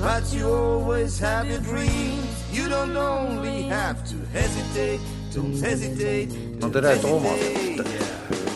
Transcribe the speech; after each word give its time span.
But 0.00 0.32
you 0.32 0.46
always 0.48 1.18
have 1.20 1.48
your 1.48 1.60
dreams. 1.60 2.28
You 2.52 2.68
don't 2.68 2.96
only 2.96 3.62
have 3.62 4.04
to 4.10 4.16
hesitate, 4.32 5.00
don't 5.34 5.56
hesitate. 5.60 6.28
no 6.60 6.68
tere, 6.70 6.96
Toomas. 6.98 7.40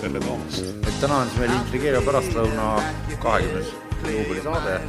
tere, 0.00 0.20
Toomas. 0.20 0.60
et 0.88 1.00
täna 1.00 1.16
on 1.16 1.28
siis 1.28 1.40
meil 1.40 1.52
intrigeeriv 1.56 2.04
pärastlõuna 2.06 2.66
kahekümnes 3.22 3.72
juubelisaade. 4.04 4.80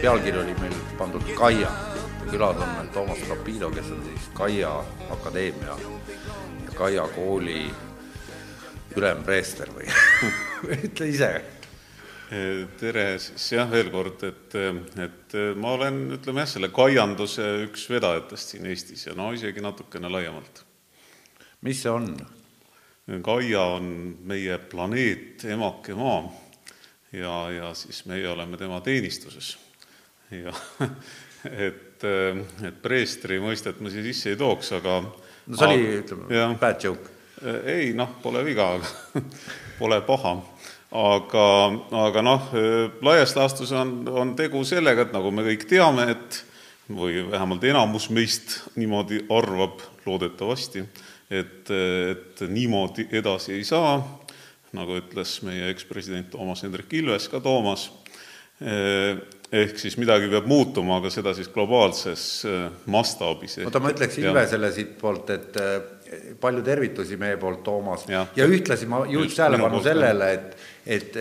pealkiri 0.00 0.38
oli 0.38 0.54
meil 0.60 0.74
pandud 0.98 1.24
Kaia. 1.38 1.70
külas 2.30 2.56
on 2.56 2.68
meil 2.76 2.88
Toomas 2.94 3.24
Rapido, 3.28 3.70
kes 3.70 3.90
on 3.92 4.02
siis 4.08 4.28
Kaia 4.34 4.72
Akadeemia 5.10 5.76
ja 6.64 6.74
Kaia 6.74 7.08
kooli 7.14 7.70
ülempreester 8.96 9.68
või 9.72 9.88
ütle 10.84 11.08
ise 11.08 11.32
tere 12.80 13.06
siis 13.20 13.46
jah, 13.52 13.68
veel 13.68 13.90
kord, 13.92 14.22
et, 14.24 14.54
et 15.04 15.34
ma 15.60 15.74
olen, 15.76 15.98
ütleme 16.16 16.44
jah, 16.44 16.52
selle 16.54 16.70
kaianduse 16.72 17.44
üks 17.66 17.88
vedajatest 17.92 18.54
siin 18.54 18.68
Eestis 18.72 19.04
ja 19.08 19.16
no 19.18 19.32
isegi 19.36 19.60
natukene 19.64 20.08
laiemalt. 20.08 20.62
mis 21.66 21.82
see 21.82 21.92
on? 21.92 22.14
Kaia 23.22 23.66
on 23.74 23.90
meie 24.30 24.56
planeet, 24.70 25.44
emake 25.50 25.94
Maa 25.98 26.22
ja, 27.12 27.34
ja 27.50 27.74
siis 27.74 28.04
meie 28.08 28.28
oleme 28.28 28.56
tema 28.56 28.80
teenistuses. 28.80 29.58
ja 30.30 30.54
et, 31.68 32.04
et 32.64 32.82
preestri 32.82 33.40
mõistet 33.42 33.80
ma 33.80 33.92
siia 33.92 34.06
sisse 34.06 34.32
ei 34.32 34.40
tooks, 34.40 34.72
aga 34.78 35.00
no 35.02 35.58
see 35.58 35.68
oli, 35.68 35.90
ütleme, 36.00 36.46
bad 36.60 36.80
joke. 36.84 37.12
ei 37.66 37.92
noh, 37.98 38.16
pole 38.22 38.44
viga, 38.46 38.70
aga 38.78 39.22
pole 39.80 40.00
paha 40.06 40.36
aga, 40.92 41.46
aga 42.04 42.22
noh, 42.24 42.48
laias 43.04 43.36
laastus 43.36 43.72
on, 43.72 44.02
on 44.08 44.34
tegu 44.36 44.60
sellega, 44.68 45.06
et 45.06 45.14
nagu 45.14 45.32
me 45.34 45.44
kõik 45.46 45.64
teame, 45.70 46.10
et 46.12 46.42
või 46.92 47.22
vähemalt 47.30 47.64
enamus 47.64 48.08
meist 48.10 48.58
niimoodi 48.76 49.22
arvab, 49.32 49.80
loodetavasti, 50.06 50.82
et, 51.30 51.70
et 51.70 52.42
niimoodi 52.48 53.06
edasi 53.14 53.54
ei 53.56 53.64
saa, 53.64 53.96
nagu 54.76 54.96
ütles 54.98 55.36
meie 55.46 55.70
ekspresident 55.72 56.32
Toomas 56.32 56.64
Hendrik 56.64 56.92
Ilves, 56.96 57.28
ka 57.32 57.40
Toomas, 57.44 57.88
ehk 59.52 59.78
siis 59.80 59.96
midagi 60.00 60.30
peab 60.32 60.46
muutuma, 60.48 60.98
aga 61.00 61.10
seda 61.12 61.34
siis 61.36 61.50
globaalses 61.52 62.26
mastaabis. 62.90 63.60
oota, 63.66 63.82
ma 63.82 63.92
ütleks 63.94 64.20
Ilvesele 64.22 64.72
siitpoolt, 64.74 65.32
et 65.34 65.58
palju 66.40 66.62
tervitusi 66.66 67.16
meie 67.20 67.38
poolt, 67.40 67.62
Toomas, 67.64 68.06
ja, 68.10 68.26
ühtlasi 68.36 68.88
ma 68.90 69.04
juhiks 69.08 69.38
tähelepanu 69.38 69.82
sellele, 69.84 70.32
et 70.38 70.71
et 70.86 71.16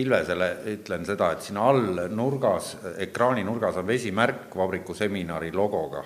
Ilvesele 0.00 0.48
ütlen 0.72 1.04
seda, 1.06 1.30
et 1.32 1.44
siin 1.44 1.60
all 1.62 2.08
nurgas, 2.10 2.72
ekraani 3.04 3.44
nurgas 3.46 3.78
on 3.78 3.86
vesimärk 3.86 4.56
vabriku 4.56 4.94
seminari 4.94 5.52
logoga. 5.52 6.04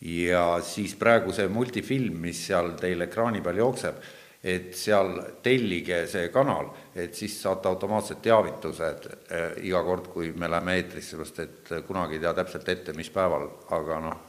ja 0.00 0.60
siis 0.64 0.94
praegu 0.96 1.32
see 1.32 1.48
multifilm, 1.52 2.14
mis 2.22 2.46
seal 2.46 2.72
teil 2.80 3.04
ekraani 3.04 3.42
peal 3.44 3.58
jookseb, 3.60 3.98
et 4.40 4.72
seal 4.72 5.10
tellige 5.44 6.06
see 6.08 6.30
kanal, 6.32 6.70
et 6.96 7.14
siis 7.14 7.34
saate 7.42 7.68
automaatselt 7.68 8.22
teavitused 8.24 9.10
eh, 9.28 9.60
iga 9.68 9.82
kord, 9.84 10.08
kui 10.08 10.32
me 10.32 10.48
läheme 10.48 10.78
eetrisse, 10.80 11.20
sest 11.20 11.42
et 11.44 11.74
kunagi 11.86 12.16
ei 12.16 12.24
tea 12.24 12.32
täpselt 12.40 12.72
ette, 12.72 12.96
mis 12.96 13.12
päeval, 13.12 13.44
aga 13.76 14.00
noh, 14.00 14.26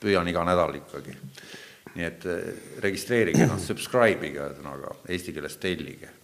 püüan 0.00 0.28
iga 0.28 0.44
nädal 0.44 0.76
ikkagi 0.82 1.16
nii 1.94 2.06
et 2.06 2.24
registreerige, 2.84 3.46
noh, 3.50 3.58
subscribe'ige 3.58 4.38
ühesõnaga, 4.38 4.94
eesti 5.10 5.34
keeles 5.34 5.56
tellige. 5.62 6.19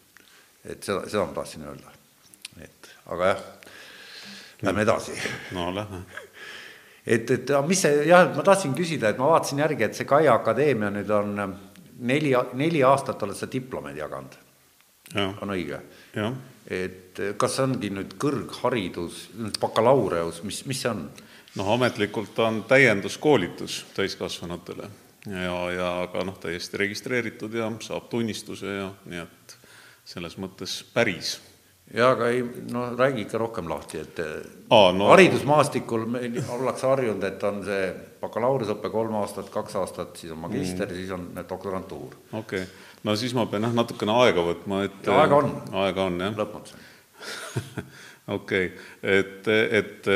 Et 0.66 0.82
seda, 0.82 1.04
seda 1.08 1.24
ma 1.26 1.34
tahtsin 1.36 1.66
öelda. 1.66 1.92
et 2.62 2.90
aga 3.06 3.26
jah, 3.32 3.44
lähme 4.62 4.82
edasi. 4.82 5.12
no 5.52 5.68
lähme. 5.74 6.02
et, 7.06 7.30
et 7.30 7.54
mis 7.66 7.82
see, 7.82 8.02
jah, 8.08 8.28
ma 8.36 8.42
tahtsin 8.42 8.74
küsida, 8.74 9.10
et 9.10 9.20
ma 9.20 9.30
vaatasin 9.34 9.62
järgi, 9.64 9.84
et 9.84 9.98
see 9.98 10.08
Kaia 10.08 10.34
Akadeemia 10.34 10.90
nüüd 10.94 11.12
on 11.14 11.38
neli, 11.98 12.34
neli 12.54 12.82
aastat 12.84 13.22
oled 13.22 13.38
sa 13.38 13.48
diplomeid 13.52 13.96
jaganud. 13.96 14.36
on 15.16 15.54
õige? 15.54 15.80
et 16.66 17.20
kas 17.38 17.56
see 17.56 17.62
ongi 17.62 17.92
nüüd 17.94 18.16
kõrgharidus, 18.20 19.28
bakalaureus, 19.62 20.42
mis, 20.42 20.64
mis 20.66 20.82
see 20.82 20.90
on? 20.90 21.08
noh, 21.56 21.72
ametlikult 21.76 22.38
on 22.42 22.64
täienduskoolitus 22.68 23.84
täiskasvanutele 23.96 24.90
ja, 25.30 25.54
ja 25.72 25.92
aga 26.04 26.24
noh, 26.26 26.36
täiesti 26.42 26.82
registreeritud 26.82 27.54
ja 27.54 27.70
saab 27.84 28.10
tunnistuse 28.10 28.74
ja 28.80 28.90
nii 29.06 29.22
et 29.22 29.55
selles 30.06 30.38
mõttes 30.38 30.78
päris. 30.94 31.36
jaa, 31.94 32.12
aga 32.14 32.30
ei, 32.34 32.42
no 32.72 32.88
räägi 32.96 33.26
ikka 33.26 33.38
rohkem 33.38 33.68
lahti, 33.70 34.02
et 34.02 34.20
Aa, 34.70 34.92
no, 34.94 35.10
haridusmaastikul 35.12 36.06
meil 36.10 36.40
ollakse 36.56 36.88
harjunud, 36.90 37.22
et 37.26 37.44
on 37.46 37.62
see 37.66 37.84
bakalaureuseõpe 38.22 38.90
kolm 38.90 39.14
aastat, 39.20 39.50
kaks 39.54 39.76
aastat, 39.82 40.16
siis 40.18 40.34
on 40.34 40.42
magister 40.42 40.88
mm., 40.88 40.96
siis 40.98 41.12
on 41.14 41.28
doktorantuur. 41.36 42.16
okei 42.32 42.64
okay., 42.64 42.64
no 43.06 43.14
siis 43.18 43.34
ma 43.38 43.46
pean 43.50 43.68
jah, 43.68 43.76
natukene 43.76 44.16
aega 44.24 44.46
võtma, 44.46 44.82
et 44.88 45.06
ja 45.06 45.20
aega 45.22 45.42
on. 45.42 45.54
aega 45.84 46.08
on, 46.10 46.18
jah. 46.26 46.34
lõpmatuseni 46.42 46.92
okei 48.38 48.66
okay., 48.72 49.20
et, 49.20 49.54
et 49.78 50.10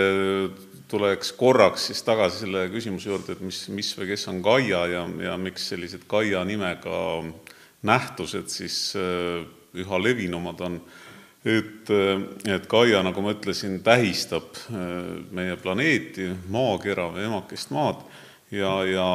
tuleks 0.91 1.31
korraks 1.39 1.87
siis 1.91 2.03
tagasi 2.03 2.45
selle 2.45 2.67
küsimuse 2.73 3.11
juurde, 3.11 3.37
et 3.37 3.47
mis, 3.47 3.63
mis 3.75 3.95
või 3.99 4.11
kes 4.11 4.27
on 4.33 4.43
Gaia 4.43 4.85
ja, 4.91 5.07
ja 5.31 5.39
miks 5.39 5.71
sellised 5.71 6.07
Gaia 6.11 6.43
nimega 6.47 6.99
nähtused 7.87 8.51
siis 8.53 8.83
äh, 8.99 9.47
üha 9.79 10.03
levinumad 10.03 10.61
on. 10.67 10.81
et, 11.45 11.89
et 12.45 12.67
Gaia, 12.69 13.03
nagu 13.03 13.23
ma 13.25 13.33
ütlesin, 13.33 13.79
tähistab 13.85 14.59
äh, 14.69 14.89
meie 15.33 15.57
planeeti, 15.57 16.29
maakera 16.53 17.09
või 17.15 17.29
emakest 17.31 17.73
maad 17.73 18.03
ja, 18.51 18.85
ja, 18.85 19.07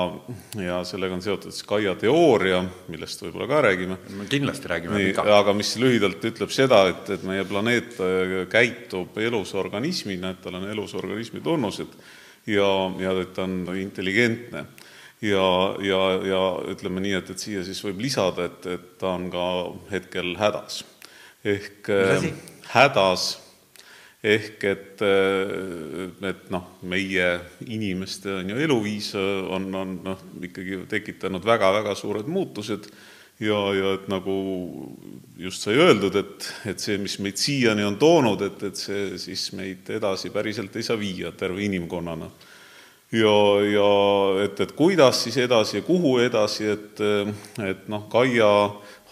ja 0.63 0.79
sellega 0.87 1.15
on 1.15 1.23
seotud 1.23 1.53
siis 1.53 1.67
Gaia 1.67 1.95
teooria, 1.99 2.61
millest 2.91 3.23
võib-olla 3.25 3.47
ka 3.51 3.61
räägime. 3.67 3.97
me 4.17 4.27
kindlasti 4.31 4.71
räägime. 4.71 5.01
aga 5.37 5.53
mis 5.53 5.75
lühidalt 5.81 6.23
ütleb 6.23 6.53
seda, 6.55 6.85
et, 6.91 7.09
et 7.17 7.25
meie 7.27 7.45
planeet 7.47 7.99
äh, 7.99 8.37
käitub 8.51 9.17
elusorganismina, 9.17 10.33
et 10.33 10.41
tal 10.45 10.61
on 10.61 10.69
elusorganismi 10.71 11.43
tunnused 11.43 11.99
ja, 12.47 12.69
ja 13.01 13.15
et 13.21 13.33
ta 13.35 13.45
on 13.45 13.75
intelligentne. 13.77 14.65
Ja, 15.25 15.47
ja, 15.83 16.01
ja 16.31 16.41
ütleme 16.73 17.03
nii, 17.03 17.15
et, 17.19 17.31
et 17.33 17.41
siia 17.41 17.63
siis 17.65 17.81
võib 17.85 18.03
lisada, 18.05 18.49
et, 18.49 18.69
et 18.77 18.91
ta 19.01 19.15
on 19.15 19.29
ka 19.33 19.47
hetkel 19.93 20.35
hädas. 20.39 20.83
ehk 21.45 21.89
äh, 21.93 22.29
hädas 22.73 23.33
ehk 24.25 24.63
et, 24.65 25.01
et 26.25 26.47
noh, 26.53 26.69
meie 26.89 27.27
inimeste 27.69 28.39
on 28.39 28.49
ju 28.49 28.61
eluviis 28.65 29.11
on, 29.19 29.67
on 29.77 29.91
noh, 30.07 30.23
ikkagi 30.47 30.79
tekitanud 30.89 31.45
väga-väga 31.45 31.93
suured 31.97 32.29
muutused 32.31 32.87
ja, 33.39 33.59
ja 33.75 33.93
et 33.97 34.07
nagu 34.11 34.35
just 35.37 35.65
sai 35.65 35.77
öeldud, 35.77 36.15
et, 36.19 36.49
et 36.71 36.81
see, 36.81 36.97
mis 37.01 37.17
meid 37.23 37.39
siiani 37.41 37.85
on 37.85 37.99
toonud, 38.01 38.41
et, 38.47 38.65
et 38.69 38.79
see 38.79 39.19
siis 39.21 39.49
meid 39.57 39.89
edasi 39.93 40.31
päriselt 40.33 40.75
ei 40.75 40.87
saa 40.87 40.99
viia 40.99 41.33
terve 41.37 41.65
inimkonnana. 41.65 42.29
Ja, 43.15 43.37
ja 43.69 43.89
et, 44.45 44.59
et 44.59 44.75
kuidas 44.77 45.23
siis 45.23 45.37
edasi 45.41 45.79
ja 45.79 45.85
kuhu 45.85 46.17
edasi, 46.23 46.67
et, 46.75 47.01
et 47.65 47.87
noh, 47.91 48.07
Kaia 48.11 48.51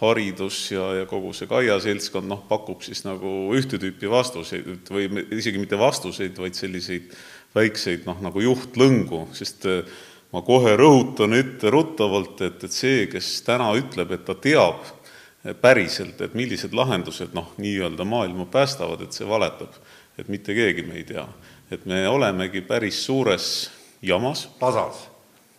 haridus 0.00 0.58
ja, 0.72 0.88
ja 1.00 1.06
kogu 1.10 1.32
see 1.36 1.48
Kaia 1.50 1.78
seltskond 1.82 2.28
noh, 2.30 2.42
pakub 2.48 2.82
siis 2.84 3.04
nagu 3.06 3.54
ühte 3.56 3.78
tüüpi 3.80 4.10
vastuseid 4.10 4.90
või 4.92 5.08
isegi 5.36 5.60
mitte 5.62 5.78
vastuseid, 5.80 6.36
vaid 6.40 6.58
selliseid 6.58 7.14
väikseid 7.54 8.08
noh, 8.08 8.18
nagu 8.24 8.42
juhtlõngu, 8.42 9.28
sest 9.36 9.68
äh, 9.70 9.94
ma 10.34 10.42
kohe 10.42 10.74
rõhutan 10.78 11.36
etteruttavalt, 11.38 12.42
et, 12.42 12.66
et 12.66 12.74
see, 12.74 13.06
kes 13.10 13.36
täna 13.46 13.70
ütleb, 13.78 14.16
et 14.16 14.24
ta 14.26 14.34
teab 14.34 14.82
äh, 14.82 15.54
päriselt, 15.60 16.20
et 16.24 16.34
millised 16.34 16.74
lahendused 16.74 17.36
noh, 17.36 17.52
nii-öelda 17.62 18.06
maailma 18.08 18.48
päästavad, 18.50 19.06
et 19.06 19.14
see 19.14 19.28
valetab. 19.28 19.78
et 20.18 20.28
mitte 20.28 20.54
keegi 20.54 20.82
me 20.86 20.94
ei 20.94 21.04
tea. 21.04 21.26
et 21.70 21.86
me 21.86 22.08
olemegi 22.08 22.60
päris 22.60 23.04
suures 23.06 23.70
jamas. 24.06 24.46
pasas 24.60 25.08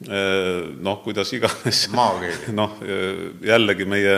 Äh, 0.03 0.75
noh, 0.83 0.99
kuidas 1.03 1.31
iganes. 1.33 1.85
noh, 2.59 2.73
jällegi 3.45 3.85
meie 3.87 4.17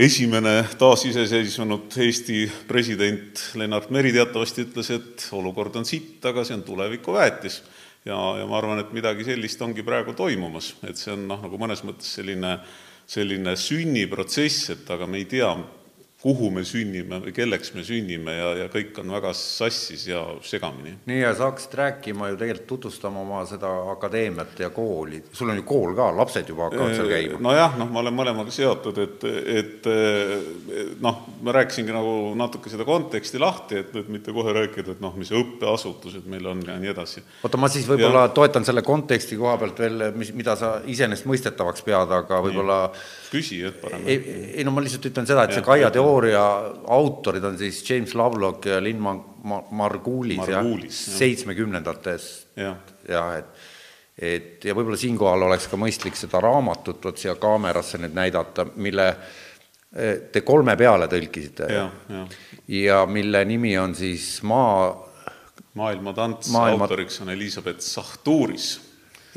esimene 0.00 0.54
taasiseseisvunud 0.80 1.92
Eesti 2.00 2.46
president 2.66 3.42
Lennart 3.60 3.92
Meri 3.94 4.14
teatavasti 4.16 4.64
ütles, 4.64 4.88
et 4.94 5.26
olukord 5.36 5.76
on 5.76 5.84
sitt, 5.84 6.16
aga 6.24 6.46
see 6.48 6.56
on 6.56 6.64
tulevikuväetis. 6.64 7.60
ja, 8.08 8.16
ja 8.40 8.48
ma 8.48 8.56
arvan, 8.58 8.80
et 8.80 8.96
midagi 8.96 9.28
sellist 9.28 9.60
ongi 9.62 9.84
praegu 9.84 10.16
toimumas, 10.16 10.74
et 10.82 10.96
see 10.96 11.12
on 11.12 11.28
noh, 11.28 11.44
nagu 11.44 11.60
mõnes 11.60 11.84
mõttes 11.84 12.16
selline, 12.16 12.56
selline 13.06 13.54
sünniprotsess, 13.60 14.72
et 14.74 14.90
aga 14.96 15.06
me 15.06 15.20
ei 15.20 15.28
tea, 15.28 15.52
kuhu 16.24 16.48
me 16.50 16.62
sünnime 16.64 17.18
või 17.20 17.34
kelleks 17.36 17.74
me 17.76 17.82
sünnime 17.84 18.32
ja, 18.32 18.46
ja 18.62 18.68
kõik 18.72 18.96
on 19.02 19.12
väga 19.12 19.34
sassis 19.36 20.06
ja 20.08 20.22
segamini. 20.46 20.94
nii, 21.04 21.18
ja 21.20 21.34
sa 21.36 21.50
hakkasid 21.50 21.74
rääkima 21.76 22.30
ju 22.30 22.38
tegelikult, 22.40 22.68
tutvustama 22.70 23.20
oma 23.20 23.42
seda 23.48 23.68
akadeemiat 23.92 24.62
ja 24.64 24.70
kooli, 24.72 25.20
sul 25.36 25.52
on 25.52 25.60
ju 25.60 25.66
kool 25.68 25.92
ka, 25.98 26.06
lapsed 26.16 26.48
juba 26.48 26.70
hakkavad 26.70 26.96
seal 26.96 27.10
käima? 27.12 27.40
nojah, 27.44 27.76
noh, 27.80 27.90
ma 27.92 28.00
olen 28.00 28.16
mõlemaga 28.16 28.54
seotud, 28.54 29.00
et, 29.04 29.26
et 29.52 29.88
noh, 31.04 31.20
ma 31.44 31.56
rääkisingi 31.58 31.92
nagu 31.92 32.14
natuke 32.40 32.72
seda 32.72 32.88
konteksti 32.88 33.42
lahti, 33.42 33.82
et, 33.84 33.92
et 34.00 34.08
mitte 34.16 34.32
kohe 34.32 34.54
rääkida, 34.56 34.96
et 34.96 35.04
noh, 35.04 35.12
mis 35.20 35.32
õppeasutused 35.34 36.24
meil 36.30 36.48
on 36.54 36.64
ja 36.64 36.78
nii 36.80 36.94
edasi. 36.94 37.24
oota, 37.44 37.60
ma 37.60 37.68
siis 37.72 37.84
võib-olla 37.90 38.30
toetan 38.32 38.64
selle 38.64 38.84
konteksti 38.86 39.36
koha 39.40 39.58
pealt 39.60 39.84
veel, 39.84 40.08
mis, 40.16 40.32
mida 40.32 40.56
sa 40.56 40.78
iseenesestmõistetavaks 40.88 41.84
pead, 41.84 42.16
aga 42.22 42.40
võib-olla 42.48 42.80
küsi, 42.94 43.12
et 43.68 43.80
parem. 43.82 44.06
ei, 44.06 44.40
ei 44.58 44.64
no 44.66 44.72
ma 44.74 44.82
lihtsalt 44.84 45.08
ütlen 45.10 45.28
seda, 45.28 45.44
et 45.46 45.56
see 45.56 45.64
Kaia 45.66 45.90
teooria 45.94 46.42
autorid 46.96 47.44
on 47.44 47.58
siis 47.60 47.82
James 47.88 48.14
Lovelock 48.18 48.68
ja 48.70 48.80
Lynn 48.82 49.02
Margulis, 49.04 50.40
Margulis 50.40 51.00
jah, 51.06 51.16
seitsmekümnendates 51.20 52.28
ja. 52.60 52.74
jah, 53.08 53.38
et 53.40 53.70
et 54.14 54.62
ja 54.62 54.76
võib-olla 54.78 54.98
siinkohal 54.98 55.42
oleks 55.48 55.66
ka 55.66 55.78
mõistlik 55.80 56.14
seda 56.14 56.38
raamatut 56.42 57.02
vot 57.02 57.18
siia 57.18 57.34
kaamerasse 57.40 57.98
nüüd 57.98 58.14
näidata, 58.14 58.62
mille 58.78 59.08
eh, 59.10 60.28
te 60.30 60.44
kolme 60.46 60.76
peale 60.78 61.08
tõlkisite 61.10 61.66
ja, 61.72 61.88
ja. 62.14 62.26
ja 62.70 63.00
mille 63.10 63.42
nimi 63.48 63.74
on 63.78 63.96
siis 63.98 64.38
Maa 64.46 64.92
maailmatants 65.74 66.50
Maailma..., 66.54 66.84
autoriks 66.84 67.20
on 67.20 67.30
Elizabeth 67.30 67.80
Sahtuuris. 67.80 68.80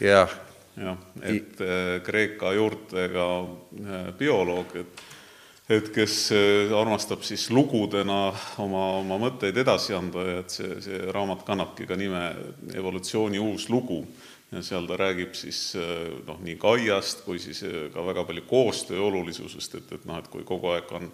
jah. 0.01 0.29
Jah, 0.77 0.97
et. 1.21 1.61
Eh, 1.61 1.93
Kreeka 2.05 2.53
juurtega 2.53 3.29
eh, 3.43 4.09
bioloog, 4.17 4.75
et 4.81 5.05
et 5.67 5.89
kes 5.91 6.15
äh, 6.31 6.71
armastab 6.71 7.25
siis 7.27 7.49
lugudena 7.51 8.29
oma, 8.63 8.85
oma 9.01 9.17
mõtteid 9.19 9.57
edasi 9.63 9.95
anda 9.97 10.23
ja 10.23 10.37
et 10.39 10.53
see, 10.55 10.77
see 10.83 10.99
raamat 11.11 11.43
kannabki 11.47 11.87
ka 11.89 11.97
nime 11.99 12.21
Evolutsiooni 12.71 13.41
uus 13.43 13.67
lugu 13.71 13.99
ja 14.53 14.61
seal 14.63 14.87
ta 14.87 14.95
räägib 14.99 15.35
siis 15.35 15.59
äh, 15.75 16.07
noh, 16.27 16.39
nii 16.43 16.55
Kaiast 16.61 17.25
kui 17.25 17.41
siis 17.43 17.65
äh, 17.67 17.89
ka 17.91 18.05
väga 18.07 18.23
palju 18.29 18.45
koostöö 18.47 19.09
olulisusest, 19.09 19.75
et, 19.81 19.91
et 19.91 20.07
noh, 20.07 20.21
et 20.21 20.31
kui 20.31 20.47
kogu 20.47 20.71
aeg 20.71 20.93
on 20.95 21.11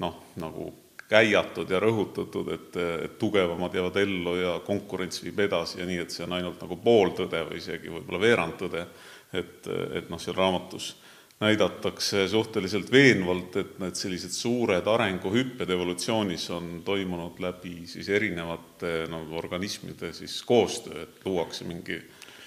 noh, 0.00 0.16
nagu 0.40 0.70
käiatud 1.10 1.70
ja 1.70 1.80
rõhutatud, 1.82 2.52
et, 2.54 2.76
et 3.06 3.18
tugevamad 3.18 3.74
jäävad 3.74 3.96
ellu 4.02 4.34
ja 4.38 4.56
konkurents 4.66 5.24
viib 5.24 5.42
edasi 5.42 5.80
ja 5.82 5.86
nii, 5.88 6.00
et 6.04 6.14
see 6.14 6.24
on 6.26 6.38
ainult 6.38 6.62
nagu 6.62 6.78
pooltõde 6.80 7.42
või 7.48 7.58
isegi 7.58 7.90
võib-olla 7.90 8.22
veerandtõde, 8.22 8.86
et, 9.34 9.70
et 9.98 10.10
noh, 10.10 10.22
seal 10.22 10.38
raamatus 10.38 10.92
äh, 10.94 11.10
näidatakse 11.40 12.28
suhteliselt 12.28 12.92
veenvalt, 12.92 13.56
et 13.56 13.78
need 13.80 13.96
sellised 13.96 14.32
suured 14.34 14.86
arenguhüpped 14.92 15.70
evolutsioonis 15.72 16.44
on 16.52 16.82
toimunud 16.84 17.40
läbi 17.40 17.86
siis 17.88 18.10
erinevate 18.12 19.06
nagu 19.08 19.38
organismide 19.40 20.12
siis 20.12 20.42
koostöö, 20.44 21.06
et 21.06 21.24
luuakse 21.24 21.64
mingi 21.64 21.96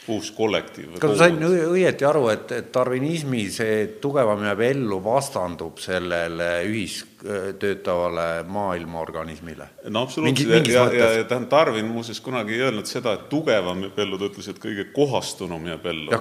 uus 0.08 0.32
kollektiiv. 0.36 0.98
kas 1.00 1.14
ma 1.14 1.18
sain 1.18 1.38
õieti 1.48 2.08
aru, 2.08 2.28
et, 2.34 2.52
et 2.52 2.72
darwinismi 2.74 3.46
see 3.54 3.76
tugevam 4.04 4.44
jääb 4.48 4.64
ellu 4.68 5.00
vastandub 5.04 5.80
sellele 5.84 6.50
ühistöötavale 6.70 8.28
maailmaorganismile? 8.48 9.70
no 9.90 10.08
absoluutselt, 10.08 10.68
ja, 10.68 10.88
ja, 10.94 11.12
ja 11.20 11.24
tähendab, 11.24 11.52
Darwin 11.54 11.92
muuseas 11.92 12.20
kunagi 12.24 12.58
ei 12.58 12.66
öelnud 12.68 12.90
seda, 12.90 13.16
et 13.20 13.30
tugevam 13.32 13.86
jääb 13.88 14.04
ellu, 14.06 14.20
ta 14.20 14.32
ütles, 14.32 14.50
et 14.52 14.60
kõige 14.64 14.90
kohastunum 14.96 15.72
jääb 15.72 15.88
ellu. 15.94 16.12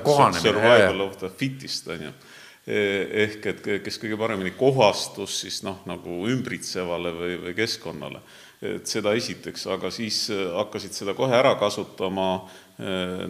survival 0.43 1.09
of 1.09 1.19
the 1.19 1.33
fittest, 1.39 1.89
on 1.89 2.09
ju 2.11 2.15
Eh, 2.63 3.09
ehk 3.25 3.47
et 3.51 3.65
kes 3.83 3.97
kõige 3.99 4.15
paremini 4.15 4.53
kohastus 4.55 5.41
siis 5.43 5.57
noh, 5.67 5.81
nagu 5.83 6.21
ümbritsevale 6.31 7.11
või, 7.17 7.33
või 7.43 7.55
keskkonnale. 7.59 8.21
et 8.63 8.87
seda 8.87 9.17
esiteks, 9.19 9.65
aga 9.67 9.91
siis 9.91 10.29
hakkasid 10.31 10.95
seda 10.95 11.17
kohe 11.19 11.35
ära 11.35 11.57
kasutama 11.59 12.47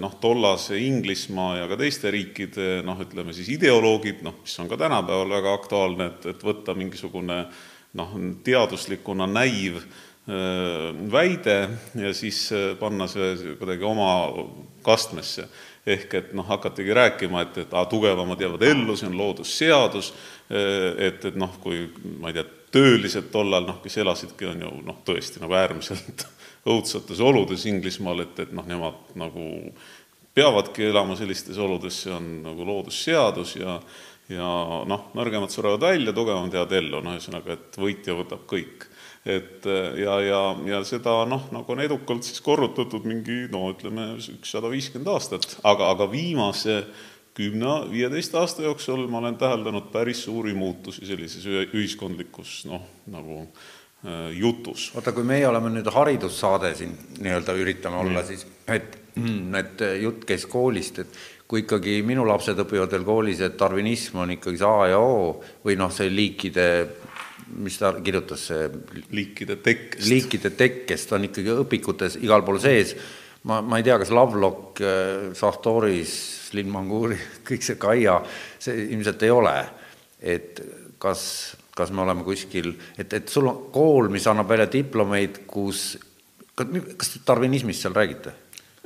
noh, 0.01 0.15
tollase 0.21 0.79
Inglismaa 0.81 1.59
ja 1.59 1.67
ka 1.69 1.77
teiste 1.81 2.11
riikide 2.15 2.81
noh, 2.87 3.01
ütleme 3.05 3.35
siis 3.37 3.51
ideoloogid, 3.53 4.23
noh, 4.25 4.39
mis 4.41 4.55
on 4.63 4.71
ka 4.71 4.79
tänapäeval 4.81 5.35
väga 5.37 5.53
aktuaalne, 5.59 6.07
et, 6.13 6.31
et 6.33 6.47
võtta 6.47 6.77
mingisugune 6.79 7.43
noh, 7.99 8.17
teaduslikuna 8.47 9.27
näiv 9.29 9.83
väide 11.13 11.57
ja 11.99 12.13
siis 12.15 12.45
panna 12.79 13.09
see 13.11 13.57
kuidagi 13.59 13.85
oma 13.85 14.09
kastmesse. 14.87 15.49
Ehk 15.83 16.15
et 16.15 16.29
noh, 16.39 16.47
hakatigi 16.47 16.95
rääkima, 16.95 17.41
et, 17.43 17.57
et 17.65 17.73
aa, 17.75 17.89
tugevamad 17.91 18.41
jäävad 18.41 18.63
ellu, 18.63 18.95
see 18.95 19.09
on 19.09 19.17
loodusseadus, 19.19 20.13
et, 20.47 21.25
et 21.27 21.35
noh, 21.35 21.57
kui 21.59 21.89
ma 22.23 22.31
ei 22.31 22.37
tea, 22.37 22.47
töölised 22.73 23.33
tollal 23.35 23.67
noh, 23.67 23.81
kes 23.83 23.99
elasidki, 23.99 24.47
on 24.47 24.63
ju 24.63 24.71
noh, 24.87 25.01
tõesti 25.05 25.43
nagu 25.43 25.59
äärmiselt 25.59 26.23
õudsetes 26.69 27.21
oludes 27.21 27.67
Inglismaal, 27.67 28.25
et, 28.27 28.39
et 28.45 28.55
noh, 28.55 28.67
nemad 28.69 29.13
nagu 29.19 29.49
peavadki 30.35 30.89
elama 30.89 31.17
sellistes 31.19 31.59
oludes, 31.61 32.05
see 32.05 32.15
on 32.15 32.29
nagu 32.47 32.67
loodusseadus 32.69 33.57
ja 33.61 33.81
ja 34.31 34.49
noh, 34.89 35.09
nõrgemad 35.19 35.53
surevad 35.53 35.83
välja, 35.83 36.13
tugevamad 36.15 36.55
jäävad 36.55 36.75
ellu, 36.79 37.01
noh 37.05 37.17
ühesõnaga, 37.19 37.57
et 37.57 37.79
võitja 37.81 38.15
võtab 38.17 38.45
kõik. 38.49 38.87
Et 39.29 39.67
ja, 40.01 40.17
ja, 40.25 40.41
ja 40.67 40.81
seda 40.87 41.21
noh, 41.29 41.45
nagu 41.55 41.75
on 41.75 41.83
edukalt 41.85 42.27
siis 42.27 42.43
korrutatud 42.43 43.05
mingi 43.07 43.45
no 43.53 43.69
ütleme, 43.71 44.13
ükssada 44.19 44.71
viiskümmend 44.73 45.13
aastat, 45.13 45.47
aga, 45.63 45.93
aga 45.95 46.09
viimase 46.11 46.81
kümne, 47.37 47.77
viieteist 47.93 48.35
aasta 48.37 48.67
jooksul 48.67 49.07
ma 49.11 49.21
olen 49.23 49.39
täheldanud 49.41 49.93
päris 49.95 50.25
suuri 50.27 50.57
muutusi 50.57 51.07
sellises 51.09 51.47
ühiskondlikus 51.47 52.63
noh, 52.69 52.83
nagu 53.11 53.45
jutus. 54.35 54.89
oota, 54.97 55.13
kui 55.15 55.23
meie 55.23 55.47
oleme 55.47 55.71
nüüd 55.71 55.87
haridussaade 55.95 56.73
siin 56.75 56.97
nii-öelda 57.23 57.55
üritame 57.55 58.01
olla, 58.03 58.25
siis 58.27 58.43
et, 58.67 58.97
et 59.59 59.85
jutt 60.03 60.25
käis 60.27 60.47
koolist, 60.51 60.99
et 60.99 61.21
kui 61.47 61.63
ikkagi 61.63 62.01
minu 62.07 62.25
lapsed 62.27 62.59
õpivad 62.65 62.91
veel 62.97 63.07
koolis, 63.07 63.43
et 63.45 63.59
darwinism 63.61 64.23
on 64.25 64.35
ikkagi 64.35 64.59
see 64.59 64.69
A 64.69 64.91
ja 64.95 64.99
O 64.99 65.43
või 65.63 65.77
noh, 65.79 65.93
see 65.95 66.11
liikide 66.11 66.67
mis 67.61 67.77
ta 67.79 67.93
kirjutas, 68.01 68.47
see 68.49 68.69
liikide 69.13 69.59
tekkest, 69.63 70.07
liikide 70.09 70.53
tekkest 70.57 71.13
on 71.13 71.27
ikkagi 71.29 71.53
õpikutes 71.65 72.17
igal 72.25 72.45
pool 72.47 72.61
sees, 72.63 72.95
ma, 73.49 73.61
ma 73.61 73.81
ei 73.81 73.87
tea, 73.87 73.99
kas 74.01 74.13
Lovelock, 74.15 74.81
äh, 74.81 75.31
Sahtoris, 75.37 76.15
Linn 76.57 76.73
Manguri, 76.73 77.19
kõik 77.49 77.67
see 77.67 77.81
Kaia, 77.81 78.21
see 78.63 78.89
ilmselt 78.95 79.27
ei 79.27 79.35
ole. 79.35 79.57
et 80.23 80.61
kas, 81.03 81.23
kas 81.77 81.93
me 81.95 82.05
oleme 82.05 82.25
kuskil, 82.27 82.75
et, 82.99 83.13
et 83.13 83.29
sul 83.33 83.49
on 83.49 83.67
kool, 83.73 84.11
mis 84.13 84.27
annab 84.29 84.51
välja 84.53 84.69
diplomeid, 84.73 85.43
kus, 85.49 85.97
kas, 86.55 87.13
te 87.15 87.23
darwinismist 87.27 87.87
seal 87.87 87.97
räägite? 87.97 88.35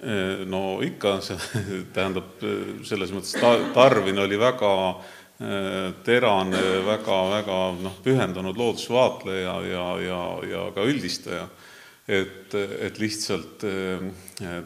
Äh, 0.03 0.45
no 0.47 0.79
ikka, 0.85 1.19
see 1.25 1.39
tähendab 1.97 2.43
selles 2.87 3.15
mõttes, 3.15 3.35
Darwin 3.75 4.23
oli 4.23 4.39
väga 4.39 4.73
äh, 4.91 5.95
terane, 6.07 6.63
väga-väga 6.87 7.61
noh, 7.83 7.97
pühendunud 8.05 8.59
loodusvaatleja 8.61 9.57
ja, 9.67 9.87
ja, 10.05 10.21
ja 10.47 10.67
ka 10.75 10.87
üldistaja. 10.87 11.49
et, 12.07 12.55
et 12.55 12.99
lihtsalt 13.03 13.65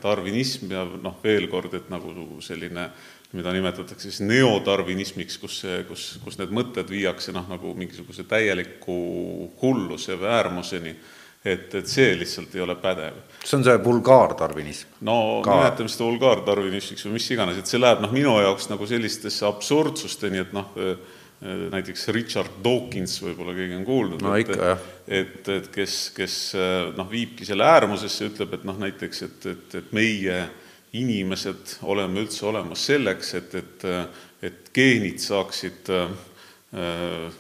darwinism 0.03 0.75
ja 0.75 0.83
noh, 0.85 1.15
veel 1.23 1.47
kord, 1.49 1.73
et 1.73 1.87
nagu 1.89 2.13
selline 2.45 2.91
mida 3.37 3.53
nimetatakse 3.55 4.11
siis 4.11 4.25
neodarwinismiks, 4.27 5.39
kus 5.39 5.61
see, 5.63 5.85
kus, 5.89 6.11
kus 6.25 6.39
need 6.41 6.51
mõtted 6.55 6.91
viiakse 6.91 7.35
noh, 7.37 7.47
nagu 7.51 7.75
mingisuguse 7.79 8.27
täieliku 8.29 8.97
hulluse 9.63 10.19
või 10.19 10.33
äärmuseni 10.35 10.97
et, 11.45 11.73
et 11.75 11.89
see 11.89 12.13
lihtsalt 12.21 12.55
ei 12.57 12.65
ole 12.65 12.77
pädev. 12.81 13.23
see 13.45 13.57
on 13.57 13.65
see 13.65 13.77
vulgaartarvinism? 13.85 14.99
no 15.09 15.17
Ka. 15.45 15.57
nimetame 15.57 15.93
seda 15.93 16.09
vulgaartarvinismiks 16.09 17.07
või 17.07 17.17
mis 17.17 17.31
iganes, 17.33 17.61
et 17.61 17.71
see 17.71 17.81
läheb 17.81 18.03
noh, 18.05 18.13
minu 18.13 18.37
jaoks 18.43 18.69
nagu 18.73 18.89
sellistesse 18.89 19.47
absurdsusteni, 19.49 20.45
et 20.45 20.53
noh, 20.57 20.75
näiteks 21.41 22.11
Richard 22.13 22.59
Dawkins, 22.65 23.17
võib-olla 23.25 23.55
keegi 23.57 23.79
on 23.79 23.85
kuulnud 23.89 24.25
no,, 24.25 24.35
et, 24.37 24.51
et, 25.09 25.49
et 25.55 25.71
kes, 25.73 26.01
kes 26.17 26.35
noh, 26.99 27.09
viibki 27.09 27.49
selle 27.49 27.65
äärmusesse, 27.65 28.29
ütleb, 28.35 28.59
et 28.59 28.67
noh, 28.69 28.77
näiteks, 28.83 29.23
et, 29.29 29.47
et, 29.55 29.79
et 29.81 29.95
meie 29.97 30.43
inimesed 30.99 31.77
oleme 31.87 32.25
üldse 32.25 32.47
olemas 32.51 32.89
selleks, 32.91 33.35
et, 33.39 33.55
et 33.55 33.87
et 34.41 34.73
geenid 34.75 35.21
saaksid 35.21 35.89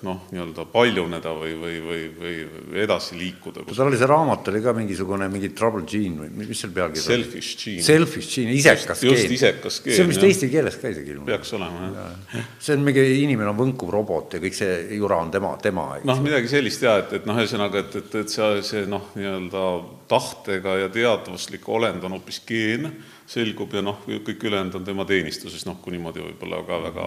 noh, 0.03 0.25
nii-öelda 0.35 0.65
paljuneda 0.73 1.31
või, 1.39 1.53
või, 1.55 1.75
või, 1.87 1.99
või 2.19 2.81
edasi 2.83 3.15
liikuda. 3.15 3.63
tal 3.69 3.87
oli 3.87 3.99
see 4.01 4.09
raamat 4.11 4.49
oli 4.51 4.63
ka 4.65 4.73
mingisugune 4.75 5.29
mingi 5.31 5.53
Trouble 5.55 5.85
Gene 5.87 6.25
või 6.25 6.49
mis 6.49 6.59
seal 6.59 6.73
pealkiri 6.75 7.05
oli? 7.05 7.29
Selfish 7.29 7.61
Gene. 7.63 7.85
Selfish 7.87 8.35
Gene, 8.35 8.57
isekas 8.59 9.05
just, 9.07 9.21
just 9.23 9.37
isekas 9.37 9.77
geen. 9.85 9.95
see 9.95 10.03
on 10.03 10.11
vist 10.11 10.27
eesti 10.27 10.49
keeles 10.51 10.81
ka 10.83 10.91
isegi 10.91 11.15
peaks 11.29 11.55
olema, 11.61 11.93
jah. 11.95 12.51
see 12.59 12.75
on 12.75 12.83
mingi 12.89 13.07
inimene 13.21 13.53
on 13.53 13.61
võnkuv 13.61 13.95
robot 13.95 14.35
ja 14.35 14.43
kõik 14.43 14.59
see 14.59 14.75
jura 14.99 15.21
on 15.23 15.31
tema, 15.31 15.55
tema. 15.63 15.87
noh, 16.11 16.27
midagi 16.27 16.51
sellist 16.51 16.83
jaa, 16.83 16.99
et, 17.05 17.15
et 17.21 17.31
noh, 17.31 17.39
ühesõnaga, 17.39 17.85
et, 17.87 17.97
et, 18.03 18.19
et 18.25 18.35
see, 18.35 18.67
see 18.67 18.83
noh, 18.91 19.13
nii-öelda 19.15 19.65
tahtega 20.11 20.75
ja 20.83 20.91
teadvuslik 20.91 21.71
olend 21.71 22.03
on 22.03 22.19
hoopis 22.19 22.43
geen, 22.51 22.91
selgub 23.31 23.75
ja 23.75 23.83
noh, 23.85 24.01
kõik 24.07 24.49
ülejäänud 24.49 24.81
on 24.81 24.87
tema 24.87 25.07
teenistuses, 25.07 25.63
noh, 25.69 25.79
kui 25.83 25.95
niimoodi 25.95 26.23
võib-olla 26.25 26.65
ka 26.67 26.81
väga 26.89 27.07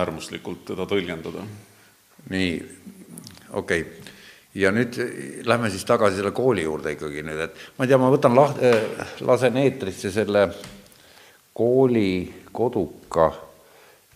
äärmuslikult 0.00 0.64
teda 0.72 0.86
tõlgendada. 0.88 1.44
nii, 2.30 2.54
okei 3.56 3.80
okay. 3.84 4.14
ja 4.54 4.72
nüüd 4.72 4.96
lähme 5.48 5.70
siis 5.70 5.84
tagasi 5.88 6.20
selle 6.20 6.32
kooli 6.36 6.64
juurde 6.66 6.92
ikkagi 6.96 7.24
nüüd, 7.24 7.44
et 7.46 7.62
ma 7.76 7.84
ei 7.84 7.92
tea, 7.92 8.00
ma 8.00 8.10
võtan 8.12 8.36
laht-, 8.36 8.60
äh, 8.64 9.14
lasen 9.24 9.56
eetrisse 9.60 10.12
selle 10.12 10.48
kooli 11.56 12.10
koduka, 12.52 13.30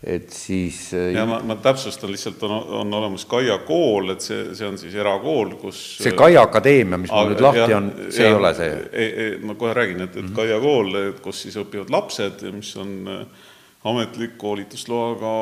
et 0.06 0.30
siis 0.30 0.78
äh, 0.94 1.12
ja 1.14 1.24
ma, 1.26 1.38
ma 1.46 1.56
täpsustan 1.62 2.12
lihtsalt, 2.12 2.42
on, 2.44 2.52
on 2.80 2.94
olemas 2.94 3.24
Kaia 3.28 3.56
kool, 3.64 4.12
et 4.14 4.24
see, 4.24 4.50
see 4.56 4.66
on 4.68 4.76
siis 4.80 4.94
erakool, 5.00 5.54
kus 5.60 5.80
see 6.02 6.12
Kaia 6.16 6.44
Akadeemia, 6.44 6.98
mis 7.00 7.12
mul 7.12 7.32
nüüd 7.32 7.44
lahti 7.44 7.64
ja, 7.72 7.78
on, 7.78 7.90
see 8.08 8.26
ja, 8.26 8.32
ei 8.32 8.38
ole 8.38 8.52
see? 8.58 8.74
ei, 8.92 9.08
ei, 9.24 9.38
ma 9.44 9.56
kohe 9.60 9.74
räägin, 9.76 10.04
et, 10.04 10.10
et 10.10 10.22
mm 10.22 10.28
-hmm. 10.28 10.36
Kaia 10.36 10.60
kool, 10.60 10.98
kus 11.24 11.42
siis 11.46 11.56
õpivad 11.60 11.92
lapsed, 11.94 12.44
mis 12.52 12.74
on 12.76 12.92
äh, 13.08 13.48
ametlik 13.84 14.38
koolitusloaga 14.40 15.34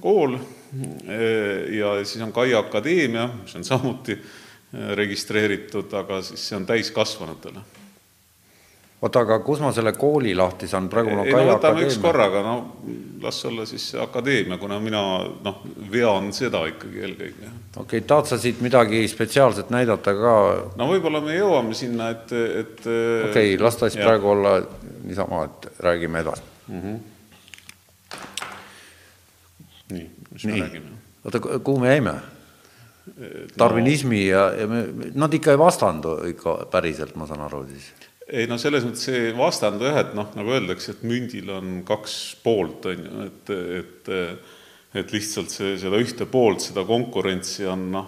kool 0.00 0.38
ja 1.70 2.04
siis 2.04 2.22
on 2.24 2.32
Kaia 2.32 2.58
Akadeemia, 2.58 3.28
mis 3.42 3.56
on 3.56 3.64
samuti 3.64 4.18
registreeritud, 4.94 5.92
aga 5.94 6.20
siis 6.22 6.48
see 6.48 6.56
on 6.56 6.66
täiskasvanutele. 6.66 7.60
Oota, 9.02 9.22
aga 9.26 9.38
kus 9.44 9.60
ma 9.60 9.72
selle 9.76 9.92
kooli 9.96 10.34
lahti 10.36 10.68
saan, 10.68 10.88
praegu 10.92 11.12
mul 11.12 11.24
on 11.24 11.30
Kaia 11.30 11.50
no, 11.50 11.56
Akadeemia? 11.58 11.88
üks 11.88 11.98
korraga, 12.02 12.42
no 12.46 12.54
las 13.22 13.40
olla 13.48 13.66
siis 13.68 13.88
akadeemia, 14.00 14.58
kuna 14.60 14.78
mina 14.80 15.02
noh, 15.44 15.58
vean 15.92 16.30
seda 16.36 16.62
ikkagi 16.70 17.02
eelkõige. 17.04 17.50
okei 17.76 17.82
okay,, 17.82 18.06
tahad 18.06 18.30
sa 18.30 18.38
siit 18.40 18.62
midagi 18.64 19.02
spetsiaalset 19.10 19.72
näidata 19.74 20.14
ka? 20.16 20.36
no 20.76 20.88
võib-olla 20.92 21.20
me 21.24 21.36
jõuame 21.36 21.76
sinna, 21.76 22.12
et, 22.16 22.32
et 22.32 22.80
okei 22.86 23.52
okay,, 23.52 23.58
las 23.60 23.76
ta 23.76 23.90
siis 23.90 24.00
jah. 24.00 24.08
praegu 24.08 24.32
olla 24.32 24.56
niisama, 25.04 25.44
et 25.50 25.68
räägime 25.88 26.24
edasi 26.24 26.48
mm. 26.68 26.80
-hmm 26.80 27.04
nii, 29.90 30.10
mis 30.32 30.44
nii. 30.44 30.54
me 30.54 30.66
räägime? 30.66 30.90
oota, 31.24 31.40
kuhu 31.40 31.80
me 31.80 31.88
jäime? 31.88 32.14
darwinismi 33.58 34.26
ja, 34.26 34.50
ja 34.60 34.66
me, 34.66 34.86
nad 35.14 35.34
ikka 35.34 35.54
ei 35.54 35.58
vastandu 35.58 36.16
ikka 36.26 36.56
päriselt, 36.70 37.14
ma 37.14 37.26
saan 37.26 37.44
aru 37.46 37.62
siis? 37.68 37.92
Ei 38.26 38.46
no 38.50 38.58
selles 38.58 38.86
mõttes 38.86 39.08
ei 39.12 39.32
vastandu 39.36 39.86
jah, 39.86 40.00
et 40.02 40.14
noh, 40.18 40.30
nagu 40.38 40.54
öeldakse, 40.56 40.96
et 40.96 41.02
mündil 41.06 41.50
on 41.54 41.80
kaks 41.86 42.14
poolt, 42.42 42.88
on 42.92 43.08
ju, 43.08 43.26
et, 43.30 43.56
et 43.80 44.14
et 44.96 45.10
lihtsalt 45.12 45.52
see, 45.52 45.74
seda 45.76 45.98
ühte 46.00 46.24
poolt, 46.30 46.62
seda 46.64 46.80
konkurentsi 46.88 47.66
on 47.68 47.82
noh, 47.92 48.06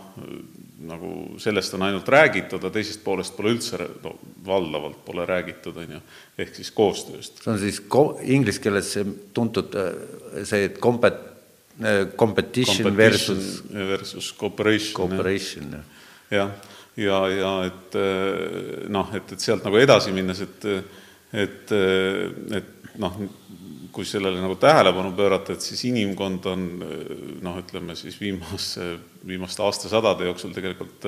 nagu 0.89 1.11
sellest 1.43 1.75
on 1.77 1.85
ainult 1.89 2.09
räägitud, 2.09 2.63
aga 2.63 2.71
teisest 2.79 3.03
poolest 3.05 3.35
pole 3.37 3.53
üldse, 3.57 3.81
no 4.05 4.15
valdavalt 4.47 5.03
pole 5.05 5.27
räägitud, 5.29 5.77
on 5.83 5.97
ju, 5.99 6.01
ehk 6.39 6.55
siis 6.57 6.71
koostööst. 6.75 7.43
see 7.43 7.53
on 7.53 7.61
siis 7.61 7.81
ko-, 7.91 8.15
inglise 8.23 8.63
keeles 8.65 8.93
see 8.95 9.05
tuntud 9.37 9.75
see, 10.45 10.69
et 10.71 10.79
kompet-, 10.83 11.27
Competition, 11.79 12.89
competition 12.89 12.97
versus 12.97 13.61
versus 13.71 14.33
cooperation. 14.35 14.97
Cooperation, 14.97 15.77
jah. 15.77 15.85
ja, 16.35 16.47
ja, 16.99 17.21
ja 17.33 17.53
et 17.69 17.99
eh, 17.99 18.89
noh, 18.93 19.13
et, 19.17 19.37
et 19.37 19.45
sealt 19.45 19.67
nagu 19.67 19.79
edasi 19.81 20.15
minnes, 20.17 20.43
et 20.47 20.67
et, 21.29 21.73
et 22.57 22.97
noh, 22.97 23.17
kui 23.93 24.07
sellele 24.09 24.41
nagu 24.41 24.55
tähelepanu 24.61 25.11
pöörata, 25.17 25.53
et 25.53 25.65
siis 25.65 25.83
inimkond 25.91 26.47
on 26.49 26.63
noh, 27.45 27.59
ütleme 27.61 27.97
siis 28.01 28.17
viimase, 28.21 28.95
viimaste 29.29 29.61
aastasadade 29.67 30.25
jooksul 30.25 30.55
tegelikult 30.57 31.05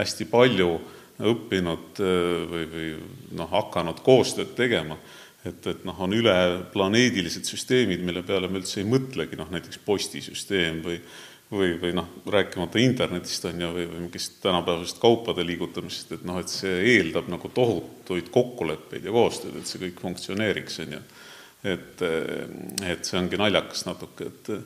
hästi 0.00 0.26
palju 0.32 0.72
õppinud 1.22 2.02
või, 2.50 2.66
või 2.72 2.88
noh, 3.38 3.50
hakanud 3.52 4.02
koostööd 4.02 4.56
tegema. 4.58 4.98
Et, 5.42 5.66
et 5.66 5.82
noh, 5.86 5.96
on 6.04 6.14
üleplaneedilised 6.14 7.46
süsteemid, 7.48 8.02
mille 8.06 8.22
peale 8.26 8.46
me 8.50 8.60
üldse 8.60 8.78
ei 8.82 8.86
mõtlegi, 8.86 9.38
noh 9.38 9.50
näiteks 9.50 9.80
postisüsteem 9.82 10.78
või 10.84 11.00
või, 11.52 11.74
või 11.80 11.92
noh, 11.96 12.08
rääkimata 12.32 12.80
internetist, 12.80 13.44
on 13.50 13.60
ju, 13.60 13.72
või, 13.76 13.88
või 13.90 14.04
mingist 14.06 14.38
tänapäevasest 14.44 15.00
kaupade 15.02 15.44
liigutamisest, 15.46 16.14
et 16.16 16.24
noh, 16.28 16.40
et 16.40 16.52
see 16.52 16.78
eeldab 16.94 17.28
nagu 17.32 17.50
tohutuid 17.52 18.30
kokkuleppeid 18.32 19.04
ja 19.08 19.12
koostööd, 19.14 19.58
et 19.60 19.68
see 19.68 19.82
kõik 19.84 20.00
funktsioneeriks, 20.06 20.80
on 20.86 20.96
ju. 20.96 21.02
et, 21.74 22.06
et 22.88 23.04
see 23.06 23.20
ongi 23.20 23.38
naljakas 23.40 23.86
natuke, 23.90 24.32
et 24.32 24.56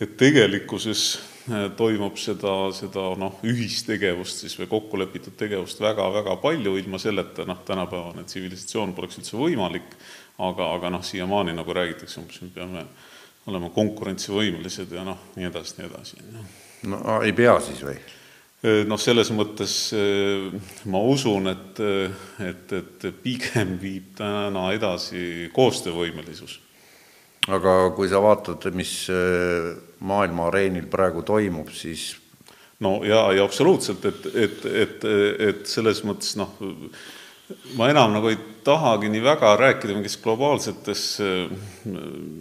et 0.00 0.12
tegelikkuses 0.20 1.02
äh, 1.48 1.70
toimub 1.76 2.18
seda, 2.20 2.52
seda 2.76 3.08
noh, 3.16 3.38
ühistegevust 3.48 4.44
siis 4.44 4.56
või 4.60 4.68
kokkulepitud 4.74 5.38
tegevust 5.40 5.80
väga-väga 5.80 6.36
palju, 6.42 6.74
ilma 6.76 7.00
selleta 7.00 7.46
noh, 7.48 7.62
tänapäevane 7.64 8.26
tsivilisatsioon 8.28 8.92
poleks 8.96 9.22
üldse 9.22 9.38
võimalik, 9.40 9.96
aga, 10.36 10.68
aga 10.76 10.92
noh, 10.98 11.04
siiamaani 11.06 11.56
nagu 11.56 11.76
räägitakse 11.76 12.20
umbes, 12.20 12.42
me 12.44 12.52
peame 12.52 12.84
olema 13.46 13.70
konkurentsivõimelised 13.74 14.92
ja 14.96 15.04
noh, 15.06 15.32
nii 15.36 15.48
edasi, 15.48 15.78
nii 15.78 15.88
edasi. 15.88 16.22
no 16.90 17.18
ei 17.22 17.34
pea 17.36 17.58
siis 17.64 17.82
või? 17.86 17.96
Noh, 18.88 18.98
selles 18.98 19.28
mõttes 19.36 19.72
ma 20.90 20.98
usun, 21.06 21.46
et, 21.52 21.80
et, 22.42 22.72
et 22.72 23.04
pigem 23.22 23.76
viib 23.78 24.14
täna 24.18 24.70
edasi 24.74 25.50
koostöövõimelisus 25.54 26.56
aga 27.52 27.74
kui 27.94 28.08
sa 28.10 28.20
vaatad, 28.22 28.64
mis 28.74 28.92
maailma 30.06 30.48
areenil 30.50 30.88
praegu 30.90 31.22
toimub, 31.26 31.70
siis 31.74 32.14
no 32.82 32.98
jaa, 33.06 33.30
ja 33.36 33.44
absoluutselt, 33.46 34.04
et, 34.08 34.26
et, 34.34 34.66
et, 34.84 35.06
et 35.50 35.62
selles 35.70 36.02
mõttes 36.06 36.34
noh, 36.40 36.52
ma 37.78 37.90
enam 37.90 38.16
nagu 38.16 38.30
ei 38.30 38.38
tahagi 38.66 39.10
nii 39.12 39.22
väga 39.22 39.52
rääkida 39.60 39.94
mingist 39.94 40.22
globaalsetes 40.22 41.04
äh, 41.22 41.50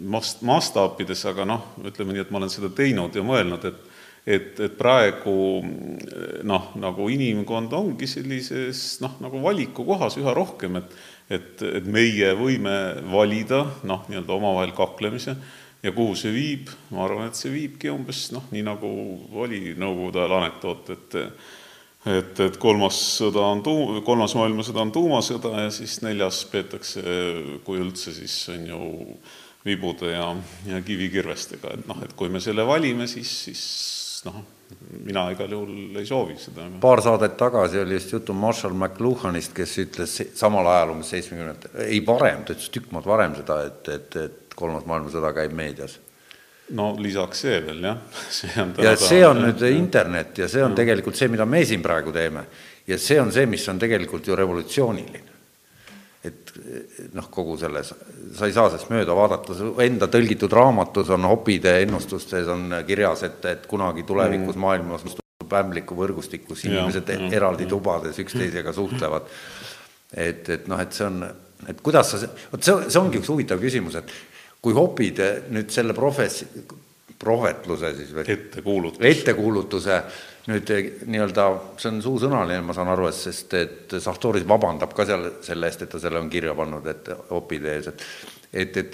mast-, 0.10 0.42
mastaapides, 0.46 1.26
aga 1.30 1.46
noh, 1.46 1.68
ütleme 1.86 2.16
nii, 2.16 2.26
et 2.26 2.32
ma 2.34 2.42
olen 2.42 2.54
seda 2.54 2.72
teinud 2.74 3.16
ja 3.16 3.26
mõelnud, 3.26 3.70
et 3.72 3.92
et, 4.26 4.58
et 4.58 4.74
praegu 4.74 5.62
noh, 6.50 6.72
nagu 6.82 7.10
inimkond 7.14 7.74
ongi 7.78 8.08
sellises 8.10 8.96
noh, 9.04 9.20
nagu 9.22 9.38
valikukohas 9.44 10.18
üha 10.18 10.34
rohkem, 10.34 10.80
et 10.82 10.96
et, 11.30 11.62
et 11.62 11.86
meie 11.90 12.34
võime 12.38 12.74
valida 13.10 13.64
noh, 13.90 14.04
nii-öelda 14.10 14.34
omavahel 14.36 14.74
kaklemise 14.78 15.36
ja 15.86 15.94
kuhu 15.94 16.16
see 16.18 16.34
viib, 16.34 16.70
ma 16.94 17.06
arvan, 17.06 17.30
et 17.30 17.38
see 17.38 17.54
viibki 17.54 17.90
umbes 17.94 18.28
noh, 18.34 18.46
nii 18.54 18.66
nagu 18.66 18.90
oli 19.42 19.76
Nõukogude 19.78 20.22
ajal 20.22 20.36
anekdoot, 20.40 20.92
et 20.94 21.18
et, 22.06 22.40
et 22.46 22.58
kolmas 22.62 23.00
sõda 23.20 23.46
on 23.54 23.64
tuu-, 23.66 24.02
kolmas 24.06 24.36
maailmasõda 24.38 24.84
on 24.86 24.94
tuumasõda 24.96 25.54
ja 25.66 25.72
siis 25.74 26.00
neljas 26.06 26.44
peetakse, 26.52 27.04
kui 27.66 27.82
üldse, 27.82 28.14
siis 28.16 28.38
on 28.54 28.68
ju 28.70 28.82
vibude 29.66 30.12
ja, 30.14 30.28
ja 30.70 30.82
kivikirvestega, 30.86 31.74
et 31.74 31.88
noh, 31.90 32.04
et 32.06 32.14
kui 32.18 32.30
me 32.30 32.42
selle 32.44 32.66
valime, 32.68 33.08
siis, 33.10 33.32
siis 33.48 33.64
noh, 34.28 34.44
mina 35.06 35.28
igal 35.34 35.52
juhul 35.58 35.98
ei 36.00 36.06
soovi 36.06 36.38
seda. 36.42 36.68
paar 36.82 37.02
saadet 37.06 37.38
tagasi 37.38 37.82
oli 37.82 37.98
just 37.98 38.14
juttu 38.14 38.34
Marshall 38.38 38.78
McLuhanist, 38.78 39.54
kes 39.58 39.78
ütles 39.82 40.16
samal 40.38 40.70
ajal 40.70 40.94
umbes 40.96 41.10
seitsmekümnendatel, 41.14 41.78
ei 41.88 42.02
varem, 42.06 42.46
ta 42.46 42.54
ütles 42.54 42.70
tükk 42.74 42.94
maad 42.94 43.10
varem 43.10 43.38
seda, 43.42 43.62
et, 43.70 43.94
et, 43.94 44.20
et 44.22 44.58
kolmas 44.58 44.86
maailmasõda 44.90 45.34
käib 45.38 45.58
meedias. 45.58 46.00
No 46.74 46.96
lisaks 46.98 47.46
see 47.46 47.60
veel, 47.62 47.84
jah. 47.86 48.00
ja 48.82 48.96
see 49.10 49.22
on 49.28 49.44
nüüd 49.44 49.62
internet 49.70 50.42
ja 50.42 50.50
see 50.50 50.64
on 50.66 50.76
tegelikult 50.78 51.18
see, 51.18 51.30
mida 51.30 51.46
me 51.46 51.62
siin 51.66 51.84
praegu 51.86 52.14
teeme. 52.16 52.46
ja 52.88 52.98
see 52.98 53.20
on 53.22 53.32
see, 53.32 53.46
mis 53.50 53.68
on 53.70 53.80
tegelikult 53.82 54.28
ju 54.28 54.36
revolutsiooniline 54.36 55.36
et 56.26 56.52
noh, 57.14 57.28
kogu 57.30 57.58
selles, 57.60 57.92
sa 58.36 58.48
ei 58.48 58.54
saa 58.56 58.70
sellest 58.72 58.90
mööda 58.90 59.16
vaadata, 59.18 59.54
su 59.58 59.74
enda 59.84 60.08
tõlgitud 60.12 60.54
raamatus 60.58 61.12
on 61.14 61.28
Hopide 61.30 61.76
ennustustes 61.84 62.50
on 62.52 62.80
kirjas, 62.88 63.26
et, 63.28 63.46
et 63.52 63.68
kunagi 63.70 64.06
tulevikus 64.08 64.56
mm. 64.56 64.64
maailmas 64.64 65.06
mustub 65.06 65.56
ämbliku 65.60 65.98
võrgustik, 65.98 66.48
kus 66.48 66.66
inimesed 66.66 67.12
ja, 67.12 67.20
ja, 67.20 67.32
eraldi 67.38 67.68
tubades 67.70 68.18
üksteisega 68.24 68.74
suhtlevad. 68.74 69.30
et, 70.14 70.50
et 70.50 70.70
noh, 70.72 70.82
et 70.82 70.96
see 70.96 71.06
on, 71.06 71.22
et 71.70 71.84
kuidas 71.86 72.16
sa, 72.16 72.22
vot 72.52 72.66
see, 72.66 72.90
see 72.90 73.02
ongi 73.02 73.22
üks 73.22 73.30
huvitav 73.30 73.62
küsimus, 73.62 74.00
et 74.02 74.16
kui 74.66 74.74
Hopid 74.74 75.22
nüüd 75.54 75.70
selle 75.70 75.94
professi-, 75.94 76.48
prohvetluse 77.22 77.92
siis 77.96 78.14
või 78.16 78.26
ettekuulutuse, 78.34 79.10
ettekuulutuse 79.12 80.00
nüüd 80.50 80.72
eh, 80.74 80.90
nii-öelda, 81.06 81.46
see 81.82 81.92
on 81.94 82.02
suusõnaline, 82.06 82.64
ma 82.66 82.74
saan 82.78 82.90
aru, 82.94 83.08
et 83.10 83.18
sest 83.18 83.54
et 83.58 83.96
Sahtoris 84.02 84.46
vabandab 84.50 84.94
ka 84.98 85.06
seal 85.08 85.30
selle 85.46 85.70
eest, 85.70 85.86
et 85.86 85.94
ta 85.94 86.02
selle 86.02 86.22
on 86.22 86.30
kirja 86.34 86.56
pannud, 86.58 86.86
et 86.92 87.10
opide 87.38 87.78
ees, 87.78 87.92
et 87.94 88.06
et, 88.56 88.78
et, 88.78 88.94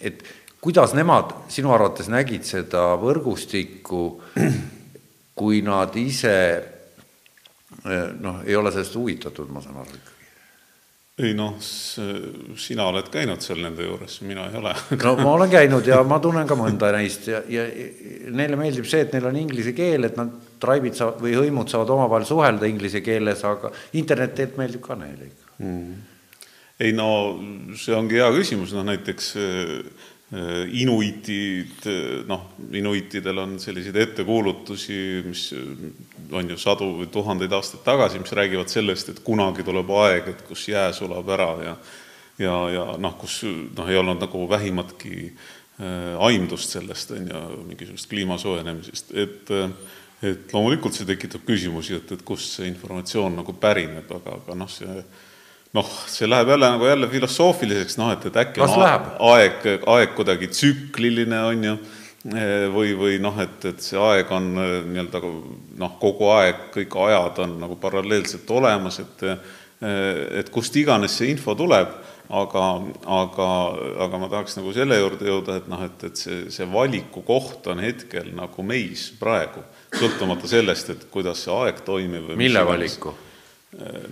et 0.00 0.22
kuidas 0.62 0.94
nemad 0.96 1.34
sinu 1.52 1.72
arvates 1.74 2.08
nägid 2.08 2.46
seda 2.48 2.92
võrgustikku, 3.02 4.04
kui 5.38 5.60
nad 5.66 5.96
ise 6.00 6.36
noh, 7.84 8.42
ei 8.46 8.56
ole 8.56 8.72
sellest 8.72 8.96
huvitatud, 8.96 9.50
ma 9.52 9.62
saan 9.64 9.82
aru 9.82 9.96
ikkagi? 9.98 10.21
Ei 11.26 11.34
noh, 11.38 11.56
sina 11.60 12.86
oled 12.90 13.08
käinud 13.12 13.42
seal 13.44 13.62
nende 13.64 13.86
juures, 13.86 14.18
mina 14.26 14.46
ei 14.50 14.58
ole. 14.60 14.74
No 15.02 15.14
ma 15.20 15.34
olen 15.36 15.52
käinud 15.52 15.88
ja 15.88 16.00
ma 16.06 16.18
tunnen 16.22 16.48
ka 16.48 16.58
mõnda 16.58 16.92
neist 16.96 17.28
ja, 17.30 17.42
ja 17.50 17.66
neile 18.32 18.58
meeldib 18.60 18.88
see, 18.88 19.04
et 19.06 19.16
neil 19.16 19.28
on 19.30 19.38
inglise 19.40 19.74
keel, 19.76 20.08
et 20.08 20.18
nad, 20.20 20.32
traibid 20.62 20.94
saavad 20.94 21.22
või 21.24 21.34
hõimud 21.34 21.70
saavad 21.72 21.90
omavahel 21.96 22.28
suhelda 22.28 22.68
inglise 22.70 23.02
keeles, 23.02 23.42
aga 23.48 23.72
internet 23.98 24.36
tegelikult 24.38 24.62
meeldib 24.62 24.86
ka 24.86 24.98
neile 25.00 25.30
ikka. 25.30 25.52
Mm.. 25.62 26.00
ei 26.82 26.94
no 26.96 27.08
see 27.78 27.94
ongi 27.94 28.18
hea 28.18 28.30
küsimus, 28.34 28.72
noh 28.74 28.86
näiteks 28.88 29.34
Äh, 30.32 30.64
inuitid, 30.80 31.82
äh, 31.84 32.22
noh, 32.24 32.54
inuitidel 32.72 33.36
on 33.42 33.58
selliseid 33.60 33.98
ettekuulutusi, 34.00 34.94
mis 35.26 35.42
äh, 35.52 35.82
on 36.32 36.50
ju 36.50 36.58
sadu 36.60 36.88
või 37.00 37.08
tuhandeid 37.12 37.52
aastaid 37.52 37.84
tagasi, 37.86 38.20
mis 38.22 38.34
räägivad 38.36 38.70
sellest, 38.72 39.08
et 39.12 39.22
kunagi 39.24 39.64
tuleb 39.66 39.90
aeg, 40.02 40.28
et 40.32 40.44
kus 40.48 40.68
jää 40.68 40.90
sulab 40.96 41.28
ära 41.34 41.50
ja 41.64 41.76
ja, 42.40 42.54
ja 42.72 42.84
noh, 42.98 43.16
kus 43.20 43.42
noh, 43.44 43.88
ei 43.88 43.98
olnud 44.00 44.22
nagu 44.22 44.46
vähimatki 44.50 45.32
aimdust 46.22 46.76
sellest, 46.76 47.10
on 47.16 47.28
ju, 47.28 47.42
mingisugust 47.68 48.08
kliima 48.10 48.38
soojenemisest, 48.38 49.12
et 49.14 49.52
et 50.22 50.52
loomulikult 50.54 50.94
see 50.94 51.06
tekitab 51.06 51.42
küsimusi, 51.42 51.96
et, 51.98 52.12
et 52.14 52.20
kust 52.22 52.54
see 52.54 52.68
informatsioon 52.70 53.40
nagu 53.40 53.54
pärineb, 53.58 54.06
aga, 54.06 54.36
aga 54.38 54.54
noh, 54.54 54.68
see 54.70 55.00
noh, 55.74 55.88
see 56.06 56.28
läheb 56.28 56.52
jälle 56.52 56.68
nagu 56.76 56.86
jälle 56.86 57.08
filosoofiliseks, 57.10 57.96
noh, 57.98 58.12
et, 58.14 58.28
et 58.28 58.38
äkki 58.44 58.62
Kas 58.62 58.76
on 58.76 58.84
läheb? 58.84 59.08
aeg, 59.32 59.66
aeg 59.96 60.14
kuidagi 60.18 60.50
tsükliline, 60.52 61.40
on 61.48 61.66
ju, 61.66 61.74
või, 62.24 62.92
või 62.98 63.18
noh, 63.22 63.38
et, 63.42 63.64
et 63.66 63.82
see 63.82 63.98
aeg 63.98 64.30
on 64.30 64.52
nii-öelda 64.54 65.20
noh, 65.82 65.96
kogu 66.00 66.30
aeg, 66.36 66.68
kõik 66.76 66.94
ajad 67.08 67.42
on 67.46 67.58
nagu 67.64 67.76
paralleelselt 67.82 68.50
olemas, 68.54 69.00
et 69.02 69.26
et 69.82 70.50
kust 70.54 70.76
iganes 70.78 71.16
see 71.18 71.32
info 71.32 71.56
tuleb, 71.58 71.90
aga, 72.30 72.66
aga, 73.10 73.48
aga 74.06 74.20
ma 74.22 74.28
tahaks 74.30 74.54
nagu 74.60 74.72
selle 74.76 74.98
juurde 75.00 75.26
jõuda, 75.26 75.58
et 75.58 75.66
noh, 75.70 75.82
et, 75.82 76.04
et 76.06 76.20
see, 76.22 76.38
see 76.54 76.68
valiku 76.70 77.24
koht 77.26 77.66
on 77.72 77.82
hetkel 77.82 78.30
nagu 78.36 78.66
meis 78.66 79.08
praegu, 79.18 79.64
sõltumata 79.92 80.48
sellest, 80.50 80.94
et 80.94 81.04
kuidas 81.12 81.42
see 81.44 81.54
aeg 81.56 81.82
toimib. 81.86 82.32
mille 82.38 82.64
valiku? 82.68 83.16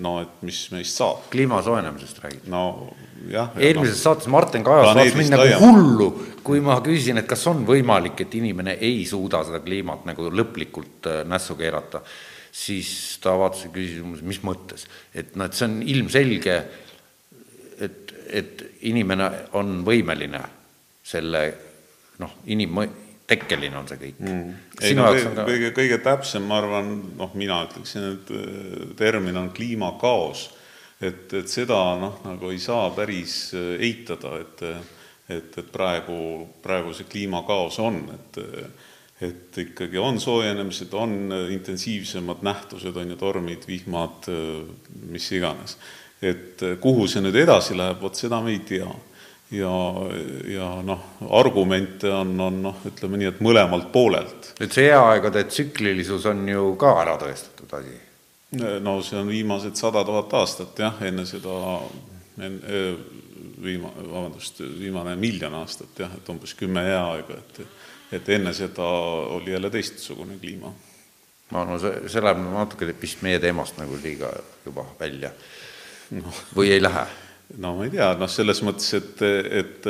No 0.00 0.14
et 0.23 0.43
mis 0.47 0.59
meist 0.73 0.97
saab. 0.97 1.26
kliima 1.33 1.61
soojenemisest 1.62 2.23
räägid? 2.25 2.49
no 2.49 2.62
jah. 3.29 3.52
eelmises 3.61 3.99
no, 3.99 4.02
saates 4.02 4.29
Martin 4.33 4.64
Kajas 4.64 4.95
vaatas 4.95 5.17
mind 5.19 5.35
nagu 5.35 5.59
hullu, 5.61 6.09
kui 6.47 6.62
ma 6.64 6.79
küsisin, 6.85 7.21
et 7.21 7.29
kas 7.29 7.45
on 7.50 7.64
võimalik, 7.69 8.23
et 8.25 8.37
inimene 8.40 8.79
ei 8.81 9.02
suuda 9.09 9.43
seda 9.47 9.61
kliimat 9.64 10.07
nagu 10.09 10.31
lõplikult 10.33 11.11
äh, 11.11 11.23
nässu 11.29 11.59
keerata, 11.61 12.00
siis 12.52 12.93
ta 13.23 13.37
vaatas 13.38 13.67
ja 13.67 13.73
küsis, 13.75 14.00
mis 14.25 14.40
mõttes, 14.47 14.87
et 15.14 15.37
noh, 15.37 15.50
et 15.50 15.59
see 15.59 15.69
on 15.69 15.76
ilmselge, 15.95 16.57
et, 17.85 18.14
et 18.40 18.64
inimene 18.88 19.29
on 19.61 19.81
võimeline 19.87 20.40
selle 21.11 21.45
noh, 22.21 22.40
inim-, 22.49 22.87
tekkeline 23.31 23.79
on 23.79 23.89
see 23.89 24.01
kõik 24.01 24.23
mm.. 24.25 24.55
ei 24.83 24.97
no 24.99 25.11
kõige, 25.11 25.35
kõige, 25.47 25.73
kõige 25.77 25.99
täpsem, 26.05 26.47
ma 26.47 26.61
arvan, 26.61 26.95
noh, 27.19 27.35
mina 27.39 27.63
ütleksin, 27.67 28.09
et 28.17 28.33
äh, 28.35 28.87
termin 28.99 29.39
on 29.41 29.51
kliimakaos. 29.57 30.49
et, 31.01 31.33
et 31.33 31.51
seda 31.51 31.79
noh, 32.01 32.21
nagu 32.27 32.51
ei 32.51 32.61
saa 32.63 32.91
päris 32.97 33.43
äh, 33.55 33.77
eitada, 33.91 34.39
et 34.43 34.67
et, 35.31 35.59
et 35.63 35.67
praegu, 35.71 36.15
praegu 36.59 36.91
see 36.97 37.07
kliimakaos 37.11 37.79
on, 37.85 38.03
et 38.17 38.41
et 39.21 39.59
ikkagi 39.61 39.99
on 40.01 40.17
soojenemised, 40.17 40.95
on 40.97 41.11
intensiivsemad 41.53 42.41
nähtused, 42.43 42.97
on 42.97 43.11
ju, 43.13 43.19
tormid, 43.21 43.67
vihmad, 43.69 44.31
mis 45.13 45.27
iganes. 45.37 45.77
et 46.23 46.65
kuhu 46.81 47.07
see 47.09 47.21
nüüd 47.23 47.37
edasi 47.37 47.77
läheb, 47.77 48.01
vot 48.01 48.17
seda 48.17 48.41
me 48.45 48.55
ei 48.57 48.63
tea 48.65 48.89
ja, 49.50 49.73
ja 50.47 50.69
noh, 50.87 51.00
argumente 51.30 52.11
on, 52.12 52.35
on 52.40 52.61
noh, 52.62 52.83
ütleme 52.87 53.21
nii, 53.21 53.30
et 53.33 53.40
mõlemalt 53.45 53.90
poolelt. 53.92 54.52
nüüd 54.61 54.75
see 54.75 54.87
jääaegade 54.87 55.45
tsüklilisus 55.50 56.26
on 56.30 56.47
ju 56.49 56.75
ka 56.80 56.95
ära 57.02 57.17
tõestatud 57.21 57.75
asi? 57.80 57.97
no 58.82 58.99
see 59.06 59.19
on 59.21 59.30
viimased 59.30 59.78
sada 59.78 60.04
tuhat 60.06 60.32
aastat 60.41 60.78
jah, 60.82 61.02
enne 61.06 61.26
seda, 61.28 61.54
enne 62.43 62.82
viima-, 63.63 63.93
vabandust, 64.00 64.63
viimane 64.78 65.15
miljon 65.21 65.54
aastat 65.60 66.04
jah, 66.04 66.13
et 66.17 66.30
umbes 66.32 66.54
kümme 66.58 66.84
jääaega, 66.86 67.39
et 67.39 67.65
et 68.10 68.28
enne 68.34 68.50
seda 68.50 68.82
oli 69.36 69.52
jälle 69.52 69.71
teistsugune 69.71 70.34
kliima. 70.41 70.73
no, 71.50 71.65
no 71.65 71.78
see, 71.78 72.08
see 72.10 72.23
läheb 72.23 72.41
natuke 72.43 72.89
vist 73.02 73.23
meie 73.23 73.39
teemast 73.43 73.78
nagu 73.78 73.99
liiga 74.02 74.32
juba 74.67 74.84
välja 74.99 75.30
no.. 76.10 76.32
või 76.56 76.73
ei 76.75 76.82
lähe 76.82 77.06
no 77.58 77.75
ma 77.76 77.86
ei 77.86 77.91
tea, 77.91 78.13
noh, 78.19 78.30
selles 78.30 78.63
mõttes, 78.67 78.93
et, 78.99 79.23
et 79.63 79.89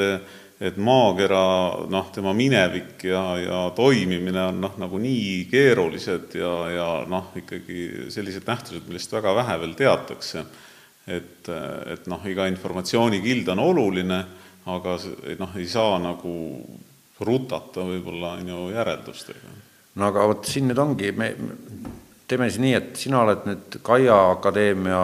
et 0.61 0.77
maakera 0.77 1.87
noh, 1.88 2.09
tema 2.12 2.35
minevik 2.37 3.07
ja, 3.09 3.23
ja 3.40 3.61
toimimine 3.77 4.42
on 4.51 4.59
noh, 4.61 4.75
nagu 4.83 4.99
nii 5.01 5.46
keerulised 5.49 6.37
ja, 6.37 6.53
ja 6.68 6.88
noh, 7.09 7.31
ikkagi 7.40 8.11
sellised 8.12 8.44
nähtused, 8.49 8.85
millest 8.88 9.14
väga 9.16 9.33
vähe 9.38 9.57
veel 9.62 9.73
teatakse. 9.79 10.44
et, 11.09 11.49
et 11.49 12.05
noh, 12.12 12.27
iga 12.29 12.44
informatsioonikild 12.53 13.49
on 13.55 13.64
oluline, 13.64 14.20
aga 14.68 14.99
noh, 15.40 15.57
ei 15.57 15.66
saa 15.66 15.96
nagu 15.99 16.35
rutata 17.25 17.85
võib-olla 17.88 18.37
on 18.37 18.53
ju 18.53 18.68
järeldustega. 18.75 19.57
no 19.96 20.07
aga 20.12 20.29
vot 20.29 20.44
siin 20.44 20.68
nüüd 20.68 20.85
ongi, 20.85 21.12
me 21.16 21.33
teeme 22.29 22.51
siis 22.51 22.61
nii, 22.61 22.77
et 22.77 23.01
sina 23.01 23.25
oled 23.25 23.49
nüüd 23.49 23.81
Kaia 23.83 24.20
Akadeemia 24.37 25.03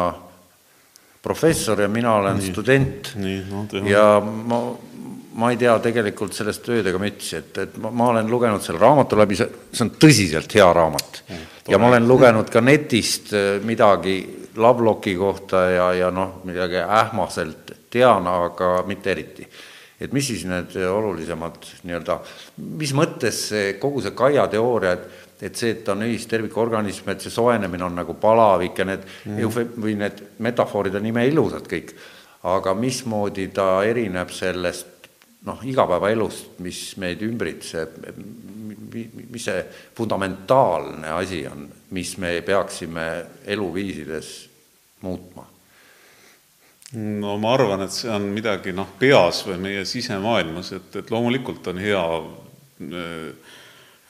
professor 1.27 1.81
ja 1.83 1.89
mina 1.91 2.15
olen 2.21 2.39
nii, 2.39 2.53
student. 2.53 3.13
No, 3.19 3.67
ja 3.89 4.07
ma, 4.23 4.61
ma 5.37 5.51
ei 5.53 5.59
tea 5.61 5.75
tegelikult 5.83 6.37
sellest 6.37 6.65
tööd 6.67 6.87
ega 6.87 7.01
mütsi, 7.03 7.41
et, 7.41 7.53
et 7.65 7.77
ma, 7.83 7.91
ma 7.91 8.11
olen 8.15 8.31
lugenud 8.31 8.65
selle 8.65 8.81
raamatu 8.83 9.19
läbi, 9.19 9.39
see, 9.39 9.51
see 9.75 9.87
on 9.89 9.93
tõsiselt 10.01 10.57
hea 10.57 10.67
raamat. 10.79 11.23
ja 11.69 11.81
ma 11.83 11.91
olen 11.91 12.07
lugenud 12.09 12.51
ka 12.53 12.63
netist 12.65 13.35
äh, 13.35 13.57
midagi 13.67 14.21
Lovelocki 14.57 15.13
kohta 15.21 15.67
ja, 15.69 15.89
ja 15.93 16.11
noh, 16.15 16.39
midagi 16.49 16.79
ähmaselt 16.81 17.75
tean, 17.93 18.25
aga 18.31 18.79
mitte 18.89 19.13
eriti. 19.13 19.45
et 20.01 20.13
mis 20.13 20.27
siis 20.29 20.45
need 20.45 20.75
olulisemad 20.77 21.55
nii-öelda, 21.89 22.19
mis 22.81 22.93
mõttes 22.97 23.47
see 23.51 23.77
kogu 23.81 24.03
see 24.05 24.13
Kaia 24.17 24.45
teooria, 24.53 24.93
et 24.93 25.26
et 25.41 25.57
see, 25.57 25.75
et 25.75 25.85
ta 25.85 25.93
on 25.93 26.05
ühistervikorganism, 26.07 27.11
et 27.13 27.25
see 27.25 27.33
soojenemine 27.33 27.85
on 27.85 27.97
nagu 28.01 28.17
palavik 28.21 28.79
ja 28.81 28.87
need 28.89 29.03
mm. 29.05 29.41
eufem- 29.45 29.73
või 29.77 29.97
need 30.01 30.23
metafoorid 30.45 30.97
on 30.97 31.09
imeilusad 31.11 31.67
kõik, 31.71 31.93
aga 32.47 32.75
mismoodi 32.79 33.49
ta 33.55 33.83
erineb 33.85 34.33
sellest 34.33 35.09
noh, 35.47 35.61
igapäevaelust, 35.67 36.57
mis 36.65 36.81
meid 37.01 37.23
ümbritseb, 37.27 37.99
mis 39.31 39.45
see 39.45 39.61
fundamentaalne 39.97 41.13
asi 41.19 41.45
on, 41.51 41.67
mis 41.95 42.17
me 42.23 42.39
peaksime 42.47 43.07
eluviisides 43.47 44.33
muutma? 45.05 45.47
no 46.97 47.35
ma 47.43 47.53
arvan, 47.53 47.83
et 47.83 47.93
see 47.93 48.11
on 48.15 48.29
midagi 48.33 48.73
noh, 48.75 48.89
peas 48.99 49.43
või 49.47 49.59
meie 49.61 49.85
sisemaailmas, 49.89 50.73
et, 50.79 50.99
et 51.03 51.11
loomulikult 51.13 51.67
on 51.73 51.81
hea 51.83 52.03
äh, 52.17 53.55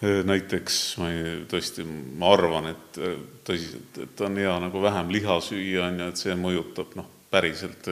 näiteks 0.02 0.78
ma 1.00 1.08
ei, 1.08 1.36
tõesti, 1.48 1.84
ma 2.20 2.28
arvan, 2.34 2.68
et 2.74 2.98
tõsiselt, 3.46 3.96
et 4.04 4.20
on 4.26 4.36
hea 4.36 4.52
nagu 4.60 4.82
vähem 4.82 5.12
liha 5.14 5.38
süüa, 5.40 5.86
on 5.88 6.02
ju, 6.02 6.08
et 6.12 6.20
see 6.20 6.36
mõjutab 6.36 6.92
noh, 6.98 7.08
päriselt 7.32 7.88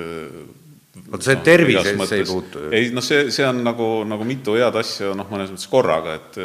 vot 1.11 1.25
see 1.25 1.35
no, 1.39 1.43
tervisesse 1.47 2.19
ei 2.19 2.27
puutu 2.29 2.67
ju. 2.67 2.71
ei 2.77 2.91
noh, 2.95 3.05
see, 3.05 3.31
see 3.35 3.47
on 3.49 3.63
nagu, 3.65 3.89
nagu 4.09 4.27
mitu 4.29 4.59
head 4.59 4.77
asja 4.79 5.15
noh, 5.17 5.29
mõnes 5.33 5.55
mõttes 5.55 5.71
korraga, 5.71 6.19
et 6.21 6.39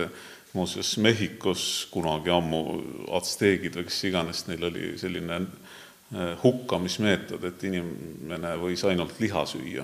muuseas 0.55 0.95
Mehhikos 1.03 1.63
kunagi 1.91 2.31
ammu 2.33 2.63
atsteegid 3.19 3.75
või 3.77 3.89
kes 3.89 3.99
iganes, 4.09 4.45
neil 4.47 4.63
oli 4.71 4.93
selline 4.97 5.41
hukkamismeetod, 6.43 7.43
et 7.45 7.65
inimene 7.69 8.55
võis 8.57 8.81
ainult 8.89 9.19
liha 9.21 9.43
süüa. 9.45 9.83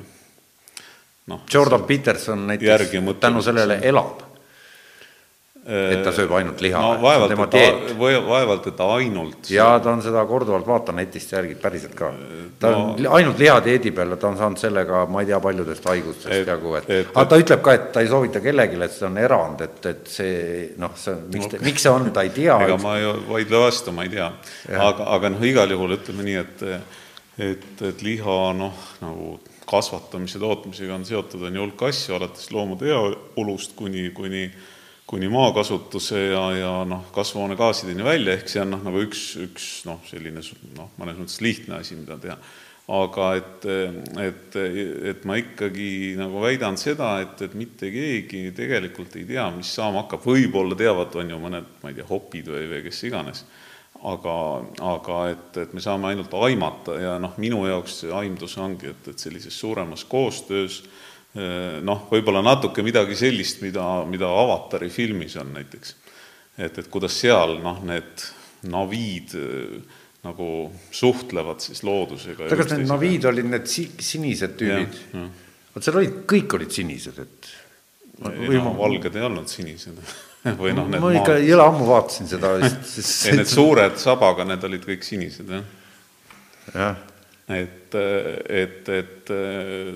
noh, 1.30 1.44
Jordan 1.54 1.84
Peterson 1.84 2.48
näiteks 2.48 2.96
tänu 3.20 3.44
sellele 3.46 3.80
elab 3.84 4.24
et 5.66 6.04
ta 6.06 6.12
sööb 6.14 6.30
ainult 6.38 6.60
liha 6.62 6.78
no,, 6.82 6.98
vaevalt, 7.02 7.32
dieet. 7.56 7.94
vaevalt, 7.98 8.68
et 8.70 8.82
ainult 8.86 9.50
jaa, 9.50 9.80
ta 9.82 9.96
on 9.96 10.04
seda 10.06 10.22
korduvalt, 10.30 10.68
vaatan 10.68 11.00
netist 11.02 11.32
järgi, 11.34 11.56
päriselt 11.62 11.96
ka. 11.98 12.12
ta 12.62 12.70
no, 12.74 12.84
on 12.92 13.08
ainult 13.18 13.42
lihadieedi 13.42 13.94
peal 13.96 14.14
ja 14.14 14.20
ta 14.22 14.30
on 14.30 14.38
saanud 14.38 14.62
sellega 14.62 15.06
ma 15.10 15.24
ei 15.24 15.32
tea 15.32 15.40
paljudest 15.42 15.88
haigustest 15.90 16.52
jagu, 16.52 16.76
et, 16.78 16.92
et 17.00 17.10
aga 17.16 17.26
ta 17.32 17.40
ütleb 17.42 17.64
ka, 17.66 17.74
et 17.80 17.88
ta 17.96 18.04
ei 18.06 18.12
soovita 18.12 18.44
kellelegi, 18.46 18.78
et 18.86 18.94
see 18.94 19.08
on 19.10 19.18
erand, 19.22 19.64
et, 19.66 19.80
et 19.90 20.12
see 20.18 20.36
noh, 20.82 20.94
see 21.02 21.16
on, 21.16 21.26
miks 21.34 21.50
no,, 21.50 21.64
miks 21.66 21.88
see 21.88 21.96
on, 21.96 22.12
ta 22.14 22.28
ei 22.28 22.32
tea. 22.36 22.60
ega 22.68 22.78
ma 22.84 23.00
ei 23.02 23.10
vaidle 23.32 23.64
vastu, 23.66 23.96
ma 23.96 24.06
ei 24.06 24.14
tea. 24.14 24.30
aga, 24.70 25.10
aga 25.18 25.34
noh, 25.34 25.50
igal 25.50 25.74
juhul 25.74 25.98
ütleme 25.98 26.30
nii, 26.30 26.46
et 26.46 26.66
et, 27.42 27.82
et 27.90 28.06
liha 28.06 28.38
noh, 28.56 28.86
nagu 29.02 29.34
kasvatamise, 29.66 30.40
tootmisega 30.40 30.94
on 30.94 31.06
seotud, 31.08 31.50
on 31.50 31.58
ju 31.58 31.66
hulk 31.66 31.84
asju, 31.90 32.16
alates 32.20 32.52
loomade 32.54 32.86
heaolust 32.92 33.74
kuni, 33.78 34.12
kuni 34.16 34.46
kuni 35.08 35.30
maakasutuse 35.30 36.22
ja, 36.32 36.44
ja 36.58 36.72
noh, 36.90 37.08
kasvuhoonegaasideni 37.14 38.06
välja, 38.06 38.36
ehk 38.36 38.50
see 38.50 38.62
on 38.64 38.74
noh, 38.74 38.86
nagu 38.88 39.02
üks, 39.06 39.26
üks 39.42 39.68
noh, 39.86 40.00
selline 40.10 40.42
noh, 40.78 40.94
mõnes 40.98 41.20
mõttes 41.20 41.42
lihtne 41.46 41.78
asi, 41.78 41.98
mida 42.00 42.18
teha. 42.22 42.38
aga 42.96 43.28
et, 43.40 43.68
et, 44.22 44.58
et 45.12 45.24
ma 45.26 45.38
ikkagi 45.42 46.16
nagu 46.18 46.42
väidan 46.42 46.78
seda, 46.78 47.16
et, 47.22 47.42
et 47.42 47.54
mitte 47.58 47.90
keegi 47.94 48.50
tegelikult 48.58 49.16
ei 49.18 49.26
tea, 49.30 49.46
mis 49.54 49.74
saama 49.78 50.04
hakkab, 50.04 50.26
võib-olla 50.26 50.78
teavad, 50.78 51.16
on 51.22 51.34
ju 51.34 51.40
mõned, 51.42 51.70
ma 51.82 51.94
ei 51.94 51.98
tea, 51.98 52.10
hopid 52.10 52.50
või, 52.54 52.68
või 52.74 52.84
kes 52.90 53.06
iganes 53.10 53.46
aga, 54.06 54.36
aga 54.86 55.20
et, 55.32 55.58
et 55.64 55.74
me 55.74 55.82
saame 55.82 56.12
ainult 56.12 56.34
aimata 56.38 56.98
ja 57.00 57.16
noh, 57.22 57.38
minu 57.42 57.64
jaoks 57.70 58.02
see 58.04 58.14
aimdus 58.14 58.58
ongi, 58.62 58.92
et, 58.92 59.10
et 59.14 59.22
sellises 59.22 59.58
suuremas 59.60 60.06
koostöös 60.10 60.82
eh, 60.84 61.05
noh, 61.36 62.06
võib-olla 62.08 62.40
natuke 62.46 62.84
midagi 62.86 63.18
sellist, 63.20 63.60
mida, 63.60 63.84
mida 64.08 64.30
Avatari 64.32 64.88
filmis 64.94 65.36
on 65.42 65.50
näiteks. 65.58 65.96
et, 66.58 66.78
et 66.80 66.88
kuidas 66.92 67.18
seal 67.20 67.58
noh, 67.64 67.82
need 67.84 68.24
naviid 68.72 69.36
eh, 69.40 69.98
nagu 70.26 70.50
suhtlevad 70.96 71.62
siis 71.62 71.84
loodusega. 71.86 72.48
oota, 72.48 72.58
kas 72.62 72.72
need 72.74 72.88
naviid 72.90 73.28
olid 73.30 73.50
need 73.52 73.68
si-, 73.70 73.92
sinised 74.02 74.56
tüübid? 74.60 75.02
vot 75.76 75.86
seal 75.86 76.00
olid, 76.02 76.22
kõik 76.30 76.58
olid 76.58 76.74
sinised, 76.74 77.20
et 77.22 77.52
või 78.24 78.62
no, 78.62 78.72
valged 78.80 79.18
ei 79.18 79.26
olnud 79.28 79.52
sinised 79.52 80.00
või 80.62 80.76
noh, 80.78 80.88
need 80.90 81.04
ma 81.04 81.12
ikka 81.20 81.38
jõle 81.44 81.68
ammu 81.70 81.90
vaatasin 81.90 82.30
seda 82.32 82.56
sest... 82.64 83.28
ei, 83.30 83.42
need 83.42 83.52
suured 83.52 84.00
sabaga, 84.02 84.48
need 84.48 84.64
olid 84.70 84.88
kõik 84.88 85.06
sinised, 85.06 85.52
jah. 85.52 85.68
jah. 86.74 87.04
Et, 87.54 87.96
et, 88.50 88.90
et 88.90 89.32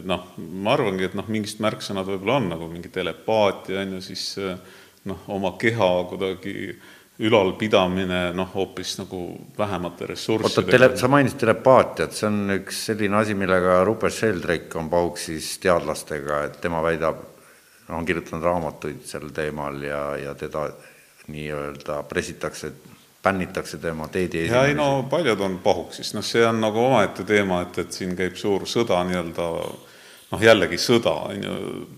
noh, 0.05 0.27
ma 0.37 0.75
arvangi, 0.75 1.07
et 1.09 1.17
noh, 1.17 1.27
mingid 1.31 1.61
märksõnad 1.63 2.07
võib-olla 2.09 2.37
on, 2.37 2.51
nagu 2.53 2.69
mingi 2.69 2.91
telepaatia, 2.93 3.81
on 3.81 3.97
ju, 3.97 4.05
siis 4.11 4.35
noh, 5.09 5.27
oma 5.33 5.55
keha 5.61 5.89
kuidagi 6.11 6.55
ülalpidamine 7.19 8.19
noh, 8.35 8.47
hoopis 8.53 8.93
nagu 9.01 9.23
vähemate 9.57 10.07
ressurssidega. 10.07 10.61
oota, 10.61 10.71
tele, 10.71 10.89
sa 10.97 11.09
mainisid 11.11 11.41
telepaatiat, 11.41 12.15
see 12.15 12.27
on 12.29 12.53
üks 12.55 12.85
selline 12.89 13.19
asi, 13.19 13.35
millega 13.35 13.81
Rupert 13.87 14.15
Sheldrake 14.15 14.79
on 14.79 14.87
pauksis 14.91 15.57
teadlastega, 15.63 16.45
et 16.47 16.61
tema 16.63 16.79
väidab, 16.85 17.19
on 17.91 18.07
kirjutanud 18.07 18.45
raamatuid 18.45 19.03
sel 19.09 19.33
teemal 19.35 19.81
ja, 19.83 20.03
ja 20.21 20.35
teda 20.37 20.69
nii-öelda 21.29 22.03
pressitakse, 22.09 22.71
bännitakse 23.23 23.77
tema 23.77 24.07
teedi 24.07 24.45
ja 24.47 24.63
ei 24.65 24.73
no 24.73 25.03
paljud 25.09 25.41
on 25.43 25.59
pahuksis, 25.63 26.13
noh, 26.15 26.23
see 26.23 26.45
on 26.47 26.61
nagu 26.61 26.79
omaette 26.85 27.25
teema, 27.27 27.61
et, 27.65 27.77
et 27.83 27.91
siin 27.91 28.15
käib 28.15 28.37
suur 28.39 28.63
sõda 28.69 29.01
nii-öelda 29.07 29.47
noh, 30.31 30.41
jällegi 30.43 30.79
sõda, 30.79 31.15
on 31.29 31.43
ju, 31.43 31.55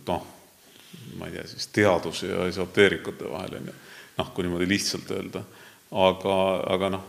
noh, 0.07 0.27
ma 1.19 1.29
ei 1.29 1.35
tea, 1.35 1.47
siis 1.51 1.67
teaduse 1.75 2.31
ja 2.31 2.45
esoteerikute 2.49 3.29
vahel, 3.29 3.59
on 3.59 3.71
ju, 3.71 3.75
noh, 4.17 4.31
kui 4.33 4.47
niimoodi 4.47 4.69
lihtsalt 4.69 5.11
öelda. 5.17 5.43
aga, 5.91 6.35
aga 6.71 6.89
noh, 6.93 7.07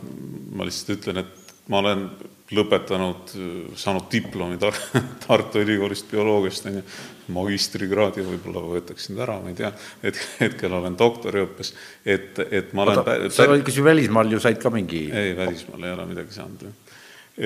ma 0.57 0.66
lihtsalt 0.66 0.96
ütlen, 0.98 1.22
et 1.22 1.41
ma 1.70 1.83
olen 1.83 2.07
lõpetanud, 2.53 3.33
saanud 3.79 4.09
diplomi 4.12 4.59
Tar-, 4.61 4.79
Tartu 5.25 5.62
Ülikoolist 5.62 6.09
bioloogiast, 6.11 6.68
on 6.68 6.81
ju, 6.81 6.85
magistrikraadi 7.33 8.25
võib-olla 8.27 8.64
võtaksin 8.75 9.20
ära, 9.22 9.38
ma 9.40 9.53
ei 9.53 9.59
tea, 9.59 9.70
et 10.05 10.18
hetkel 10.40 10.75
olen 10.77 10.96
doktoriõppes, 10.98 11.72
et, 12.05 12.40
et 12.51 12.72
ma 12.77 12.87
olen 12.87 13.03
Oota, 13.03 13.16
sa 13.33 13.46
olid, 13.48 13.64
kas 13.66 13.79
ju 13.79 13.87
välismaal 13.87 14.33
ju 14.35 14.40
said 14.42 14.59
ka 14.62 14.72
mingi 14.75 15.07
ei, 15.09 15.37
välismaal 15.38 15.87
ei 15.87 15.94
ole 15.94 16.09
midagi 16.11 16.37
saanud, 16.37 16.66
jah. 16.66 16.98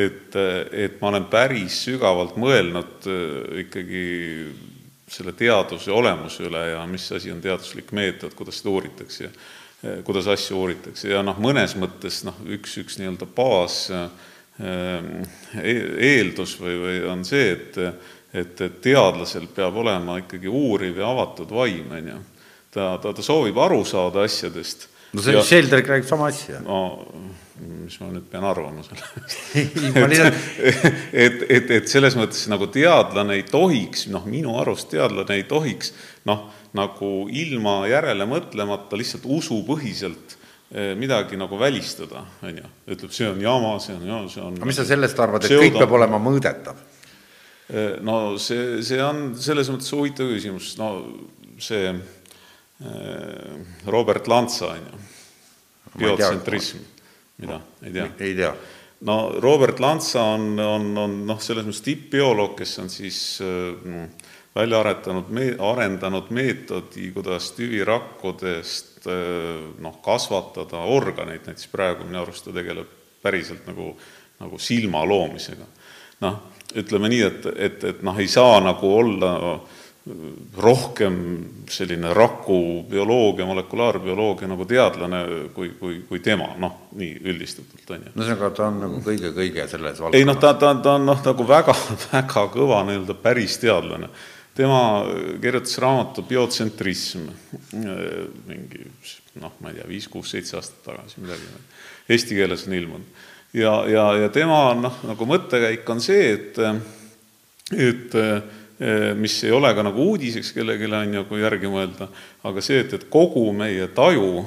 et, 0.06 0.40
et 0.86 0.96
ma 1.02 1.12
olen 1.12 1.28
päris 1.30 1.82
sügavalt 1.86 2.40
mõelnud 2.40 3.10
äh, 3.12 3.60
ikkagi 3.66 4.06
selle 5.06 5.36
teaduse 5.38 5.92
olemuse 5.94 6.48
üle 6.48 6.64
ja 6.72 6.80
mis 6.90 7.04
asi 7.14 7.30
on 7.30 7.38
teaduslik 7.44 7.92
meetod, 7.94 8.34
kuidas 8.34 8.58
seda 8.58 8.72
uuritakse. 8.74 9.28
ja 9.28 9.30
kuidas 10.04 10.26
asju 10.32 10.60
uuritakse 10.60 11.10
ja 11.10 11.22
noh, 11.26 11.36
mõnes 11.42 11.76
mõttes 11.78 12.22
noh, 12.26 12.38
üks, 12.56 12.78
üks 12.82 12.98
nii-öelda 13.00 13.28
baas 13.36 13.86
Ehm, 14.56 15.26
e-, 15.60 15.88
eeldus 16.00 16.54
või, 16.56 16.76
või 16.80 17.00
on 17.12 17.24
see, 17.28 17.50
et 17.52 17.76
et, 18.36 18.60
et 18.60 18.80
teadlasel 18.84 19.46
peab 19.52 19.76
olema 19.80 20.18
ikkagi 20.20 20.48
uuriv 20.48 20.98
ja 21.00 21.08
avatud 21.08 21.52
vaim, 21.56 21.92
on 21.92 22.08
ju. 22.10 22.16
ta, 22.72 22.88
ta, 23.00 23.12
ta 23.16 23.24
soovib 23.24 23.56
aru 23.60 23.82
saada 23.84 24.24
asjadest. 24.24 24.88
no 25.12 25.24
see 25.24 25.36
ja, 25.36 25.44
Sheldrick 25.44 25.88
räägib 25.88 26.08
sama 26.08 26.30
asja. 26.32 26.60
no 26.64 26.80
mis 27.60 27.96
ma 28.02 28.10
nüüd 28.12 28.26
pean 28.30 28.44
arvama 28.44 28.84
sellest 28.86 29.56
et, 31.24 31.44
et, 31.48 31.70
et 31.78 31.88
selles 31.88 32.16
mõttes 32.18 32.46
nagu 32.52 32.68
teadlane 32.72 33.38
ei 33.38 33.46
tohiks, 33.48 34.06
noh, 34.12 34.26
minu 34.28 34.58
arust 34.60 34.90
teadlane 34.92 35.38
ei 35.38 35.46
tohiks 35.48 35.94
noh, 36.28 36.48
nagu 36.76 37.12
ilma 37.32 37.78
järele 37.88 38.26
mõtlemata 38.28 38.98
lihtsalt 39.00 39.24
usupõhiselt 39.38 40.36
Eh, 40.70 40.96
midagi 40.98 41.36
nagu 41.38 41.58
välistada, 41.58 42.24
on 42.42 42.56
ju. 42.58 42.68
ütleb, 42.90 43.10
see 43.14 43.26
on 43.30 43.38
jama, 43.40 43.76
see 43.78 43.94
on 43.94 44.02
ja 44.02 44.16
see 44.26 44.42
on 44.42 44.56
aga 44.58 44.66
mis 44.66 44.80
sa 44.80 44.84
sellest 44.88 45.20
arvad, 45.22 45.44
et 45.46 45.52
kõik 45.62 45.76
peab 45.78 45.92
olema 45.94 46.18
mõõdetav? 46.18 46.80
Eh, 47.70 47.92
no 48.02 48.16
see, 48.42 48.80
see 48.82 48.98
on 48.98 49.28
selles 49.38 49.70
mõttes 49.70 49.92
huvitav 49.94 50.26
küsimus, 50.32 50.72
no 50.80 50.88
see 51.62 51.92
eh, 51.94 53.54
Robert 53.86 54.26
Lantsa, 54.26 54.72
on 54.74 54.90
ju, 54.90 55.00
biotsentrism, 56.02 56.82
mida, 57.42 57.60
ei 57.82 57.92
tea? 57.92 58.08
ei 58.20 58.34
tea. 58.38 58.52
no 59.08 59.16
Robert 59.40 59.80
Lantsa 59.80 60.22
on, 60.36 60.54
on, 60.60 60.90
on 60.98 61.16
noh, 61.28 61.40
selles 61.42 61.66
mõttes 61.66 61.84
tippbioloog, 61.84 62.56
kes 62.58 62.78
on 62.82 62.92
siis 62.92 63.20
välja 64.56 64.80
aretanud, 64.80 65.32
arendanud 65.60 66.30
meetodi, 66.32 67.10
kuidas 67.12 67.50
tüvirakkudest 67.58 68.96
Äh, 69.06 69.72
noh, 69.78 69.98
kasvatada 70.02 70.80
organeid, 70.90 71.44
näiteks 71.46 71.68
praegu 71.70 72.06
minu 72.06 72.22
arust 72.22 72.46
ta 72.46 72.52
tegeleb 72.54 72.88
päriselt 73.22 73.66
nagu, 73.68 73.92
nagu 74.40 74.58
silma 74.58 75.04
loomisega. 75.06 75.66
noh, 76.24 76.38
ütleme 76.74 77.10
nii, 77.12 77.22
et, 77.22 77.46
et, 77.54 77.84
et 77.84 78.02
noh, 78.02 78.18
ei 78.18 78.26
saa 78.28 78.58
nagu 78.64 78.90
olla 78.98 79.30
rohkem 80.62 81.16
selline 81.70 82.12
rakubioloogia, 82.14 83.46
molekulaarbioloogia 83.48 84.46
nagu 84.46 84.66
teadlane 84.70 85.22
kui, 85.54 85.72
kui, 85.80 85.98
kui 86.06 86.20
tema, 86.22 86.52
noh, 86.62 86.76
nii 86.94 87.16
üldistatult, 87.26 87.90
on 87.90 88.04
ju. 88.06 88.12
no 88.14 88.22
ühesõnaga, 88.22 88.52
ta 88.54 88.68
on 88.68 88.78
nagu 88.84 89.00
kõige-kõige 89.02 89.66
selles 89.72 89.98
valdkonnas. 89.98 90.20
ei 90.20 90.28
noh, 90.28 90.38
ta, 90.38 90.52
ta, 90.54 90.72
ta 90.84 90.94
on 91.00 91.08
noh, 91.10 91.20
nagu 91.26 91.46
väga, 91.48 91.74
väga 92.12 92.46
kõva 92.54 92.84
nii-öelda 92.86 93.18
päris 93.18 93.58
teadlane 93.62 94.12
tema 94.56 95.04
kirjutas 95.42 95.78
raamatu 95.82 96.22
Biotsentrism 96.24 97.26
mingi 97.72 98.86
noh, 99.40 99.56
ma 99.60 99.72
ei 99.72 99.80
tea, 99.80 99.88
viis, 99.88 100.06
kuus, 100.08 100.30
seitse 100.32 100.56
aastat 100.56 100.84
tagasi, 100.86 101.20
midagi, 101.24 101.50
eesti 102.08 102.38
keeles 102.38 102.64
on 102.68 102.76
ilmunud. 102.78 103.24
ja, 103.52 103.74
ja, 103.90 104.06
ja 104.22 104.30
tema 104.32 104.60
noh, 104.78 105.02
nagu 105.10 105.28
mõttekäik 105.28 105.90
on 105.92 106.00
see, 106.04 106.30
et 106.36 106.62
et 107.74 108.14
mis 109.16 109.38
ei 109.44 109.52
ole 109.56 109.70
ka 109.74 109.84
nagu 109.86 110.10
uudiseks 110.12 110.52
kellelegi, 110.52 110.90
on 110.92 111.14
ju, 111.16 111.24
kui 111.30 111.40
järgi 111.40 111.70
mõelda, 111.72 112.10
aga 112.44 112.64
see, 112.64 112.82
et, 112.84 112.92
et 112.92 113.06
kogu 113.12 113.46
meie 113.56 113.88
taju 113.96 114.44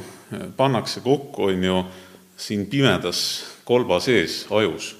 pannakse 0.58 1.02
kokku, 1.06 1.50
on 1.50 1.64
ju, 1.66 1.84
siin 2.40 2.68
pimedas 2.70 3.22
kolba 3.68 3.98
sees 4.04 4.44
ajus, 4.54 4.94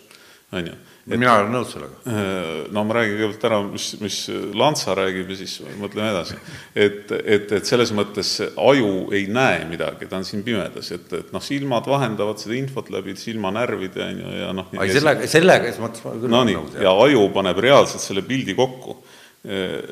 on 0.52 0.72
ju 0.72 0.78
mina 1.18 1.34
olen 1.40 1.54
nõus 1.54 1.72
sellega. 1.74 1.98
Äh, 2.10 2.48
no 2.74 2.84
ma 2.88 2.98
räägin 3.00 3.16
kõigepealt 3.18 3.46
ära, 3.50 3.60
mis, 3.66 3.88
mis 4.02 4.18
Lantsa 4.58 4.96
räägib 4.98 5.32
ja 5.34 5.38
siis 5.40 5.56
mõtleme 5.80 6.10
edasi. 6.12 6.38
et, 6.76 7.14
et, 7.20 7.54
et 7.58 7.70
selles 7.70 7.94
mõttes 7.96 8.36
aju 8.50 8.92
ei 9.16 9.26
näe 9.32 9.64
midagi, 9.70 10.10
ta 10.10 10.20
on 10.20 10.28
siin 10.28 10.44
pimedas, 10.46 10.92
et, 10.96 11.08
et 11.18 11.32
noh, 11.36 11.44
silmad 11.44 11.88
vahendavad 11.90 12.42
seda 12.42 12.58
infot 12.60 12.92
läbi 12.94 13.16
silmanärvide, 13.20 14.04
on 14.06 14.22
ju, 14.24 14.36
ja 14.44 14.52
noh 14.56 14.76
ai, 14.78 14.90
sellega, 14.94 15.30
sellega 15.30 15.72
siis 15.72 15.82
mõttes 15.84 16.06
ma 16.06 16.16
küll 16.18 16.36
nii, 16.36 16.58
nõus. 16.60 16.78
ja 16.84 16.94
aju 17.06 17.26
paneb 17.36 17.64
reaalselt 17.66 18.06
selle 18.06 18.26
pildi 18.28 18.58
kokku. 18.58 19.00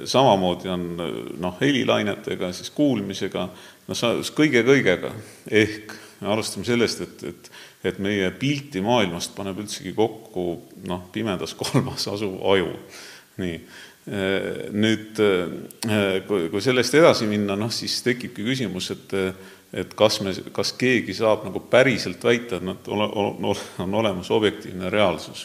Samamoodi 0.06 0.70
on 0.70 0.84
noh, 1.42 1.56
helilainetega, 1.62 2.52
siis 2.54 2.70
kuulmisega, 2.76 3.48
no 3.88 3.98
sa, 3.98 4.12
kõige-kõigega, 4.38 5.10
ehk 5.50 5.96
alustame 6.28 6.66
sellest, 6.68 7.02
et, 7.06 7.24
et 7.32 7.52
et 7.86 8.00
meie 8.02 8.30
pilti 8.40 8.82
maailmast 8.84 9.36
paneb 9.38 9.60
üldsegi 9.62 9.94
kokku 9.96 10.48
noh, 10.90 11.04
pimedas 11.14 11.54
kolmas 11.58 12.08
asuv 12.10 12.40
aju. 12.54 12.72
nii, 13.38 13.58
nüüd 14.74 15.20
kui, 16.26 16.48
kui 16.50 16.64
sellest 16.64 16.96
edasi 16.98 17.28
minna, 17.30 17.58
noh 17.60 17.72
siis 17.74 18.00
tekibki 18.06 18.46
küsimus, 18.48 18.92
et 18.96 19.16
et 19.78 19.92
kas 20.00 20.22
me, 20.24 20.32
kas 20.56 20.72
keegi 20.80 21.12
saab 21.14 21.44
nagu 21.44 21.60
päriselt 21.70 22.24
väita, 22.24 22.56
et 22.56 22.64
nad 22.64 22.86
ole, 22.88 23.08
on 23.84 23.96
olemas 24.00 24.30
objektiivne 24.32 24.90
reaalsus, 24.90 25.44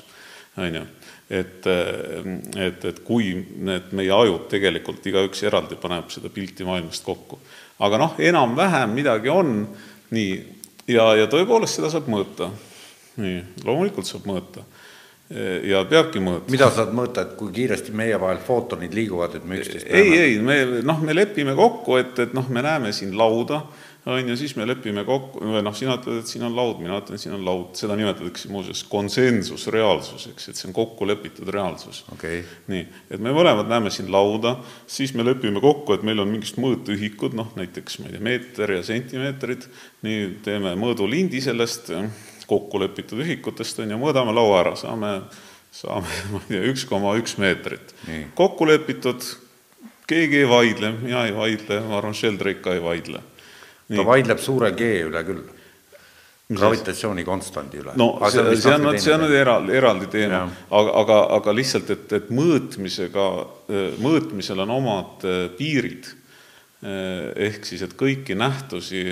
on 0.56 0.78
ju. 0.78 0.84
Et, 1.32 1.66
et, 2.60 2.84
et 2.84 2.98
kui 3.06 3.32
need 3.40 3.92
meie 3.96 4.12
ajud 4.12 4.48
tegelikult 4.52 5.06
igaüks 5.08 5.44
eraldi 5.48 5.78
paneb 5.80 6.10
seda 6.12 6.28
pilti 6.32 6.66
maailmast 6.68 7.04
kokku. 7.06 7.38
aga 7.82 8.00
noh, 8.00 8.18
enam-vähem 8.20 8.92
midagi 8.94 9.32
on, 9.32 9.62
nii, 10.12 10.34
ja, 10.92 11.08
ja 11.22 11.28
tõepoolest 11.32 11.80
seda 11.80 11.90
saab 11.92 12.10
mõõta. 12.12 12.50
nii, 13.22 13.40
loomulikult 13.64 14.08
saab 14.08 14.28
mõõta. 14.28 14.66
ja 15.64 15.80
peabki 15.88 16.20
mõõtma. 16.20 16.52
mida 16.52 16.68
sa 16.68 16.82
saad 16.82 16.92
mõõta, 16.96 17.24
et 17.24 17.36
kui 17.40 17.52
kiiresti 17.54 17.94
meie 17.96 18.20
vahel 18.20 18.42
footonid 18.44 18.92
liiguvad, 18.94 19.38
et 19.38 19.48
me 19.48 19.62
üksteist 19.62 19.88
ei, 19.88 20.12
ei, 20.18 20.36
me 20.44 20.82
noh, 20.84 21.00
me 21.00 21.16
lepime 21.16 21.56
kokku, 21.56 21.96
et, 22.02 22.18
et 22.26 22.36
noh, 22.36 22.48
me 22.52 22.64
näeme 22.64 22.92
siin 22.92 23.16
lauda 23.16 23.62
on 24.06 24.28
ju, 24.28 24.36
siis 24.36 24.56
me 24.58 24.64
lepime 24.66 25.04
kokku, 25.06 25.40
või 25.46 25.60
noh, 25.62 25.74
sina 25.76 25.94
ütled, 25.94 26.22
et 26.22 26.30
siin 26.30 26.42
on 26.46 26.56
laud, 26.56 26.80
mina 26.82 26.96
ütlen, 26.98 27.18
et 27.18 27.22
siin 27.22 27.36
on 27.36 27.44
laud, 27.46 27.68
seda 27.78 27.94
nimetatakse 27.98 28.50
muuseas 28.50 28.82
konsensusreaalsuseks, 28.90 30.48
et 30.50 30.58
see 30.58 30.68
on 30.70 30.74
kokku 30.74 31.06
lepitud 31.06 31.50
reaalsus. 31.54 32.02
Okay.. 32.16 32.42
nii, 32.72 32.82
et 33.14 33.22
me 33.22 33.34
mõlemad 33.34 33.70
näeme 33.70 33.92
siin 33.94 34.10
lauda, 34.12 34.56
siis 34.90 35.14
me 35.14 35.26
lepime 35.26 35.62
kokku, 35.62 35.94
et 35.94 36.06
meil 36.06 36.22
on 36.22 36.32
mingid 36.34 36.58
mõõtühikud, 36.62 37.38
noh 37.38 37.54
näiteks 37.58 38.00
ma 38.02 38.10
ei 38.10 38.16
tea, 38.16 38.26
meeter 38.26 38.74
ja 38.74 38.82
sentimeetrid, 38.90 39.68
nii, 40.06 40.26
teeme 40.42 40.74
mõõdulindi 40.82 41.42
sellest 41.44 41.92
kokku 42.50 42.82
lepitud 42.82 43.22
ühikutest, 43.22 43.84
on 43.84 43.94
ju, 43.94 44.02
mõõdame 44.02 44.34
laua 44.34 44.64
ära, 44.64 44.76
saame, 44.82 45.14
saame, 45.70 46.10
ma 46.34 46.42
ei 46.48 46.56
tea, 46.56 46.66
üks 46.74 46.88
koma 46.90 47.14
üks 47.22 47.38
meetrit. 47.38 47.94
kokku 48.34 48.66
lepitud, 48.66 49.22
keegi 50.10 50.42
ei 50.42 50.48
vaidle, 50.50 50.96
mina 51.04 51.28
ei 51.28 51.36
vaidle, 51.36 51.84
ma 51.86 52.02
arvan, 52.02 52.18
Sheldrake 52.18 52.66
ka 52.66 52.74
ei 52.74 52.82
vaidle 52.82 53.28
ta 53.96 54.06
vaidleb 54.06 54.40
suure 54.42 54.72
G 54.76 54.94
üle 55.08 55.24
küll 55.26 55.42
gravitatsiooni 56.56 57.24
konstandi 57.24 57.80
üle. 57.80 57.92
no 57.96 58.16
aga 58.18 58.30
see, 58.34 58.56
see 58.60 58.74
on, 58.74 58.88
see 59.00 59.14
on 59.14 59.22
nüüd 59.24 59.36
eraldi, 59.36 59.76
eraldi 59.78 60.08
teema, 60.12 60.42
aga, 60.70 60.96
aga, 61.02 61.20
aga 61.38 61.54
lihtsalt, 61.56 61.92
et, 61.94 62.16
et 62.18 62.32
mõõtmisega, 62.34 63.28
mõõtmisel 64.02 64.64
on 64.64 64.74
omad 64.78 65.24
äh, 65.28 65.46
piirid. 65.58 66.10
Äh, 66.82 67.30
ehk 67.46 67.66
siis, 67.68 67.84
et 67.86 67.94
kõiki 67.98 68.34
nähtusi 68.34 69.04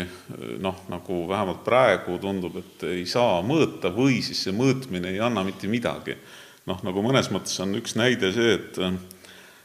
noh, 0.59 0.83
nagu 0.91 1.23
vähemalt 1.31 1.63
praegu 1.67 2.19
tundub, 2.23 2.59
et 2.59 2.87
ei 2.91 3.07
saa 3.07 3.39
mõõta 3.47 3.93
või 3.95 4.19
siis 4.27 4.43
see 4.47 4.57
mõõtmine 4.57 5.15
ei 5.15 5.23
anna 5.23 5.47
mitte 5.47 5.71
midagi. 5.71 6.19
noh, 6.67 6.83
nagu 6.87 7.03
mõnes 7.03 7.31
mõttes 7.33 7.57
on 7.63 7.79
üks 7.79 7.97
näide 7.99 8.33
see, 8.35 8.59
et 8.59 8.77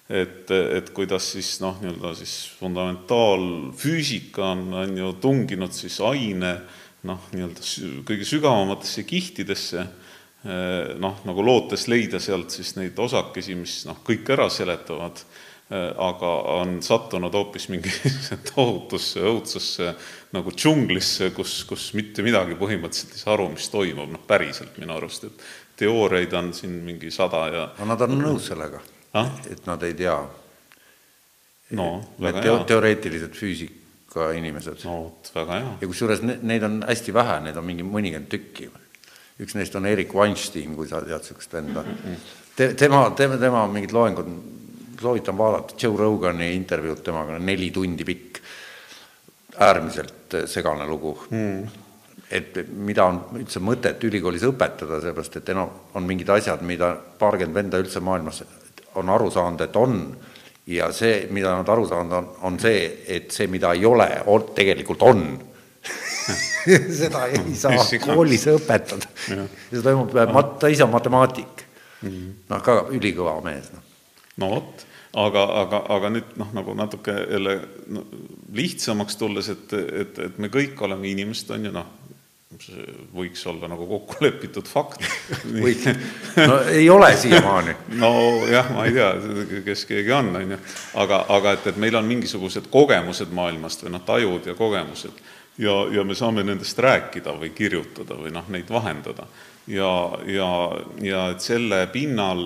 et, 0.09 0.51
et 0.51 0.89
kuidas 0.93 1.31
siis 1.33 1.55
noh, 1.63 1.79
nii-öelda 1.81 2.13
siis 2.19 2.35
fundamentaalfüüsika 2.59 4.51
on, 4.53 4.67
on 4.83 4.97
ju 4.97 5.13
tunginud 5.21 5.73
siis 5.73 5.97
aine 6.05 6.55
noh, 7.05 7.25
nii-öelda 7.33 8.03
kõige 8.05 8.27
sügavamatesse 8.27 9.05
kihtidesse, 9.07 9.87
eh, 10.45 10.93
noh, 11.01 11.19
nagu 11.25 11.45
lootes 11.45 11.87
leida 11.91 12.21
sealt 12.21 12.53
siis 12.53 12.75
neid 12.77 12.97
osakesi, 13.01 13.57
mis 13.57 13.81
noh, 13.89 13.99
kõik 14.05 14.29
ära 14.35 14.47
seletavad, 14.53 15.21
eh, 15.71 15.89
aga 15.89 16.31
on 16.59 16.79
sattunud 16.85 17.33
hoopis 17.33 17.69
mingisse 17.73 18.39
tohutusse 18.51 19.25
õudsasse 19.25 19.93
nagu 20.37 20.53
džunglisse, 20.53 21.31
kus, 21.33 21.63
kus 21.69 21.91
mitte 21.97 22.25
midagi 22.25 22.57
põhimõtteliselt 22.59 23.17
ei 23.17 23.23
saa 23.25 23.37
aru, 23.37 23.51
mis 23.57 23.69
toimub, 23.73 24.11
noh 24.13 24.25
päriselt 24.27 24.77
minu 24.81 24.97
arust, 24.97 25.29
et 25.29 25.47
teooriaid 25.81 26.33
on 26.37 26.53
siin 26.53 26.77
mingi 26.85 27.09
sada 27.13 27.47
ja 27.53 27.71
no 27.79 27.89
nad 27.89 28.05
on 28.05 28.21
nõus 28.21 28.53
sellega? 28.53 28.81
Et 29.51 29.65
nad 29.65 29.83
ei 29.83 29.93
tea. 29.93 30.15
no 31.79 31.87
väga 32.21 32.41
hea. 32.43 32.63
teoreetilised 32.69 33.35
füüsika 33.35 34.31
inimesed. 34.37 34.83
no 34.85 34.97
vot, 35.03 35.31
väga 35.35 35.59
hea. 35.59 35.75
ja 35.81 35.91
kusjuures 35.91 36.23
neid 36.25 36.65
on 36.67 36.81
hästi 36.87 37.13
vähe, 37.15 37.39
neid 37.47 37.61
on 37.61 37.67
mingi 37.67 37.85
mõnikümmend 37.87 38.31
tükki. 38.31 38.69
üks 39.41 39.55
neist 39.55 39.75
on 39.75 39.85
Erik 39.85 40.13
Weinstein, 40.15 40.75
kui 40.75 40.87
sa 40.87 41.01
tead 41.03 41.23
niisugust 41.23 41.53
venda 41.53 41.83
mm. 41.83 42.03
-mm. 42.03 42.33
Te, 42.55 42.73
tema, 42.73 43.09
tema, 43.11 43.37
tema 43.37 43.65
mingid 43.67 43.91
loengud, 43.91 44.27
soovitan 45.01 45.37
vaadata, 45.37 45.75
Joe 45.81 45.97
Rogani 45.97 46.53
intervjuud 46.55 47.01
temaga, 47.03 47.39
neli 47.39 47.71
tundi 47.71 48.05
pikk, 48.07 48.37
äärmiselt 49.59 50.37
segane 50.47 50.87
lugu 50.87 51.17
mm 51.29 51.83
et 52.31 52.57
mida 52.67 53.05
on 53.05 53.19
üldse 53.39 53.61
mõtet 53.61 54.01
ülikoolis 54.07 54.43
õpetada, 54.47 54.99
sellepärast 55.01 55.35
et 55.39 55.49
enam 55.53 55.69
on 55.95 56.05
mingid 56.07 56.29
asjad, 56.33 56.63
mida 56.65 56.95
paarkümmend 57.19 57.55
venda 57.55 57.81
üldse 57.81 58.01
maailmas 58.03 58.41
on 58.95 59.09
aru 59.09 59.31
saanud, 59.31 59.61
et 59.61 59.75
on, 59.75 59.99
ja 60.67 60.91
see, 60.95 61.27
mida 61.33 61.55
nad 61.57 61.69
aru 61.69 61.87
saanud 61.89 62.17
on, 62.17 62.31
on 62.49 62.59
see, 62.61 62.87
et 63.17 63.31
see, 63.31 63.47
mida 63.51 63.73
ei 63.75 63.85
ole, 63.85 64.09
on, 64.31 64.49
tegelikult 64.55 65.05
on 65.05 65.27
seda 67.01 67.27
ei 67.29 67.53
saa 67.63 67.85
koolis 68.01 68.47
õpetada. 68.49 69.09
see 69.69 69.83
toimub, 69.83 70.15
ta 70.59 70.71
ise 70.73 70.85
on 70.85 70.93
matemaatik 70.93 71.65
mm. 72.01 72.09
-hmm. 72.09 72.33
noh, 72.49 72.63
ka 72.65 72.77
ülikõva 72.95 73.37
mees, 73.45 73.69
noh. 73.73 73.83
no 74.41 74.49
vot, 74.55 74.85
aga, 75.25 75.43
aga, 75.61 75.83
aga 75.97 76.11
nüüd 76.17 76.33
noh, 76.41 76.53
nagu 76.57 76.73
natuke 76.77 77.13
jälle 77.13 77.59
no, 77.87 78.05
lihtsamaks 78.53 79.21
tulles, 79.21 79.49
et, 79.49 79.73
et, 79.73 80.19
et 80.29 80.41
me 80.41 80.49
kõik 80.53 80.81
oleme 80.81 81.11
inimesed, 81.11 81.53
on 81.55 81.69
ju, 81.69 81.75
noh, 81.75 81.93
võiks 83.15 83.41
olla 83.49 83.69
nagu 83.71 83.87
kokku 83.87 84.17
lepitud 84.23 84.67
fakt. 84.69 85.03
no 86.49 86.59
ei 86.71 86.89
ole 86.89 87.11
siiamaani. 87.17 87.75
nojah, 88.03 88.71
ma 88.75 88.85
ei 88.87 88.95
tea, 88.95 89.09
kes 89.65 89.85
keegi 89.89 90.13
on, 90.15 90.33
on 90.35 90.55
ju, 90.55 90.59
aga, 91.03 91.25
aga 91.37 91.55
et, 91.57 91.71
et 91.73 91.81
meil 91.81 91.97
on 91.99 92.07
mingisugused 92.09 92.69
kogemused 92.73 93.33
maailmast 93.35 93.85
või 93.85 93.95
noh, 93.95 94.05
tajud 94.05 94.51
ja 94.51 94.57
kogemused 94.57 95.23
ja, 95.57 95.75
ja 95.91 96.03
me 96.03 96.15
saame 96.15 96.43
nendest 96.43 96.79
rääkida 96.79 97.35
või 97.39 97.51
kirjutada 97.55 98.17
või 98.19 98.33
noh, 98.35 98.47
neid 98.51 98.69
vahendada. 98.71 99.27
ja, 99.67 99.91
ja, 100.27 100.49
ja 101.01 101.27
et 101.33 101.41
selle 101.41 101.85
pinnal 101.93 102.43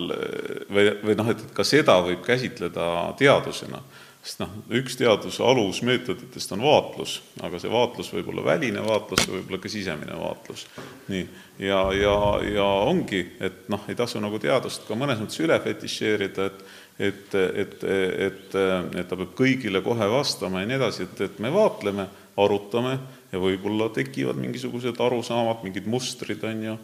või, 0.69 0.91
või 1.03 1.15
noh, 1.17 1.31
et 1.33 1.49
ka 1.53 1.63
seda 1.67 1.99
võib 2.05 2.21
käsitleda 2.25 3.13
teadusena 3.19 3.81
sest 4.19 4.41
noh, 4.41 4.51
üks 4.75 4.97
teaduse 4.99 5.43
alusmeetoditest 5.45 6.51
on 6.55 6.65
vaatlus, 6.65 7.19
aga 7.45 7.61
see 7.61 7.71
vaatlus 7.71 8.11
võib 8.13 8.33
olla 8.33 8.43
väline 8.51 8.83
vaatlus, 8.83 9.23
see 9.23 9.35
võib 9.37 9.53
olla 9.53 9.61
ka 9.63 9.71
sisemine 9.71 10.17
vaatlus. 10.19 10.65
nii, 11.07 11.23
ja, 11.63 11.79
ja, 11.95 12.17
ja 12.43 12.67
ongi, 12.89 13.23
et 13.39 13.65
noh, 13.71 13.87
ei 13.87 13.97
tasu 13.99 14.19
nagu 14.23 14.41
teadust 14.41 14.85
ka 14.87 14.97
mõnes 14.99 15.21
mõttes 15.23 15.39
üle 15.45 15.59
fetišeerida, 15.63 16.51
et 16.51 16.77
et, 16.99 17.35
et, 17.35 17.83
et, 17.83 18.55
et 18.99 19.07
ta 19.07 19.15
peab 19.15 19.29
kõigile 19.37 19.79
kohe 19.79 20.07
vastama 20.11 20.59
ja 20.59 20.67
nii 20.67 20.75
edasi, 20.81 21.05
et, 21.07 21.21
et 21.29 21.37
me 21.39 21.51
vaatleme, 21.53 22.09
arutame 22.39 22.97
ja 23.31 23.39
võib-olla 23.39 23.87
tekivad 23.95 24.39
mingisugused 24.39 24.99
arusaamad, 24.99 25.63
mingid 25.63 25.87
mustrid, 25.87 26.43
on 26.43 26.65
ju, 26.65 26.75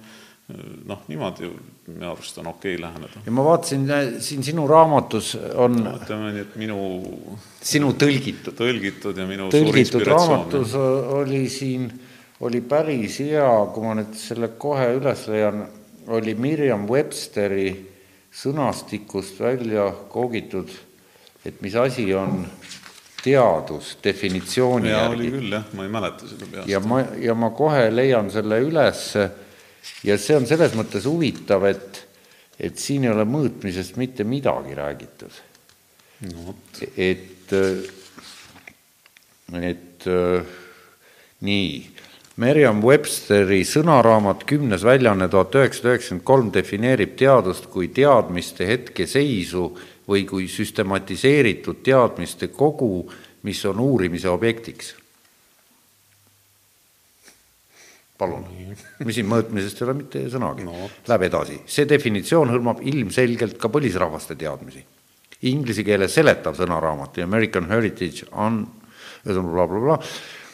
noh, 0.88 1.04
niimoodi 1.12 1.50
minu 1.88 2.10
arust 2.12 2.38
on 2.41 2.48
okei 2.48 2.76
okay 2.76 2.82
läheneda. 2.82 3.21
ja 3.26 3.32
ma 3.32 3.43
vaatasin, 3.45 3.88
siin 4.19 4.43
sinu 4.43 4.67
raamatus 4.67 5.36
on 5.54 5.78
no, 5.84 5.95
ütleme 6.00 6.32
nii, 6.34 6.45
et 6.48 6.56
minu 6.58 6.80
sinu 7.62 7.91
tõlgitud. 8.02 8.56
tõlgitud 8.58 9.21
ja 9.21 9.28
minu 9.30 9.50
tõlgitud 9.54 10.06
raamatus 10.10 10.74
oli 10.76 11.43
siin, 11.50 11.89
oli 12.41 12.62
päris 12.65 13.19
hea, 13.21 13.50
kui 13.74 13.86
ma 13.86 13.93
nüüd 14.02 14.17
selle 14.17 14.56
kohe 14.58 14.89
üles 14.98 15.28
leian, 15.30 15.65
oli 16.15 16.34
Mirjam 16.38 16.89
Websteri 16.89 17.69
sõnastikust 18.36 19.39
välja 19.39 19.88
koogitud, 20.12 20.74
et 21.45 21.62
mis 21.62 21.78
asi 21.80 22.10
on 22.17 22.41
teadus 23.26 23.95
definitsiooni 24.04 24.89
ja, 24.89 25.06
järgi. 25.06 25.15
oli 25.15 25.32
küll 25.38 25.54
jah, 25.54 25.65
ma 25.74 25.86
ei 25.86 25.93
mäleta 25.93 26.28
seda 26.30 26.50
peast. 26.50 26.69
ja 26.69 26.82
ma, 26.82 27.02
ja 27.21 27.34
ma 27.38 27.50
kohe 27.58 27.88
leian 27.93 28.30
selle 28.34 28.60
ülesse 28.65 29.30
ja 30.06 30.17
see 30.21 30.38
on 30.38 30.48
selles 30.50 30.76
mõttes 30.78 31.08
huvitav, 31.10 31.65
et, 31.69 32.02
et 32.60 32.80
siin 32.80 33.06
ei 33.06 33.13
ole 33.13 33.26
mõõtmisest 33.30 34.00
mitte 34.02 34.26
midagi 34.28 34.78
räägitud. 34.78 35.41
No.. 36.26 36.56
et, 36.98 37.52
et 39.60 40.08
nii, 41.45 41.69
Merriam-Websteri 42.41 43.62
sõnaraamat 43.67 44.43
kümnes 44.48 44.84
väljaanne 44.84 45.28
tuhat 45.32 45.56
üheksasada 45.60 45.93
üheksakümmend 45.93 46.28
kolm 46.28 46.52
defineerib 46.56 47.15
teadust 47.19 47.69
kui 47.71 47.91
teadmiste 47.95 48.67
hetkeseisu 48.67 49.69
või 50.08 50.26
kui 50.28 50.50
süstematiseeritud 50.52 51.84
teadmiste 51.86 52.52
kogu, 52.56 53.08
mis 53.48 53.63
on 53.69 53.80
uurimise 53.84 54.30
objektiks 54.32 54.95
palun, 58.17 58.45
mis 59.04 59.17
siin 59.17 59.28
mõõtmisest 59.30 59.82
ei 59.82 59.88
ole 59.88 59.97
mitte 59.99 60.23
sõnagi. 60.32 60.65
No.. 60.67 60.89
Läheb 61.10 61.28
edasi, 61.28 61.60
see 61.67 61.88
definitsioon 61.89 62.54
hõlmab 62.54 62.82
ilmselgelt 62.88 63.58
ka 63.60 63.71
põlisrahvaste 63.73 64.38
teadmisi. 64.39 64.84
Inglise 65.51 65.84
keeles 65.86 66.15
seletav 66.15 66.56
sõnaraamat 66.58 67.17
The 67.17 67.25
American 67.28 67.67
Heritage 67.69 68.30
on 68.32 68.63
blablabla 69.25 69.65
bla, 69.67 69.97
bla, 69.97 69.97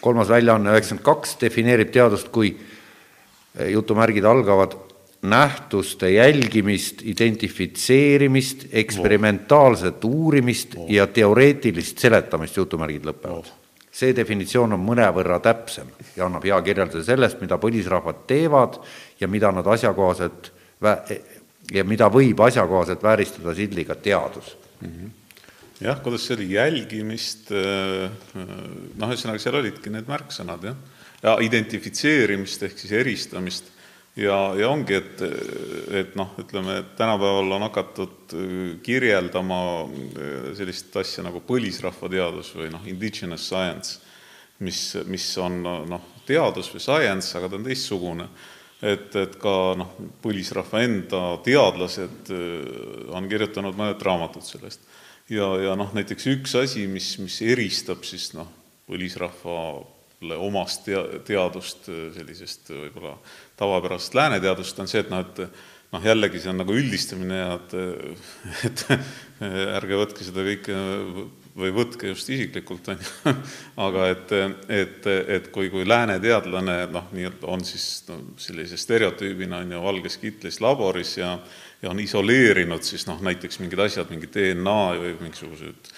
kolmas 0.01 0.31
väljaanne 0.31 0.73
üheksakümmend 0.73 1.05
kaks 1.05 1.35
defineerib 1.43 1.91
teadust 1.93 2.31
kui 2.33 2.55
eh, 2.55 3.69
jutumärgid 3.75 4.25
algavad 4.25 4.75
nähtuste 5.21 6.09
jälgimist, 6.09 7.03
identifitseerimist, 7.05 8.71
eksperimentaalset 8.73 10.03
uurimist 10.03 10.79
no. 10.79 10.87
ja 10.89 11.05
teoreetilist 11.07 12.01
seletamist, 12.01 12.57
jutumärgid 12.57 13.05
lõpevad. 13.05 13.45
No 13.45 13.60
see 13.91 14.15
definitsioon 14.15 14.77
on 14.77 14.83
mõnevõrra 14.85 15.39
täpsem 15.43 15.89
ja 16.15 16.25
annab 16.25 16.45
hea 16.47 16.59
kirjelduse 16.63 17.03
sellest, 17.05 17.41
mida 17.43 17.59
põlisrahvad 17.61 18.25
teevad 18.27 18.79
ja 19.19 19.27
mida 19.27 19.51
nad 19.51 19.67
asjakohaselt 19.67 20.51
ja 21.71 21.83
mida 21.87 22.07
võib 22.11 22.39
asjakohaselt 22.45 23.03
vääristada 23.03 23.55
sildiga 23.55 23.95
teadus 23.95 24.55
mm. 24.81 24.87
-hmm 24.87 25.17
jah, 25.81 26.01
kuidas 26.03 26.25
see 26.27 26.37
oli, 26.37 26.47
jälgimist, 26.53 27.51
äh, 27.57 28.11
noh, 28.37 29.09
ühesõnaga 29.09 29.41
seal 29.41 29.57
olidki 29.57 29.93
need 29.93 30.09
märksõnad, 30.09 30.67
jah. 30.69 30.75
ja 31.23 31.37
identifitseerimist 31.41 32.67
ehk 32.67 32.77
siis 32.77 32.93
eristamist, 33.01 33.71
ja, 34.15 34.37
ja 34.59 34.69
ongi, 34.69 34.97
et, 34.97 35.21
et 36.01 36.15
noh, 36.19 36.33
ütleme, 36.41 36.79
et 36.81 36.93
tänapäeval 36.99 37.55
on 37.57 37.65
hakatud 37.67 38.35
äh, 38.35 38.55
kirjeldama 38.83 39.59
äh, 39.85 40.47
sellist 40.57 40.95
asja 40.99 41.25
nagu 41.25 41.43
põlisrahvateadus 41.47 42.53
või 42.57 42.71
noh, 42.73 42.87
indigenous 42.91 43.47
science, 43.47 43.99
mis, 44.59 44.81
mis 45.07 45.27
on 45.41 45.61
noh, 45.63 46.09
teadus 46.27 46.71
või 46.73 46.83
science, 46.83 47.31
aga 47.37 47.49
ta 47.49 47.59
on 47.59 47.69
teistsugune. 47.69 48.27
et, 48.81 49.15
et 49.15 49.35
ka 49.37 49.75
noh, 49.77 49.93
põlisrahva 50.23 50.81
enda 50.83 51.21
teadlased 51.45 52.33
äh, 52.33 53.15
on 53.15 53.29
kirjutanud 53.29 53.77
mõned 53.77 54.01
raamatud 54.01 54.43
sellest. 54.43 54.83
ja, 55.29 55.55
ja 55.61 55.75
noh, 55.79 55.93
näiteks 55.95 56.27
üks 56.35 56.55
asi, 56.59 56.87
mis, 56.87 57.15
mis 57.19 57.41
eristab 57.41 58.03
siis 58.03 58.33
noh, 58.35 58.49
põlisrahva 58.89 59.85
omast 60.21 60.85
tea-, 60.85 61.21
teadust, 61.27 61.89
sellisest 62.15 62.73
võib-olla 62.73 63.17
tavapärasest 63.59 64.17
lääneteadust, 64.17 64.79
on 64.79 64.89
see, 64.91 65.03
et 65.03 65.11
noh, 65.13 65.25
et 65.25 65.41
noh, 65.91 66.05
jällegi 66.05 66.39
see 66.39 66.51
on 66.53 66.61
nagu 66.61 66.75
üldistamine 66.77 67.39
ja 67.39 67.53
et, 67.57 67.77
et 68.69 68.85
ärge 69.77 70.01
võtke 70.03 70.27
seda 70.27 70.45
kõike 70.45 70.77
või 71.57 71.73
võtke 71.75 72.13
just 72.13 72.29
isiklikult, 72.31 72.93
on 72.93 73.01
ju, 73.01 73.33
aga 73.87 74.05
et, 74.13 74.31
et, 74.71 75.09
et 75.39 75.49
kui, 75.51 75.71
kui 75.73 75.83
lääne 75.87 76.15
teadlane 76.23 76.77
noh, 76.93 77.09
nii-öelda 77.11 77.49
on 77.51 77.65
siis 77.67 78.05
no, 78.07 78.21
sellise 78.39 78.79
stereotüübina, 78.79 79.65
on 79.65 79.75
ju, 79.75 79.83
valges 79.89 80.17
kitlis 80.21 80.61
laboris 80.63 81.17
ja 81.19 81.35
ja 81.81 81.89
on 81.89 81.99
isoleerinud 81.99 82.83
siis 82.85 83.07
noh, 83.09 83.17
näiteks 83.25 83.59
mingid 83.61 83.79
asjad, 83.81 84.09
mingi 84.13 84.29
DNA 84.29 84.77
või 85.01 85.15
mingisugused 85.23 85.89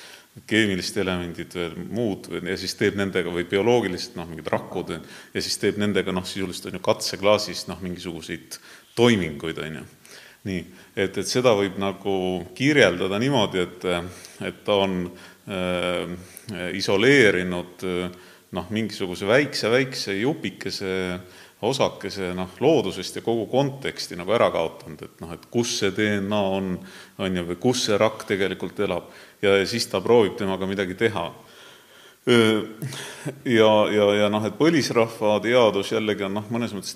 keemilised 0.50 0.98
elemendid 0.98 1.54
veel 1.54 1.76
muud 1.94 2.30
ja 2.42 2.56
siis 2.58 2.74
teeb 2.80 2.98
nendega 2.98 3.30
või 3.34 3.46
bioloogilised 3.50 4.16
noh, 4.18 4.26
mingid 4.30 4.50
rakud 4.50 4.96
ja 4.96 5.44
siis 5.44 5.60
teeb 5.62 5.78
nendega 5.82 6.16
noh, 6.16 6.26
sisuliselt 6.26 6.72
on 6.72 6.80
ju 6.80 6.86
katseklaasis 6.88 7.68
noh, 7.70 7.82
mingisuguseid 7.86 8.58
toiminguid, 8.98 9.62
on 9.62 9.78
ju. 9.78 9.86
nii, 10.50 10.66
et, 10.96 11.22
et 11.22 11.30
seda 11.30 11.54
võib 11.58 11.78
nagu 11.82 12.16
kirjeldada 12.58 13.22
niimoodi, 13.22 13.62
et, 13.62 13.88
et 14.50 14.60
ta 14.66 14.80
on 14.82 15.06
äh, 15.06 16.18
isoleerinud 16.82 17.86
noh, 18.54 18.70
mingisuguse 18.74 19.30
väikse-väikse 19.30 20.18
jupikese 20.20 20.94
osakese 21.64 22.34
noh, 22.38 22.52
loodusest 22.60 23.20
ja 23.20 23.24
kogu 23.26 23.46
konteksti 23.52 24.18
nagu 24.20 24.34
ära 24.36 24.50
kaotanud, 24.54 25.02
et 25.06 25.24
noh, 25.24 25.34
et 25.36 25.48
kus 25.54 25.78
see 25.80 25.94
DNA 25.96 26.42
on, 26.58 26.76
on 27.24 27.40
ju, 27.40 27.46
või 27.52 27.60
kus 27.62 27.88
see 27.88 28.00
rakk 28.00 28.28
tegelikult 28.30 28.80
elab 28.84 29.10
ja, 29.44 29.56
siis 29.70 29.88
ta 29.92 30.02
proovib 30.04 30.38
temaga 30.40 30.70
midagi 30.70 30.98
teha. 31.00 31.28
Ja, 32.24 33.70
ja, 33.92 34.06
ja 34.16 34.30
noh, 34.32 34.46
et 34.48 34.56
põlisrahva 34.56 35.42
teadus 35.44 35.90
jällegi 35.92 36.24
on 36.24 36.38
noh, 36.40 36.46
mõnes 36.56 36.72
mõttes 36.76 36.96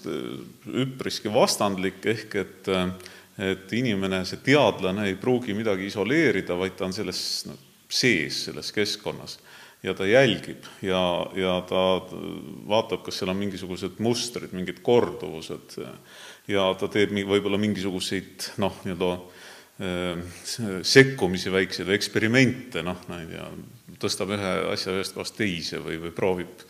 üpriski 0.86 1.32
vastandlik, 1.34 2.03
ehk 2.08 2.41
et 2.43 2.75
et 3.38 3.69
inimene, 3.77 4.23
see 4.25 4.39
teadlane 4.41 5.03
ei 5.12 5.17
pruugi 5.19 5.53
midagi 5.53 5.86
isoleerida, 5.91 6.56
vaid 6.58 6.73
ta 6.73 6.88
on 6.88 6.95
selles 6.95 7.19
no, 7.45 7.53
sees, 7.86 8.39
selles 8.47 8.71
keskkonnas 8.73 9.38
ja 9.84 9.94
ta 9.94 10.08
jälgib 10.10 10.66
ja, 10.82 11.02
ja 11.38 11.58
ta 11.70 11.84
vaatab, 12.68 13.04
kas 13.06 13.20
seal 13.20 13.32
on 13.34 13.40
mingisugused 13.40 14.00
mustrid, 14.04 14.54
mingid 14.58 14.82
korduvused 14.86 15.78
ja 16.50 16.70
ta 16.80 16.90
teeb 16.92 17.13
võib-olla 17.30 17.60
mingisuguseid 17.62 18.52
noh, 18.63 18.80
nii-öelda 18.86 19.12
Ehm, 19.78 20.24
sekkumisi 20.82 21.52
väikseid 21.54 21.90
eksperimente, 21.94 22.82
noh, 22.82 22.98
ma 23.12 23.20
ei 23.22 23.28
tea, 23.30 23.44
tõstab 24.02 24.32
ühe 24.34 24.54
asja 24.72 24.96
ühest 24.96 25.13
kohast 25.13 25.36
teise 25.38 25.78
või, 25.84 26.00
või 26.02 26.10
proovib 26.18 26.63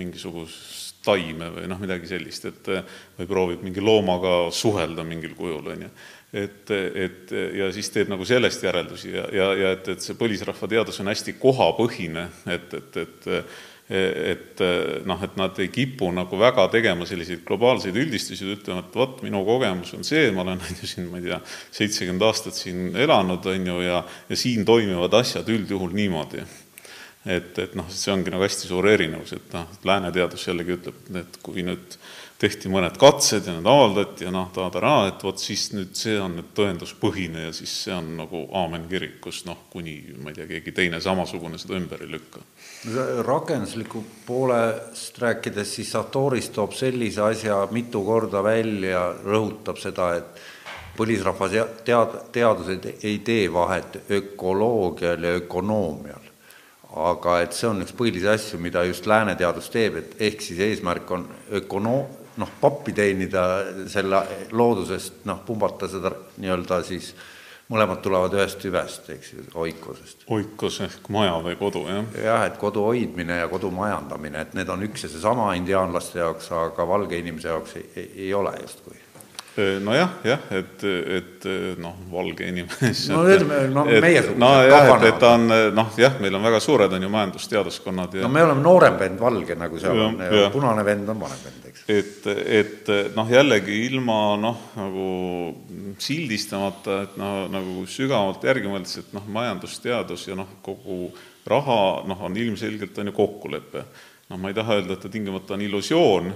mingisugust 0.00 1.02
taime 1.04 1.50
või 1.52 1.66
noh, 1.68 1.82
midagi 1.82 2.08
sellist, 2.08 2.46
et 2.48 2.70
või 3.18 3.28
proovib 3.28 3.66
mingi 3.66 3.84
loomaga 3.84 4.48
suhelda 4.48 5.04
mingil 5.04 5.36
kujul, 5.36 5.68
on 5.74 5.84
ju. 5.84 5.90
Et, 6.34 6.70
et 6.70 7.36
ja 7.58 7.68
siis 7.74 7.90
teeb 7.94 8.10
nagu 8.10 8.24
sellest 8.26 8.64
järeldusi 8.66 9.12
ja, 9.12 9.28
ja, 9.32 9.52
ja 9.54 9.76
et, 9.76 9.92
et 9.94 10.02
see 10.02 10.16
põlisrahvateadus 10.18 10.98
on 11.04 11.12
hästi 11.12 11.36
kohapõhine, 11.38 12.28
et, 12.56 12.74
et, 12.80 13.00
et 13.06 13.30
et 13.84 14.60
noh, 15.04 15.20
et 15.20 15.34
nad 15.36 15.58
ei 15.60 15.68
kipu 15.68 16.08
nagu 16.16 16.38
väga 16.40 16.64
tegema 16.72 17.04
selliseid 17.04 17.42
globaalseid 17.44 17.96
üldistusi, 18.00 18.46
ütlema, 18.54 18.80
et 18.80 18.96
vot, 18.96 19.18
minu 19.20 19.42
kogemus 19.44 19.92
on 19.92 20.06
see, 20.08 20.30
ma 20.32 20.40
olen, 20.40 20.62
on 20.64 20.78
ju, 20.80 20.88
siin, 20.88 21.10
ma 21.12 21.20
ei 21.20 21.26
tea, 21.26 21.40
seitsekümmend 21.80 22.24
aastat 22.24 22.56
siin 22.56 22.94
elanud, 22.96 23.44
on 23.44 23.68
ju, 23.68 23.80
ja 23.84 24.00
ja 24.30 24.38
siin 24.40 24.64
toimivad 24.64 25.12
asjad 25.20 25.48
üldjuhul 25.52 25.92
niimoodi. 25.92 26.46
et, 27.26 27.58
et 27.58 27.76
noh, 27.76 27.86
see 27.92 28.12
ongi 28.12 28.32
nagu 28.32 28.44
hästi 28.44 28.68
suur 28.68 28.88
erinevus, 28.88 29.32
et 29.36 29.52
noh, 29.52 29.68
lääne 29.84 30.10
teadus 30.12 30.48
jällegi 30.48 30.78
ütleb, 30.78 31.04
et 31.20 31.38
kui 31.44 31.64
nüüd 31.64 31.98
tehti 32.44 32.68
mõned 32.68 32.96
katsed 33.00 33.46
ja 33.48 33.54
need 33.56 33.68
avaldati 33.68 34.26
ja 34.26 34.32
noh, 34.34 34.50
ta-ta-raa, 34.52 35.08
et 35.08 35.22
vot 35.24 35.40
siis 35.40 35.70
nüüd 35.72 35.94
see 35.96 36.16
on 36.20 36.36
nüüd 36.38 36.50
tõenduspõhine 36.56 37.46
ja 37.46 37.52
siis 37.56 37.72
see 37.86 37.94
on 37.94 38.10
nagu 38.18 38.42
aamen 38.60 38.84
kirik, 38.90 39.16
kus 39.24 39.44
noh, 39.48 39.62
kuni 39.72 39.96
ma 40.20 40.32
ei 40.32 40.38
tea, 40.38 40.48
keegi 40.50 40.74
teine 40.76 41.00
samasugune 41.00 41.60
seda 41.60 41.78
ümber 41.78 42.02
ei 42.04 42.10
lükka. 42.12 42.42
rakendusliku 43.24 44.02
poolest 44.26 45.20
rääkides, 45.22 45.74
siis 45.78 45.92
Satoris 45.94 46.50
toob 46.52 46.74
sellise 46.76 47.22
asja 47.24 47.62
mitu 47.72 48.02
korda 48.04 48.42
välja, 48.44 49.06
rõhutab 49.24 49.80
seda, 49.80 50.10
et 50.18 50.44
põlisrahva 50.98 51.48
tead-, 51.86 52.18
teadused 52.34 52.90
ei 53.00 53.18
tee 53.24 53.48
vahet 53.52 54.02
ökoloogial 54.10 55.30
ja 55.30 55.38
ökonoomial 55.40 56.30
aga 56.94 57.40
et 57.42 57.56
see 57.56 57.66
on 57.66 57.80
üks 57.82 57.94
põhilisi 57.96 58.28
asju, 58.30 58.60
mida 58.62 58.84
just 58.86 59.08
lääne 59.10 59.32
teadus 59.34 59.66
teeb, 59.72 59.96
et 59.98 60.20
ehk 60.28 60.44
siis 60.44 60.60
eesmärk 60.62 61.10
on 61.10 61.24
ökono-, 61.58 62.23
noh, 62.40 62.50
pappi 62.60 62.92
teenida 62.96 63.44
selle 63.90 64.24
loodusest, 64.52 65.22
noh, 65.28 65.40
pumbata 65.46 65.88
seda 65.90 66.12
nii-öelda 66.40 66.80
siis 66.86 67.12
mõlemad 67.72 68.02
tulevad 68.04 68.34
ühest 68.36 68.60
tüvest, 68.60 69.08
eks 69.14 69.32
ju, 69.32 69.46
oikosest. 69.64 70.26
oikos 70.34 70.80
ehk 70.84 71.08
maja 71.14 71.38
või 71.44 71.56
kodu, 71.60 71.86
jah? 71.88 72.18
jah, 72.26 72.44
et 72.48 72.58
kodu 72.60 72.84
hoidmine 72.84 73.40
ja 73.40 73.48
kodu 73.48 73.70
majandamine, 73.74 74.44
et 74.44 74.58
need 74.58 74.68
on 74.68 74.84
üks 74.84 75.06
ja 75.06 75.12
seesama 75.12 75.54
indiaanlaste 75.58 76.20
jaoks, 76.20 76.52
aga 76.52 76.88
valge 76.88 77.18
inimese 77.18 77.48
jaoks 77.52 77.78
ei, 77.80 77.88
ei, 77.96 78.10
ei 78.26 78.34
ole 78.36 78.52
justkui 78.60 79.03
nojah, 79.84 80.16
jah, 80.26 80.46
et, 80.56 80.84
et 81.18 81.46
noh, 81.78 81.94
valge 82.10 82.46
inimene 82.50 82.90
no 83.12 83.20
ütleme, 83.30 83.58
no 83.70 83.84
meiesugused 83.86 84.40
nojah, 84.40 84.88
et, 84.96 85.06
et 85.10 85.20
ta 85.22 85.34
on 85.38 85.46
noh, 85.76 85.92
jah, 86.00 86.16
meil 86.22 86.38
on 86.38 86.46
väga 86.48 86.60
suured, 86.64 86.96
on 86.96 87.06
ju, 87.06 87.10
majandusteaduskonnad 87.14 88.16
ja 88.18 88.24
no 88.26 88.32
me 88.34 88.42
oleme 88.46 88.64
noorem 88.64 88.98
vend 89.00 89.22
valge, 89.22 89.58
nagu 89.58 89.78
seal 89.82 90.00
ja, 90.00 90.08
on, 90.10 90.24
ja 90.40 90.48
punane 90.54 90.86
vend 90.86 91.12
on 91.14 91.22
vanem 91.22 91.44
vend, 91.46 91.68
eks. 91.70 91.84
et, 91.94 92.26
et 92.62 92.92
noh, 93.14 93.30
jällegi 93.30 93.78
ilma 93.86 94.18
noh, 94.40 94.64
nagu 94.80 95.06
sildistamata, 96.02 96.98
et 97.06 97.14
noh, 97.20 97.44
nagu 97.52 97.84
sügavalt 97.90 98.44
järgi 98.46 98.70
mõeldes, 98.70 98.98
et 99.04 99.14
noh, 99.16 99.30
majandusteadus 99.38 100.28
ja 100.28 100.38
noh, 100.38 100.58
kogu 100.64 101.12
raha 101.46 101.78
noh, 102.08 102.26
on 102.26 102.36
ilmselgelt, 102.36 102.98
on 102.98 103.10
ju, 103.10 103.16
kokkulepe. 103.16 103.84
noh, 104.30 104.40
ma 104.40 104.50
ei 104.50 104.56
taha 104.56 104.78
öelda, 104.80 104.96
et 104.96 105.04
ta 105.04 105.12
tingimata 105.12 105.56
on 105.56 105.64
illusioon, 105.66 106.30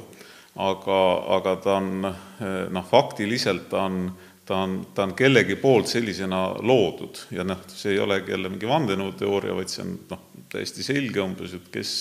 aga, 0.58 1.00
aga 1.38 1.54
ta 1.62 1.76
on 1.78 1.90
noh, 2.02 2.86
faktiliselt 2.90 3.68
ta 3.70 3.84
on, 3.86 4.08
ta 4.46 4.62
on, 4.64 4.78
ta 4.94 5.06
on 5.06 5.14
kellegi 5.18 5.58
poolt 5.60 5.90
sellisena 5.90 6.42
loodud. 6.58 7.24
Ja 7.34 7.46
noh, 7.46 7.62
see 7.70 7.94
ei 7.94 8.02
olegi 8.02 8.34
jälle 8.34 8.50
mingi 8.52 8.70
vandenõuteooria, 8.70 9.56
vaid 9.58 9.72
see 9.72 9.84
on 9.84 9.96
noh, 10.10 10.24
täiesti 10.50 10.86
selge 10.86 11.22
umbes, 11.22 11.54
et 11.54 11.68
kes 11.72 11.92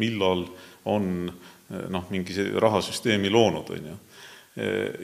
millal 0.00 0.46
on 0.88 1.10
noh, 1.68 2.06
mingi 2.10 2.34
rahasüsteemi 2.60 3.30
loonud, 3.32 3.74
on 3.76 3.90
ju. 3.92 3.98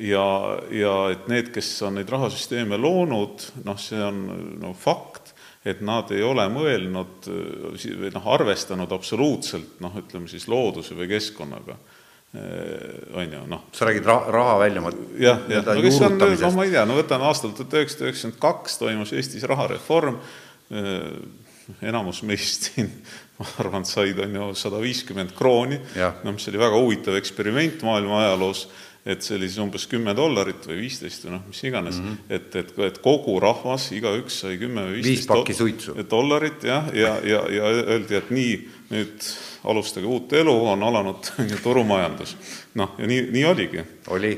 Ja, 0.02 0.26
ja 0.74 0.94
et 1.14 1.28
need, 1.30 1.52
kes 1.54 1.68
on 1.86 2.00
neid 2.00 2.10
rahasüsteeme 2.10 2.78
loonud, 2.80 3.44
noh, 3.64 3.78
see 3.80 4.00
on 4.02 4.24
no 4.60 4.72
fakt, 4.76 5.34
et 5.66 5.80
nad 5.86 6.10
ei 6.14 6.22
ole 6.22 6.46
mõelnud 6.50 7.28
või 7.28 8.10
noh, 8.14 8.26
arvestanud 8.34 8.90
absoluutselt 8.94 9.80
noh, 9.82 9.94
ütleme 9.98 10.30
siis 10.30 10.48
looduse 10.50 10.96
või 10.98 11.10
keskkonnaga 11.14 11.78
on 13.14 13.32
ju, 13.32 13.42
noh. 13.50 13.64
sa 13.72 13.88
räägid 13.88 14.06
raha, 14.06 14.32
raha 14.32 14.58
välja 14.58 14.82
jah, 15.18 15.40
jah, 15.48 15.64
no 15.64 15.82
kes 15.82 16.00
on, 16.00 16.18
noh, 16.18 16.54
ma 16.56 16.66
ei 16.66 16.74
tea, 16.74 16.84
no 16.88 16.98
võtan 16.98 17.24
aastal 17.26 17.54
tuhat 17.56 17.76
üheksasada 17.78 18.10
üheksakümmend 18.10 18.40
kaks 18.42 18.78
toimus 18.80 19.12
Eestis 19.16 19.46
rahareform, 19.48 20.18
äh, 20.72 21.04
enamus 21.86 22.22
meist 22.26 22.70
siin, 22.70 22.90
ma 23.38 23.46
arvan, 23.62 23.86
said, 23.88 24.18
on 24.22 24.40
ju, 24.40 24.50
sada 24.58 24.82
viiskümmend 24.82 25.36
krooni, 25.38 25.80
no 25.96 26.36
mis 26.36 26.50
oli 26.52 26.60
väga 26.62 26.82
huvitav 26.82 27.18
eksperiment 27.20 27.86
maailma 27.86 28.24
ajaloos 28.24 28.66
et 29.06 29.22
see 29.22 29.36
oli 29.36 29.46
siis 29.46 29.62
umbes 29.62 29.84
kümme 29.86 30.12
dollarit 30.18 30.64
või 30.66 30.80
viisteist 30.80 31.26
või 31.26 31.36
noh, 31.36 31.42
mis 31.46 31.60
iganes. 31.62 32.00
Mm, 32.00 32.06
-hmm. 32.06 32.38
et, 32.38 32.56
et, 32.58 32.72
et 32.88 32.96
kogu 33.04 33.36
rahvas, 33.42 33.92
igaüks 33.94 34.40
sai 34.42 34.56
kümme 34.58 34.88
või 34.88 35.04
viisteist 35.04 35.92
dollarit 36.10 36.66
jah, 36.66 36.90
ja, 36.90 37.14
ja, 37.22 37.44
ja, 37.46 37.68
ja 37.70 37.86
öeldi, 37.94 38.18
et 38.18 38.32
nii, 38.34 38.56
nüüd 38.90 39.28
alustage 39.66 40.06
uut 40.06 40.32
elu, 40.38 40.54
on 40.72 40.82
alanud 40.86 41.30
turumajandus. 41.64 42.36
noh, 42.78 42.94
ja 42.98 43.06
nii, 43.10 43.22
nii 43.34 43.44
oligi. 43.44 43.84
oli, 44.14 44.32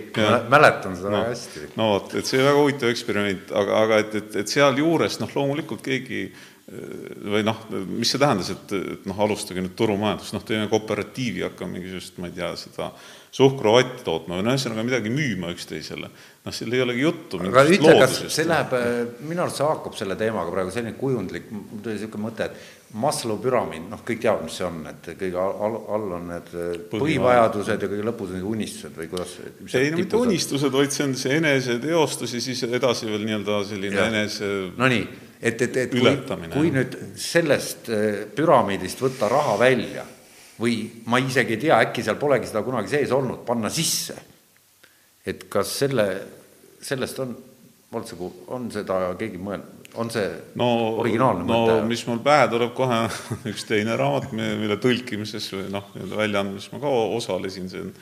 mäletan 0.49 0.97
seda 0.97 1.15
no, 1.15 1.25
hästi. 1.29 1.73
no 1.77 1.91
vot, 1.95 2.15
et 2.19 2.29
see 2.29 2.43
väga 2.43 2.61
huvitav 2.61 2.93
eksperiment, 2.93 3.51
aga, 3.53 3.83
aga 3.85 4.05
et, 4.05 4.15
et, 4.23 4.39
et 4.43 4.55
sealjuures 4.57 5.21
noh, 5.23 5.35
loomulikult 5.37 5.85
keegi 5.85 6.29
või 6.69 7.41
noh, 7.47 7.63
mis 7.89 8.11
see 8.13 8.21
tähendas, 8.21 8.51
et, 8.53 8.73
et 8.77 9.07
noh, 9.09 9.21
alustage 9.25 9.63
nüüd 9.65 9.73
turumajandust, 9.77 10.35
noh, 10.37 10.43
teeme 10.45 10.67
kooperatiivi, 10.69 11.41
hakkame 11.47 11.79
mingisugust, 11.79 12.19
ma 12.21 12.29
ei 12.29 12.35
tea, 12.37 12.51
seda 12.61 12.91
suhkruvatti 13.33 14.05
tootma 14.05 14.37
või 14.37 14.45
no 14.45 14.53
ühesõnaga 14.53 14.85
midagi 14.85 15.13
müüma 15.13 15.53
üksteisele. 15.55 16.11
noh, 16.45 16.55
seal 16.55 16.77
ei 16.77 16.83
olegi 16.85 17.07
juttu 17.07 17.41
aga 17.41 17.65
ütle, 17.73 17.95
kas 18.03 18.19
see 18.35 18.45
läheb, 18.49 18.77
minu 19.25 19.47
arust 19.47 19.63
see 19.63 19.69
haakub 19.69 19.97
selle 19.97 20.17
teemaga 20.21 20.53
praegu 20.53 20.75
selline 20.75 20.93
kujundlik, 21.01 21.49
mul 21.55 21.81
tuli 21.85 21.97
niisugune 21.97 22.27
mõte, 22.27 22.51
et 22.51 22.78
Maslow 22.97 23.37
püramiid, 23.37 23.85
noh, 23.91 24.01
kõik 24.01 24.23
teavad, 24.23 24.47
mis 24.47 24.55
see 24.57 24.65
on, 24.65 24.79
et 24.89 25.11
kõige 25.21 25.37
all, 25.37 25.75
all 25.93 26.13
on 26.17 26.31
need 26.31 26.47
põhivajadused 26.89 27.85
ja 27.85 27.89
kõige 27.91 28.07
lõpus 28.07 28.33
on 28.33 28.47
unistused 28.49 28.97
või 28.97 29.11
kuidas 29.13 29.35
ei, 29.77 29.91
no 29.93 30.01
mitte 30.01 30.17
unistused, 30.17 30.73
vaid 30.73 30.95
see 30.97 31.05
on 31.05 31.17
see 31.21 31.37
eneseteostus 31.37 32.33
ja 32.39 32.41
siis 32.47 32.65
edasi 32.65 33.11
veel 33.11 33.27
nii-öelda 33.29 33.59
selline 33.69 34.01
ja. 34.01 34.09
enese 34.09 34.53
Nonii 34.81 35.05
et, 35.41 35.63
et, 35.63 35.77
et 35.77 35.93
kui, 35.93 36.15
kui 36.53 36.71
nüüd 36.75 36.97
sellest 37.19 37.91
äh, 37.95 38.23
püramiidist 38.35 39.03
võtta 39.03 39.29
raha 39.31 39.55
välja 39.61 40.05
või 40.59 40.81
ma 41.07 41.21
isegi 41.23 41.55
ei 41.55 41.63
tea, 41.69 41.79
äkki 41.87 42.03
seal 42.03 42.19
polegi 42.19 42.51
seda 42.51 42.65
kunagi 42.67 42.91
sees 42.91 43.13
olnud, 43.15 43.45
panna 43.47 43.71
sisse, 43.71 44.17
et 45.29 45.47
kas 45.51 45.71
selle, 45.85 46.07
sellest 46.83 47.21
on, 47.23 47.37
üldse, 47.95 48.19
on 48.55 48.71
seda 48.75 49.03
keegi 49.19 49.39
mõelnud? 49.43 49.78
On 49.95 50.11
see 50.13 50.29
no, 50.61 50.69
originaalne 51.01 51.47
no, 51.47 51.63
mõte? 51.65 51.81
mis 51.89 52.05
mul 52.09 52.21
pähe 52.25 52.49
tuleb 52.53 52.75
kohe, 52.77 53.01
üks 53.53 53.67
teine 53.69 53.97
raamat, 53.99 54.33
mille 54.37 54.79
tõlkimises 54.83 55.51
või 55.55 55.69
noh, 55.75 55.89
nii-öelda 55.95 56.23
väljaandmises 56.23 56.73
ma 56.75 56.83
ka 56.83 56.95
osalesin, 57.17 57.71
see 57.73 57.87
on 57.87 57.95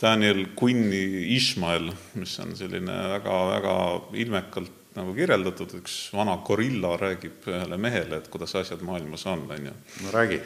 Daniel 0.00 0.44
Quinni 0.58 1.00
Ishmael, 1.36 1.90
mis 2.20 2.34
on 2.42 2.52
selline 2.58 2.98
väga-väga 3.14 3.74
ilmekalt 4.20 4.76
nagu 4.96 5.12
kirjeldatud, 5.14 5.70
üks 5.78 5.96
vana 6.14 6.34
gorilla 6.46 6.96
räägib 6.98 7.46
ühele 7.48 7.78
mehele, 7.80 8.18
et 8.18 8.26
kuidas 8.32 8.56
asjad 8.58 8.82
maailmas 8.86 9.22
on, 9.30 9.44
on 9.54 9.68
ju. 9.70 9.74
no 10.04 10.14
räägi. 10.14 10.40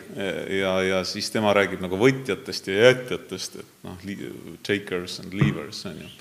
ja, 0.58 0.74
ja 0.84 1.00
siis 1.08 1.30
tema 1.32 1.54
räägib 1.56 1.80
nagu 1.84 1.96
võtjatest 2.00 2.68
ja 2.68 2.90
jätjatest, 2.90 3.56
et 3.62 3.72
noh, 3.86 4.04
takers 4.66 5.18
and 5.24 5.34
leavers, 5.34 5.80
on 5.88 6.04
ju. 6.04 6.12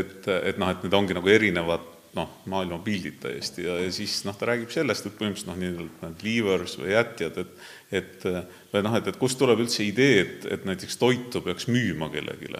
et, 0.00 0.28
et 0.28 0.60
noh, 0.60 0.72
et 0.72 0.82
need 0.86 0.96
ongi 0.96 1.18
nagu 1.18 1.28
erinevad 1.32 1.84
noh, 2.16 2.30
maailmapildid 2.48 3.18
täiesti 3.22 3.66
ja, 3.66 3.76
ja 3.82 3.92
siis 3.92 4.20
noh, 4.26 4.36
ta 4.38 4.48
räägib 4.48 4.72
sellest, 4.72 5.06
et 5.06 5.18
põhimõtteliselt 5.18 5.50
noh, 5.52 5.60
nii-öelda 5.60 6.08
need 6.08 6.24
leavers 6.26 6.78
või 6.80 6.94
jätjad, 6.94 7.42
et 7.44 7.68
et 7.98 8.26
või 8.72 8.82
noh, 8.84 8.96
et, 8.98 9.06
et 9.08 9.16
kust 9.20 9.38
tuleb 9.40 9.62
üldse 9.64 9.84
idee, 9.86 10.18
et, 10.24 10.50
et 10.52 10.66
näiteks 10.68 10.98
toitu 11.00 11.40
peaks 11.44 11.70
müüma 11.72 12.10
kellelegi 12.12 12.52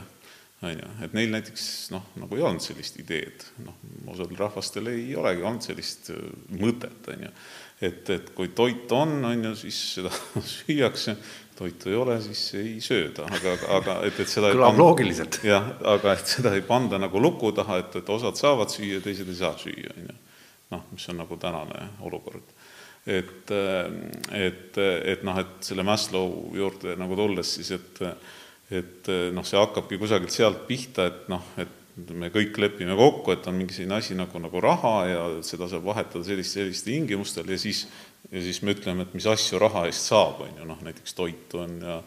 on 0.62 0.74
ju, 0.74 0.90
et 1.06 1.14
neil 1.14 1.30
näiteks 1.30 1.64
noh, 1.94 2.06
nagu 2.18 2.38
ei 2.38 2.42
olnud 2.42 2.62
sellist 2.62 2.98
ideed, 2.98 3.44
noh, 3.62 3.76
osal 4.10 4.32
rahvastel 4.38 4.90
ei 4.90 5.12
olegi 5.18 5.44
olnud 5.46 5.64
sellist 5.64 6.10
äh, 6.14 6.24
mõtet, 6.58 6.98
on 7.12 7.26
ju. 7.28 7.30
et, 7.86 8.10
et 8.16 8.32
kui 8.34 8.50
toit 8.58 8.90
on, 8.96 9.20
on 9.28 9.50
ju, 9.50 9.54
siis 9.60 9.78
seda 9.98 10.10
süüakse, 10.56 11.14
toitu 11.58 11.90
ei 11.90 11.98
ole, 11.98 12.16
siis 12.22 12.42
ei 12.58 12.76
sööda, 12.84 13.26
aga, 13.38 13.54
aga 13.78 13.96
et, 14.06 14.20
et 14.22 14.30
seda 14.30 14.52
kõlab 14.54 14.78
loogiliselt. 14.78 15.40
jah, 15.46 15.72
aga 15.96 16.14
et 16.14 16.34
seda 16.36 16.54
ei 16.56 16.64
panda 16.66 17.00
nagu 17.02 17.22
luku 17.22 17.52
taha, 17.56 17.80
et, 17.82 18.00
et 18.00 18.14
osad 18.14 18.38
saavad 18.38 18.72
süüa, 18.72 19.02
teised 19.04 19.28
ei 19.28 19.38
saa 19.38 19.54
süüa, 19.58 19.94
on 19.96 20.08
ju. 20.08 20.18
noh, 20.76 20.84
mis 20.92 21.08
on 21.10 21.22
nagu 21.24 21.40
tänane 21.40 21.90
olukord 22.06 22.54
et, 23.08 23.50
äh, 23.54 23.88
et, 24.36 24.78
et 24.78 25.24
noh, 25.24 25.38
et 25.40 25.56
selle 25.64 25.86
Maslow 25.86 26.52
juurde 26.56 26.94
nagu 27.00 27.16
tulles 27.18 27.56
siis, 27.58 27.72
et 27.78 28.04
et 28.68 29.08
noh, 29.32 29.46
see 29.48 29.56
hakkabki 29.56 29.96
kusagilt 29.96 30.34
sealt 30.34 30.66
pihta, 30.68 31.06
et 31.08 31.28
noh, 31.32 31.44
et 31.56 31.70
me 32.14 32.30
kõik 32.32 32.58
lepime 32.60 32.94
kokku, 32.98 33.32
et 33.34 33.46
on 33.50 33.56
mingi 33.58 33.74
selline 33.74 33.98
asi 33.98 34.16
nagu, 34.18 34.38
nagu 34.42 34.60
raha 34.62 34.92
ja 35.08 35.22
seda 35.46 35.68
saab 35.70 35.86
vahetada 35.88 36.24
sellist, 36.26 36.54
sellistel 36.54 36.94
tingimustel 36.94 37.48
ja 37.50 37.58
siis, 37.60 37.86
ja 38.32 38.42
siis 38.42 38.62
me 38.62 38.74
ütleme, 38.76 39.06
et 39.06 39.14
mis 39.16 39.26
asju 39.26 39.60
raha 39.60 39.86
eest 39.88 40.10
saab, 40.10 40.42
on 40.46 40.58
ju, 40.60 40.66
noh 40.68 40.82
näiteks 40.84 41.16
toitu 41.16 41.64
on 41.64 41.78
ja 41.82 42.02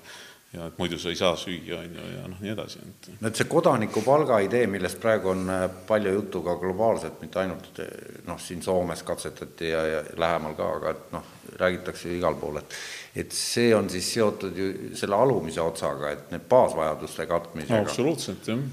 ja 0.51 0.65
et 0.67 0.79
muidu 0.79 0.97
sa 0.99 1.11
ei 1.11 1.15
saa 1.15 1.35
süüa, 1.39 1.77
on 1.79 1.93
ju, 1.95 2.05
ja 2.11 2.25
noh, 2.27 2.39
nii 2.43 2.51
edasi. 2.51 2.81
no 3.21 3.29
et 3.29 3.39
see 3.39 3.47
kodanikupalga 3.47 4.41
idee, 4.43 4.65
millest 4.67 4.99
praegu 4.99 5.31
on 5.31 5.45
äh, 5.49 5.61
palju 5.87 6.11
juttu 6.11 6.41
ka 6.43 6.57
globaalselt, 6.59 7.21
mitte 7.23 7.39
ainult 7.39 7.79
äh, 7.79 7.93
noh, 8.27 8.39
siin 8.41 8.63
Soomes 8.63 9.03
katsetati 9.07 9.69
ja, 9.71 9.85
ja 9.87 10.01
lähemal 10.19 10.57
ka, 10.59 10.67
aga 10.75 10.91
et 10.91 11.15
noh, 11.15 11.31
räägitakse 11.61 12.11
igal 12.17 12.35
pool, 12.41 12.59
et 12.59 12.75
et 13.23 13.31
see 13.35 13.71
on 13.75 13.87
siis 13.91 14.11
seotud 14.13 14.57
ju 14.57 14.67
selle 14.99 15.15
alumise 15.19 15.63
otsaga, 15.63 16.11
et 16.11 16.29
need 16.35 16.43
baasvajaduste 16.51 17.27
katmisega 17.31 17.79
no,. 17.79 17.87
absoluutselt, 17.87 18.51
jah. 18.51 18.67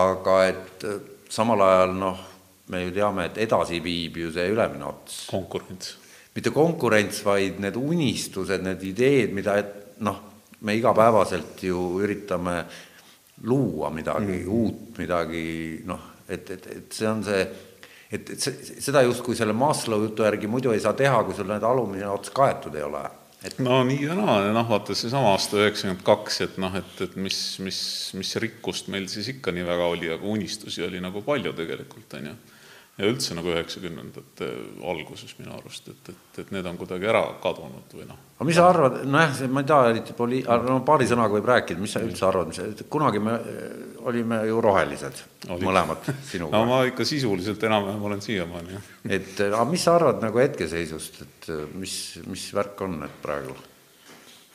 aga 0.00 0.40
et 0.48 0.88
äh, 0.88 1.00
samal 1.28 1.68
ajal 1.68 1.96
noh, 2.00 2.26
me 2.72 2.86
ju 2.86 2.96
teame, 2.96 3.28
et 3.28 3.44
edasi 3.44 3.84
viib 3.84 4.16
ju 4.16 4.32
see 4.32 4.48
ülemine 4.48 4.88
ots. 4.88 5.26
konkurents. 5.28 5.98
Mitte 6.38 6.54
konkurents, 6.54 7.22
vaid 7.26 7.58
need 7.62 7.76
unistused, 7.78 8.62
need 8.62 8.84
ideed, 8.86 9.34
mida 9.34 9.58
noh, 10.06 10.20
me 10.62 10.74
igapäevaselt 10.78 11.62
ju 11.66 11.98
üritame 12.02 12.60
luua 13.46 13.90
midagi 13.94 14.42
mm. 14.42 14.50
uut, 14.50 14.98
midagi 14.98 15.46
noh, 15.86 16.12
et, 16.28 16.50
et, 16.54 16.68
et 16.74 16.94
see 16.94 17.08
on 17.10 17.22
see, 17.26 17.40
et, 18.10 18.34
et 18.34 18.38
see, 18.38 18.74
seda 18.82 19.02
justkui 19.06 19.38
selle 19.38 19.54
Maslow 19.54 20.02
jutu 20.06 20.26
järgi 20.26 20.50
muidu 20.50 20.74
ei 20.74 20.82
saa 20.82 20.94
teha, 20.98 21.22
kui 21.26 21.34
sul 21.34 21.50
need 21.50 21.66
alumine 21.66 22.06
ots 22.10 22.34
kaetud 22.34 22.76
ei 22.78 22.86
ole 22.86 23.06
et 23.46 23.60
no 23.62 23.80
nii 23.86 24.02
ja 24.02 24.14
naa, 24.18 24.40
noh 24.54 24.66
vaata 24.66 24.96
seesama 24.98 25.30
aasta 25.36 25.60
üheksakümmend 25.60 26.02
kaks, 26.06 26.40
et 26.46 26.56
noh, 26.58 26.74
et, 26.74 26.94
et 27.06 27.14
mis, 27.18 27.38
mis, 27.62 27.80
mis 28.18 28.32
rikkust 28.42 28.90
meil 28.90 29.06
siis 29.10 29.30
ikka 29.34 29.54
nii 29.54 29.66
väga 29.66 29.90
oli, 29.94 30.10
aga 30.14 30.26
unistusi 30.26 30.82
oli 30.86 31.02
nagu 31.02 31.22
palju 31.26 31.54
tegelikult, 31.58 32.18
on 32.18 32.32
ju 32.32 32.36
ja 32.98 33.06
üldse 33.06 33.36
nagu 33.38 33.52
üheksakümnendate 33.52 34.48
alguses 34.90 35.36
minu 35.38 35.52
arust, 35.54 35.86
et, 35.92 36.10
et, 36.10 36.40
et 36.42 36.50
need 36.54 36.66
on 36.66 36.78
kuidagi 36.80 37.06
ära 37.06 37.22
kadunud 37.42 37.94
või 37.94 38.08
noh. 38.08 38.18
aga 38.34 38.48
mis 38.48 38.58
sa 38.58 38.66
arvad, 38.72 38.98
nojah, 39.06 39.38
ma 39.54 39.62
ei 39.62 39.68
taha 39.70 39.92
eriti 39.92 40.16
poli-, 40.18 40.42
no 40.66 40.80
paari 40.86 41.06
sõnaga 41.10 41.36
võib 41.36 41.46
rääkida, 41.52 41.82
mis 41.82 41.94
sa 41.94 42.02
üldse 42.02 42.26
arvad, 42.26 42.50
mis, 42.50 42.82
kunagi 42.90 43.22
me 43.22 43.36
olime 44.10 44.40
ju 44.50 44.60
rohelised 44.64 45.22
oli. 45.46 45.68
mõlemad 45.68 46.10
sinuga. 46.32 46.58
no 46.58 46.70
ma 46.70 46.82
ikka 46.90 47.06
sisuliselt 47.06 47.62
enam-vähem 47.70 48.06
olen 48.10 48.24
siiamaani, 48.24 48.74
jah. 48.74 48.92
et 49.18 49.42
aga 49.46 49.64
mis 49.70 49.86
sa 49.86 49.94
arvad 50.00 50.22
nagu 50.24 50.42
hetkeseisust, 50.42 51.22
et 51.26 51.50
mis, 51.78 51.96
mis 52.26 52.48
värk 52.58 52.82
on, 52.88 52.98
et 53.06 53.22
praegu? 53.22 53.54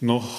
noh, 0.04 0.32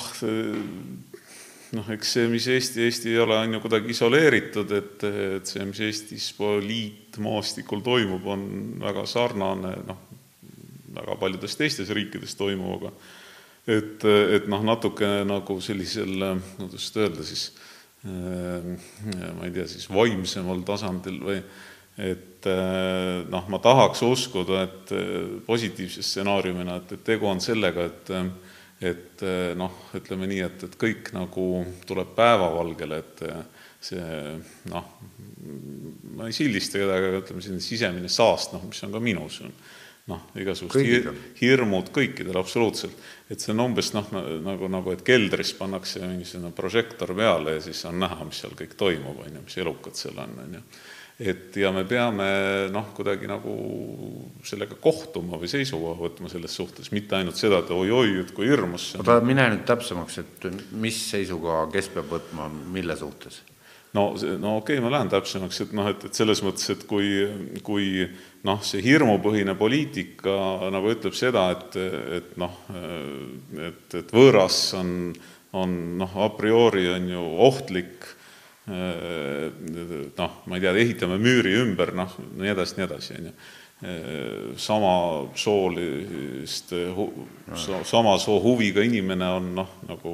noh, 1.75 1.91
eks 1.95 2.14
see, 2.16 2.29
mis 2.31 2.47
Eesti, 2.51 2.83
Eesti 2.87 3.12
ei 3.12 3.20
ole, 3.22 3.37
on 3.39 3.57
ju 3.57 3.61
kuidagi 3.64 3.93
isoleeritud, 3.95 4.72
et, 4.77 5.05
et 5.39 5.51
see, 5.51 5.64
mis 5.68 5.81
Eestis 5.85 6.31
poliitmaastikul 6.39 7.83
toimub, 7.85 8.27
on 8.31 8.47
väga 8.83 9.05
sarnane 9.11 9.75
noh, 9.89 10.01
väga 10.95 11.18
paljudes 11.20 11.59
teistes 11.59 11.91
riikides 11.95 12.37
toimuvaga. 12.39 12.93
et, 13.66 14.05
et 14.05 14.49
noh, 14.53 14.64
natukene 14.66 15.25
nagu 15.27 15.59
sellisel, 15.64 16.27
kuidas 16.59 16.91
öelda 17.01 17.27
siis, 17.27 17.47
ma 18.05 19.47
ei 19.47 19.55
tea, 19.55 19.66
siis 19.70 19.89
vaimsemal 19.91 20.61
tasandil 20.68 21.22
või 21.25 21.39
et 22.05 22.49
noh, 23.31 23.47
ma 23.49 23.61
tahaks 23.62 24.03
uskuda, 24.05 24.64
et 24.66 24.93
positiivse 25.47 26.03
stsenaariumina, 26.05 26.77
et, 26.83 26.99
et 26.99 27.07
tegu 27.07 27.31
on 27.31 27.41
sellega, 27.41 27.89
et 27.89 28.12
et 28.85 29.22
eh, 29.24 29.53
noh, 29.59 29.76
ütleme 29.97 30.28
nii, 30.30 30.43
et, 30.47 30.66
et 30.68 30.74
kõik 30.80 31.12
nagu 31.16 31.47
tuleb 31.89 32.14
päevavalgele, 32.16 32.99
et 33.03 33.22
eh, 33.28 33.41
see 33.85 34.03
noh, 34.72 34.91
ma 36.16 36.28
ei 36.28 36.37
sildista 36.37 36.80
kedagi, 36.80 37.09
aga 37.11 37.22
ütleme, 37.22 37.45
selline 37.45 37.64
sisemine 37.64 38.11
saast, 38.12 38.55
noh, 38.57 38.64
mis 38.68 38.80
on 38.87 38.95
ka 38.95 39.03
minus, 39.05 39.41
noh, 40.11 40.24
igasugused 40.41 40.85
hir 40.85 41.11
hirmud 41.41 41.91
kõikidel 41.95 42.37
absoluutselt, 42.41 42.97
et 43.32 43.41
see 43.41 43.55
on 43.55 43.64
umbes 43.66 43.93
noh, 43.97 44.11
nagu, 44.45 44.68
nagu 44.72 44.93
et 44.93 45.05
keldris 45.05 45.55
pannakse 45.59 46.03
mingisugune 46.05 46.53
prožektor 46.57 47.14
peale 47.16 47.59
ja 47.59 47.64
siis 47.64 47.85
on 47.89 48.03
näha, 48.05 48.28
mis 48.28 48.43
seal 48.45 48.57
kõik 48.59 48.76
toimub, 48.80 49.24
on 49.24 49.41
ju, 49.41 49.47
mis 49.47 49.62
elukad 49.64 49.97
seal 50.01 50.20
on, 50.24 50.37
on 50.45 50.59
ju 50.59 50.66
et 51.20 51.56
ja 51.56 51.70
me 51.70 51.84
peame 51.86 52.26
noh, 52.74 52.88
kuidagi 52.96 53.28
nagu 53.30 53.54
sellega 54.46 54.74
kohtuma 54.82 55.38
või 55.38 55.50
seisukoha 55.50 55.94
võtma 56.00 56.30
selles 56.32 56.56
suhtes, 56.58 56.90
mitte 56.94 57.14
ainult 57.18 57.38
seda, 57.38 57.60
et 57.62 57.70
oi-oi, 57.70 58.18
et 58.24 58.32
kui 58.34 58.48
hirmus 58.50 58.90
see 58.90 58.98
on. 58.98 59.06
oota, 59.06 59.26
mine 59.26 59.46
nüüd 59.52 59.62
täpsemaks, 59.68 60.18
et 60.24 60.46
mis 60.74 60.98
seisukoha, 61.12 61.68
kes 61.74 61.92
peab 61.94 62.10
võtma, 62.16 62.48
mille 62.74 62.96
suhtes? 62.98 63.44
no, 63.94 64.08
no 64.42 64.56
okei 64.58 64.74
okay,, 64.74 64.82
ma 64.82 64.90
lähen 64.96 65.12
täpsemaks, 65.12 65.60
et 65.62 65.76
noh, 65.78 65.86
et, 65.92 66.08
et 66.08 66.18
selles 66.18 66.42
mõttes, 66.42 66.66
et 66.74 66.82
kui, 66.90 67.12
kui 67.66 68.08
noh, 68.48 68.58
see 68.66 68.82
hirmupõhine 68.82 69.54
poliitika 69.58 70.34
nagu 70.74 70.90
ütleb 70.96 71.14
seda, 71.14 71.46
et, 71.54 71.78
et 72.18 72.34
noh, 72.42 72.58
et, 73.54 73.86
et 74.02 74.12
võõras 74.18 74.58
on, 74.80 75.14
on 75.54 75.78
noh, 76.02 76.18
a 76.26 76.28
priori 76.34 76.88
on 76.90 77.08
ju 77.14 77.24
ohtlik 77.46 78.10
noh, 78.66 80.38
ma 80.48 80.56
ei 80.56 80.64
tea, 80.64 80.72
ehitame 80.72 81.18
müüri 81.20 81.52
ümber, 81.60 81.92
noh, 81.96 82.16
nii 82.40 82.54
edasi, 82.54 82.78
nii 82.78 82.86
edasi, 82.88 83.18
on 83.18 83.28
ju. 83.28 83.34
Äh, 83.84 84.54
sama 84.56 84.94
soolist, 85.36 86.72
sama 87.84 88.14
soo 88.22 88.38
huviga 88.40 88.84
inimene 88.86 89.28
on 89.36 89.50
noh, 89.58 89.74
nagu 89.88 90.12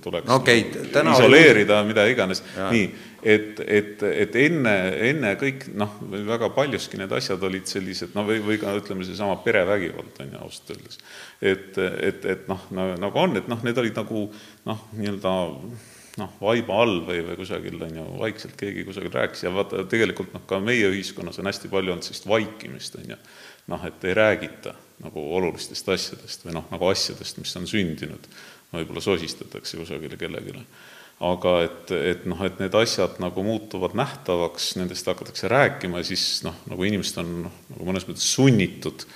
tuleks 0.00 0.30
okay, 0.32 0.64
isoleerida 1.12 1.78
oli..., 1.80 1.90
mida 1.92 2.06
iganes, 2.08 2.42
nii, 2.56 2.86
et, 3.22 3.60
et, 3.60 4.02
et 4.24 4.36
enne, 4.46 4.74
enne 5.10 5.34
kõik 5.40 5.68
noh, 5.78 5.98
väga 6.32 6.50
paljuski 6.56 6.98
need 7.00 7.12
asjad 7.14 7.42
olid 7.46 7.68
sellised 7.70 8.16
noh, 8.16 8.26
või, 8.26 8.40
või 8.42 8.58
ka 8.62 8.72
ütleme, 8.78 9.06
seesama 9.06 9.36
perevägivald, 9.44 10.16
on 10.24 10.32
ju, 10.32 10.42
ausalt 10.46 10.74
öeldes. 10.74 11.00
et, 11.38 11.78
et, 11.78 12.28
et 12.34 12.48
noh, 12.50 12.66
nagu 12.72 13.12
on, 13.20 13.36
et 13.38 13.50
noh, 13.52 13.60
need 13.66 13.78
olid 13.84 14.00
nagu 14.00 14.26
noh, 14.68 14.86
nii-öelda 14.96 15.36
noh, 16.20 16.32
vaiba 16.40 16.78
all 16.84 17.00
või, 17.06 17.22
või 17.24 17.36
kusagil, 17.40 17.78
on 17.86 17.96
ju, 17.96 18.06
vaikselt 18.20 18.56
keegi 18.60 18.84
kusagil 18.84 19.12
rääkis 19.14 19.46
ja 19.46 19.52
vaata, 19.54 19.84
tegelikult 19.88 20.34
noh, 20.36 20.44
ka 20.48 20.60
meie 20.60 20.90
ühiskonnas 20.92 21.40
on 21.40 21.48
hästi 21.48 21.70
palju 21.72 21.94
olnud 21.94 22.06
sellist 22.06 22.28
vaikimist, 22.28 22.98
on 23.00 23.14
ju, 23.14 23.18
noh, 23.72 23.86
et 23.88 24.04
ei 24.08 24.16
räägita 24.18 24.74
nagu 25.02 25.24
olulistest 25.38 25.88
asjadest 25.88 26.44
või 26.46 26.56
noh, 26.58 26.66
nagu 26.72 26.90
asjadest, 26.90 27.40
mis 27.40 27.54
on 27.58 27.68
sündinud 27.70 28.28
võib-olla 28.72 29.02
sosistatakse 29.04 29.80
kusagile 29.80 30.16
kellelegi. 30.20 30.64
aga 31.22 31.50
et, 31.64 31.90
et 31.92 32.24
noh, 32.26 32.40
et 32.44 32.60
need 32.60 32.74
asjad 32.74 33.18
nagu 33.22 33.44
muutuvad 33.46 33.96
nähtavaks, 33.96 34.76
nendest 34.80 35.06
hakatakse 35.06 35.48
rääkima 35.48 36.00
ja 36.00 36.08
siis 36.12 36.42
noh, 36.44 36.56
nagu 36.70 36.84
inimesed 36.88 37.20
on 37.22 37.34
noh, 37.48 37.60
nagu 37.72 37.88
mõnes 37.88 38.08
mõttes 38.08 38.28
sunnitud 38.34 39.06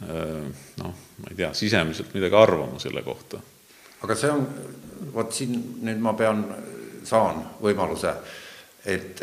noh, 0.00 0.92
ma 0.92 1.30
ei 1.30 1.36
tea, 1.36 1.52
sisemiselt 1.56 2.12
midagi 2.16 2.36
arvama 2.36 2.80
selle 2.82 3.02
kohta. 3.02 3.40
aga 4.04 4.16
see 4.18 4.30
on, 4.30 4.44
vot 5.14 5.32
siin 5.32 5.56
nüüd 5.82 6.02
ma 6.02 6.12
pean, 6.18 6.44
saan 7.06 7.42
võimaluse, 7.62 8.12
et 8.86 9.22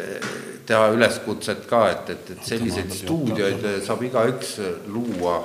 teha 0.67 0.87
üleskutset 0.95 1.67
ka, 1.67 1.85
et, 1.91 2.09
et, 2.09 2.31
et 2.35 2.47
selliseid 2.47 2.91
stuudioid 2.91 3.67
saab 3.85 4.03
igaüks 4.03 4.57
luua 4.91 5.37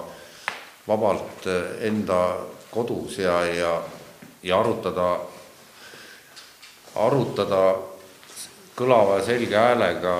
vabalt 0.89 1.47
enda 1.85 2.23
kodus 2.71 3.19
ja, 3.23 3.41
ja 3.47 3.73
ja 4.43 4.61
arutada, 4.61 5.09
arutada 6.95 7.63
kõlava 8.79 9.19
ja 9.19 9.27
selge 9.27 9.59
häälega 9.59 10.15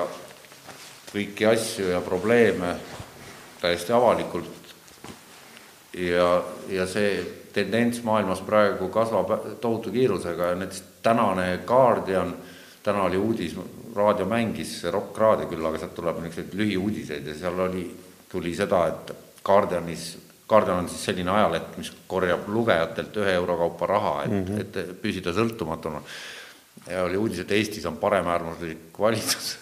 kõiki 1.09 1.47
asju 1.49 1.89
ja 1.93 2.01
probleeme 2.05 2.75
täiesti 3.61 3.95
avalikult. 3.95 4.55
ja, 5.93 6.43
ja 6.69 6.87
see 6.87 7.23
tendents 7.53 8.03
maailmas 8.03 8.41
praegu 8.41 8.89
kasvab 8.93 9.31
tohutu 9.61 9.91
kiirusega 9.91 10.51
ja 10.51 10.55
näiteks 10.55 10.83
tänane 11.03 11.59
Guardian, 11.65 12.33
täna 12.83 13.03
oli 13.03 13.17
uudis, 13.17 13.55
raadio 13.95 14.25
mängis 14.25 14.83
Rock 14.91 15.17
Raadio 15.17 15.49
küll, 15.49 15.65
aga 15.65 15.81
sealt 15.81 15.95
tuleb 15.95 16.21
niisuguseid 16.23 16.55
lühiuudiseid 16.59 17.27
ja 17.27 17.35
seal 17.35 17.59
oli, 17.59 17.85
tuli 18.31 18.55
seda, 18.55 18.87
et 18.87 19.15
Guardianis 19.43 20.17
Guardian 20.49 20.77
on 20.77 20.89
siis 20.89 21.05
selline 21.05 21.31
ajaleht, 21.31 21.75
mis 21.77 21.91
korjab 22.09 22.47
lugejatelt 22.49 23.17
ühe 23.21 23.33
euro 23.37 23.57
kaupa 23.57 23.87
raha, 23.87 24.13
et 24.23 24.31
mm, 24.31 24.45
-hmm. 24.45 24.61
et 24.61 25.01
püsida 25.01 25.33
sõltumatuna. 25.33 26.01
ja 26.89 27.03
oli 27.03 27.17
uudis, 27.17 27.39
et 27.39 27.51
Eestis 27.51 27.85
on 27.85 27.97
paremäärmuslik 27.97 28.99
valitsus. 28.99 29.57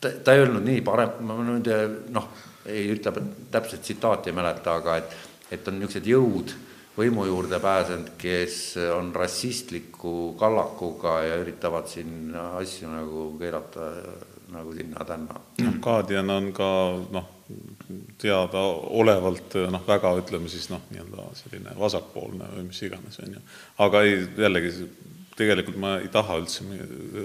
ta, 0.00 0.10
ta 0.24 0.32
ei 0.32 0.40
öelnud 0.40 0.64
nii 0.64 0.80
parem, 0.80 1.10
ma 1.20 1.36
nüüd 1.36 1.68
noh, 2.10 2.28
ei 2.66 2.90
ütle 2.94 3.12
täpset 3.50 3.82
tsitaati 3.82 4.30
ei 4.30 4.34
mäleta, 4.34 4.74
aga 4.74 4.96
et, 4.96 5.16
et 5.50 5.68
on 5.68 5.78
niisugused 5.78 6.06
jõud 6.06 6.54
võimu 6.96 7.24
juurde 7.24 7.60
pääsenud, 7.60 8.12
kes 8.20 8.76
on 8.96 9.14
rassistliku 9.14 10.34
kallakuga 10.40 11.22
ja 11.24 11.38
üritavad 11.40 11.88
siin 11.88 12.34
asju 12.36 12.90
nagu 12.92 13.30
keerata 13.40 13.88
nagu 14.52 14.72
sinna-tänna. 14.76 15.40
noh, 15.64 15.78
Guardian 15.80 16.30
on 16.30 16.50
ka 16.52 16.68
noh, 17.14 17.30
teadaolevalt 18.20 19.56
noh, 19.72 19.86
väga 19.88 20.12
ütleme 20.20 20.50
siis 20.52 20.68
noh, 20.72 20.84
nii-öelda 20.92 21.30
selline 21.38 21.72
vasakpoolne 21.78 22.50
või 22.56 22.68
mis 22.68 22.82
iganes, 22.84 23.18
on 23.24 23.38
ju. 23.38 23.42
aga 23.86 24.04
ei, 24.04 24.20
jällegi 24.44 24.72
tegelikult 25.36 25.78
ma 25.80 25.96
ei 26.02 26.08
taha 26.12 26.36
üldse 26.42 26.66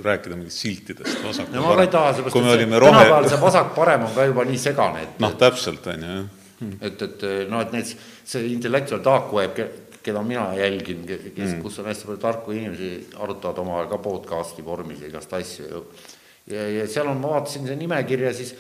rääkida 0.04 0.38
mingitest 0.40 0.64
siltidest 0.64 1.24
vasak 1.26 1.52
no 1.52 1.66
ma 1.66 1.76
ka 1.76 1.88
ei 1.88 1.94
taha, 1.94 2.14
seepärast 2.16 2.38
et 2.40 2.62
see 2.64 2.80
rohe... 2.80 2.92
tänapäeval 2.92 3.30
see 3.30 3.42
vasak-parem 3.42 4.06
on 4.08 4.14
ka 4.16 4.28
juba 4.32 4.48
nii 4.48 4.62
segane, 4.62 5.08
et 5.08 5.24
noh, 5.24 5.36
täpselt, 5.40 5.88
on 5.92 6.06
ju, 6.08 6.20
jah. 6.22 6.78
et, 6.80 7.02
et 7.10 7.28
noh, 7.52 7.66
et 7.66 7.76
näiteks 7.76 7.98
see 8.28 8.52
intellektuaal 8.52 9.04
Dark 9.04 9.34
Web, 9.34 9.60
keda 10.04 10.22
mina 10.24 10.48
jälgin, 10.56 11.04
kes 11.08 11.54
mm., 11.54 11.60
kus 11.64 11.80
on 11.82 11.90
hästi 11.90 12.08
palju 12.08 12.22
tarku 12.24 12.56
inimesi, 12.56 12.92
arutavad 13.20 13.60
omavahel 13.64 13.90
ka 13.92 14.00
podcast'i 14.04 14.64
vormis 14.66 15.04
igast 15.08 15.34
asju 15.36 15.68
ju. 15.68 15.84
ja, 16.54 16.68
ja 16.80 16.88
seal 16.88 17.10
on, 17.12 17.20
ma 17.24 17.36
vaatasin 17.38 17.68
see 17.68 17.76
nimekirja, 17.80 18.34
siis 18.36 18.54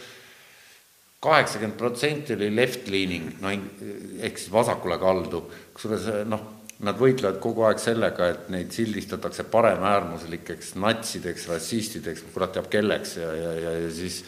kaheksakümmend 1.24 1.80
protsenti 1.80 2.36
oli 2.36 2.52
left 2.56 2.88
leaning, 2.92 3.32
no 3.42 3.52
ehk 3.52 4.38
siis 4.38 4.52
vasakule 4.54 5.00
kaldu, 5.02 5.46
kusjuures 5.76 6.28
noh, 6.30 6.44
nad 6.86 7.00
võitlevad 7.00 7.40
kogu 7.42 7.64
aeg 7.66 7.80
sellega, 7.82 8.28
et 8.34 8.50
neid 8.54 8.76
sildistatakse 8.76 9.48
paremäärmuslikeks 9.50 10.76
natsideks, 10.78 11.48
rassistideks, 11.50 12.28
kurat 12.36 12.54
teab 12.54 12.68
kelleks 12.72 13.18
ja, 13.18 13.32
ja, 13.34 13.56
ja, 13.64 13.72
ja 13.86 13.94
siis 13.94 14.22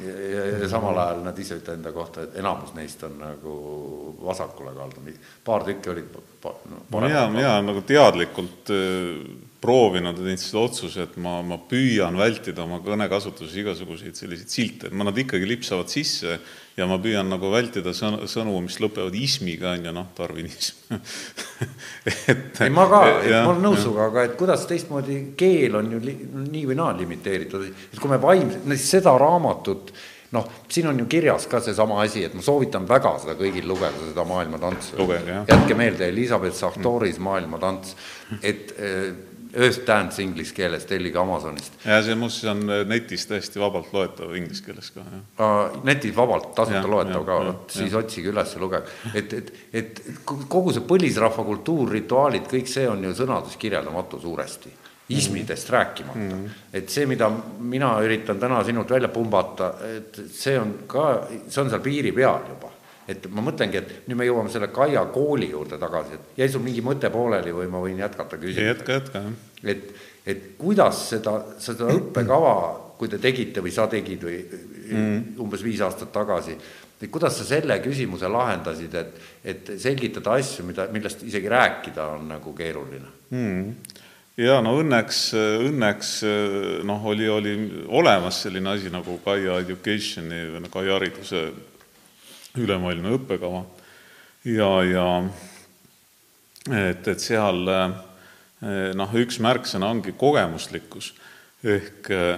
ja, 0.00 0.14
ja, 0.34 0.44
ja 0.58 0.68
samal 0.68 0.98
ajal 0.98 1.22
nad 1.24 1.38
ise 1.38 1.58
ütlevad 1.60 1.78
enda 1.78 1.92
kohta, 1.94 2.26
et 2.26 2.38
enamus 2.42 2.74
neist 2.74 3.02
on 3.06 3.18
nagu 3.20 3.54
vasakule 4.24 4.74
kaldu, 4.76 5.04
paar 5.44 5.66
tükki 5.66 5.92
olid 5.92 6.10
pa, 6.42 6.54
no, 6.70 6.84
mina, 7.00 7.26
mina 7.30 7.56
nagu 7.62 7.84
teadlikult 7.86 8.72
proovinud 9.64 10.18
ja 10.18 10.26
teinud 10.26 10.42
selle 10.42 10.64
otsuse, 10.68 11.06
et 11.08 11.16
ma, 11.22 11.38
ma 11.46 11.56
püüan 11.70 12.18
vältida 12.20 12.64
oma 12.66 12.82
kõnekasutuses 12.84 13.56
igasuguseid 13.62 14.18
selliseid 14.18 14.52
silte, 14.52 14.90
et 14.90 14.98
nad 15.00 15.18
ikkagi 15.24 15.48
lipsavad 15.48 15.88
sisse 15.92 16.36
ja 16.76 16.88
ma 16.90 16.98
püüan 17.00 17.30
nagu 17.32 17.48
vältida 17.52 17.94
sõnu, 17.96 18.28
sõnu, 18.30 18.54
mis 18.66 18.76
lõpevad 18.82 19.16
ismiga, 19.16 19.72
on 19.72 19.88
ju, 19.88 19.94
noh, 19.94 20.08
tarvinism. 20.16 20.94
Et 22.30 22.58
ei, 22.60 22.72
ma 22.72 22.84
ka, 22.90 23.04
ma 23.06 23.52
olen 23.52 23.62
nõus 23.64 23.80
sinuga, 23.84 24.08
aga 24.10 24.24
et 24.26 24.34
kuidas 24.36 24.66
teistmoodi, 24.68 25.20
keel 25.38 25.78
on 25.78 25.94
ju 25.94 26.00
li, 26.02 26.16
nii 26.50 26.64
või 26.68 26.76
naa 26.76 26.92
limiteeritud, 26.98 27.64
et 27.64 28.00
kui 28.02 28.10
me 28.12 28.18
vaimselt, 28.20 28.68
seda 28.82 29.14
raamatut 29.20 29.94
noh, 30.34 30.48
siin 30.68 30.88
on 30.90 30.98
ju 30.98 31.06
kirjas 31.10 31.46
ka 31.50 31.60
seesama 31.62 32.00
asi, 32.02 32.24
et 32.26 32.34
ma 32.34 32.42
soovitan 32.44 32.88
väga 32.88 33.14
seda 33.22 33.36
kõigil 33.38 33.68
lugeda, 33.70 34.08
seda 34.08 34.24
maailmatantsu. 34.28 34.98
jätke 35.48 35.76
meelde, 35.78 36.08
Elizabeth 36.10 36.58
Sartoris 36.58 37.20
Maailmatants, 37.22 37.94
et 38.42 38.74
Earth 39.54 39.84
Dance 39.86 40.22
inglise 40.22 40.54
keeles, 40.54 40.86
tellige 40.90 41.18
Amazonist. 41.20 41.78
ja 41.84 42.00
see 42.02 42.16
muuseas 42.18 42.52
on 42.54 42.62
äh, 42.70 42.84
netis 42.88 43.26
täiesti 43.30 43.62
vabalt 43.62 43.92
loetav 43.94 44.34
inglise 44.36 44.64
keeles 44.66 44.90
ka, 44.94 45.04
jah. 45.38 45.76
netis 45.86 46.14
vabalt, 46.16 46.52
tasuta 46.56 46.86
loetav 46.90 47.26
ka, 47.28 47.40
siis 47.74 47.94
otsige 47.98 48.32
üles 48.34 48.54
ja 48.54 48.62
lugege. 48.62 48.96
et, 49.14 49.32
et, 49.32 49.52
et 49.72 50.02
kogu 50.26 50.74
see 50.74 50.86
põlisrahva 50.88 51.46
kultuur, 51.46 51.92
rituaalid, 51.94 52.48
kõik 52.50 52.70
see 52.70 52.88
on 52.90 53.04
ju 53.04 53.14
sõnades 53.16 53.58
kirjeldamatu 53.60 54.20
suuresti 54.22 54.74
ismidest 55.08 55.68
mm. 55.68 55.72
rääkimata 55.72 56.18
mm. 56.18 56.30
-hmm. 56.30 56.50
et 56.72 56.88
see, 56.88 57.06
mida 57.06 57.30
mina 57.58 57.98
üritan 58.00 58.40
täna 58.40 58.64
sinult 58.64 58.90
välja 58.90 59.08
pumbata, 59.08 59.74
et 59.96 60.20
see 60.30 60.58
on 60.60 60.78
ka, 60.86 61.26
see 61.48 61.62
on 61.62 61.70
seal 61.70 61.84
piiri 61.84 62.12
peal 62.12 62.48
juba 62.48 62.73
et 63.08 63.26
ma 63.32 63.44
mõtlengi, 63.44 63.80
et 63.80 64.08
nüüd 64.08 64.18
me 64.18 64.26
jõuame 64.28 64.52
selle 64.52 64.70
Kaia 64.74 65.04
kooli 65.12 65.50
juurde 65.52 65.78
tagasi, 65.80 66.16
et 66.16 66.40
jäi 66.40 66.48
sul 66.52 66.64
mingi 66.64 66.84
mõte 66.84 67.10
pooleli 67.12 67.52
või 67.54 67.68
ma 67.72 67.82
võin 67.84 68.00
jätkata 68.00 68.38
küsimusega? 68.40 68.70
jätka, 68.70 68.98
jätka, 68.98 69.24
jah. 69.26 69.74
et, 69.74 69.90
et 70.26 70.46
kuidas 70.60 71.02
seda, 71.10 71.36
seda 71.62 71.90
õppekava, 71.92 72.54
kui 72.98 73.10
te 73.12 73.20
tegite 73.20 73.64
või 73.64 73.74
sa 73.74 73.86
tegid 73.92 74.24
või 74.24 74.38
mm. 74.44 75.18
umbes 75.44 75.64
viis 75.66 75.82
aastat 75.84 76.12
tagasi, 76.14 76.56
et 77.00 77.10
kuidas 77.12 77.36
sa 77.40 77.48
selle 77.48 77.76
küsimuse 77.84 78.30
lahendasid, 78.30 78.96
et, 78.96 79.20
et 79.44 79.74
selgitada 79.82 80.38
asju, 80.38 80.64
mida, 80.70 80.88
millest 80.94 81.26
isegi 81.26 81.52
rääkida 81.52 82.08
on 82.16 82.32
nagu 82.32 82.54
keeruline 82.56 83.12
mm.? 83.34 84.00
ja 84.40 84.56
no 84.64 84.78
õnneks, 84.80 85.20
õnneks 85.68 86.14
noh, 86.88 87.04
oli, 87.12 87.28
oli 87.28 87.54
olemas 88.00 88.40
selline 88.46 88.72
asi 88.78 88.90
nagu 88.94 89.20
Kaia 89.26 89.60
Educationi 89.60 90.40
või 90.56 90.72
Kaia 90.72 90.96
hariduse 90.96 91.44
ülemaailmne 92.58 93.14
õppekava. 93.16 93.64
Ja, 94.44 94.70
ja 94.86 95.06
et, 96.70 97.06
et 97.08 97.22
seal 97.22 97.62
eh, 97.70 97.94
noh, 98.96 99.14
üks 99.20 99.40
märksõna 99.42 99.90
ongi 99.94 100.14
kogemuslikkus. 100.18 101.12
Ehk 101.64 102.10
eh, 102.12 102.34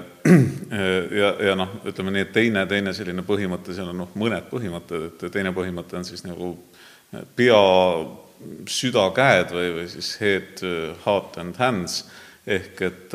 ja, 1.21 1.33
ja 1.49 1.57
noh, 1.59 1.79
ütleme 1.89 2.15
nii, 2.15 2.27
et 2.29 2.35
teine, 2.35 2.67
teine 2.71 2.95
selline 2.97 3.27
põhimõte, 3.27 3.75
seal 3.77 3.91
on 3.93 4.05
noh, 4.05 4.15
mõned 4.19 4.47
põhimõtted, 4.53 5.09
et 5.11 5.27
teine 5.35 5.53
põhimõte 5.57 5.99
on 5.99 6.07
siis 6.07 6.23
nagu 6.27 6.55
pea, 7.39 7.61
süda, 8.71 9.09
käed 9.17 9.53
või, 9.55 9.69
või 9.81 9.91
siis 9.91 10.15
head, 10.21 10.63
heart 11.05 11.39
and 11.43 11.59
hands. 11.61 12.05
Ehk 12.47 12.83
et 12.87 13.15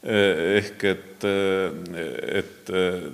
ehk 0.00 0.84
et, 0.88 1.09
et 1.26 2.70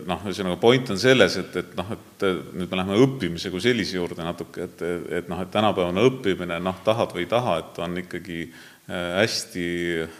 noh, 0.06 0.22
ühesõnaga 0.26 0.58
point 0.60 0.90
on 0.92 1.00
selles, 1.00 1.36
et, 1.40 1.58
et 1.62 1.76
noh, 1.78 1.92
et 1.94 2.24
nüüd 2.56 2.70
me 2.70 2.78
läheme 2.80 2.98
õppimise 3.04 3.52
kui 3.52 3.62
sellise 3.64 3.98
juurde 3.98 4.24
natuke, 4.24 4.68
et, 4.68 4.82
et 5.20 5.30
noh, 5.32 5.40
et 5.42 5.52
tänapäevane 5.52 6.04
õppimine, 6.10 6.58
noh, 6.62 6.80
tahad 6.86 7.14
või 7.16 7.24
ei 7.24 7.30
taha, 7.30 7.58
et 7.62 7.80
on 7.84 7.96
ikkagi 8.02 8.40
äh, 8.46 9.16
hästi 9.20 9.68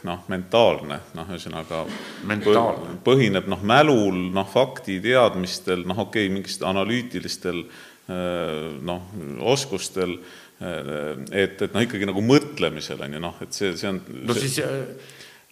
noh, 0.09 0.24
mentaalne, 0.32 1.01
noh, 1.18 1.34
ühesõnaga 1.34 1.84
mentaalne. 2.28 2.97
põhineb 3.07 3.51
noh, 3.53 3.62
mälul, 3.66 4.26
noh, 4.37 4.49
fakti, 4.51 4.99
teadmistel, 5.05 5.87
noh, 5.89 6.07
okei 6.07 6.26
okay,, 6.26 6.34
mingistel 6.39 6.70
analüütilistel 6.72 7.62
äh, 7.66 8.74
noh, 8.87 9.14
oskustel 9.55 10.18
et, 10.57 11.61
et 11.61 11.74
noh, 11.74 11.82
ikkagi 11.84 12.07
nagu 12.09 12.22
mõtlemisel 12.24 13.03
on 13.05 13.12
ju 13.12 13.18
noh, 13.20 13.41
et 13.45 13.53
see, 13.53 13.74
see 13.76 13.91
on 13.91 13.99
no 14.24 14.32
see, 14.32 14.49
siis 14.49 14.64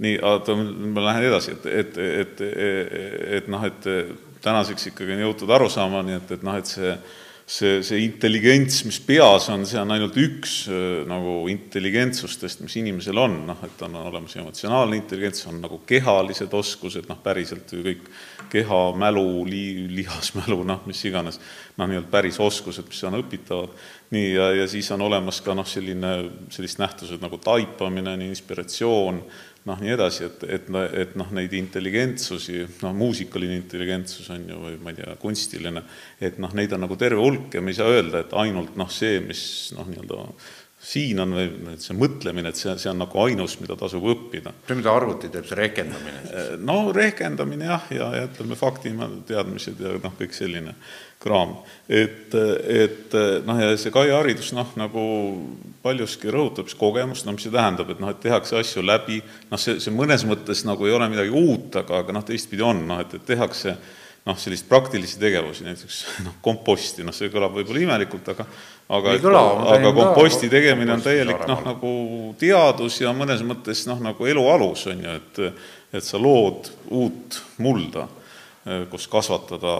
nii, 0.03 0.17
oota, 0.27 0.57
ma 0.57 1.05
lähen 1.09 1.29
edasi, 1.29 1.55
et, 1.55 1.67
et, 1.67 1.99
et, 1.99 2.41
et, 2.41 3.21
et 3.39 3.53
noh, 3.53 3.63
et 3.69 3.91
tänaseks 4.45 4.91
ikkagi 4.91 5.15
on 5.15 5.23
jõutud 5.29 5.53
arusaamani, 5.55 6.19
et, 6.19 6.35
et 6.35 6.43
noh, 6.47 6.59
et 6.59 6.71
see 6.71 6.97
see, 7.47 7.83
see 7.85 8.01
intelligents, 8.07 8.81
mis 8.89 8.99
peas 9.05 9.49
on, 9.53 9.67
see 9.69 9.77
on 9.81 9.93
ainult 9.93 10.17
üks 10.21 10.55
nagu 11.09 11.43
intelligentsustest, 11.53 12.63
mis 12.65 12.77
inimesel 12.81 13.21
on, 13.21 13.37
noh, 13.51 13.61
et 13.67 13.83
on 13.85 13.99
olemas 14.01 14.37
emotsionaalne 14.41 14.97
intelligents, 14.97 15.45
on 15.51 15.61
nagu 15.65 15.83
kehalised 15.87 16.55
oskused, 16.57 17.09
noh, 17.11 17.21
päriselt 17.25 17.75
ju 17.77 17.83
kõik 17.85 18.09
keha, 18.53 18.81
mälu, 19.01 19.27
li-, 19.49 19.87
lihasmälu, 19.93 20.63
noh, 20.67 20.85
mis 20.89 21.05
iganes, 21.05 21.41
noh, 21.77 21.91
nii-öelda 21.91 22.11
päris 22.13 22.41
oskused, 22.41 22.89
mis 22.89 23.05
on 23.09 23.21
õpitavad, 23.21 23.77
nii, 24.15 24.31
ja, 24.39 24.51
ja 24.63 24.69
siis 24.71 24.89
on 24.97 25.05
olemas 25.05 25.43
ka 25.45 25.57
noh, 25.57 25.69
selline, 25.69 26.15
sellised 26.55 26.81
nähtused 26.81 27.25
nagu 27.25 27.41
taipamine, 27.45 28.17
inspiratsioon, 28.31 29.21
noh, 29.69 29.81
nii 29.81 29.95
edasi, 29.95 30.27
et, 30.29 30.43
et, 30.59 30.67
et 31.05 31.15
noh, 31.19 31.31
neid 31.37 31.55
intelligentsusi, 31.57 32.65
noh, 32.85 32.97
muusikaline 32.97 33.57
intelligentsus 33.57 34.29
on 34.35 34.45
ju, 34.51 34.59
või 34.67 34.75
ma 34.83 34.93
ei 34.93 35.01
tea, 35.01 35.15
kunstiline, 35.23 35.85
et 36.21 36.37
noh, 36.43 36.53
neid 36.57 36.75
on 36.77 36.85
nagu 36.85 36.99
terve 37.01 37.23
hulk 37.23 37.57
ja 37.57 37.65
me 37.65 37.73
ei 37.73 37.79
saa 37.79 37.95
öelda, 37.95 38.25
et 38.25 38.37
ainult 38.45 38.77
noh, 38.81 38.93
see, 38.93 39.23
mis 39.25 39.47
noh, 39.77 39.89
nii-öelda 39.89 40.21
siin 40.85 41.21
on 41.23 41.33
see 41.81 41.97
mõtlemine, 41.97 42.51
et 42.53 42.61
see, 42.61 42.75
see 42.81 42.91
on 42.91 43.01
nagu 43.01 43.21
ainus, 43.23 43.57
mida 43.63 43.77
tasub 43.81 44.05
õppida. 44.13 44.53
see, 44.67 44.77
mida 44.77 44.93
arvuti 44.93 45.31
teeb, 45.33 45.47
see 45.49 45.57
rehkendamine 45.59 46.59
no 46.61 46.93
rehkendamine 46.93 47.71
jah, 47.71 47.87
ja, 47.95 48.11
ja 48.19 48.29
ütleme, 48.29 48.59
faktiteadmised 48.61 49.81
ja 49.81 49.97
noh, 50.05 50.17
kõik 50.19 50.37
selline 50.37 50.77
kraam. 51.25 51.57
et, 51.89 52.35
et 52.35 53.17
noh, 53.47 53.59
ja 53.61 53.73
see 53.81 53.93
Kai 53.95 54.11
haridus 54.13 54.53
noh, 54.57 54.71
nagu 54.81 55.03
paljuski 55.85 56.33
rõhutab 56.33 56.71
siis 56.71 56.79
kogemust, 56.81 57.27
no 57.27 57.35
mis 57.35 57.45
see 57.45 57.53
tähendab, 57.53 57.91
et 57.93 58.01
noh, 58.01 58.13
et 58.13 58.23
tehakse 58.23 58.57
asju 58.61 58.85
läbi, 58.85 59.21
noh, 59.51 59.61
see, 59.61 59.79
see 59.83 59.93
mõnes 59.95 60.25
mõttes 60.29 60.65
nagu 60.69 60.89
ei 60.89 60.97
ole 60.97 61.11
midagi 61.13 61.35
uut, 61.35 61.75
aga, 61.83 62.01
aga 62.05 62.17
noh, 62.17 62.25
teistpidi 62.25 62.65
on, 62.65 62.87
noh, 62.89 63.03
et, 63.05 63.19
et 63.19 63.29
tehakse 63.29 63.77
noh, 64.25 64.39
sellist 64.41 64.69
praktilisi 64.69 65.21
tegevusi, 65.21 65.67
näiteks 65.67 66.01
noh, 66.25 66.39
komposti, 66.45 67.05
noh, 67.05 67.13
see 67.17 67.29
kõlab 67.33 67.57
võib-olla 67.59 67.85
imelikult, 67.85 68.33
aga 68.33 68.49
aga, 68.97 69.15
aga 69.77 69.93
komposti 69.97 70.49
tegemine 70.53 70.97
on 70.97 71.05
täielik 71.05 71.45
noh, 71.49 71.61
nagu 71.65 71.95
teadus 72.41 73.01
ja 73.03 73.13
mõnes 73.17 73.45
mõttes 73.45 73.85
noh, 73.89 74.01
nagu 74.05 74.29
elu 74.29 74.45
alus, 74.57 74.89
on 74.93 75.05
ju, 75.05 75.17
et 75.21 75.43
et 75.95 76.03
sa 76.03 76.19
lood 76.19 76.73
uut 76.91 77.37
mulda 77.63 78.09
kus 78.65 79.05
kasvatada 79.13 79.73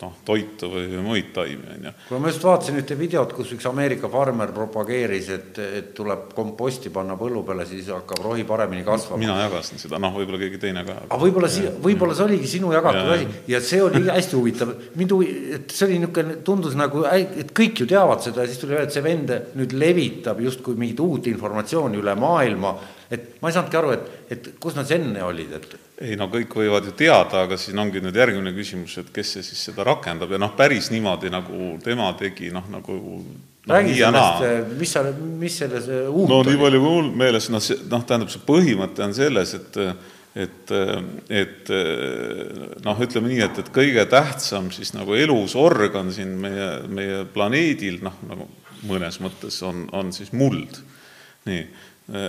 noh, 0.00 0.14
toitu 0.26 0.66
või 0.72 1.02
muid 1.04 1.28
taimi, 1.36 1.68
on 1.76 1.84
ju. 1.86 1.92
kuule, 2.08 2.18
ma 2.24 2.30
just 2.32 2.42
vaatasin 2.42 2.80
ühte 2.80 2.96
videot, 2.98 3.30
kus 3.36 3.52
üks 3.54 3.66
Ameerika 3.70 4.08
farmer 4.10 4.50
propageeris, 4.56 5.28
et, 5.30 5.60
et 5.62 5.92
tuleb 5.94 6.32
komposti 6.34 6.90
panna 6.94 7.14
põllu 7.20 7.44
peale, 7.46 7.66
siis 7.68 7.92
hakkab 7.94 8.24
rohi 8.26 8.42
paremini 8.48 8.82
kasvama. 8.86 9.20
mina 9.22 9.36
jagasin 9.44 9.78
seda, 9.78 10.00
noh, 10.02 10.16
võib-olla 10.18 10.40
keegi 10.42 10.58
teine 10.66 10.82
ka. 10.88 10.96
aga 11.06 11.20
võib-olla 11.22 11.52
si-, 11.52 11.68
võib-olla 11.86 12.16
see 12.18 12.26
oligi 12.26 12.50
sinu 12.56 12.72
jagatud 12.74 13.12
ja, 13.12 13.20
asi 13.20 13.54
ja 13.54 13.62
see 13.68 13.80
oli 13.84 14.02
hästi 14.08 14.38
huvitav, 14.40 14.74
mind 14.98 15.14
huvi-, 15.14 15.30
et 15.60 15.76
see 15.76 15.86
oli 15.86 16.00
niisugune, 16.02 16.40
tundus 16.50 16.74
nagu, 16.78 17.06
et 17.14 17.54
kõik 17.54 17.84
ju 17.84 17.88
teavad 17.94 18.26
seda 18.26 18.42
ja 18.42 18.50
siis 18.50 18.58
tuli 18.64 18.74
öelda, 18.74 18.90
et 18.90 18.98
see 18.98 19.06
vend 19.06 19.30
nüüd 19.60 19.78
levitab 19.78 20.42
justkui 20.42 20.74
mingit 20.74 21.06
uut 21.06 21.30
informatsiooni 21.30 22.02
üle 22.02 22.18
maailma, 22.18 22.74
et 23.14 23.40
ma 23.42 23.50
ei 23.50 23.56
saanudki 23.56 23.78
aru, 23.80 23.94
et, 23.94 24.12
et 24.34 24.52
kus 24.60 24.76
nad 24.78 24.90
enne 24.94 25.22
olid, 25.24 25.56
et 25.58 25.74
ei 26.04 26.16
no 26.18 26.26
kõik 26.32 26.56
võivad 26.58 26.88
ju 26.88 26.92
teada, 26.98 27.44
aga 27.46 27.56
siin 27.60 27.78
ongi 27.78 28.02
nüüd 28.02 28.16
järgmine 28.18 28.50
küsimus, 28.56 28.96
et 28.98 29.10
kes 29.14 29.36
see 29.36 29.44
siis 29.46 29.60
seda 29.68 29.84
rakendab. 29.86 30.32
Ja 30.34 30.40
noh, 30.42 30.54
päris 30.58 30.90
niimoodi, 30.90 31.30
nagu 31.30 31.74
tema 31.84 32.08
tegi, 32.18 32.50
noh 32.54 32.66
nagu 32.72 32.96
no, 32.98 33.70
räägi 33.70 33.94
sellest, 34.00 34.74
mis 34.80 34.96
sa, 34.96 35.04
mis 35.44 35.60
selles 35.62 35.86
uut 36.08 36.26
no 36.30 36.42
nii 36.46 36.58
palju 36.60 36.82
kui 36.82 36.96
mul 36.96 37.12
meeles, 37.22 37.46
noh, 37.54 37.62
see, 37.62 37.78
noh, 37.90 38.02
tähendab, 38.02 38.32
see 38.34 38.42
põhimõte 38.46 39.06
on 39.06 39.16
selles, 39.16 39.54
et 39.60 39.80
et, 40.34 40.70
et 41.30 41.68
noh, 42.82 43.02
ütleme 43.06 43.30
nii, 43.30 43.42
et, 43.46 43.60
et 43.62 43.68
kõige 43.74 44.02
tähtsam 44.10 44.72
siis 44.74 44.90
nagu 44.96 45.14
elusorgan 45.14 46.10
siin 46.14 46.34
meie, 46.42 46.70
meie 46.90 47.20
planeedil, 47.30 48.00
noh, 48.02 48.18
nagu 48.26 48.48
mõnes 48.88 49.20
mõttes 49.22 49.60
on, 49.62 49.86
on 49.94 50.10
siis 50.12 50.34
muld. 50.34 50.80
nii, 51.44 51.62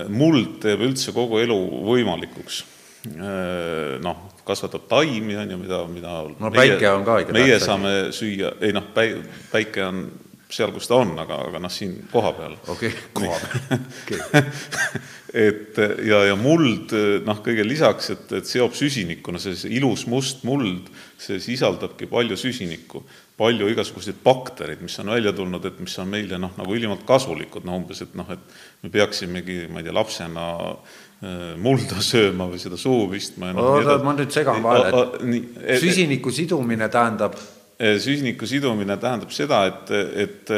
muld 0.09 0.59
teeb 0.63 0.86
üldse 0.86 1.11
kogu 1.15 1.41
elu 1.43 1.57
võimalikuks. 1.89 2.61
Äh, 3.05 3.97
noh, 4.01 4.21
kasvatab 4.45 4.88
taimi, 4.89 5.36
on 5.38 5.51
ju, 5.51 5.57
mida, 5.61 5.82
mida 5.89 6.13
no 6.26 6.49
meie, 6.49 6.76
päike 6.76 6.89
on 6.89 7.03
ka 7.05 7.17
ikka 7.21 7.36
meie 7.36 7.57
saame 7.61 7.91
süüa, 8.15 8.55
ei 8.65 8.73
noh, 8.73 8.88
päi-, 8.95 9.19
päike 9.51 9.84
on 9.86 10.05
seal, 10.49 10.71
kus 10.73 10.88
ta 10.89 10.99
on, 11.01 11.13
aga, 11.21 11.38
aga 11.49 11.61
noh, 11.61 11.73
siin 11.73 11.97
kohapeal. 12.11 12.57
okei 12.67 12.93
okay,, 12.93 13.05
koha 13.13 13.38
peal. 13.43 13.84
Et 15.36 15.76
ja, 16.07 16.21
ja 16.30 16.36
muld 16.39 16.93
noh, 17.26 17.39
kõige 17.43 17.65
lisaks, 17.67 18.07
et, 18.13 18.30
et 18.38 18.47
seob 18.47 18.71
süsinikku, 18.78 19.34
no 19.36 19.41
see 19.41 19.67
ilus 19.76 20.05
must 20.07 20.45
muld, 20.47 20.88
see 21.19 21.41
sisaldabki 21.43 22.07
palju 22.07 22.38
süsinikku, 22.39 23.01
palju 23.36 23.67
igasuguseid 23.73 24.21
baktereid, 24.23 24.80
mis 24.86 24.95
on 25.03 25.11
välja 25.11 25.34
tulnud, 25.36 25.67
et 25.67 25.82
mis 25.84 25.97
on 25.99 26.07
meile 26.13 26.39
noh, 26.39 26.53
nagu 26.55 26.78
ülimalt 26.78 27.03
kasulikud, 27.09 27.67
no 27.67 27.76
umbes, 27.82 27.99
et 28.05 28.15
noh, 28.15 28.32
et 28.32 28.55
me 28.86 28.93
peaksimegi, 28.93 29.65
ma 29.73 29.81
ei 29.81 29.89
tea, 29.89 29.95
lapsena 29.97 30.45
äh, 30.61 31.01
Äh, 31.25 31.53
mulda 31.57 32.01
sööma 32.03 32.49
või 32.51 32.59
seda 32.59 32.77
suhu 32.77 33.07
pistma. 33.13 33.53
oota, 33.55 33.95
ma 34.03 34.11
nüüd 34.17 34.33
segan 34.36 34.59
vahele, 34.61 35.05
et 35.63 35.79
süsiniku 35.79 36.33
sidumine 36.33 36.89
tähendab? 36.91 37.38
Äh, 37.79 37.95
süsiniku 38.03 38.47
sidumine 38.49 38.97
tähendab 38.99 39.31
seda, 39.33 39.61
et, 39.69 39.93
et, 40.25 40.51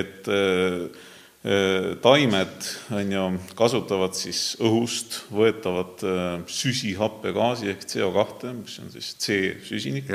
et 0.00 0.30
äh, 0.32 1.04
taimed, 2.02 2.70
on 2.96 3.12
ju, 3.14 3.26
kasutavad 3.58 4.16
siis 4.18 4.40
õhust 4.64 5.20
võetavat 5.30 6.02
süsihappegaasi 6.50 7.70
ehk 7.70 7.84
CO2, 7.92 8.56
mis 8.64 8.80
on 8.82 8.90
siis 8.96 9.12
C-süsinik, 9.22 10.10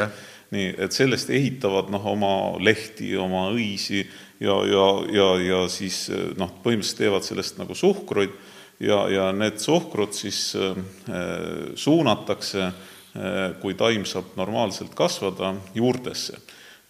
nii, 0.51 0.73
et 0.84 0.97
sellest 0.97 1.32
ehitavad 1.32 1.93
noh, 1.93 2.09
oma 2.17 2.34
lehti, 2.59 3.13
oma 3.15 3.45
õisi 3.53 4.03
ja, 4.42 4.56
ja, 4.66 4.88
ja, 5.14 5.28
ja 5.46 5.60
siis 5.70 6.08
noh, 6.38 6.50
põhimõtteliselt 6.64 7.04
teevad 7.06 7.28
sellest 7.28 7.62
nagu 7.62 7.78
suhkruid 7.78 8.34
ja, 8.82 9.04
ja 9.10 9.30
need 9.36 9.60
suhkrud 9.62 10.14
siis 10.16 10.54
äh, 10.56 10.78
suunatakse, 11.76 12.64
äh, 12.66 13.44
kui 13.62 13.78
taim 13.78 14.06
saab 14.10 14.34
normaalselt 14.39 14.96
kasvada, 14.98 15.56
juurtesse. 15.76 16.42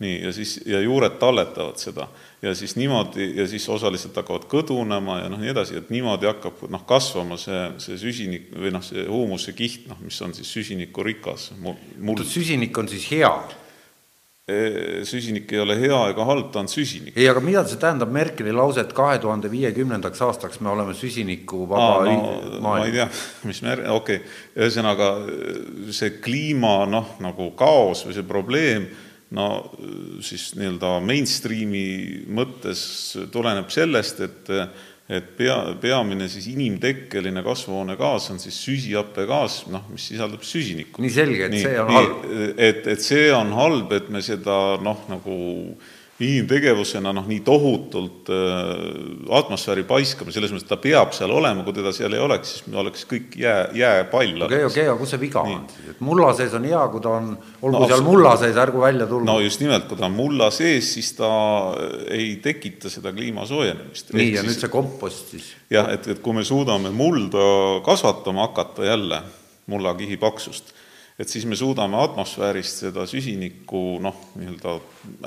nii, 0.02 0.16
ja 0.24 0.32
siis, 0.34 0.56
ja 0.66 0.80
juured 0.82 1.20
talletavad 1.22 1.78
seda 1.78 2.08
ja 2.41 2.56
siis 2.58 2.74
niimoodi, 2.76 3.28
ja 3.38 3.45
siis 3.47 3.68
osaliselt 3.70 4.16
hakkavad 4.18 4.47
kõdunema 4.49 5.20
ja 5.20 5.28
noh, 5.30 5.38
nii 5.38 5.52
edasi, 5.52 5.76
et 5.78 5.91
niimoodi 5.93 6.26
hakkab 6.26 6.64
noh, 6.74 6.82
kasvama 6.89 7.38
see, 7.38 7.60
see 7.78 7.99
süsinik 8.02 8.47
või 8.56 8.72
noh, 8.74 8.82
see 8.82 9.06
huumuse 9.06 9.54
kiht, 9.54 9.86
noh, 9.91 9.99
mis 10.02 10.18
on 10.26 10.34
siis 10.34 10.49
süsinikurikas 10.49 11.52
muld. 11.62 12.26
süsinik 12.26 12.78
on 12.82 12.89
siis 12.89 13.06
hea 13.12 13.30
süsinik 15.05 15.51
ei 15.53 15.59
ole 15.61 15.75
hea 15.77 15.99
ega 16.11 16.25
halb, 16.25 16.47
ta 16.53 16.63
on 16.63 16.69
süsinik. 16.71 17.13
ei, 17.13 17.27
aga 17.29 17.43
mida 17.45 17.61
see 17.69 17.77
tähendab 17.79 18.09
Merkeli 18.11 18.53
lause, 18.55 18.81
et 18.81 18.95
kahe 18.97 19.19
tuhande 19.21 19.51
viiekümnendaks 19.51 20.21
aastaks 20.25 20.59
me 20.65 20.71
oleme 20.73 20.95
süsinikuvaba 20.97 22.07
no, 22.07 22.15
maailm? 22.17 22.63
ma 22.65 22.73
ei 22.85 22.95
tea, 22.95 23.07
mis 23.45 23.61
mer-, 23.65 23.85
okei 23.93 24.17
okay., 24.17 24.33
ühesõnaga 24.57 25.11
see 25.93 26.17
kliima 26.23 26.81
noh, 26.89 27.15
nagu 27.21 27.51
kaos 27.59 28.01
või 28.07 28.17
see 28.17 28.25
probleem, 28.27 28.89
no 29.37 29.47
siis 30.25 30.49
nii-öelda 30.57 30.97
mainstream'i 31.05 31.85
mõttes 32.33 32.81
tuleneb 33.31 33.69
sellest, 33.71 34.25
et 34.25 34.55
et 35.12 35.32
pea, 35.38 35.57
peamine 35.82 36.28
siis 36.32 36.47
inimtekkeline 36.53 37.43
kasvuhoonegaas 37.43 38.30
on 38.32 38.39
siis 38.39 38.57
süsihappegaas, 38.64 39.66
noh, 39.72 39.84
mis 39.91 40.05
sisaldab 40.12 40.45
süsinikku. 40.47 41.03
nii 41.03 41.14
selge, 41.14 41.47
et 41.47 41.55
nii, 41.55 41.64
see 41.66 41.80
on 41.82 41.89
nii, 41.89 41.97
halb. 41.97 42.30
et, 42.70 42.86
et 42.93 43.03
see 43.03 43.26
on 43.36 43.51
halb, 43.57 43.91
et 43.97 44.07
me 44.14 44.24
seda 44.24 44.59
noh, 44.84 45.03
nagu 45.12 45.36
inimtegevusena 46.22 47.11
noh, 47.15 47.26
nii 47.30 47.39
tohutult 47.45 48.30
äh, 48.34 48.69
atmosfääri 49.38 49.84
paiskame, 49.89 50.34
selles 50.34 50.53
mõttes, 50.53 50.67
ta 50.69 50.78
peab 50.82 51.15
seal 51.15 51.32
olema, 51.34 51.65
kui 51.65 51.76
teda 51.76 51.93
seal 51.95 52.13
ei 52.15 52.22
oleks, 52.22 52.53
siis 52.57 52.78
oleks 52.78 53.05
kõik 53.09 53.38
jää, 53.41 53.63
jääpall. 53.78 54.45
okei 54.47 54.65
okei 54.67 54.86
aga 54.88 54.97
kus 54.99 55.13
see 55.15 55.22
viga 55.24 55.43
nii. 55.47 55.57
on 55.57 55.65
siis, 55.72 55.89
et 55.95 56.03
mulla 56.05 56.32
sees 56.38 56.55
on 56.57 56.67
hea, 56.69 56.82
kui 56.93 57.03
ta 57.03 57.15
on, 57.17 57.32
olgu 57.61 57.84
no, 57.84 57.89
seal 57.91 58.05
mulla 58.05 58.36
sees, 58.41 58.59
ärgu 58.65 58.84
välja 58.84 59.07
tulgu. 59.09 59.28
no 59.30 59.38
just 59.43 59.63
nimelt, 59.63 59.88
kui 59.89 59.99
ta 59.99 60.07
on 60.09 60.17
mulla 60.17 60.51
sees, 60.53 60.93
siis 60.95 61.11
ta 61.17 61.32
ei 62.11 62.36
tekita 62.43 62.91
seda 62.93 63.13
kliima 63.15 63.47
soojenemist. 63.49 64.13
nii, 64.13 64.32
ja 64.36 64.45
siis, 64.45 64.51
nüüd 64.51 64.65
see 64.65 64.74
kompost 64.74 65.36
siis? 65.36 65.51
jah, 65.74 65.89
et, 65.95 66.11
et 66.15 66.22
kui 66.24 66.38
me 66.38 66.45
suudame 66.47 66.93
mulda 66.95 67.45
kasvatama 67.86 68.49
hakata 68.49 68.86
jälle, 68.86 69.24
mullakihi 69.72 70.17
paksust, 70.22 70.74
et 71.22 71.30
siis 71.30 71.45
me 71.49 71.57
suudame 71.57 71.97
atmosfäärist 72.01 72.86
seda 72.86 73.05
süsinikku 73.09 74.01
noh, 74.03 74.28
nii-öelda 74.38 74.78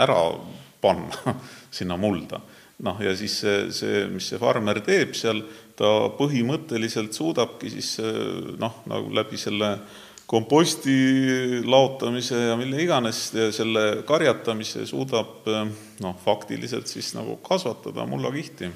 ära 0.04 0.20
panna 0.84 1.34
sinna 1.78 1.98
mulda. 2.00 2.40
noh, 2.84 2.98
ja 3.00 3.12
siis 3.16 3.36
see, 3.40 3.58
see, 3.72 4.06
mis 4.10 4.28
see 4.28 4.40
farmer 4.40 4.80
teeb 4.84 5.14
seal, 5.16 5.44
ta 5.78 5.90
põhimõtteliselt 6.18 7.14
suudabki 7.16 7.70
siis 7.72 7.96
noh, 8.60 8.82
nagu 8.90 9.14
läbi 9.14 9.38
selle 9.40 9.76
komposti 10.26 10.94
laotamise 11.68 12.38
ja 12.48 12.56
mille 12.58 12.80
iganes 12.82 13.26
selle 13.54 13.84
karjatamise 14.08 14.86
suudab 14.88 15.46
noh, 16.02 16.16
faktiliselt 16.24 16.90
siis 16.90 17.12
nagu 17.14 17.36
kasvatada 17.44 18.06
mullakihti. 18.08 18.70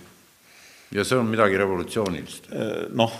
ja 0.95 1.05
see 1.05 1.19
on 1.19 1.27
midagi 1.27 1.59
revolutsioonilist? 1.59 2.53
noh, 2.95 3.17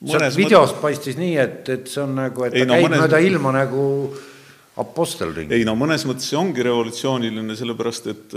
mõnes 0.00 0.38
videost 0.38 0.76
mõt... 0.76 0.82
paistis 0.82 1.20
nii, 1.20 1.36
et, 1.42 1.68
et 1.68 1.86
see 1.90 2.02
on 2.02 2.16
nagu, 2.18 2.48
et 2.48 2.56
ta 2.56 2.62
ei, 2.62 2.66
no, 2.68 2.74
käib 2.74 2.88
mõnes... 2.88 3.04
mööda 3.04 3.22
ilma 3.24 3.54
nagu 3.60 3.84
apostelring. 4.78 5.52
ei 5.52 5.66
no 5.66 5.74
mõnes 5.78 6.04
mõttes 6.08 6.28
see 6.30 6.38
ongi 6.38 6.64
revolutsiooniline, 6.66 7.56
sellepärast 7.58 8.10
et, 8.12 8.36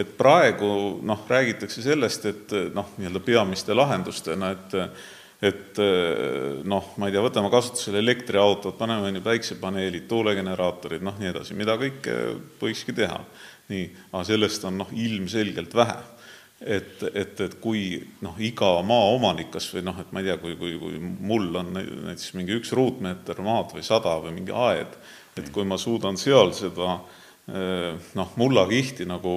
et 0.00 0.14
praegu 0.18 1.00
noh, 1.06 1.26
räägitakse 1.28 1.84
sellest, 1.84 2.28
et 2.30 2.54
noh, 2.74 2.94
nii-öelda 2.98 3.24
peamiste 3.24 3.76
lahendustena, 3.76 4.54
et 4.56 4.78
et 5.42 5.78
noh, 6.70 6.92
ma 7.02 7.08
ei 7.08 7.14
tea, 7.16 7.22
võtame 7.24 7.48
kasutusele 7.50 7.98
elektriautod, 7.98 8.76
paneme 8.78 9.08
on 9.08 9.18
ju 9.18 9.22
päiksepaneelid, 9.24 10.04
tuulegeneraatorid, 10.06 11.02
noh 11.02 11.16
nii 11.18 11.32
edasi, 11.32 11.56
mida 11.58 11.74
kõike 11.80 12.14
võikski 12.60 12.94
teha. 12.94 13.18
nii, 13.72 13.88
aga 14.12 14.22
sellest 14.28 14.62
on 14.68 14.78
noh, 14.84 14.90
ilmselgelt 14.94 15.74
vähe 15.74 15.98
et, 16.66 17.02
et, 17.14 17.40
et 17.40 17.56
kui 17.62 17.96
noh, 18.24 18.36
iga 18.42 18.74
maaomanik 18.86 19.50
kas 19.54 19.68
või 19.74 19.84
noh, 19.86 19.98
et 20.02 20.12
ma 20.12 20.22
ei 20.22 20.30
tea, 20.30 20.38
kui, 20.42 20.56
kui, 20.60 20.76
kui 20.80 21.00
mul 21.00 21.50
on 21.60 21.74
näiteks 21.74 22.32
mingi 22.38 22.56
üks 22.60 22.72
ruutmeeter 22.76 23.42
maad 23.44 23.74
või 23.74 23.84
sada 23.86 24.18
või 24.22 24.36
mingi 24.36 24.54
aed, 24.54 24.96
et 25.38 25.50
kui 25.54 25.66
ma 25.68 25.78
suudan 25.80 26.18
seal 26.20 26.52
seda 26.56 27.00
noh, 27.48 28.34
mullakihti 28.38 29.06
nagu 29.08 29.36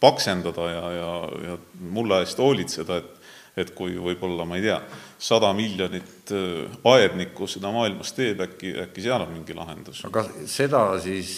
paksendada 0.00 0.68
ja, 0.70 0.82
ja, 0.92 1.12
ja 1.48 1.58
mulla 1.80 2.20
eest 2.22 2.38
hoolitseda, 2.38 2.98
et 3.00 3.13
et 3.56 3.70
kui 3.76 3.94
võib-olla, 4.02 4.46
ma 4.48 4.58
ei 4.58 4.64
tea, 4.64 4.80
sada 5.22 5.52
miljonit 5.54 6.32
aednikku 6.90 7.46
seda 7.50 7.70
maailmas 7.74 8.10
teeb, 8.16 8.42
äkki, 8.48 8.72
äkki 8.86 9.04
seal 9.04 9.22
on 9.22 9.30
mingi 9.34 9.54
lahendus. 9.54 10.02
aga 10.08 10.24
seda 10.50 10.82
siis 11.02 11.30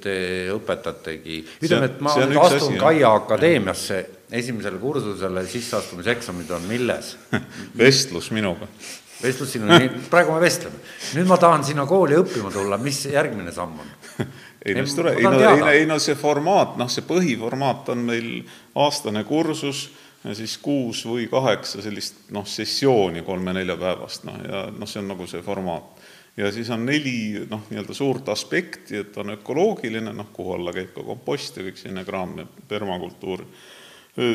te 0.00 0.14
õpetategi, 0.54 1.42
ütleme, 1.60 1.90
et 1.90 2.00
ma 2.04 2.16
nüüd 2.16 2.40
astun 2.40 2.72
asi, 2.72 2.80
Kaia 2.80 3.12
Akadeemiasse. 3.20 4.00
Esimesele 4.30 4.78
kursusele 4.78 5.42
sisseastumiseksamid 5.50 6.50
on 6.54 6.66
milles? 6.70 7.16
Vestlus 7.80 8.30
minuga. 8.30 8.68
vestlus 9.20 9.50
sinuga, 9.52 9.76
praegu 10.08 10.32
me 10.32 10.40
vestleme. 10.40 10.78
nüüd 11.18 11.26
ma 11.28 11.36
tahan 11.36 11.64
sinna 11.66 11.84
kooli 11.84 12.16
õppima 12.16 12.48
tulla, 12.54 12.78
mis 12.80 13.02
järgmine 13.10 13.52
samm 13.52 13.82
on? 13.82 13.90
ei 14.64 14.76
no, 14.78 14.84
ei 15.10 15.26
no, 15.26 15.66
ei 15.68 15.82
no, 15.88 15.98
see 16.00 16.16
formaat, 16.16 16.78
noh, 16.80 16.88
see 16.88 17.04
põhiformaat 17.04 17.90
on 17.92 18.06
meil 18.06 18.30
aastane 18.80 19.26
kursus 19.28 19.90
siis 20.36 20.58
kuus 20.60 21.04
või 21.08 21.26
kaheksa 21.30 21.82
sellist 21.82 22.28
noh, 22.34 22.46
sessiooni 22.46 23.24
kolme-neljapäevast, 23.26 24.26
noh 24.28 24.40
ja 24.44 24.64
noh, 24.74 24.88
see 24.88 25.00
on 25.02 25.12
nagu 25.14 25.26
see 25.30 25.42
formaat. 25.44 26.00
ja 26.36 26.52
siis 26.52 26.70
on 26.70 26.84
neli 26.86 27.46
noh, 27.50 27.66
nii-öelda 27.70 27.96
suurt 27.96 28.28
aspekti, 28.28 29.00
et 29.00 29.16
on 29.18 29.34
ökoloogiline, 29.36 30.12
noh, 30.12 30.30
kuhu 30.32 30.54
alla 30.58 30.72
käib 30.76 30.92
ka 30.94 31.04
kompost 31.04 31.56
ja 31.56 31.66
kõik 31.66 31.80
selline 31.80 32.04
kraam 32.04 32.38
ja 32.38 32.46
permakultuur 32.68 33.44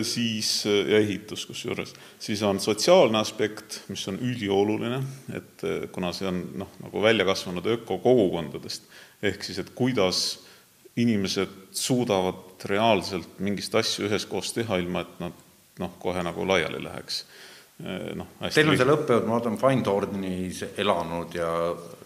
siis, 0.08 0.64
ja 0.66 0.98
ehitus 0.98 1.46
kusjuures, 1.46 1.94
siis 2.20 2.42
on 2.48 2.60
sotsiaalne 2.64 3.20
aspekt, 3.20 3.82
mis 3.92 4.08
on 4.08 4.18
ülioluline, 4.24 5.02
et 5.36 5.66
kuna 5.94 6.14
see 6.16 6.28
on 6.30 6.42
noh, 6.64 6.72
nagu 6.82 7.04
välja 7.04 7.28
kasvanud 7.28 7.68
ökokogukondadest, 7.76 8.88
ehk 9.22 9.44
siis, 9.44 9.60
et 9.62 9.74
kuidas 9.76 10.24
inimesed 10.96 11.52
suudavad 11.76 12.64
reaalselt 12.72 13.40
mingist 13.44 13.76
asju 13.76 14.08
üheskoos 14.08 14.54
teha, 14.56 14.80
ilma 14.80 15.04
et 15.04 15.20
nad 15.20 15.45
noh, 15.82 15.95
kohe 15.99 16.23
nagu 16.26 16.47
laiali 16.47 16.84
läheks. 16.84 17.26
noh, 18.15 18.30
Teil 18.47 18.69
on 18.71 18.78
seal 18.80 18.93
õppejõud, 18.93 19.26
ma 19.28 19.36
vaatan, 19.36 19.57
Findhornis 19.59 20.61
elanud 20.80 21.34
ja 21.36 21.49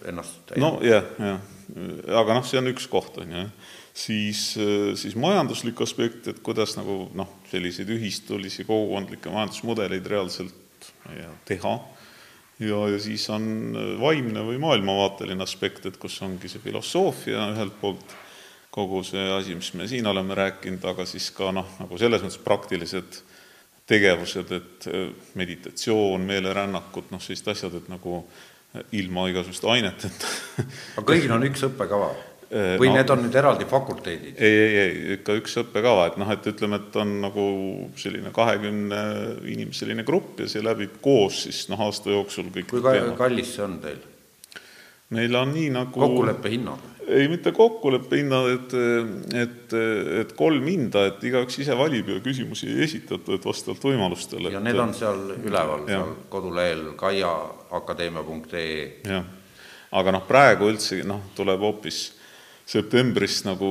ennast 0.10 0.56
no 0.58 0.80
jah, 0.82 1.06
jah, 1.22 1.44
aga 2.18 2.40
noh, 2.40 2.48
see 2.48 2.58
on 2.58 2.72
üks 2.72 2.88
koht, 2.90 3.20
on 3.22 3.36
ju, 3.36 3.44
siis, 3.94 4.42
siis 4.98 5.14
majanduslik 5.20 5.78
aspekt, 5.86 6.32
et 6.32 6.42
kuidas 6.46 6.74
nagu 6.80 7.04
noh, 7.18 7.36
selliseid 7.52 7.92
ühistulisi 7.94 8.66
kogukondlikke 8.66 9.30
majandusmudeleid 9.34 10.10
reaalselt 10.10 10.90
ja, 11.14 11.30
teha, 11.46 11.76
ja, 12.66 12.82
ja 12.96 13.00
siis 13.04 13.28
on 13.34 13.78
vaimne 14.02 14.48
või 14.48 14.58
maailmavaateline 14.66 15.46
aspekt, 15.46 15.86
et 15.86 16.02
kus 16.02 16.18
ongi 16.26 16.50
see 16.52 16.66
filosoofia 16.66 17.46
ühelt 17.54 17.78
poolt, 17.82 18.18
kogu 18.74 19.02
see 19.06 19.22
asi, 19.34 19.54
mis 19.58 19.74
me 19.78 19.88
siin 19.90 20.08
oleme 20.10 20.34
rääkinud, 20.38 20.84
aga 20.92 21.06
siis 21.10 21.30
ka 21.36 21.54
noh, 21.54 21.78
nagu 21.82 21.98
selles 22.02 22.26
mõttes 22.26 22.42
praktilised 22.42 23.22
tegevused, 23.90 24.52
et 24.54 24.88
meditatsioon, 25.40 26.26
meelerännakud, 26.30 27.10
noh, 27.14 27.22
sellised 27.24 27.50
asjad, 27.56 27.80
et 27.80 27.90
nagu 27.92 28.22
ilma 28.94 29.26
igasuguste 29.32 29.70
aineteta 29.74 30.28
aga 31.00 31.06
kõigil 31.08 31.32
on 31.34 31.46
üks 31.48 31.64
õppekava? 31.66 32.12
või 32.50 32.90
no, 32.90 32.96
need 32.98 33.12
on 33.14 33.20
nüüd 33.22 33.36
eraldi 33.38 33.66
fakulteedid? 33.70 34.38
ei, 34.38 34.54
ei, 34.54 34.78
ei, 34.82 34.94
ikka 35.18 35.36
üks 35.38 35.58
õppekava, 35.62 36.08
et 36.10 36.20
noh, 36.22 36.30
et 36.34 36.48
ütleme, 36.50 36.80
et 36.82 36.96
on 37.02 37.16
nagu 37.26 37.46
selline 38.00 38.34
kahekümne 38.34 39.02
inimeseline 39.50 40.06
grupp 40.06 40.42
ja 40.42 40.50
see 40.50 40.64
läbib 40.66 40.98
koos 41.02 41.44
siis 41.46 41.68
noh, 41.70 41.82
aasta 41.86 42.14
jooksul 42.14 42.50
kõik 42.54 42.72
kui 42.72 42.86
ka, 42.86 42.96
kallis 43.20 43.54
see 43.58 43.66
on 43.66 43.78
teil? 43.84 44.02
meil 45.14 45.38
on 45.38 45.54
nii 45.54 45.70
nagu 45.78 46.06
kokkuleppe 46.06 46.54
hinnad? 46.54 46.90
Ei, 47.10 47.28
mitte 47.32 47.52
kokkuleppe 47.56 48.22
hinnad, 48.22 48.50
et, 48.54 48.76
et, 49.44 49.76
et 50.22 50.36
kolm 50.38 50.68
hinda, 50.70 51.06
et 51.12 51.26
igaüks 51.30 51.60
ise 51.64 51.78
valib 51.78 52.12
ja 52.14 52.20
küsimusi 52.24 52.70
ei 52.70 52.86
esitata, 52.86 53.38
et 53.38 53.50
vastavalt 53.50 53.90
võimalustele. 53.90 54.54
ja 54.54 54.62
need 54.64 54.80
on 54.80 54.94
seal 54.98 55.36
üleval, 55.38 55.88
seal 55.90 56.16
kodulehel 56.32 56.86
kaiaakadeemia.ee. 57.00 58.80
jah, 59.10 59.28
aga 59.92 60.16
noh, 60.16 60.26
praegu 60.30 60.70
üldse 60.72 61.02
noh, 61.08 61.30
tuleb 61.38 61.66
hoopis 61.66 62.00
septembris 62.70 63.42
nagu 63.48 63.70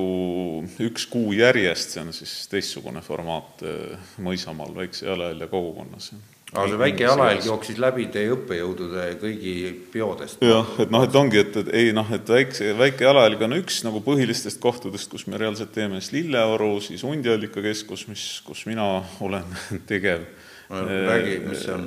üks 0.83 1.07
kuu 1.11 1.35
järjest, 1.37 1.95
see 1.95 2.03
on 2.03 2.11
siis 2.17 2.33
teistsugune 2.51 3.03
formaat 3.05 3.63
eh, 3.63 4.11
Mõisamaal 4.25 4.75
väikse 4.75 5.07
jalajälje 5.07 5.47
kogukonnas. 5.53 6.11
Aga 6.53 6.67
see 6.71 6.81
väike 6.81 7.05
jalajälg 7.05 7.49
jooksis 7.49 7.81
läbi 7.83 8.07
teie 8.13 8.33
õppejõudude 8.37 9.07
kõigi 9.21 9.55
peodest? 9.93 10.43
jah, 10.45 10.71
et 10.81 10.93
noh, 10.95 11.05
et 11.05 11.19
ongi, 11.21 11.43
et, 11.43 11.59
et 11.63 11.73
ei 11.77 11.93
noh, 11.97 12.09
et 12.15 12.35
väikse, 12.35 12.73
väike 12.79 13.05
jalajälg 13.09 13.45
on 13.49 13.59
üks 13.61 13.83
nagu 13.87 14.03
põhilistest 14.05 14.63
kohtadest, 14.63 15.11
kus 15.13 15.27
me 15.29 15.41
reaalselt 15.41 15.75
teeme, 15.77 16.01
siis 16.01 16.15
Lilleoru, 16.17 16.75
siis 16.85 17.05
Hundiallika 17.07 17.65
keskus, 17.65 18.07
mis, 18.09 18.29
kus 18.47 18.65
mina 18.71 18.89
olen 19.25 19.59
tegev. 19.91 20.27
räägi, 20.69 21.39
mis 21.49 21.63
see 21.65 21.77
on? 21.77 21.87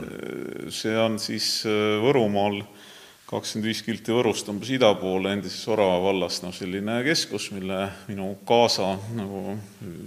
see 0.74 0.95
on 0.97 1.20
siis 1.22 1.49
eh, 1.70 1.99
Võrumaal 2.01 2.64
äh, 2.64 2.88
kakskümmend 3.32 3.70
viis 3.70 3.80
kilti 3.86 4.12
Võrust 4.12 4.49
umbes 4.51 4.70
ida 4.76 4.89
poole, 4.99 5.32
endises 5.32 5.64
Orava 5.72 6.01
vallas, 6.03 6.41
noh 6.43 6.51
selline 6.55 6.97
keskus, 7.05 7.47
mille 7.55 7.86
minu 8.09 8.34
kaasa 8.47 8.89
nagu 9.16 9.55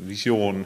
visioon 0.08 0.60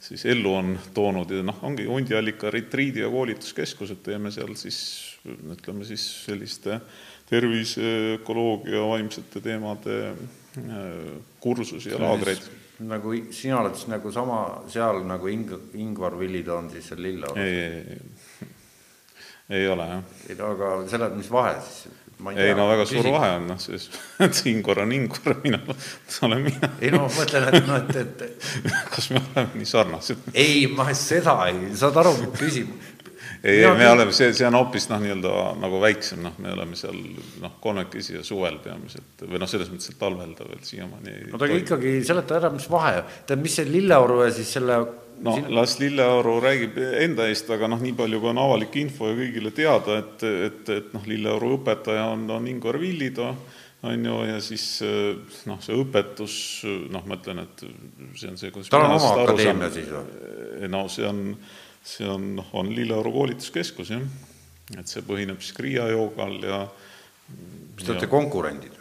siis 0.00 0.24
ellu 0.26 0.54
on 0.54 0.78
toonud 0.94 1.30
ja 1.30 1.42
noh, 1.44 1.58
ongi 1.66 1.84
hundiallika 1.88 2.50
retriidi- 2.50 3.04
ja 3.04 3.10
koolituskeskused, 3.12 4.02
teeme 4.04 4.32
seal 4.34 4.54
siis 4.56 4.80
ütleme 5.28 5.84
siis 5.84 6.04
selliste 6.24 6.80
tervise, 7.30 8.16
ökoloogia, 8.16 8.80
vaimsete 8.88 9.42
teemade 9.44 9.98
äh, 10.10 10.86
kursusi 11.40 11.92
ja 11.92 12.00
laagreid. 12.00 12.48
nagu 12.80 13.12
sina 13.30 13.60
oled 13.60 13.76
siis 13.76 13.90
nagu 13.92 14.12
sama 14.12 14.40
seal 14.72 15.04
nagu 15.06 15.28
Ing-, 15.28 15.76
Ingvar 15.78 16.18
Villid 16.18 16.48
on 16.48 16.70
siis 16.72 16.88
seal 16.88 17.02
Lilleorus? 17.04 17.44
ei, 17.44 17.60
ei, 17.60 17.98
ei 17.98 18.48
ei 19.50 19.68
ole, 19.68 19.86
jah. 19.86 20.02
aga 20.46 20.70
selle, 20.90 21.08
mis 21.16 21.30
vahe 21.32 21.56
siis? 21.64 21.88
Ei 22.36 22.54
no 22.56 22.68
väga 22.70 22.86
suur 22.88 23.08
vahe 23.14 23.32
on, 23.38 23.48
noh, 23.50 23.60
siis, 23.60 23.88
Ingvar 24.50 24.82
on 24.84 24.92
Ingvar, 24.96 25.36
mina 25.44 25.60
olen 26.28 26.46
mina. 26.46 26.70
ei 26.80 26.92
no 26.94 27.04
ma 27.06 27.10
mõtlen, 27.14 27.48
et 27.50 27.66
noh, 27.66 27.80
et, 27.80 28.22
et 28.22 28.48
kas 28.94 29.10
me 29.14 29.22
oleme 29.22 29.60
nii 29.62 29.68
sarnased? 29.68 30.30
ei, 30.44 30.64
ma 30.72 30.90
seda 30.96 31.36
ei, 31.50 31.70
saad 31.80 32.00
aru, 32.02 32.16
mu 32.22 32.32
küsimus 32.36 32.96
ei, 33.42 33.62
ei, 33.64 33.74
me 33.76 33.88
oleme, 33.88 34.12
see, 34.12 34.32
see 34.36 34.44
on 34.44 34.56
hoopis 34.58 34.86
noh, 34.90 35.00
nii-öelda 35.00 35.34
nagu 35.62 35.80
väiksem, 35.80 36.20
noh, 36.26 36.34
me 36.44 36.52
oleme 36.52 36.76
seal 36.76 36.96
noh, 37.40 37.54
kolmekesi 37.62 38.18
ja 38.18 38.24
suvel 38.26 38.58
peamiselt 38.60 39.24
või 39.24 39.40
noh, 39.40 39.48
selles 39.50 39.70
mõttes, 39.72 39.92
et 39.92 40.00
talvel 40.00 40.34
ta 40.36 40.48
veel 40.48 40.60
siiamaani 40.66 41.14
ei 41.14 41.28
no 41.30 41.40
aga 41.40 41.56
ikkagi 41.62 41.94
seleta 42.06 42.36
ära, 42.36 42.52
mis 42.52 42.68
vahe, 42.70 43.00
tähendab, 43.24 43.46
mis 43.46 43.56
see 43.56 43.70
Lilleoru 43.70 44.20
ja 44.26 44.34
siis 44.36 44.52
selle 44.58 44.82
no 45.20 45.34
Siin... 45.34 45.54
las 45.54 45.78
Lilleoru 45.80 46.40
räägib 46.40 46.78
enda 47.00 47.28
eest, 47.28 47.50
aga 47.52 47.68
noh, 47.70 47.80
nii 47.82 47.94
palju 47.98 48.20
kui 48.22 48.30
on 48.32 48.40
avalik 48.40 48.76
info 48.80 49.10
ja 49.10 49.16
kõigile 49.18 49.52
teada, 49.56 49.98
et, 50.00 50.24
et, 50.48 50.72
et 50.76 50.94
noh, 50.96 51.04
Lilleoru 51.08 51.54
õpetaja 51.58 52.06
on, 52.14 52.26
on 52.36 52.48
Ingvar 52.50 52.80
Villido, 52.80 53.30
on 53.86 54.08
ju, 54.10 54.16
ja 54.28 54.40
siis 54.44 54.64
noh, 55.48 55.60
see 55.64 55.76
õpetus, 55.76 56.34
noh, 56.92 57.04
ma 57.08 57.20
ütlen, 57.20 57.44
et 57.44 57.64
see 58.18 58.32
on 58.32 58.40
see, 58.40 58.52
kuidas 58.54 58.72
tal 58.72 58.88
on 58.88 58.96
oma 58.96 59.14
akadeemia 59.24 59.70
siis 59.74 59.88
või? 59.92 60.72
no 60.72 60.84
see 60.92 61.06
on, 61.08 61.22
see 61.84 62.08
on, 62.08 62.34
noh, 62.40 62.52
on 62.60 62.72
Lilleoru 62.76 63.12
koolituskeskus, 63.14 63.94
jah. 63.96 64.04
et 64.76 64.88
see 64.88 65.04
põhineb 65.06 65.40
siis 65.44 65.56
Kriia 65.56 65.88
joogal 65.92 66.36
ja 66.44 66.64
mis 67.30 67.84
te 67.84 67.94
olete 67.94 68.10
konkurendid? 68.10 68.79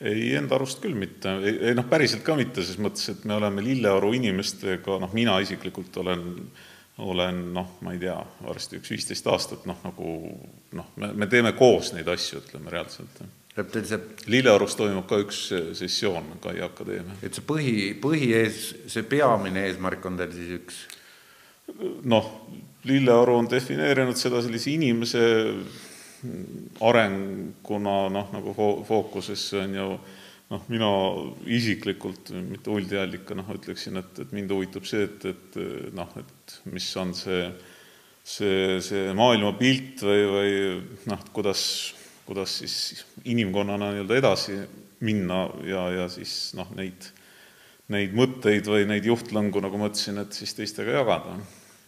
Ei, 0.00 0.34
enda 0.38 0.56
arust 0.58 0.82
küll 0.82 0.96
mitte, 0.98 1.34
ei 1.42 1.74
noh, 1.76 1.86
päriselt 1.90 2.24
ka 2.26 2.36
mitte, 2.38 2.64
ses 2.66 2.78
mõttes, 2.82 3.08
et 3.12 3.24
me 3.28 3.36
oleme 3.38 3.64
Lilleoru 3.64 4.12
inimestega, 4.18 4.98
noh, 5.02 5.14
mina 5.16 5.38
isiklikult 5.42 5.96
olen, 6.02 6.22
olen 7.02 7.40
noh, 7.54 7.74
ma 7.86 7.94
ei 7.94 8.02
tea, 8.02 8.18
varsti 8.44 8.78
üks 8.78 8.94
viisteist 8.94 9.26
aastat 9.30 9.66
noh, 9.70 9.80
nagu 9.86 10.14
noh, 10.78 10.92
me, 11.02 11.12
me 11.18 11.30
teeme 11.30 11.54
koos 11.58 11.92
neid 11.96 12.08
asju, 12.10 12.44
ütleme 12.44 12.72
reaalselt. 12.74 13.18
tähendab 13.18 13.74
teil 13.74 13.88
see 13.90 14.30
Lilleorus 14.30 14.78
toimub 14.78 15.08
ka 15.10 15.18
üks 15.24 15.48
sessioon 15.78 16.36
Kai 16.42 16.60
Akadeemia. 16.62 17.18
et 17.22 17.34
see 17.34 17.46
põhi, 17.46 17.76
põhiees, 17.98 18.62
see 18.86 19.02
peamine 19.02 19.66
eesmärk 19.66 20.06
on 20.06 20.20
teil 20.20 20.34
siis 20.36 20.54
üks? 20.60 20.80
noh, 22.08 22.32
Lilleoru 22.88 23.34
on 23.42 23.50
defineerinud 23.50 24.16
seda 24.16 24.40
sellise 24.44 24.70
inimese 24.72 25.22
arenguna 26.88 27.98
noh, 28.12 28.32
nagu 28.34 28.54
fo-, 28.56 28.80
fookusesse 28.88 29.62
on 29.64 29.76
ju 29.78 29.88
noh, 30.48 30.64
mina 30.72 30.90
isiklikult, 31.58 32.32
mitte 32.48 32.72
uldiallikana 32.72 33.44
noh, 33.44 33.54
ütleksin, 33.58 34.00
et, 34.00 34.24
et 34.24 34.32
mind 34.36 34.54
huvitab 34.56 34.88
see, 34.88 35.04
et, 35.04 35.28
et 35.28 35.60
noh, 35.96 36.16
et 36.18 36.58
mis 36.72 36.88
on 37.00 37.12
see, 37.16 37.44
see, 38.24 38.80
see 38.84 39.12
maailmapilt 39.18 40.04
või, 40.08 40.26
või 40.32 40.58
noh, 41.12 41.24
kuidas 41.36 41.64
kuidas 42.28 42.58
siis 42.60 43.06
inimkonnana 43.24 43.92
nii-öelda 43.94 44.16
edasi 44.20 44.58
minna 45.00 45.46
ja, 45.64 45.86
ja 45.94 46.08
siis 46.12 46.52
noh, 46.58 46.68
neid, 46.76 47.06
neid 47.88 48.12
mõtteid 48.16 48.68
või 48.68 48.84
neid 48.88 49.06
juhtlõngu, 49.08 49.62
nagu 49.64 49.80
ma 49.80 49.88
ütlesin, 49.88 50.20
et 50.20 50.36
siis 50.36 50.52
teistega 50.58 50.98
jagada. 50.98 51.38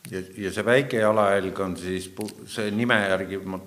ja, 0.08 0.22
ja 0.46 0.52
see 0.54 0.64
väike 0.64 1.02
jalajälg 1.02 1.60
on 1.60 1.76
siis, 1.76 2.08
see 2.48 2.72
nime 2.72 2.96
järgi 3.02 3.42
ma 3.44 3.60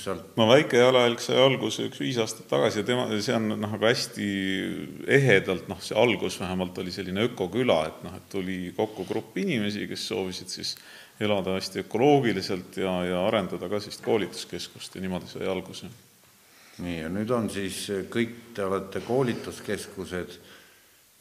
sealt 0.00 0.36
no 0.38 0.46
väike 0.50 0.80
jalajälg 0.80 1.22
sai 1.24 1.38
alguse 1.40 1.86
üks 1.88 2.00
viis 2.02 2.18
aastat 2.20 2.48
tagasi 2.50 2.82
ja 2.82 2.86
tema, 2.88 3.06
see 3.22 3.36
on 3.36 3.48
noh, 3.54 3.60
nagu 3.64 3.86
hästi 3.86 4.28
ehedalt, 5.18 5.68
noh, 5.70 5.80
see 5.84 5.96
algus 5.98 6.38
vähemalt 6.40 6.78
oli 6.82 6.92
selline 6.94 7.24
ökoküla, 7.30 7.78
et 7.88 8.04
noh, 8.06 8.16
et 8.16 8.28
tuli 8.32 8.58
kokku 8.76 9.06
grupp 9.08 9.38
inimesi, 9.40 9.86
kes 9.90 10.06
soovisid 10.12 10.52
siis 10.52 10.74
elada 11.20 11.56
hästi 11.56 11.84
ökoloogiliselt 11.84 12.80
ja, 12.80 12.92
ja 13.04 13.24
arendada 13.26 13.68
ka 13.68 13.80
sellist 13.80 14.04
koolituskeskust 14.04 14.96
ja 14.96 15.02
niimoodi 15.04 15.28
sai 15.28 15.48
alguse. 15.50 15.90
Nii, 16.80 17.00
ja 17.02 17.10
nüüd 17.12 17.32
on 17.36 17.50
siis 17.52 17.82
kõik, 18.12 18.54
te 18.56 18.64
olete 18.64 19.02
koolituskeskused 19.04 20.38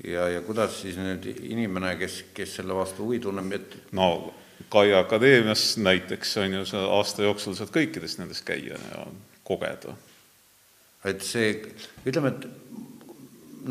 ja, 0.08 0.30
ja 0.32 0.44
kuidas 0.46 0.78
siis 0.84 1.00
nüüd 1.00 1.26
inimene, 1.50 1.96
kes, 2.00 2.22
kes 2.36 2.60
selle 2.62 2.78
vastu 2.78 3.08
huvi 3.08 3.20
tunneb, 3.24 3.52
et 3.60 3.76
no 3.98 4.10
Kai 4.70 4.94
Akadeemias 4.94 5.78
näiteks 5.78 6.38
on 6.38 6.54
ju, 6.54 6.66
sa 6.66 6.86
aasta 7.00 7.24
jooksul 7.24 7.56
saad 7.58 7.72
kõikides 7.74 8.18
nendes 8.20 8.42
käia 8.46 8.78
ja 8.78 9.06
kogeda. 9.44 9.96
et 11.06 11.22
see, 11.24 11.54
ütleme, 12.06 12.34
et 12.34 12.48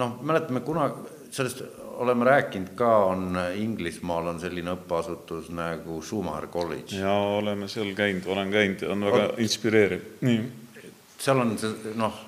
noh, 0.00 0.16
mäletame 0.22 0.60
kuna, 0.64 0.88
sellest 1.30 1.62
oleme 1.98 2.24
rääkinud 2.24 2.72
ka, 2.78 2.92
on 3.10 3.36
Inglismaal 3.58 4.32
on 4.32 4.40
selline 4.40 4.72
õppeasutus 4.72 5.50
nagu 5.52 6.00
Schumacher 6.02 6.48
College. 6.48 6.96
jaa, 6.96 7.36
oleme 7.42 7.68
seal 7.68 7.92
käinud, 7.94 8.26
olen 8.26 8.50
käinud 8.50 8.82
ja 8.82 8.94
on 8.94 9.04
väga 9.10 9.26
Ol... 9.26 9.36
inspireeriv. 9.44 10.08
nii 10.20 10.40
seal 11.18 11.42
on 11.42 11.54
see 11.58 11.94
noh, 11.98 12.24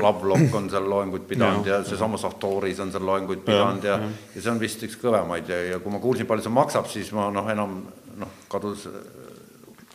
Lovelock 0.00 0.54
on 0.54 0.68
seal 0.70 0.84
loenguid 0.86 1.24
pidanud 1.26 1.66
ja, 1.66 1.80
ja 1.80 1.86
seesama 1.86 2.18
Sartoris 2.20 2.78
on 2.80 2.92
seal 2.94 3.02
loenguid 3.06 3.40
pidanud 3.42 3.84
ja, 3.84 3.96
ja, 3.98 4.10
ja 4.36 4.42
see 4.42 4.52
on 4.52 4.60
vist 4.62 4.84
üks 4.86 4.94
kõvemaid 5.00 5.50
ja, 5.50 5.58
ja 5.72 5.80
kui 5.82 5.92
ma 5.92 5.98
kuulsin, 6.02 6.28
palju 6.30 6.46
see 6.46 6.54
maksab, 6.54 6.86
siis 6.92 7.10
ma 7.16 7.26
noh, 7.34 7.48
enam 7.50 7.80
noh, 8.20 8.36
kadus 8.52 8.86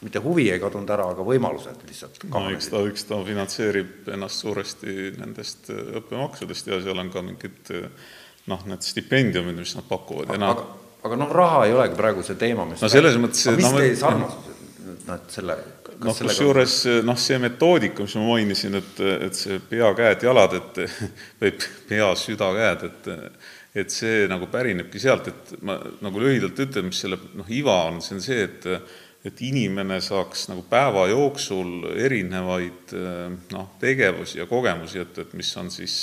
mitte 0.05 0.19
huvi 0.19 0.49
ei 0.51 0.59
kadunud 0.61 0.91
ära, 0.91 1.07
aga 1.13 1.25
võimalused 1.25 1.85
lihtsalt 1.87 2.25
no 2.29 2.45
eks 2.53 2.69
ta, 2.71 2.81
eks 2.89 3.07
ta 3.09 3.19
finantseerib 3.25 4.09
ennast 4.15 4.43
suuresti 4.43 5.13
nendest 5.19 5.71
äh, 5.73 5.95
õppemaksudest 6.01 6.71
ja 6.71 6.81
seal 6.83 6.99
on 7.01 7.11
ka 7.13 7.23
mingid 7.25 7.71
äh, 7.73 7.87
noh, 8.51 8.65
need 8.69 8.85
stipendiumid, 8.85 9.57
mis 9.61 9.75
nad 9.77 9.87
pakuvad. 9.89 10.35
aga, 10.35 10.67
aga 11.07 11.21
noh, 11.21 11.31
raha 11.33 11.63
ei 11.69 11.73
olegi 11.77 11.97
praegu 11.97 12.25
see 12.27 12.37
teema, 12.41 12.67
mis 12.69 12.83
no 12.83 12.91
selles 12.91 13.17
mõttes 13.21 13.47
mis 13.55 13.65
no, 13.69 13.79
teie 13.79 13.95
sarnasused, 13.99 14.61
noh, 15.07 15.17
et 15.17 15.39
selle 15.39 15.57
noh, 16.03 16.19
kusjuures 16.19 16.77
noh, 17.07 17.19
see 17.19 17.39
metoodika, 17.41 18.05
mis 18.05 18.17
ma 18.19 18.29
mainisin, 18.29 18.79
et, 18.81 19.03
et 19.29 19.39
see 19.39 19.61
pea, 19.71 19.89
käed, 19.97 20.27
jalad, 20.27 20.57
et 20.59 20.81
või 21.41 21.55
pea, 21.89 22.11
süda, 22.19 22.51
käed, 22.59 22.89
et 22.91 23.13
et 23.75 23.91
see 23.91 24.25
nagu 24.31 24.47
pärinebki 24.51 25.01
sealt, 25.01 25.27
et 25.27 25.55
ma 25.65 25.75
nagu 26.05 26.21
lühidalt 26.21 26.59
ütlen, 26.63 26.87
mis 26.89 27.01
selle 27.03 27.19
noh, 27.35 27.49
iva 27.51 27.81
on, 27.89 27.99
see 28.03 28.15
on 28.17 28.23
see, 28.23 28.45
et 28.49 28.69
et 29.25 29.39
inimene 29.41 29.95
saaks 30.05 30.43
nagu 30.51 30.61
päeva 30.69 31.07
jooksul 31.09 31.87
erinevaid 31.97 32.91
noh, 33.55 33.71
tegevusi 33.81 34.37
ja 34.37 34.45
kogemusi, 34.45 34.99
et, 35.01 35.17
et 35.23 35.31
mis 35.33 35.49
on 35.57 35.71
siis 35.73 35.95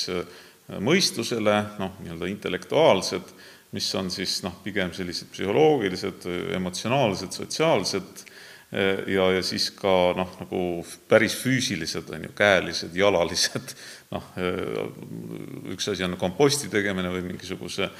mõistusele 0.83 1.55
noh, 1.79 1.95
nii-öelda 2.03 2.27
intellektuaalsed, 2.33 3.31
mis 3.79 3.89
on 3.95 4.11
siis 4.11 4.41
noh, 4.43 4.57
pigem 4.64 4.91
sellised 4.97 5.31
psühholoogilised, 5.31 6.27
emotsionaalsed, 6.59 7.31
sotsiaalsed 7.39 8.25
ja, 8.73 9.29
ja 9.37 9.43
siis 9.45 9.68
ka 9.77 10.12
noh, 10.16 10.33
nagu 10.41 10.64
päris 11.11 11.37
füüsilised, 11.37 12.09
on 12.14 12.27
ju, 12.29 12.33
käelised, 12.37 12.97
jalalised, 12.97 13.77
noh, 14.14 14.29
üks 15.75 15.93
asi 15.93 16.07
on 16.07 16.18
komposti 16.20 16.73
tegemine 16.73 17.12
või 17.12 17.27
mingisuguse 17.33 17.91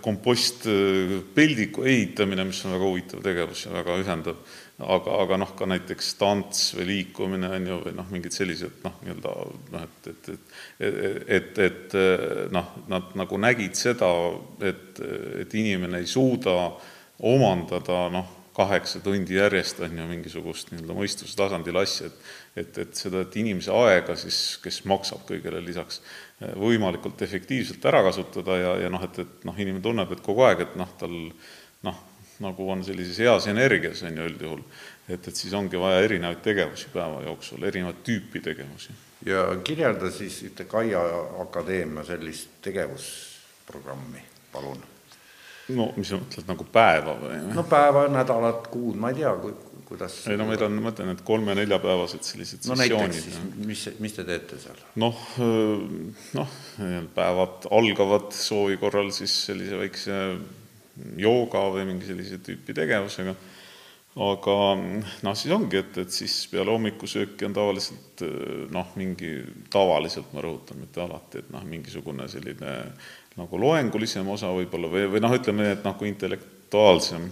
kompostpeldiku 0.00 1.82
ehitamine, 1.84 2.44
mis 2.48 2.62
on 2.64 2.72
väga 2.72 2.86
huvitav 2.88 3.20
tegevus 3.20 3.66
ja 3.66 3.72
väga 3.74 3.98
ühendav, 4.00 4.38
aga, 4.80 5.16
aga 5.26 5.38
noh, 5.42 5.52
ka 5.58 5.68
näiteks 5.68 6.14
tants 6.16 6.62
või 6.78 6.86
liikumine 6.88 7.50
on 7.58 7.66
ju, 7.68 7.76
või 7.84 7.92
noh, 7.98 8.08
mingid 8.14 8.32
sellised 8.32 8.80
noh, 8.86 8.96
nii-öelda 9.04 9.34
noh, 9.74 9.84
et, 9.84 10.08
et, 10.08 10.30
et 10.32 11.28
et, 11.36 11.58
et 11.58 11.96
noh, 12.52 12.72
nad 12.88 13.12
nagu 13.18 13.38
nägid 13.38 13.76
seda, 13.76 14.08
et, 14.64 15.02
et 15.44 15.54
inimene 15.54 16.00
ei 16.00 16.08
suuda 16.08 16.56
omandada 17.28 18.06
noh, 18.12 18.41
kaheksa 18.56 19.00
tundi 19.00 19.38
järjest 19.38 19.80
on 19.80 19.98
ju 19.98 20.06
mingisugust 20.10 20.72
nii-öelda 20.72 20.96
mõistuse 20.96 21.36
tasandil 21.38 21.78
asja, 21.80 22.10
et 22.10 22.32
et, 22.56 22.78
et 22.78 22.94
seda, 22.96 23.22
et 23.24 23.36
inimese 23.40 23.72
aega 23.72 24.16
siis, 24.18 24.38
kes 24.62 24.82
maksab 24.88 25.24
kõigele 25.28 25.62
lisaks, 25.64 26.02
võimalikult 26.58 27.22
efektiivselt 27.24 27.84
ära 27.88 28.02
kasutada 28.04 28.58
ja, 28.58 28.72
ja 28.84 28.90
noh, 28.92 29.02
et, 29.06 29.22
et 29.24 29.46
noh, 29.48 29.56
inimene 29.56 29.84
tunneb, 29.84 30.12
et 30.12 30.24
kogu 30.24 30.44
aeg, 30.46 30.66
et 30.66 30.76
noh, 30.80 30.90
tal 31.00 31.14
noh, 31.86 32.02
nagu 32.42 32.68
on 32.74 32.82
sellises 32.84 33.22
heas 33.22 33.46
energias, 33.50 34.02
on 34.04 34.18
ju 34.18 34.28
üldjuhul, 34.32 34.62
et, 35.06 35.20
et 35.20 35.32
siis 35.32 35.54
ongi 35.56 35.80
vaja 35.80 36.02
erinevaid 36.04 36.42
tegevusi 36.44 36.92
päeva 36.92 37.22
jooksul, 37.28 37.64
erinevat 37.68 38.02
tüüpi 38.06 38.44
tegevusi. 38.44 38.96
ja 39.26 39.46
kirjelda 39.64 40.10
siis 40.10 40.42
ühte 40.48 40.68
Kaia 40.68 41.02
Akadeemia 41.40 42.04
sellist 42.04 42.58
tegevusprogrammi, 42.64 44.24
palun 44.52 44.91
no 45.70 45.90
mis 45.96 46.10
sa 46.10 46.18
mõtled, 46.20 46.48
nagu 46.48 46.66
päeva 46.74 47.14
või? 47.20 47.36
no 47.54 47.66
päeva, 47.68 48.06
nädalat, 48.12 48.66
kuud, 48.72 48.96
ma 49.00 49.12
ei 49.12 49.20
tea, 49.20 49.34
kuidas 49.88 50.16
ei 50.30 50.40
no 50.40 50.48
meil 50.48 50.64
on, 50.66 50.80
ma 50.82 50.92
ütlen, 50.94 51.12
et 51.14 51.22
kolme-neljapäevased 51.26 52.26
sellised 52.26 52.66
no 52.70 52.76
sessioonid. 52.78 53.38
mis, 53.68 53.86
mis 54.02 54.16
te 54.16 54.26
teete 54.28 54.58
seal? 54.62 54.82
noh, 55.02 55.22
noh, 56.38 56.58
päevad 57.14 57.70
algavad 57.70 58.32
soovi 58.36 58.80
korral 58.82 59.12
siis 59.14 59.36
sellise 59.46 59.78
väikse 59.80 60.18
jooga 61.20 61.66
või 61.72 61.86
mingi 61.88 62.10
sellise 62.10 62.38
tüüpi 62.44 62.74
tegevusega, 62.76 63.32
aga 64.26 64.56
noh, 64.76 65.36
siis 65.38 65.54
ongi, 65.54 65.80
et, 65.80 65.96
et 66.02 66.12
siis 66.12 66.34
peale 66.52 66.74
hommikusööki 66.74 67.46
on 67.48 67.56
tavaliselt 67.56 68.24
noh, 68.74 68.92
mingi, 69.00 69.38
tavaliselt 69.72 70.34
ma 70.36 70.44
rõhutan, 70.44 70.82
mitte 70.82 71.00
alati, 71.04 71.40
et 71.40 71.52
noh, 71.54 71.64
mingisugune 71.68 72.28
selline 72.28 72.74
nagu 73.38 73.60
loengulisem 73.60 74.28
osa 74.28 74.52
võib-olla 74.52 74.90
või, 74.92 75.08
või 75.14 75.24
noh, 75.24 75.32
ütleme, 75.38 75.72
et 75.76 75.86
noh, 75.86 75.96
kui 75.98 76.10
intellektuaalsem, 76.10 77.30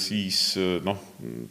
siis 0.00 0.38
noh, 0.82 0.96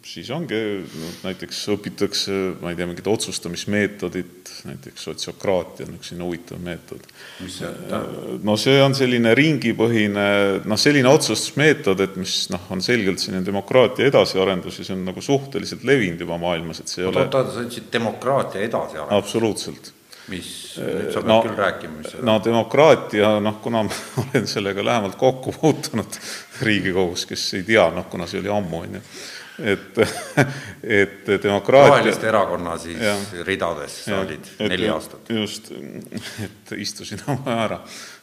siis 0.04 0.30
ongi 0.34 0.58
no, 0.82 1.10
näiteks 1.22 1.60
õpitakse, 1.76 2.34
ma 2.60 2.72
ei 2.72 2.78
tea, 2.80 2.88
mingit 2.90 3.08
otsustamismeetodit, 3.08 4.50
näiteks 4.68 5.06
sotsiokraatia 5.06 5.86
on 5.86 6.00
üks 6.00 6.10
selline 6.10 6.26
huvitav 6.26 6.60
meetod. 6.66 7.06
mis 7.44 7.60
see 7.62 7.70
tähendab? 7.70 8.42
no 8.50 8.58
see 8.60 8.82
on 8.82 8.98
selline 8.98 9.36
ringipõhine, 9.38 10.26
noh, 10.66 10.82
selline 10.82 11.14
otsustusmeetod, 11.14 12.02
et 12.04 12.18
mis 12.20 12.36
noh, 12.52 12.66
on 12.74 12.82
selgelt 12.84 13.22
selline 13.22 13.46
demokraatia 13.48 14.10
edasiarendus 14.10 14.82
ja 14.82 14.90
see 14.90 14.98
on 14.98 15.06
nagu 15.08 15.24
suhteliselt 15.24 15.86
levinud 15.88 16.26
juba 16.26 16.42
maailmas, 16.42 16.82
et 16.82 16.92
see 16.92 17.06
ei 17.06 17.10
ole 17.14 17.28
oota, 17.28 17.46
sa 17.54 17.64
ütlesid 17.64 17.94
demokraatia 17.94 18.66
edasiarendus? 18.66 19.18
absoluutselt 19.22 19.94
mis, 20.32 20.54
nüüd 20.80 21.12
sa 21.12 21.22
pead 21.22 21.30
no, 21.32 21.42
küll 21.46 21.60
rääkima, 21.60 22.00
mis 22.00 22.16
no 22.26 22.38
demokraatia, 22.44 23.36
noh, 23.44 23.60
kuna 23.64 23.84
ma 23.88 24.00
olen 24.24 24.48
sellega 24.50 24.86
lähemalt 24.86 25.20
kokku 25.20 25.54
puutunud 25.60 26.18
Riigikogus, 26.62 27.28
kes 27.30 27.46
ei 27.60 27.68
tea, 27.68 27.90
noh, 27.96 28.08
kuna 28.12 28.30
see 28.30 28.42
oli 28.42 28.52
ammu, 28.54 28.82
on 28.86 29.00
ju, 29.00 29.04
et, 29.74 30.00
et 31.02 31.30
demokraatia 31.44 31.98
roheliste 31.98 32.30
erakonna 32.30 32.78
siis 32.82 33.02
ja, 33.02 33.16
ridades 33.48 33.98
sa 34.06 34.22
olid 34.24 34.50
neli 34.60 34.90
aastat. 34.90 35.30
just, 35.30 35.72
et 36.44 36.74
istusin 36.78 37.22
oma 37.32 37.58
ära. 37.66 37.80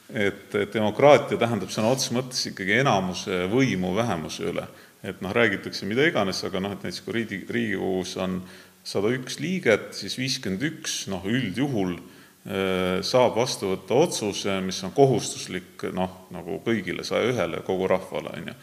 et 0.08 0.54
demokraatia 0.72 1.38
tähendab 1.38 1.72
sõna 1.72 1.92
otseses 1.92 2.14
mõttes 2.16 2.46
ikkagi 2.50 2.78
enamuse 2.80 3.44
võimu 3.52 3.94
vähemuse 3.96 4.48
üle. 4.52 4.64
et 5.02 5.20
noh, 5.22 5.34
räägitakse 5.34 5.86
mida 5.86 6.06
iganes, 6.08 6.40
aga 6.44 6.60
noh, 6.60 6.72
et 6.74 6.88
näiteks 6.88 7.04
kui 7.04 7.20
riigi, 7.20 7.44
Riigikogus 7.50 8.16
on 8.18 8.40
sada 8.86 9.12
üks 9.14 9.38
liiget, 9.42 9.90
siis 9.96 10.18
viiskümmend 10.18 10.64
üks, 10.70 11.00
noh 11.12 11.24
üldjuhul 11.28 11.96
äh, 11.98 12.98
saab 13.06 13.36
vastu 13.38 13.72
võtta 13.74 13.98
otsuse, 14.06 14.58
mis 14.64 14.80
on 14.86 14.94
kohustuslik 14.96 15.88
noh, 15.96 16.28
nagu 16.34 16.60
kõigile 16.66 17.06
saja 17.06 17.32
ühele, 17.32 17.62
kogu 17.66 17.88
rahvale, 17.90 18.34
on 18.38 18.52
ju. 18.52 18.58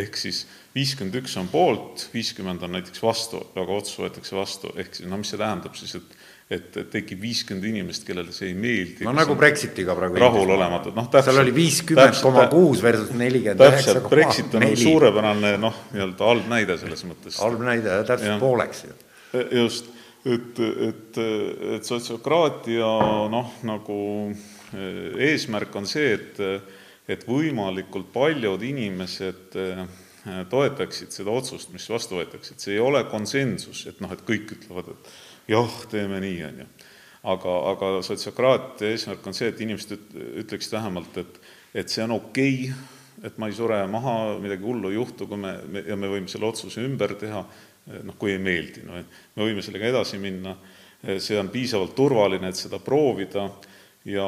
ehk 0.00 0.18
siis 0.18 0.44
viiskümmend 0.74 1.22
üks 1.22 1.36
on 1.40 1.48
poolt, 1.50 2.08
viiskümmend 2.14 2.62
on 2.66 2.76
näiteks 2.78 3.02
vastu, 3.02 3.42
aga 3.58 3.80
otsus 3.80 3.98
võetakse 4.02 4.36
vastu, 4.38 4.74
ehk 4.78 4.94
siis 4.94 5.10
no 5.10 5.18
mis 5.18 5.32
see 5.32 5.40
tähendab 5.40 5.78
siis, 5.78 5.96
et 5.98 6.20
et, 6.50 6.76
et 6.82 6.88
tekib 6.90 7.20
viiskümmend 7.22 7.66
inimest, 7.70 8.04
kellele 8.06 8.32
see 8.34 8.50
ei 8.50 8.56
meeldi. 8.58 9.06
no 9.06 9.12
nagu 9.14 9.36
Brexitiga 9.38 9.94
praegu. 9.98 10.18
rahulolematud, 10.20 10.96
noh 10.96 11.06
täpselt. 11.06 11.30
seal 11.30 11.44
oli 11.44 11.54
viiskümmend 11.54 12.18
koma 12.24 12.46
kuus 12.50 12.82
versus 12.82 13.12
nelikümmend 13.14 13.62
üheksa 13.68 13.94
koma 14.00 14.08
neli. 14.08 14.16
Brexit 14.16 14.56
on 14.58 14.66
nagu 14.66 14.80
suurepärane 14.80 15.52
noh, 15.62 15.78
nii-öelda 15.94 16.32
halb 16.32 16.50
näide 16.50 16.78
selles 16.80 17.06
mõttes. 17.06 17.38
halb 17.42 17.62
näide, 17.66 18.00
täpselt 18.08 18.34
ja. 18.34 18.40
pooleks 18.42 18.82
ju. 18.88 18.98
Just, 19.32 19.86
et, 20.26 20.58
et, 20.58 21.18
et 21.76 21.86
sotsiokraatia 21.86 22.90
noh, 23.30 23.52
nagu 23.68 23.98
e, 24.30 24.86
eesmärk 25.30 25.80
on 25.80 25.88
see, 25.88 26.14
et 26.18 26.44
et 27.10 27.24
võimalikult 27.26 28.12
paljud 28.14 28.62
inimesed 28.62 29.56
e, 29.58 29.64
toetaksid 30.50 31.14
seda 31.14 31.32
otsust, 31.34 31.72
mis 31.74 31.88
vastu 31.90 32.18
võetakse, 32.20 32.54
et 32.54 32.62
see 32.62 32.76
ei 32.76 32.82
ole 32.82 33.00
konsensus, 33.10 33.86
et 33.90 33.98
noh, 34.04 34.12
et 34.14 34.22
kõik 34.26 34.52
ütlevad, 34.58 34.92
et 34.92 35.10
jah, 35.56 35.80
teeme 35.90 36.20
nii, 36.22 36.38
on 36.46 36.62
ju. 36.62 36.68
aga, 37.32 37.56
aga 37.72 37.90
sotsiokraatia 38.06 38.92
eesmärk 38.94 39.26
on 39.26 39.36
see, 39.36 39.50
et 39.50 39.64
inimesed 39.64 39.96
üt-, 39.96 40.14
ütleksid 40.44 40.78
vähemalt, 40.78 41.18
et 41.24 41.42
et 41.70 41.86
see 41.86 42.02
on 42.02 42.16
okei 42.16 42.54
okay,, 42.66 42.98
et 43.26 43.36
ma 43.38 43.46
ei 43.50 43.54
sure 43.54 43.76
maha, 43.90 44.14
midagi 44.42 44.64
hullu 44.66 44.90
ei 44.90 44.96
juhtu, 44.96 45.26
kui 45.30 45.38
me, 45.38 45.52
me, 45.70 45.82
ja 45.86 45.96
me 45.98 46.08
võime 46.10 46.30
selle 46.30 46.48
otsuse 46.48 46.82
ümber 46.82 47.14
teha, 47.20 47.44
noh, 48.06 48.16
kui 48.18 48.34
ei 48.34 48.42
meeldi, 48.42 48.84
no 48.86 48.98
me 48.98 49.46
võime 49.46 49.64
sellega 49.64 49.90
edasi 49.90 50.20
minna, 50.22 50.56
see 51.00 51.38
on 51.40 51.48
piisavalt 51.52 51.94
turvaline, 51.96 52.50
et 52.50 52.58
seda 52.58 52.80
proovida 52.82 53.46
ja, 54.04 54.26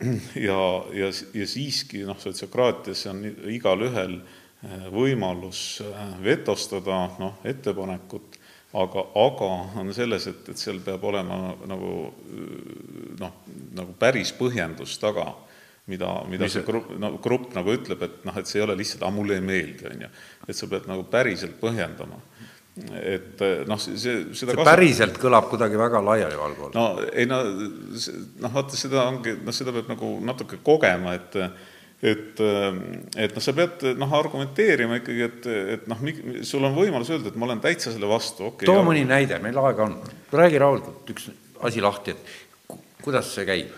ja, 0.48 0.60
ja, 0.96 1.08
ja 1.34 1.48
siiski 1.48 2.04
noh, 2.08 2.18
sotsiokraatias 2.20 3.06
on 3.12 3.24
igalühel 3.52 4.20
võimalus 4.92 5.80
vetostada 6.20 7.06
noh, 7.18 7.40
ettepanekut 7.48 8.40
aga, 8.72 9.04
aga 9.18 9.50
on 9.80 9.92
selles, 9.94 10.26
et, 10.30 10.48
et 10.52 10.60
seal 10.60 10.80
peab 10.84 11.04
olema 11.10 11.54
nagu 11.68 11.92
noh, 13.20 13.38
nagu 13.76 13.94
päris 13.98 14.32
põhjendus 14.36 14.96
taga, 15.02 15.26
mida, 15.90 16.12
mida 16.30 16.46
Mis 16.46 16.58
see 16.58 16.66
grupp, 16.66 16.92
no 17.00 17.12
grupp 17.22 17.54
nagu 17.56 17.74
ütleb, 17.74 18.04
et 18.06 18.26
noh, 18.28 18.36
et 18.38 18.50
see 18.50 18.60
ei 18.60 18.66
ole 18.66 18.76
lihtsalt, 18.78 19.02
aa, 19.06 19.14
mulle 19.14 19.38
ei 19.40 19.44
meeldi, 19.44 19.88
on 19.90 20.04
ju. 20.06 20.10
et 20.46 20.56
sa 20.58 20.68
pead 20.70 20.86
nagu 20.90 21.06
päriselt 21.10 21.58
põhjendama. 21.62 22.20
Et 23.00 23.42
noh, 23.68 23.80
see, 23.80 23.96
seda 23.98 24.34
see 24.34 24.48
kasut... 24.50 24.66
päriselt 24.66 25.18
kõlab 25.20 25.50
kuidagi 25.50 25.78
väga 25.80 26.02
laialivalguvalt. 26.04 26.76
no 26.76 26.86
ei 27.10 27.26
no, 27.28 27.42
noh, 28.44 28.54
vaata, 28.54 28.78
seda 28.78 29.04
ongi, 29.08 29.36
noh, 29.44 29.56
seda 29.56 29.74
peab 29.76 29.90
nagu 29.92 30.14
natuke 30.26 30.60
kogema, 30.64 31.14
et 31.18 31.38
et, 32.00 32.40
et 32.40 33.34
noh, 33.36 33.42
sa 33.44 33.52
pead 33.56 33.84
noh, 34.00 34.14
argumenteerima 34.16 35.00
ikkagi, 35.02 35.26
et, 35.26 35.48
et 35.76 35.90
noh, 35.90 36.00
sul 36.48 36.64
on 36.64 36.76
võimalus 36.76 37.10
öelda, 37.12 37.28
et 37.28 37.36
ma 37.40 37.48
olen 37.50 37.60
täitsa 37.60 37.92
selle 37.92 38.08
vastu, 38.08 38.46
okei 38.48 38.64
okay,. 38.64 38.70
too 38.70 38.86
mõni 38.86 39.04
näide, 39.08 39.36
meil 39.44 39.58
aega 39.60 39.84
on. 39.88 39.98
räägi 40.32 40.62
rahulikult 40.62 41.12
üks 41.12 41.28
asi 41.68 41.84
lahti, 41.84 42.16
et 42.16 42.78
kuidas 43.04 43.34
see 43.34 43.44
käib 43.48 43.76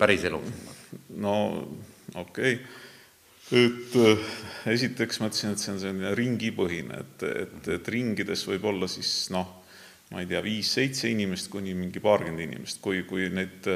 päris 0.00 0.26
elus? 0.26 0.50
no 1.22 1.36
okei 2.14 2.58
okay., 2.58 2.84
et 3.54 3.94
esiteks 4.72 5.20
ma 5.20 5.30
ütlesin, 5.30 5.54
et 5.54 5.62
see 5.62 5.72
on 5.74 5.80
selline 5.82 6.14
ringipõhine, 6.18 7.04
et, 7.04 7.24
et, 7.44 7.70
et 7.76 7.92
ringides 7.92 8.46
võib 8.48 8.66
olla 8.72 8.88
siis 8.90 9.30
noh, 9.34 9.62
ma 10.12 10.22
ei 10.22 10.28
tea, 10.30 10.42
viis-seitse 10.44 11.10
inimest 11.10 11.50
kuni 11.52 11.74
mingi 11.74 12.02
paarkümmend 12.02 12.46
inimest, 12.46 12.82
kui, 12.84 13.02
kui 13.08 13.30
neid 13.34 13.66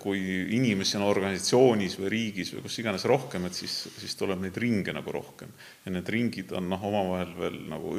kui 0.00 0.20
inimesi 0.56 0.96
on 0.96 1.04
organisatsioonis 1.04 1.98
või 2.00 2.10
riigis 2.12 2.54
või 2.54 2.62
kus 2.64 2.78
iganes 2.80 3.04
rohkem, 3.08 3.44
et 3.48 3.56
siis, 3.56 3.74
siis 4.00 4.14
tuleb 4.16 4.40
neid 4.40 4.56
ringe 4.56 4.94
nagu 4.96 5.12
rohkem. 5.12 5.50
ja 5.84 5.92
need 5.92 6.08
ringid 6.08 6.52
on 6.56 6.70
noh, 6.72 6.84
omavahel 6.88 7.34
veel 7.36 7.58
nagu 7.68 7.92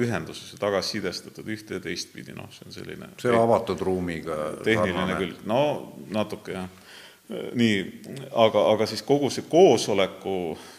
ühenduses 0.00 0.54
ja 0.56 0.58
tagasisidestatud 0.64 1.50
ühte 1.54 1.78
ja 1.78 1.84
teistpidi, 1.84 2.34
noh, 2.34 2.50
see 2.54 2.66
on 2.66 2.74
selline 2.74 3.12
see 3.22 3.30
on 3.30 3.44
avatud 3.44 3.84
ruumiga 3.86 4.38
tehniline 4.66 5.18
külg, 5.20 5.44
no 5.46 5.60
natuke 6.10 6.58
jah 6.58 6.82
nii, 7.32 7.76
aga, 8.36 8.62
aga 8.74 8.86
siis 8.88 9.00
kogu 9.06 9.30
see 9.32 9.46
koosoleku 9.48 10.34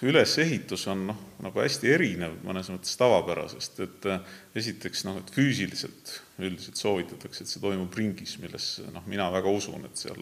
ülesehitus 0.06 0.86
on 0.91 1.08
noh, 1.10 1.24
nagu 1.41 1.62
hästi 1.62 1.89
erinev 1.96 2.36
mõnes 2.46 2.70
mõttes 2.70 2.93
tavapärasest, 3.00 3.82
et 3.86 4.08
äh, 4.12 4.36
esiteks 4.62 5.08
noh, 5.08 5.18
et 5.22 5.34
füüsiliselt 5.34 6.20
üldiselt 6.46 6.78
soovitatakse, 6.78 7.43
et 7.43 7.52
see 7.52 7.64
toimub 7.64 7.98
ringis, 7.98 8.38
milles 8.43 8.76
noh, 8.93 9.06
mina 9.10 9.32
väga 9.34 9.50
usun, 9.50 9.88
et 9.89 10.06
seal 10.06 10.22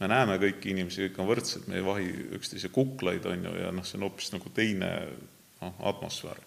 me 0.00 0.10
näeme 0.10 0.38
kõiki 0.40 0.70
inimesi, 0.70 1.08
kõik 1.08 1.18
on 1.20 1.30
võrdsed, 1.32 1.66
me 1.68 1.80
ei 1.80 1.84
vahi 1.84 2.10
üksteise 2.38 2.70
kuklaid, 2.72 3.26
on 3.26 3.50
ju, 3.50 3.58
ja 3.64 3.74
noh, 3.74 3.86
see 3.86 3.98
on 3.98 4.06
hoopis 4.06 4.30
nagu 4.36 4.54
teine 4.54 4.92
noh, 5.10 5.86
atmosfäär. 5.90 6.38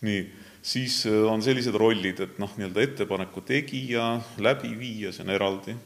nii, 0.00 0.24
siis 0.64 1.02
äh, 1.10 1.26
on 1.28 1.44
sellised 1.44 1.76
rollid, 1.76 2.24
et 2.24 2.40
noh, 2.40 2.56
nii-öelda 2.56 2.88
ettepaneku 2.88 3.44
tegija, 3.44 4.14
läbiviija, 4.40 5.12
see 5.12 5.28
on 5.28 5.36
eraldi 5.36 5.76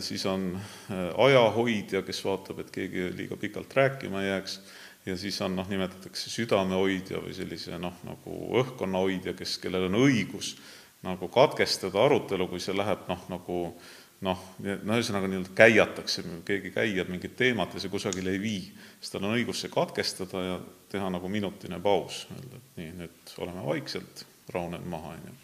siis 0.00 0.26
on 0.26 0.52
äh, 0.56 1.08
ajahoidja, 1.26 2.02
kes 2.06 2.24
vaatab, 2.24 2.62
et 2.62 2.70
keegi 2.74 3.08
liiga 3.16 3.36
pikalt 3.40 3.74
rääkima 3.74 4.22
ei 4.22 4.28
jääks, 4.28 4.60
ja 5.06 5.16
siis 5.16 5.40
on 5.42 5.56
noh, 5.58 5.68
nimetatakse 5.68 6.30
südamehoidja 6.30 7.22
või 7.24 7.34
sellise 7.36 7.78
noh, 7.82 7.96
nagu 8.06 8.36
õhkkonnahoidja, 8.62 9.34
kes, 9.38 9.56
kellel 9.62 9.88
on 9.88 9.98
õigus 10.04 10.54
nagu 11.02 11.26
katkestada 11.32 11.98
arutelu, 12.04 12.46
kui 12.46 12.62
see 12.62 12.76
läheb 12.78 13.08
noh, 13.10 13.24
nagu 13.32 13.58
noh, 14.22 14.42
no 14.62 14.98
ühesõnaga 14.98 15.30
nii-öelda 15.30 15.54
käiatakse, 15.58 16.22
keegi 16.46 16.70
käiab 16.74 17.10
mingit 17.10 17.34
teemat 17.38 17.74
ja 17.74 17.82
see 17.82 17.90
kusagile 17.90 18.36
ei 18.36 18.42
vii, 18.42 18.60
siis 19.00 19.14
tal 19.14 19.26
on 19.26 19.34
õigus 19.34 19.64
see 19.64 19.72
katkestada 19.72 20.44
ja 20.46 20.60
teha 20.92 21.10
nagu 21.10 21.30
minutine 21.32 21.80
paus, 21.82 22.26
öelda, 22.36 22.60
et 22.60 22.78
nii, 22.78 22.92
nüüd 23.02 23.34
oleme 23.42 23.66
vaikselt, 23.66 24.26
rahunen 24.54 24.86
maha, 24.92 25.16
on 25.16 25.26
ju 25.26 25.41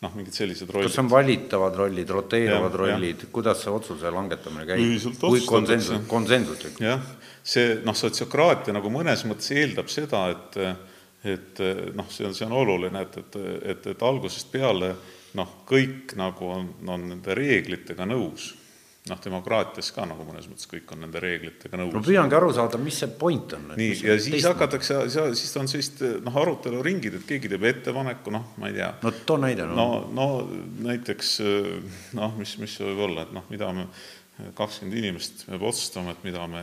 noh, 0.00 0.14
mingid 0.16 0.36
sellised 0.36 0.70
rollid. 0.72 0.88
kas 0.88 1.00
on 1.02 1.10
valitavad 1.12 1.76
rollid, 1.76 2.12
roteeruvad 2.16 2.76
ja, 2.76 2.80
rollid, 2.82 3.26
kuidas 3.34 3.64
see 3.64 3.72
otsuse 3.72 4.12
langetamine 4.14 4.64
käib? 4.68 5.18
kui 5.20 5.42
konsensus, 5.48 6.06
konsensuslik? 6.08 6.80
jah, 6.84 7.04
see 7.44 7.80
noh, 7.84 7.96
sotsiokraatia 7.96 8.74
nagu 8.76 8.92
mõnes 8.92 9.26
mõttes 9.28 9.52
eeldab 9.56 9.92
seda, 9.92 10.28
et 10.34 10.62
et 11.20 11.60
noh, 11.92 12.06
see 12.08 12.24
on, 12.24 12.32
see 12.32 12.46
on 12.46 12.54
oluline, 12.56 13.02
et, 13.04 13.18
et, 13.20 13.34
et, 13.74 13.88
et 13.92 14.04
algusest 14.08 14.48
peale 14.48 14.94
noh, 15.36 15.50
kõik 15.68 16.14
nagu 16.16 16.48
on, 16.48 16.70
on 16.88 17.04
nende 17.12 17.36
reeglitega 17.36 18.06
nõus 18.08 18.54
noh, 19.08 19.20
demokraatias 19.24 19.88
ka 19.96 20.04
nagu 20.08 20.24
mõnes 20.28 20.44
mõttes 20.50 20.68
kõik 20.68 20.90
on 20.92 21.00
nende 21.06 21.22
reeglitega 21.22 21.78
nõus. 21.80 21.94
no 21.96 22.02
püüangi 22.04 22.36
aru 22.36 22.52
saada, 22.56 22.80
mis 22.82 23.00
see 23.00 23.08
point 23.20 23.56
on. 23.56 23.72
nii, 23.80 23.96
ja 24.04 24.16
siis 24.20 24.44
hakatakse, 24.44 25.00
siis 25.38 25.56
on 25.60 25.70
sellist 25.72 26.04
noh, 26.26 26.36
aruteluringid, 26.42 27.16
et 27.20 27.26
keegi 27.28 27.50
teeb 27.52 27.64
ettepaneku, 27.70 28.34
noh, 28.34 28.52
ma 28.60 28.68
ei 28.68 28.76
tea. 28.76 28.92
no 29.00 29.14
too 29.24 29.40
näide 29.40 29.68
no.. 29.70 29.76
no, 29.80 29.88
no 30.14 30.28
näiteks 30.90 31.36
noh, 32.18 32.36
mis, 32.40 32.56
mis 32.60 32.76
see 32.76 32.88
võib 32.92 33.06
olla, 33.08 33.24
et 33.28 33.36
noh, 33.36 33.48
mida 33.52 33.72
me 33.76 33.88
kakskümmend 34.56 34.96
inimest 34.96 35.42
peab 35.48 35.64
otsustama, 35.68 36.14
et 36.14 36.22
mida 36.24 36.44
me 36.48 36.62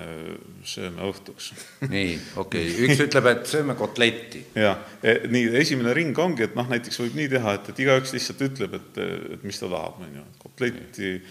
sööme 0.65 1.09
õhtuks. 1.09 1.51
nii, 1.89 2.15
okei 2.41 2.69
okay., 2.69 2.85
üks 2.87 3.03
ütleb, 3.07 3.29
et 3.33 3.43
sööme 3.49 3.75
kotletti. 3.77 4.43
jah, 4.57 4.79
e, 5.01 5.19
nii, 5.33 5.51
esimene 5.61 5.93
ring 5.97 6.17
ongi, 6.21 6.47
et 6.47 6.57
noh, 6.57 6.69
näiteks 6.69 7.01
võib 7.01 7.17
nii 7.17 7.29
teha, 7.33 7.57
et, 7.59 7.69
et 7.73 7.83
igaüks 7.85 8.13
lihtsalt 8.15 8.45
ütleb, 8.49 8.77
et, 8.77 9.03
et 9.37 9.45
mis 9.45 9.61
ta 9.61 9.69
tahab, 9.69 10.01
on 10.05 10.17
ju, 10.21 10.25
et 10.25 10.41
kotletti 10.45 11.13
nii 11.17 11.21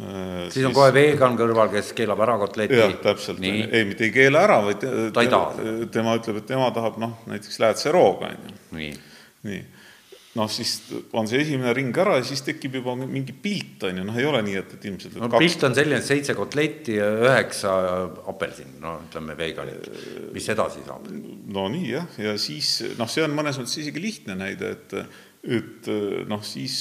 Äh, 0.00 0.46
siis 0.52 0.64
on 0.64 0.74
kohe 0.76 0.92
vegan 0.94 1.36
kõrval, 1.36 1.68
kes 1.72 1.92
keelab 1.96 2.22
ära 2.24 2.38
kotleti. 2.40 2.78
jah, 2.78 2.94
täpselt, 3.02 3.42
ei, 3.44 3.84
mitte 3.88 4.06
ei 4.06 4.14
keela 4.14 4.46
ära, 4.46 4.60
vaid 4.64 4.86
ta 5.12 5.24
ei 5.24 5.28
taha. 5.32 5.66
tema 5.92 6.16
ütleb, 6.16 6.40
et 6.40 6.48
tema 6.48 6.70
tahab 6.76 6.96
noh, 7.02 7.18
näiteks 7.28 7.60
läätserooga, 7.60 8.30
on 8.32 8.48
ju. 8.48 8.56
nii, 8.78 8.94
nii., 9.48 9.60
noh, 10.38 10.46
siis 10.52 10.76
on 11.18 11.26
see 11.28 11.40
esimene 11.42 11.74
ring 11.76 11.96
ära 12.00 12.14
ja 12.20 12.24
siis 12.24 12.44
tekib 12.46 12.78
juba 12.78 12.94
mingi 13.00 13.34
pilt, 13.34 13.82
on 13.88 13.98
ju, 14.00 14.04
noh, 14.06 14.20
ei 14.22 14.28
ole 14.30 14.40
nii, 14.46 14.56
et, 14.62 14.76
et 14.78 14.86
ilmselt 14.88 15.18
no 15.18 15.28
kaks... 15.28 15.42
pilt 15.42 15.66
on 15.68 15.76
selline, 15.76 16.00
seitse 16.06 16.36
kotletti 16.38 16.96
ja 16.96 17.10
üheksa 17.26 17.74
apelsini, 18.30 18.78
no 18.80 18.94
ütleme 19.08 19.36
veganit, 19.36 19.90
mis 20.32 20.48
edasi 20.54 20.86
saab? 20.86 21.10
no 21.10 21.66
nii 21.74 21.92
jah, 21.92 22.08
ja 22.22 22.36
siis 22.40 22.76
noh, 23.00 23.10
see 23.10 23.26
on 23.26 23.36
mõnes 23.36 23.60
mõttes 23.60 23.76
isegi 23.82 24.06
lihtne 24.06 24.38
näide, 24.38 24.76
et 24.78 24.96
et 25.40 25.86
noh, 26.28 26.42
siis, 26.44 26.74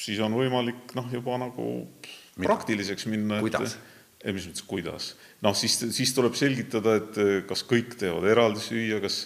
siis 0.00 0.20
on 0.24 0.34
võimalik 0.36 0.94
noh, 0.96 1.08
juba 1.12 1.36
nagu 1.40 1.66
praktiliseks 2.42 3.06
minna. 3.12 3.40
kuidas? 3.44 3.76
ei, 4.24 4.32
mis 4.34 4.48
mõttes 4.48 4.66
kuidas? 4.66 5.12
noh, 5.44 5.56
siis, 5.56 5.78
siis 5.96 6.14
tuleb 6.16 6.36
selgitada, 6.38 6.96
et 7.02 7.22
eh, 7.22 7.36
kas 7.48 7.64
kõik 7.68 7.96
teevad 8.00 8.26
eraldi 8.32 8.64
süüa, 8.64 9.00
kas 9.04 9.24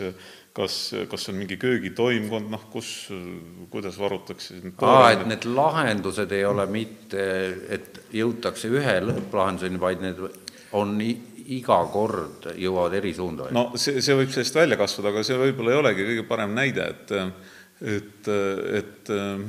kas, 0.56 0.76
kas 1.10 1.28
on 1.30 1.38
mingi 1.38 1.56
köögitoimkond, 1.60 2.50
noh, 2.50 2.62
kus, 2.72 3.08
kuidas 3.70 3.98
varutakse 4.00 4.58
aa, 4.82 5.12
et 5.14 5.26
need 5.30 5.46
lahendused 5.46 6.32
ei 6.34 6.44
ole 6.46 6.66
mitte, 6.70 7.26
et 7.70 8.00
jõutakse 8.14 8.70
ühe 8.72 8.96
lõpplahenduseni, 9.04 9.80
vaid 9.80 10.02
need 10.04 10.24
on 10.76 10.96
iga 11.00 11.78
kord 11.92 12.50
jõuavad 12.58 12.98
eri 12.98 13.14
suunda? 13.14 13.50
no 13.54 13.70
see, 13.78 14.02
see 14.02 14.16
võib 14.18 14.34
sellest 14.34 14.58
välja 14.58 14.78
kasvada, 14.80 15.14
aga 15.14 15.24
see 15.26 15.38
võib-olla 15.38 15.74
ei 15.74 15.82
olegi 15.84 16.08
kõige 16.12 16.26
parem 16.30 16.56
näide, 16.58 16.90
et 16.94 17.14
et, 17.80 18.28
et 18.76 19.08
äh, 19.14 19.40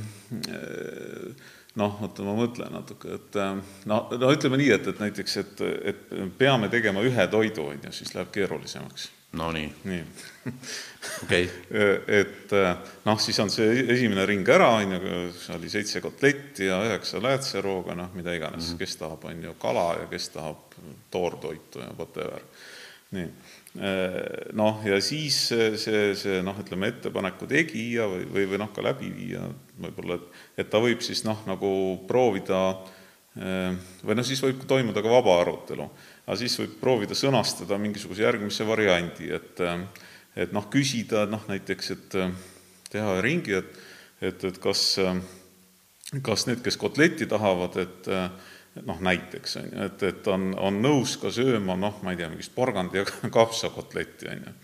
noh, 1.80 2.02
oota, 2.04 2.26
ma 2.28 2.36
mõtlen 2.36 2.74
natuke, 2.76 3.16
et 3.20 3.40
äh, 3.40 3.56
no, 3.90 4.04
no 4.12 4.34
ütleme 4.36 4.60
nii, 4.60 4.72
et, 4.76 4.92
et 4.92 5.02
näiteks, 5.06 5.38
et, 5.44 5.66
et 5.94 6.06
peame 6.40 6.70
tegema 6.74 7.04
ühe 7.08 7.28
toidu, 7.32 7.72
on 7.72 7.88
ju, 7.88 7.96
siis 8.02 8.16
läheb 8.18 8.32
keerulisemaks. 8.36 9.10
Nonii. 9.32 9.74
nii 9.88 10.02
okei 11.24 11.46
okay. 11.46 12.00
et 12.20 12.54
noh, 13.06 13.20
siis 13.24 13.38
on 13.40 13.52
see 13.54 13.86
esimene 13.94 14.26
ring 14.28 14.50
ära, 14.52 14.68
on 14.82 14.96
ju, 14.98 15.22
oli 15.56 15.72
seitse 15.72 16.02
kotletti 16.04 16.68
ja 16.68 16.82
üheksa 16.84 17.22
läätserooga, 17.24 17.96
noh, 17.96 18.12
mida 18.18 18.34
iganes 18.36 18.66
mm, 18.66 18.74
-hmm. 18.74 18.82
kes 18.82 18.98
tahab, 19.00 19.24
on 19.32 19.44
ju, 19.44 19.54
kala 19.62 19.88
ja 20.02 20.10
kes 20.12 20.30
tahab 20.36 20.76
toortoitu 21.12 21.80
ja 21.80 21.88
whatever. 21.98 22.44
nii, 23.12 23.30
noh, 23.74 24.82
ja 24.84 24.98
siis 25.00 25.38
see, 25.48 25.68
see, 25.80 26.00
see 26.20 26.40
noh, 26.44 26.58
ütleme, 26.60 26.90
ettepaneku 26.92 27.48
tegija 27.48 28.08
või, 28.12 28.26
või, 28.28 28.48
või 28.52 28.60
noh, 28.60 28.72
ka 28.76 28.84
läbiviija 28.84 29.46
võib-olla, 29.86 30.18
et, 30.20 30.42
et 30.64 30.72
ta 30.72 30.82
võib 30.84 31.04
siis 31.06 31.24
noh, 31.24 31.40
nagu 31.48 31.72
proovida 32.10 32.60
või 33.32 34.18
noh, 34.18 34.28
siis 34.28 34.42
võib 34.44 34.66
toimuda 34.68 35.00
ka 35.00 35.14
vaba 35.14 35.38
arutelu. 35.40 35.86
Aga 36.26 36.36
siis 36.42 36.58
võib 36.60 36.74
proovida 36.82 37.16
sõnastada 37.16 37.78
mingisuguse 37.80 38.26
järgmise 38.26 38.68
variandi, 38.68 39.32
et 39.32 39.64
et 40.36 40.52
noh, 40.56 40.68
küsida 40.72 41.24
noh, 41.32 41.48
näiteks, 41.48 41.94
et 41.96 42.20
teha 42.92 43.16
ringi, 43.24 43.56
et 43.60 43.72
et, 44.22 44.44
et 44.46 44.58
kas, 44.62 44.84
kas 46.24 46.48
need, 46.48 46.62
kes 46.64 46.78
kotletti 46.80 47.28
tahavad, 47.30 47.78
et 47.82 48.10
noh, 48.86 49.02
näiteks 49.04 49.58
on 49.62 49.68
ju, 49.68 49.82
et, 49.88 50.06
et 50.08 50.30
on, 50.32 50.52
on 50.60 50.80
nõus 50.84 51.18
ka 51.22 51.32
sööma 51.34 51.76
noh, 51.80 52.00
ma 52.06 52.14
ei 52.14 52.22
tea, 52.22 52.30
mingist 52.32 52.56
porgandi 52.56 53.02
ja 53.02 53.06
kapsakotletti, 53.38 54.30
on 54.32 54.46
ju. 54.46 54.56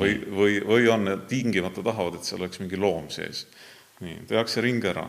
või, 0.00 0.18
või, 0.40 0.58
või 0.68 0.90
on, 0.92 1.14
tingimata 1.30 1.84
tahavad, 1.84 2.18
et 2.18 2.28
seal 2.28 2.42
oleks 2.42 2.60
mingi 2.62 2.80
loom 2.80 3.08
sees. 3.14 3.46
nii, 4.04 4.26
tehakse 4.30 4.64
ring 4.64 4.84
ära. 4.84 5.08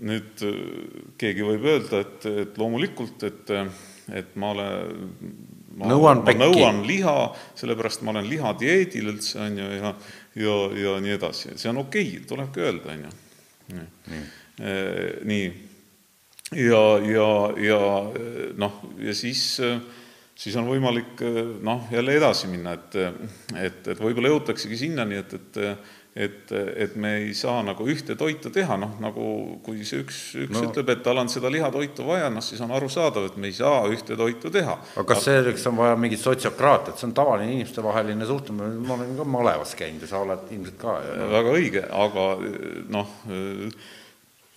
nüüd 0.00 0.40
keegi 1.20 1.44
võib 1.44 1.66
öelda, 1.68 2.00
et, 2.00 2.28
et 2.46 2.58
loomulikult, 2.58 3.22
et 3.28 3.56
et 4.12 4.32
ma 4.40 4.50
olen 4.50 5.02
ma, 5.78 5.88
nõuan 5.92 6.22
ma 6.26 6.32
nõuan 6.34 6.80
liha, 6.88 7.16
sellepärast 7.54 8.02
ma 8.02 8.10
olen 8.16 8.26
lihadieedil 8.28 9.12
üldse, 9.12 9.38
on 9.40 9.60
ju, 9.60 9.68
ja 9.78 9.92
ja, 10.34 10.56
ja 10.82 10.94
nii 11.04 11.14
edasi, 11.16 11.56
see 11.60 11.70
on 11.70 11.82
okei 11.84 12.08
okay,, 12.16 12.24
tulebki 12.28 12.64
öelda, 12.64 12.96
on 12.96 13.04
ju. 13.06 13.12
nii, 15.28 15.44
ja, 16.56 16.84
ja, 17.06 17.30
ja 17.62 17.80
noh, 18.60 18.78
ja 19.02 19.14
siis, 19.16 19.44
siis 20.34 20.58
on 20.60 20.68
võimalik 20.68 21.24
noh, 21.64 21.88
jälle 21.92 22.18
edasi 22.20 22.50
minna, 22.52 22.76
et 22.78 22.98
et, 23.00 23.82
et 23.94 23.98
võib-olla 24.00 24.34
jõutaksegi 24.34 24.84
sinnani, 24.86 25.20
et, 25.22 25.36
et 25.40 25.60
et, 26.12 26.52
et 26.52 26.96
me 27.00 27.14
ei 27.22 27.32
saa 27.36 27.62
nagu 27.64 27.86
ühte 27.88 28.14
toitu 28.20 28.50
teha, 28.52 28.76
noh 28.80 28.98
nagu 29.00 29.26
kui 29.64 29.80
see 29.88 30.02
üks, 30.02 30.18
üks 30.44 30.52
no. 30.52 30.66
ütleb, 30.68 30.90
et 30.92 31.00
tal 31.04 31.20
on 31.22 31.30
seda 31.32 31.48
lihatoitu 31.52 32.04
vaja, 32.04 32.28
noh 32.32 32.44
siis 32.44 32.60
on 32.64 32.74
arusaadav, 32.76 33.30
et 33.30 33.38
me 33.40 33.48
ei 33.48 33.56
saa 33.56 33.80
ühte 33.88 34.16
toitu 34.18 34.52
teha. 34.52 34.76
aga 34.92 35.06
kas 35.08 35.24
selleks 35.24 35.64
on 35.70 35.80
vaja 35.80 35.96
mingit 36.00 36.20
sotsiokraatiat, 36.20 37.00
see 37.00 37.08
on 37.08 37.16
tavaline 37.16 37.56
inimestevaheline 37.56 38.28
suhtlemine, 38.28 38.76
ma 38.84 38.98
olen 38.98 39.16
ka 39.16 39.28
malevas 39.38 39.74
käinud 39.78 40.04
ja 40.04 40.12
sa 40.12 40.20
oled 40.26 40.52
ilmselt 40.52 40.78
ka 40.82 40.98
väga 41.32 41.56
õige, 41.56 41.86
aga 42.04 42.28
noh, 42.92 43.16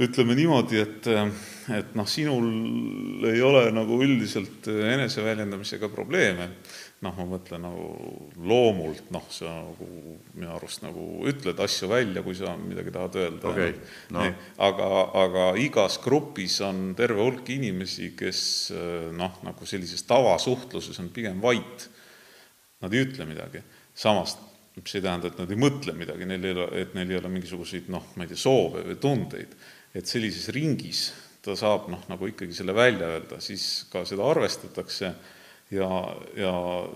ütleme 0.02 0.36
niimoodi, 0.36 0.80
et, 0.82 1.08
et 1.72 1.94
noh, 1.96 2.08
sinul 2.10 3.28
ei 3.30 3.40
ole 3.46 3.70
nagu 3.72 4.00
üldiselt 4.04 4.68
eneseväljendamisega 4.68 5.88
probleeme. 5.94 6.50
Noh, 7.06 7.14
ma 7.16 7.26
mõtlen 7.28 7.62
nagu 7.64 7.86
loomult, 8.50 9.12
noh, 9.14 9.26
sa 9.32 9.52
nagu 9.52 9.88
minu 10.34 10.50
arust 10.56 10.82
nagu 10.84 11.06
ütled 11.30 11.60
asju 11.62 11.90
välja, 11.92 12.24
kui 12.26 12.36
sa 12.36 12.56
midagi 12.60 12.92
tahad 12.96 13.20
öelda. 13.22 13.52
Okay.. 13.52 13.76
No. 14.16 14.24
aga, 14.68 14.90
aga 15.22 15.46
igas 15.62 16.00
grupis 16.04 16.58
on 16.66 16.90
terve 16.98 17.22
hulk 17.22 17.52
inimesi, 17.56 18.14
kes 18.18 18.42
noh, 19.16 19.40
nagu 19.46 19.70
sellises 19.70 20.04
tavasuhtluses 20.10 21.00
on 21.04 21.12
pigem 21.16 21.40
vait. 21.44 21.88
Nad 22.84 22.96
ei 22.96 23.06
ütle 23.06 23.28
midagi, 23.30 23.64
samas 23.96 24.36
mis 24.76 24.96
ei 24.98 25.02
tähenda, 25.02 25.30
et 25.32 25.38
nad 25.40 25.52
ei 25.52 25.60
mõtle 25.60 25.94
midagi, 25.96 26.26
neil 26.28 26.44
ei 26.44 26.52
ole, 26.52 26.66
et 26.82 26.96
neil 26.98 27.14
ei 27.14 27.20
ole 27.22 27.32
mingisuguseid 27.32 27.88
noh, 27.94 28.10
ma 28.20 28.26
ei 28.26 28.32
tea, 28.32 28.40
soove 28.40 28.84
või 28.84 28.98
tundeid, 29.00 29.54
et 29.96 30.10
sellises 30.10 30.50
ringis 30.56 31.08
ta 31.46 31.56
saab 31.58 31.90
noh, 31.94 32.02
nagu 32.10 32.28
ikkagi 32.30 32.56
selle 32.58 32.74
välja 32.76 33.10
öelda, 33.16 33.40
siis 33.44 33.86
ka 33.92 34.02
seda 34.08 34.26
arvestatakse 34.28 35.12
ja, 35.74 35.90
ja 36.38 36.54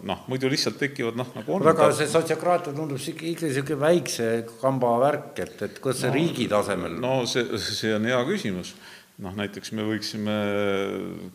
noh, 0.10 0.24
muidu 0.30 0.50
lihtsalt 0.52 0.80
tekivad 0.82 1.18
noh, 1.20 1.30
nagu 1.38 1.56
on. 1.56 1.68
aga 1.70 1.90
see 1.96 2.10
sotsiokraatia 2.10 2.74
tundub 2.74 3.02
ikka, 3.02 3.26
ikka 3.34 3.48
niisugune 3.48 3.82
väikse 3.84 4.30
kamba 4.62 4.96
värk, 5.06 5.34
et, 5.46 5.58
et 5.68 5.82
kuidas 5.84 6.02
see 6.04 6.12
no, 6.12 6.18
riigi 6.18 6.48
tasemel 6.52 6.98
no 7.02 7.14
see, 7.30 7.46
see 7.66 7.94
on 7.96 8.10
hea 8.10 8.20
küsimus 8.30 8.74
noh, 9.20 9.34
näiteks 9.36 9.74
me 9.76 9.84
võiksime 9.84 10.36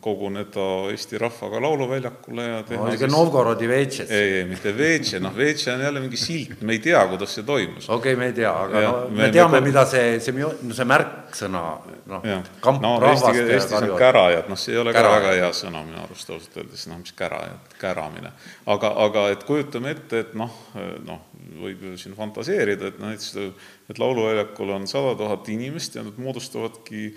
koguneda 0.05 0.65
Eesti 0.93 1.19
rahvaga 1.21 1.61
Lauluväljakule 1.61 2.47
ja 2.47 2.61
teha 2.67 2.87
no, 2.87 2.93
siis... 2.95 3.13
Novgorodi 3.13 3.69
veetšes. 3.69 4.13
ei, 4.15 4.31
ei, 4.39 4.47
mitte 4.49 4.73
veetše, 4.77 5.21
noh, 5.23 5.35
veetše 5.37 5.75
on 5.75 5.85
jälle 5.85 6.01
mingi 6.05 6.21
silt, 6.21 6.63
me 6.65 6.79
ei 6.79 6.81
tea, 6.85 7.03
kuidas 7.11 7.35
see 7.37 7.45
toimus. 7.47 7.89
okei 7.89 8.15
okay,, 8.15 8.21
me 8.21 8.31
ei 8.31 8.37
tea, 8.39 8.53
aga 8.65 8.85
ja, 8.87 8.95
no, 8.95 9.03
me, 9.11 9.27
me 9.27 9.29
teame 9.35 9.61
me..., 9.61 9.69
mida 9.69 9.85
see, 9.91 10.17
see, 10.25 10.33
no 10.41 10.79
see 10.79 10.89
märksõna, 10.89 11.63
noh, 12.15 12.27
kamp 12.65 12.83
no, 12.85 12.95
rahvast 13.05 13.29
Eesti, 13.35 13.45
Eestis 13.59 13.79
on 13.83 13.95
kärajad, 14.01 14.49
noh, 14.53 14.63
see 14.65 14.77
ei 14.77 14.81
ole 14.81 14.97
kärajad. 14.97 15.21
ka 15.21 15.29
väga 15.29 15.37
hea 15.43 15.53
sõna 15.61 15.85
minu 15.85 16.01
arust 16.07 16.33
ausalt 16.33 16.59
öeldes, 16.63 16.89
noh, 16.89 17.05
mis 17.05 17.15
kärajad, 17.21 17.79
käramine. 17.83 18.33
aga, 18.79 18.95
aga 19.05 19.29
et 19.37 19.45
kujutame 19.45 19.93
ette, 19.93 20.25
et 20.25 20.35
noh, 20.41 20.57
noh, 21.05 21.29
võib 21.61 21.85
ju 21.91 21.95
siin 22.01 22.17
fantaseerida, 22.17 22.95
et 22.95 23.01
näiteks, 23.03 23.31
et 23.93 24.01
Lauluväljakul 24.01 24.73
on 24.73 24.89
sada 24.89 25.13
tuhat 25.21 25.49
inimest 25.53 26.01
ja 26.01 26.03
nad 26.07 26.17
moodustavadki 26.17 27.11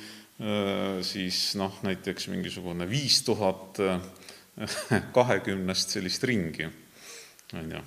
siis 1.01 1.55
noh, 1.57 1.79
näiteks 1.81 2.27
mingisugune 2.29 2.85
viis 2.89 3.23
tuhat 3.25 3.79
äh, 3.81 4.01
kahekümnest 5.17 5.95
sellist 5.97 6.23
ringi, 6.29 6.67
on 7.57 7.71
ju, 7.71 7.81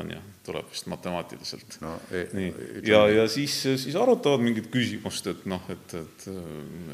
on 0.00 0.12
ju, 0.14 0.20
tuleb 0.46 0.70
vist 0.72 0.88
matemaatiliselt. 0.92 1.76
No,. 1.84 1.96
E, 2.12 2.22
nii, 2.36 2.48
ja, 2.88 3.02
ja 3.12 3.26
siis, 3.28 3.58
siis 3.82 3.96
arutavad 3.98 4.40
mingit 4.44 4.70
küsimust, 4.72 5.28
et 5.32 5.44
noh, 5.50 5.68
et, 5.72 5.94
et, 6.00 6.26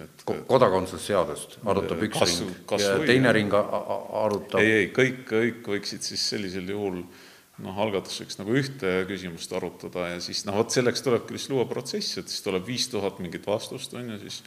et 0.05 0.27
kodakondsusseadust 0.51 1.61
arutab 1.67 2.03
üks 2.09 2.19
kas, 2.19 2.37
ring 2.43 2.67
kas 2.75 2.87
ja 2.87 2.97
või, 2.99 3.11
teine 3.13 3.35
ring 3.37 3.55
arutab 3.55 4.63
ei, 4.63 4.75
ei, 4.81 4.91
kõik, 4.95 5.23
kõik 5.31 5.73
võiksid 5.77 6.07
siis 6.07 6.27
sellisel 6.35 6.75
juhul 6.75 7.03
äh, 7.03 7.26
noh, 7.65 7.77
algatuseks 7.87 8.39
nagu 8.41 8.55
ühte 8.59 8.93
küsimust 9.09 9.53
arutada 9.57 10.11
ja 10.13 10.23
siis 10.23 10.45
noh, 10.49 10.57
vot 10.59 10.73
selleks 10.73 11.05
tulebki 11.05 11.37
vist 11.37 11.51
luua 11.53 11.67
protsess, 11.69 12.19
et 12.21 12.33
siis 12.33 12.45
tuleb 12.45 12.67
viis 12.69 12.89
tuhat 12.93 13.21
mingit 13.23 13.47
vastust, 13.49 13.95
on 13.97 14.13
ju, 14.13 14.19
siis 14.27 14.43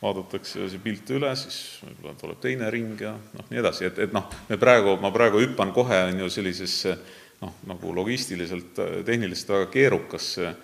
vaadatakse 0.00 0.68
see 0.72 0.82
pilt 0.84 1.12
üle, 1.16 1.30
siis 1.38 1.58
võib-olla 1.84 2.16
tuleb 2.20 2.40
teine 2.42 2.70
ring 2.72 3.00
ja 3.00 3.14
noh, 3.16 3.48
nii 3.50 3.62
edasi, 3.62 3.88
et, 3.90 4.00
et 4.06 4.16
noh, 4.16 4.28
me 4.48 4.60
praegu, 4.60 4.96
ma 5.02 5.12
praegu 5.14 5.42
hüppan 5.44 5.74
kohe, 5.76 6.00
on 6.10 6.24
ju, 6.24 6.30
sellisesse 6.32 6.96
noh, 7.42 7.56
nagu 7.68 7.92
logistiliselt, 7.96 8.80
tehniliselt 9.06 9.56
väga 9.56 9.70
keerukasse 9.74 10.54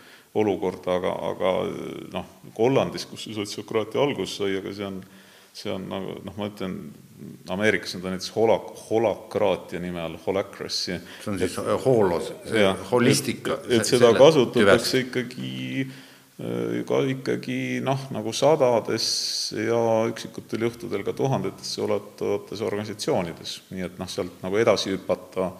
olukorda, 0.40 0.94
aga, 1.00 1.16
aga 1.32 1.54
noh, 2.14 2.36
Hollandis, 2.56 3.08
kus 3.10 3.26
see 3.26 3.36
sotsiokraatia 3.36 4.00
alguse 4.00 4.38
sai, 4.38 4.54
aga 4.60 4.72
see 4.76 4.86
on 4.86 5.02
see 5.52 5.72
on 5.72 5.86
nagu 5.90 6.18
noh, 6.24 6.36
ma 6.38 6.48
ütlen, 6.50 6.76
Ameerikas 7.48 7.94
on 7.94 8.02
ta 8.02 8.12
näiteks 8.12 8.30
hola-, 8.34 8.74
holakraatia 8.90 9.80
nime 9.80 10.00
all, 10.00 10.16
holacracy. 10.26 10.98
see 11.24 11.32
on 11.32 11.38
siis 11.38 11.56
et, 11.58 11.84
hoolos, 11.84 12.30
holistika. 12.90 13.58
et 13.68 13.84
seda 13.88 14.12
kasutatakse 14.16 15.02
ikkagi 15.06 15.50
äh, 15.84 16.78
ka 16.88 17.02
ikkagi 17.14 17.58
noh, 17.84 18.06
nagu 18.14 18.32
sadades 18.36 19.08
ja 19.56 19.80
üksikutel 20.10 20.68
juhtudel 20.68 21.04
ka 21.04 21.14
tuhandetesse 21.16 21.84
ulatuvates 21.84 22.64
organisatsioonides, 22.64 23.58
nii 23.74 23.88
et 23.90 24.00
noh, 24.00 24.08
sealt 24.10 24.40
nagu 24.44 24.60
edasi 24.60 24.94
hüpata 24.94 25.52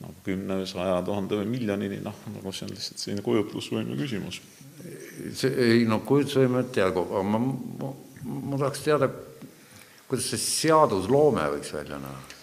nagu 0.00 0.14
kümne, 0.24 0.62
saja, 0.68 1.00
tuhande 1.04 1.40
või 1.42 1.48
miljonini, 1.54 2.02
noh, 2.04 2.16
nagu 2.34 2.52
see 2.56 2.68
on 2.68 2.76
lihtsalt 2.76 3.02
selline 3.02 3.24
kujutlusvõime 3.24 3.96
küsimus. 4.00 4.40
see 5.36 5.50
ei 5.70 5.82
no 5.88 6.00
kujutlusvõime 6.04 6.64
teagu, 6.72 7.04
aga 7.08 7.26
ma, 7.32 7.40
ma 7.80 7.96
ma 8.24 8.58
tahaks 8.60 8.82
teada, 8.84 9.08
kuidas 10.10 10.30
see 10.32 10.42
seadusloome 10.42 11.46
võiks 11.54 11.72
välja 11.74 12.00
näha? 12.02 12.38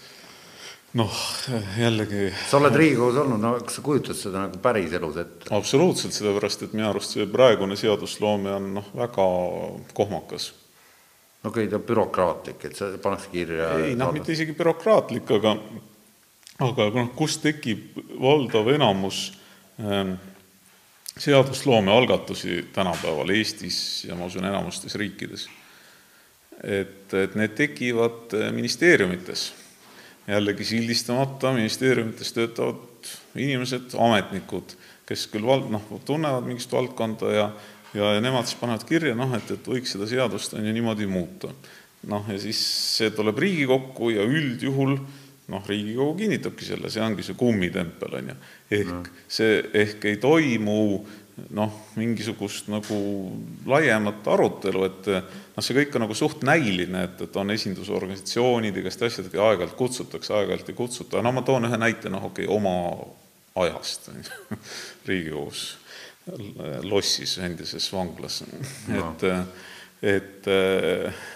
noh, 0.97 1.17
jällegi 1.77 2.29
sa 2.47 2.61
oled 2.61 2.77
Riigikogus 2.79 3.19
olnud, 3.21 3.41
no 3.43 3.51
kas 3.59 3.75
sa 3.77 3.83
kujutad 3.85 4.17
seda 4.17 4.45
nagu 4.45 4.61
päriselus 4.63 5.19
ette? 5.23 5.49
absoluutselt, 5.55 6.15
sellepärast 6.15 6.63
et 6.63 6.77
minu 6.77 6.87
arust 6.89 7.17
see 7.17 7.27
praegune 7.31 7.77
seadusloome 7.79 8.53
on 8.55 8.71
noh, 8.79 8.87
väga 8.95 9.27
kohmakas. 9.97 10.53
okei 11.43 11.67
okay,, 11.67 11.67
ta 11.73 11.81
on 11.81 11.85
bürokraatlik, 11.91 12.65
et 12.69 12.79
see 12.79 13.03
pannakse 13.03 13.33
kirja 13.33 13.73
ei 13.83 13.99
noh, 13.99 14.15
mitte 14.15 14.33
isegi 14.35 14.55
bürokraatlik, 14.57 15.35
aga 15.37 15.57
aga 16.63 16.89
noh, 16.95 17.11
kust 17.19 17.43
tekib 17.43 17.99
valdav 18.23 18.71
enamus 18.73 19.27
ähm, 19.83 20.15
seadusloome 21.19 21.91
algatusi 21.91 22.63
tänapäeval 22.73 23.35
Eestis 23.35 24.05
ja 24.07 24.15
ma 24.15 24.31
usun, 24.31 24.47
enamustes 24.47 24.95
riikides 24.95 25.49
et, 26.63 27.13
et 27.13 27.37
need 27.39 27.55
tekivad 27.57 28.35
äh, 28.37 28.51
ministeeriumites. 28.55 29.53
jällegi 30.27 30.65
sildistamata, 30.67 31.53
ministeeriumites 31.55 32.33
töötavad 32.35 33.11
inimesed, 33.35 33.93
ametnikud, 33.95 34.73
kes 35.07 35.27
küll 35.31 35.45
val-, 35.47 35.69
noh, 35.71 35.85
tunnevad 36.05 36.43
mingit 36.47 36.71
valdkonda 36.71 37.31
ja 37.31 37.49
ja, 37.93 38.13
ja 38.13 38.21
nemad 38.21 38.47
siis 38.47 38.59
panevad 38.59 38.85
kirja, 38.87 39.15
noh, 39.17 39.31
et, 39.37 39.51
et 39.53 39.69
võiks 39.69 39.93
seda 39.95 40.07
seadust 40.09 40.55
on 40.57 40.65
ju 40.65 40.73
niimoodi 40.75 41.07
muuta. 41.09 41.51
noh, 42.07 42.27
ja 42.29 42.37
siis 42.39 42.59
see 42.97 43.11
tuleb 43.15 43.39
Riigikokku 43.41 44.11
ja 44.13 44.25
üldjuhul 44.27 44.97
noh, 45.51 45.63
Riigikogu 45.67 46.17
kinnitabki 46.19 46.67
selle, 46.67 46.91
see 46.93 47.03
ongi 47.03 47.25
see 47.25 47.37
kummitempel, 47.39 48.19
on 48.19 48.33
ju. 48.33 48.37
ehk 48.79 48.91
no. 48.91 49.01
see, 49.27 49.61
ehk 49.73 50.05
ei 50.11 50.19
toimu 50.21 50.77
noh, 51.53 51.73
mingisugust 51.95 52.69
nagu 52.71 52.97
laiemat 53.69 54.25
arutelu, 54.33 54.83
et 54.87 55.09
noh, 55.11 55.63
see 55.63 55.77
kõik 55.77 55.95
on 55.97 56.05
nagu 56.07 56.17
suht 56.17 56.43
näiline, 56.47 57.03
et, 57.07 57.21
et 57.27 57.39
on 57.39 57.53
esindusorganisatsioonid, 57.53 58.77
igast 58.81 59.05
asjad, 59.05 59.29
aeg-ajalt 59.31 59.77
kutsutakse, 59.79 60.33
aeg-ajalt 60.33 60.73
ei 60.73 60.77
kutsuta, 60.77 61.21
no 61.25 61.33
ma 61.35 61.45
toon 61.45 61.69
ühe 61.69 61.79
näite, 61.81 62.11
noh 62.13 62.29
okei 62.31 62.47
okay,, 62.47 62.55
oma 62.57 62.75
ajast 63.57 64.09
Riigikogus, 65.07 65.65
lossis 66.83 67.37
endises 67.43 67.87
vanglas 67.93 68.43
no., 68.43 69.13
et 69.15 69.27
et 70.05 70.45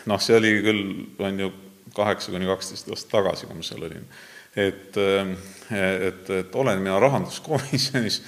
noh, 0.05 0.19
see 0.21 0.35
oli 0.37 0.51
küll, 0.61 0.81
on 1.25 1.39
ju, 1.41 1.47
kaheksa 1.95 2.31
kuni 2.31 2.45
kaksteist 2.45 2.91
aastat 2.91 3.15
tagasi, 3.17 3.47
kui 3.49 3.57
ma 3.57 3.65
seal 3.65 3.87
olin. 3.87 4.05
et, 4.55 4.97
et, 4.99 6.29
et 6.37 6.55
olen 6.59 6.81
mina 6.83 6.99
rahanduskomisjonis 6.99 8.21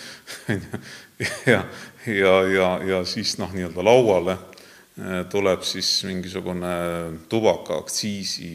ja, 1.54 1.64
ja, 2.08 2.34
ja, 2.48 2.70
ja 2.88 3.04
siis 3.06 3.38
noh, 3.42 3.52
nii-öelda 3.54 3.86
lauale 3.86 4.38
tuleb 5.30 5.64
siis 5.66 5.90
mingisugune 6.06 6.74
tubakaaktsiisi 7.30 8.50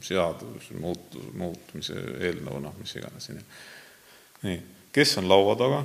seadus, 0.00 0.70
muutus, 0.80 1.26
muutmise 1.36 1.96
eelnõu, 2.24 2.60
noh, 2.64 2.76
mis 2.80 2.94
iganes, 2.96 3.28
on 3.28 3.40
ju. 3.40 3.48
nii, 4.46 4.60
kes 4.96 5.18
on 5.20 5.28
laua 5.28 5.56
taga? 5.60 5.82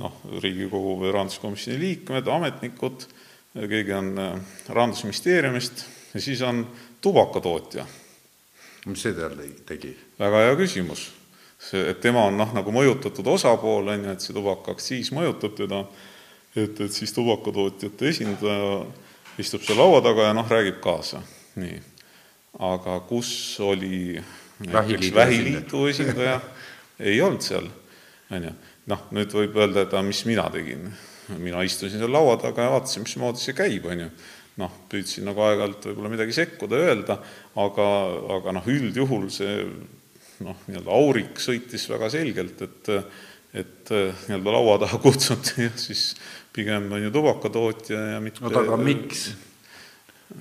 noh, 0.00 0.20
Riigikogu 0.40 0.94
või 1.00 1.10
Rahanduskomisjoni 1.12 1.80
liikmed, 1.80 2.28
ametnikud, 2.30 3.06
keegi 3.58 3.92
on 3.96 4.12
Rahandusministeeriumist 4.68 5.82
ja 6.14 6.22
siis 6.22 6.42
on 6.46 6.62
tubakatootja. 7.02 7.86
mis 8.86 9.02
see 9.02 9.12
tal 9.12 9.34
tegi? 9.66 9.96
väga 10.18 10.46
hea 10.46 10.54
küsimus. 10.56 11.10
See, 11.60 11.82
et 11.92 12.00
tema 12.00 12.24
on 12.28 12.38
noh, 12.40 12.54
nagu 12.56 12.72
mõjutatud 12.74 13.26
osapool, 13.34 13.92
on 13.92 14.06
ju, 14.06 14.14
et 14.14 14.24
see 14.24 14.36
tubakaaktsiis 14.36 15.12
mõjutab 15.16 15.56
teda, 15.58 15.84
et, 16.56 16.80
et 16.80 16.94
siis 16.94 17.12
tubakatootjate 17.16 18.10
esindaja 18.10 18.80
istub 19.40 19.64
seal 19.64 19.80
laua 19.80 20.00
taga 20.04 20.30
ja 20.30 20.36
noh, 20.36 20.48
räägib 20.48 20.80
kaasa, 20.84 21.22
nii. 21.60 21.78
aga 22.70 22.98
kus 23.08 23.30
oli 23.64 24.18
näiteks 24.66 25.14
Vähiliidu 25.14 25.86
esindaja 25.92 26.40
ei 27.12 27.20
olnud 27.24 27.44
seal, 27.44 27.70
on 28.32 28.50
ju. 28.50 28.56
noh, 28.90 29.06
nüüd 29.16 29.32
võib 29.36 29.56
öelda, 29.60 29.84
et 29.84 29.94
aga 29.94 30.04
mis 30.06 30.24
mina 30.28 30.48
tegin. 30.52 30.90
mina 31.38 31.62
istusin 31.62 32.00
seal 32.00 32.12
laua 32.12 32.34
taga 32.42 32.66
ja 32.66 32.74
vaatasin, 32.74 33.04
mismoodi 33.06 33.44
see 33.44 33.54
käib, 33.54 33.86
on 33.86 34.06
ju 34.06 34.10
noh, 34.60 34.72
püüdsin 34.90 35.24
nagu 35.28 35.40
aeg-ajalt 35.44 35.86
võib-olla 35.88 36.10
midagi 36.12 36.34
sekkuda, 36.36 36.80
öelda, 36.88 37.16
aga, 37.62 37.86
aga 38.36 38.54
noh, 38.58 38.66
üldjuhul 38.68 39.28
see 39.32 39.54
noh, 40.44 40.64
nii-öelda 40.68 40.94
aurik 40.94 41.40
sõitis 41.42 41.88
väga 41.90 42.10
selgelt, 42.12 42.64
et 42.66 42.94
et 43.50 43.90
nii-öelda 43.90 44.52
laua 44.54 44.76
taha 44.78 45.00
kutsuti 45.02 45.64
ja 45.64 45.70
siis 45.74 46.12
pigem 46.54 46.84
on 46.94 47.02
ju 47.02 47.10
tubakatootja 47.10 48.02
ja 48.12 48.20
mitte 48.22 48.44
oota, 48.44 48.62
aga 48.62 48.78
miks? 48.78 49.24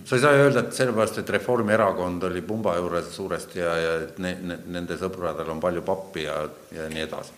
sa 0.06 0.16
ei 0.16 0.22
saa 0.22 0.38
öelda, 0.38 0.62
et 0.62 0.78
sellepärast, 0.78 1.18
et 1.24 1.32
Reformierakond 1.34 2.28
oli 2.30 2.44
pumba 2.46 2.76
juures 2.78 3.10
suuresti 3.16 3.64
ja, 3.64 3.74
ja 3.82 3.96
et 4.04 4.22
ne, 4.22 4.36
ne, 4.46 4.60
nende 4.78 4.98
sõpradel 5.02 5.50
on 5.50 5.62
palju 5.64 5.82
pappi 5.88 6.28
ja, 6.28 6.44
ja 6.76 6.86
nii 6.94 7.06
edasi. 7.08 7.34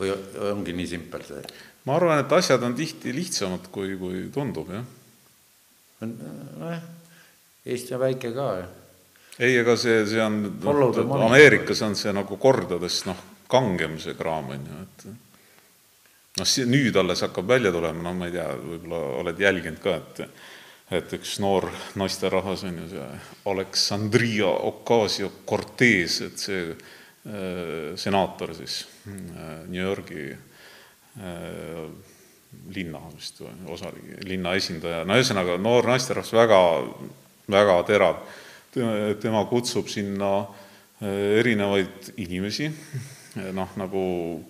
või 0.00 0.14
ongi 0.54 0.72
nii 0.80 0.88
simpel 0.96 1.28
see? 1.28 1.44
ma 1.84 1.98
arvan, 1.98 2.24
et 2.24 2.32
asjad 2.32 2.64
on 2.64 2.76
tihti 2.78 3.12
lihtsamad, 3.12 3.68
kui, 3.74 3.98
kui 4.00 4.28
tundub, 4.32 4.72
jah 4.72 4.88
nojah, 6.00 6.82
Eesti 7.66 7.94
on 7.94 8.00
väike 8.00 8.32
ka 8.34 8.48
ju. 8.58 8.64
Ei, 9.38 9.56
ega 9.60 9.76
see, 9.80 10.04
see 10.06 10.22
on, 10.22 10.40
Ameerikas 11.26 11.82
on 11.86 11.96
see 11.98 12.12
nagu 12.14 12.38
kordades 12.40 13.02
noh, 13.08 13.20
kangem 13.50 13.98
see 14.02 14.16
kraam, 14.18 14.50
on 14.54 14.66
ju, 14.70 14.80
et 14.86 15.06
noh, 16.40 16.48
see 16.48 16.66
nüüd 16.70 16.96
alles 17.00 17.24
hakkab 17.26 17.48
välja 17.54 17.72
tulema, 17.74 18.02
no 18.06 18.14
ma 18.18 18.30
ei 18.30 18.36
tea, 18.36 18.50
võib-olla 18.58 19.00
oled 19.22 19.46
jälginud 19.46 19.82
ka, 19.84 19.96
et 20.02 20.26
et 20.92 21.14
üks 21.16 21.38
noor 21.40 21.70
naisterahvas 21.98 22.66
on 22.68 22.82
ju 22.82 22.88
see 22.92 23.04
Aleksandria 23.50 24.50
Ocasio-Cortez, 24.68 26.18
et 26.26 26.42
see 26.42 26.64
äh, 26.70 27.94
senaator 27.98 28.52
siis 28.56 28.82
äh, 29.08 29.64
New 29.70 29.80
Yorgi 29.80 30.26
äh, 30.28 31.86
linna 32.74 33.00
vist 33.14 33.40
või 33.42 33.54
osariigi, 33.74 34.20
linna 34.28 34.54
esindaja, 34.58 35.02
no 35.08 35.16
ühesõnaga 35.18 35.56
noor 35.58 35.88
naisterahvas, 35.90 36.34
väga, 36.36 36.60
väga 37.50 37.78
terav. 37.88 38.20
Tema 39.22 39.44
kutsub 39.50 39.88
sinna 39.88 40.32
eh, 41.00 41.38
erinevaid 41.40 42.12
inimesi, 42.16 42.70
noh, 43.58 43.76
nagu 43.80 44.04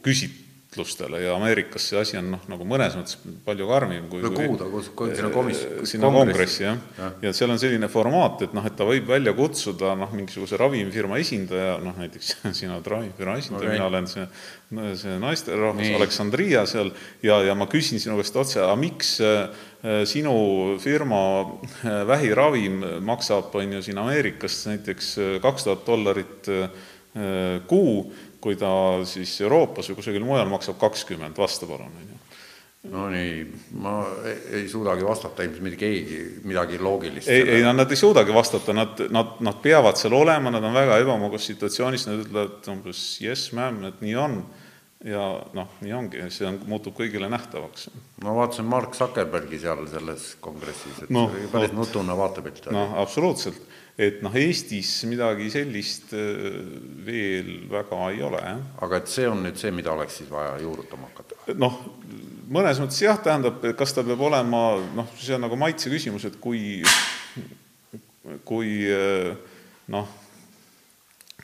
küsit-, 0.04 0.43
võistlustele 0.74 1.20
ja 1.22 1.34
Ameerikas 1.36 1.86
see 1.88 1.98
asi 2.00 2.16
on 2.18 2.32
noh, 2.34 2.42
nagu 2.50 2.66
mõnes 2.66 2.94
mõttes 2.98 3.18
palju 3.46 3.66
karmim 3.68 4.08
kui 4.10 4.22
no 4.22 4.30
kuhu 4.34 4.56
ta, 4.58 4.68
sinna 5.14 5.30
komis-? 5.32 5.62
sinna 5.88 6.10
kongressi, 6.12 6.64
jah 6.64 6.78
ja.. 6.98 7.10
ja 7.22 7.32
seal 7.36 7.52
on 7.54 7.60
selline 7.62 7.88
formaat, 7.92 8.42
et 8.46 8.56
noh, 8.56 8.64
et 8.66 8.74
ta 8.76 8.86
võib 8.88 9.06
välja 9.08 9.34
kutsuda 9.36 9.94
noh, 9.98 10.10
mingisuguse 10.14 10.58
ravimifirma 10.60 11.18
esindaja, 11.22 11.76
noh 11.84 11.98
näiteks 12.00 12.34
sina 12.58 12.78
oled 12.78 12.90
ravimifirma 12.94 13.36
esindaja 13.42 13.68
okay., 13.68 13.76
mina 13.78 13.90
olen 13.90 14.10
see, 14.10 14.26
see 15.00 15.18
naisterahvas 15.22 15.92
Aleksandria 16.00 16.64
seal 16.70 16.90
ja, 17.24 17.38
ja 17.46 17.54
ma 17.58 17.68
küsin 17.70 18.02
sinu 18.02 18.18
käest 18.20 18.40
otse, 18.40 18.62
aga 18.64 18.74
miks 18.80 19.16
äh, 19.24 19.46
sinu 20.08 20.34
firma 20.82 21.22
äh, 21.44 22.02
vähiravim 22.08 22.82
maksab, 23.06 23.54
on 23.60 23.78
ju, 23.78 23.84
siin 23.86 24.02
Ameerikas 24.02 24.64
näiteks 24.72 25.14
kaks 25.44 25.68
tuhat 25.68 25.86
dollarit 25.86 26.50
kuu 27.70 28.08
kui 28.44 28.58
ta 28.60 28.70
siis 29.08 29.32
Euroopas 29.44 29.88
või 29.90 30.00
kusagil 30.00 30.26
mujal 30.26 30.50
maksab 30.52 30.76
kakskümmend, 30.82 31.38
vasta 31.40 31.68
palun, 31.68 31.88
on 31.88 32.10
ju. 32.10 32.18
no 32.92 33.06
nii, 33.08 33.44
ma 33.80 33.94
ei 34.52 34.66
suudagi 34.68 35.06
vastata, 35.06 35.46
ilmselt 35.46 35.64
mitte 35.64 35.80
keegi 35.80 36.18
midagi 36.44 36.80
loogilist. 36.82 37.30
ei, 37.32 37.46
ei, 37.56 37.62
nad 37.64 37.88
ei 37.88 38.00
suudagi 38.00 38.34
vastata, 38.36 38.76
nad, 38.76 39.00
nad, 39.14 39.38
nad 39.44 39.62
peavad 39.64 39.96
seal 40.00 40.16
olema, 40.18 40.52
nad 40.52 40.64
on 40.64 40.76
väga 40.76 41.00
ebamugavas 41.00 41.48
situatsioonis, 41.52 42.04
nad 42.10 42.26
ütlevad 42.26 42.68
umbes 42.74 43.06
yes 43.24 43.48
ma'am, 43.56 43.80
et 43.88 44.04
nii 44.04 44.18
on 44.20 44.42
ja 45.04 45.24
noh, 45.56 45.72
nii 45.84 45.96
ongi, 45.96 46.26
see 46.32 46.46
on, 46.48 46.58
muutub 46.68 46.96
kõigile 46.96 47.28
nähtavaks. 47.32 47.88
ma 48.24 48.36
vaatasin 48.36 48.68
Mark 48.68 48.96
Zuckerbergi 48.96 49.60
seal 49.64 49.84
selles 49.92 50.30
kongressis, 50.44 51.02
et 51.04 51.12
no, 51.12 51.26
oli 51.32 51.48
päris 51.52 51.72
nutune 51.76 52.16
vaatepilt. 52.16 52.68
noh, 52.72 52.96
absoluutselt 53.00 53.60
et 53.98 54.22
noh, 54.26 54.34
Eestis 54.34 54.90
midagi 55.06 55.46
sellist 55.54 56.14
äh, 56.18 56.56
veel 57.06 57.50
väga 57.70 58.00
ei 58.10 58.22
ole, 58.26 58.40
jah. 58.42 58.62
aga 58.82 58.98
et 58.98 59.12
see 59.12 59.28
on 59.30 59.44
nüüd 59.44 59.58
see, 59.60 59.70
mida 59.74 59.92
oleks 59.94 60.18
siis 60.20 60.30
vaja 60.32 60.56
juurutama 60.62 61.10
hakata? 61.12 61.54
noh, 61.60 61.78
mõnes 62.50 62.80
mõttes 62.82 62.98
jah, 63.04 63.20
tähendab, 63.22 63.62
kas 63.78 63.94
ta 63.94 64.02
peab 64.06 64.24
olema, 64.26 64.64
noh, 64.98 65.14
see 65.20 65.36
on 65.36 65.46
nagu 65.46 65.58
maitse 65.60 65.92
küsimus, 65.92 66.26
et 66.26 66.40
kui, 66.42 66.82
kui 68.48 68.76
äh, 68.90 69.30
noh, 69.94 70.10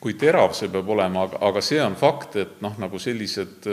kui 0.01 0.17
terav 0.19 0.55
see 0.57 0.71
peab 0.73 0.89
olema, 0.91 1.27
aga, 1.29 1.39
aga 1.47 1.63
see 1.63 1.79
on 1.83 1.95
fakt, 1.99 2.35
et 2.41 2.59
noh, 2.65 2.75
nagu 2.81 2.99
sellised 2.99 3.69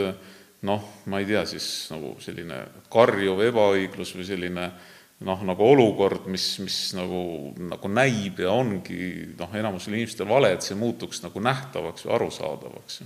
noh, 0.67 0.87
ma 1.11 1.19
ei 1.19 1.27
tea, 1.27 1.43
siis 1.47 1.67
nagu 1.91 2.13
selline 2.23 2.63
karjuv 2.91 3.43
ebaõiglus 3.47 4.15
või 4.15 4.27
selline 4.27 4.65
äh, 4.69 4.87
noh, 5.27 5.41
nagu 5.43 5.65
olukord, 5.65 6.27
mis, 6.31 6.45
mis 6.63 6.77
nagu, 6.97 7.23
nagu 7.59 7.91
näib 7.91 8.39
ja 8.39 8.53
ongi 8.55 9.33
noh, 9.39 9.55
enamusel 9.55 9.97
inimestel 9.97 10.29
vale, 10.29 10.53
et 10.55 10.65
see 10.65 10.77
muutuks 10.79 11.23
nagu 11.25 11.43
nähtavaks 11.43 12.07
või 12.07 12.15
arusaadavaks. 12.19 13.01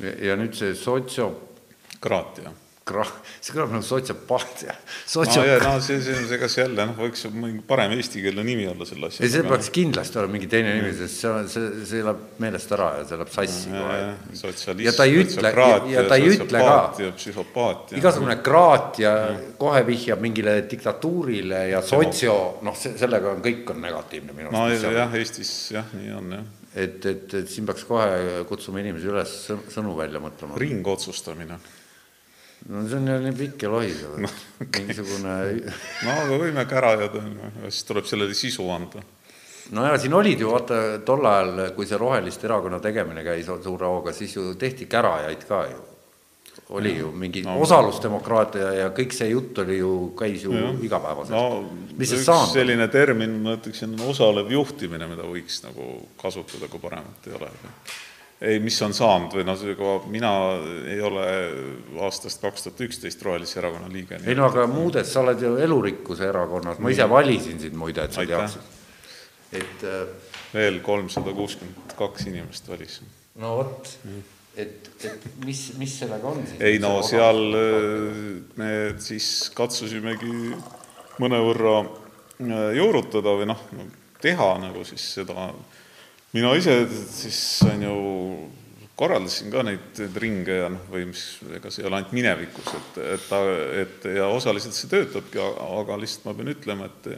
ja 0.00 0.36
nüüd 0.40 0.56
see 0.58 0.74
sotsio-. 0.74 1.36
Gra-, 2.90 3.06
see 3.40 3.54
kõlab 3.54 3.72
nagu 3.74 3.86
sotsiopaatia. 3.86 4.74
no 5.16 5.44
ja 5.46 5.56
no 5.62 5.72
see, 5.84 6.00
see, 6.04 6.26
see 6.28 6.62
jälle 6.62 6.86
noh, 6.90 6.98
võiks 6.98 7.24
mingi 7.32 7.62
parem 7.66 7.94
eestikeelne 7.96 8.44
nimi 8.46 8.66
olla 8.70 8.86
selle 8.88 9.10
asja. 9.10 9.24
ei, 9.24 9.32
see 9.32 9.46
peaks 9.46 9.70
kindlasti 9.74 10.20
olema 10.20 10.36
mingi 10.36 10.50
teine 10.50 10.76
nimi, 10.76 10.92
sest 10.98 11.24
see, 11.24 11.42
see, 11.54 11.72
see 11.92 12.04
läheb 12.06 12.22
meelest 12.42 12.76
ära 12.76 12.90
ja 12.98 13.08
see 13.08 13.20
läheb 13.20 13.32
sassi 13.34 13.74
kohe. 13.74 14.84
ja 14.86 14.94
ta 14.96 15.08
ei 15.08 15.18
ütle, 15.24 15.54
ja 15.94 16.06
ta 16.10 16.20
ei 16.20 16.30
ütle 16.34 16.64
ka. 16.68 16.78
psühhopaat. 17.18 17.96
igasugune 18.00 18.38
kraatia 18.44 19.16
kohe 19.60 19.82
vihjab 19.88 20.22
mingile 20.22 20.60
diktatuurile 20.70 21.66
ja 21.72 21.82
sotsio, 21.86 22.38
noh, 22.66 22.78
see, 22.78 22.96
sellega 23.00 23.34
on, 23.34 23.44
kõik 23.44 23.74
on 23.74 23.84
negatiivne 23.88 24.36
minu 24.36 24.54
arust. 24.54 24.88
no 24.88 24.96
jah, 24.96 25.20
Eestis 25.20 25.52
jah, 25.74 25.94
nii 25.96 26.16
on 26.16 26.34
jah 26.38 26.48
et, 26.74 27.04
et, 27.06 27.34
et 27.34 27.50
siin 27.50 27.66
peaks 27.66 27.84
kohe 27.88 28.42
kutsuma 28.48 28.82
inimesi 28.82 29.10
üles 29.10 29.32
sõnu 29.74 29.96
välja 29.98 30.22
mõtlema. 30.22 30.58
ringotsustamine 30.60 31.58
no 32.68 32.88
see 32.88 32.96
on 32.96 33.08
jälle 33.08 33.32
pikk 33.32 33.62
ja 33.62 33.70
lohisev 33.70 34.18
no, 34.18 34.28
okay. 34.60 34.82
mingisugune 34.84 35.36
no 36.04 36.16
aga 36.24 36.38
võime 36.42 36.64
kära 36.68 36.94
ajada, 36.96 37.22
siis 37.68 37.84
tuleb 37.88 38.08
sellele 38.08 38.36
sisu 38.36 38.66
anda. 38.70 39.02
no 39.76 39.86
ja 39.86 39.98
siin 39.98 40.14
olid 40.14 40.40
ju 40.40 40.50
vaata 40.52 40.80
tol 41.06 41.24
ajal, 41.26 41.62
kui 41.76 41.88
see 41.88 42.00
Roheliste 42.00 42.48
erakonna 42.50 42.80
tegemine 42.80 43.24
käis 43.24 43.48
suure 43.48 43.88
hooga, 43.88 44.12
siis 44.16 44.36
ju 44.36 44.52
tehti 44.60 44.90
kärajaid 44.90 45.46
ka 45.48 45.62
ju. 45.70 45.86
oli 46.76 46.92
ju 46.98 47.12
mingi 47.12 47.42
no, 47.42 47.56
osalusdemokraatia 47.64 48.72
ja 48.76 48.90
kõik 48.94 49.14
see 49.16 49.30
jutt 49.32 49.58
oli 49.64 49.78
ju, 49.78 49.94
käis 50.18 50.44
ju 50.44 50.52
ja. 50.54 50.74
igapäevaselt 50.82 51.34
no,. 51.38 51.64
mis 51.96 52.12
sest 52.12 52.28
saanud? 52.28 52.52
selline 52.52 52.88
termin, 52.92 53.40
ma 53.42 53.56
ütleksin, 53.56 53.96
osalev 54.06 54.52
juhtimine, 54.52 55.08
mida 55.10 55.26
võiks 55.26 55.62
nagu 55.64 55.96
kasutada, 56.20 56.68
kui 56.68 56.82
paremat 56.82 57.26
ei 57.30 57.38
ole. 57.40 57.50
Ei, 58.40 58.58
mis 58.64 58.78
on 58.82 58.94
saanud 58.96 59.36
või 59.36 59.44
noh, 59.44 59.62
mina 60.08 60.32
ei 60.88 61.00
ole 61.04 61.26
aastast 62.06 62.40
kaks 62.42 62.66
tuhat 62.66 62.82
üksteist 62.88 63.22
Rohelise 63.26 63.60
Erakonna 63.60 63.92
liige. 63.92 64.20
ei 64.24 64.36
no 64.38 64.48
aga 64.48 64.66
muudes, 64.70 65.12
sa 65.12 65.24
oled 65.24 65.42
ju 65.44 65.54
Elurikkuse 65.60 66.28
Erakonnas, 66.28 66.80
ma 66.80 66.92
ise 66.92 67.08
valisin 67.10 67.60
sind 67.60 67.78
muide, 67.78 68.04
et 68.08 68.16
sa 68.16 68.26
teaksid. 68.26 68.76
et 69.52 69.86
äh, 69.86 70.04
veel 70.54 70.82
kolmsada 70.84 71.32
kuuskümmend 71.36 71.96
kaks 71.98 72.28
inimest 72.32 72.68
valis. 72.68 73.00
no 73.36 73.56
vot 73.60 73.96
mm 74.04 74.28
et, 74.56 74.90
et 75.04 75.26
mis, 75.44 75.60
mis 75.78 75.92
sellega 76.02 76.30
on 76.30 76.42
siis? 76.44 76.60
ei 76.64 76.78
no 76.82 76.96
seal 77.06 77.40
äh, 77.56 78.20
me 78.58 78.70
siis 79.02 79.50
katsusimegi 79.56 80.54
mõnevõrra 81.22 81.76
äh, 81.84 82.70
juurutada 82.78 83.36
või 83.38 83.50
noh, 83.50 83.62
teha 84.22 84.50
nagu 84.62 84.84
siis 84.88 85.04
seda, 85.18 85.50
mina 86.36 86.54
ise 86.58 86.74
siis 87.10 87.38
on 87.66 87.84
ju, 87.84 87.94
korraldasin 89.00 89.52
ka 89.52 89.64
neid, 89.66 90.00
ringe 90.20 90.58
ja 90.62 90.70
noh, 90.72 90.88
või 90.92 91.06
mis, 91.10 91.24
ega 91.56 91.72
see 91.72 91.84
ei 91.84 91.88
ole 91.88 92.00
ainult 92.00 92.16
minevikus, 92.16 92.72
et, 92.78 92.98
et 93.16 93.28
ta, 93.30 93.40
et 93.82 94.10
ja 94.18 94.28
osaliselt 94.32 94.76
see 94.76 94.90
töötabki, 94.92 95.40
aga 95.40 95.96
lihtsalt 96.00 96.28
ma 96.28 96.36
pean 96.38 96.52
ütlema, 96.54 96.90
et 96.90 97.14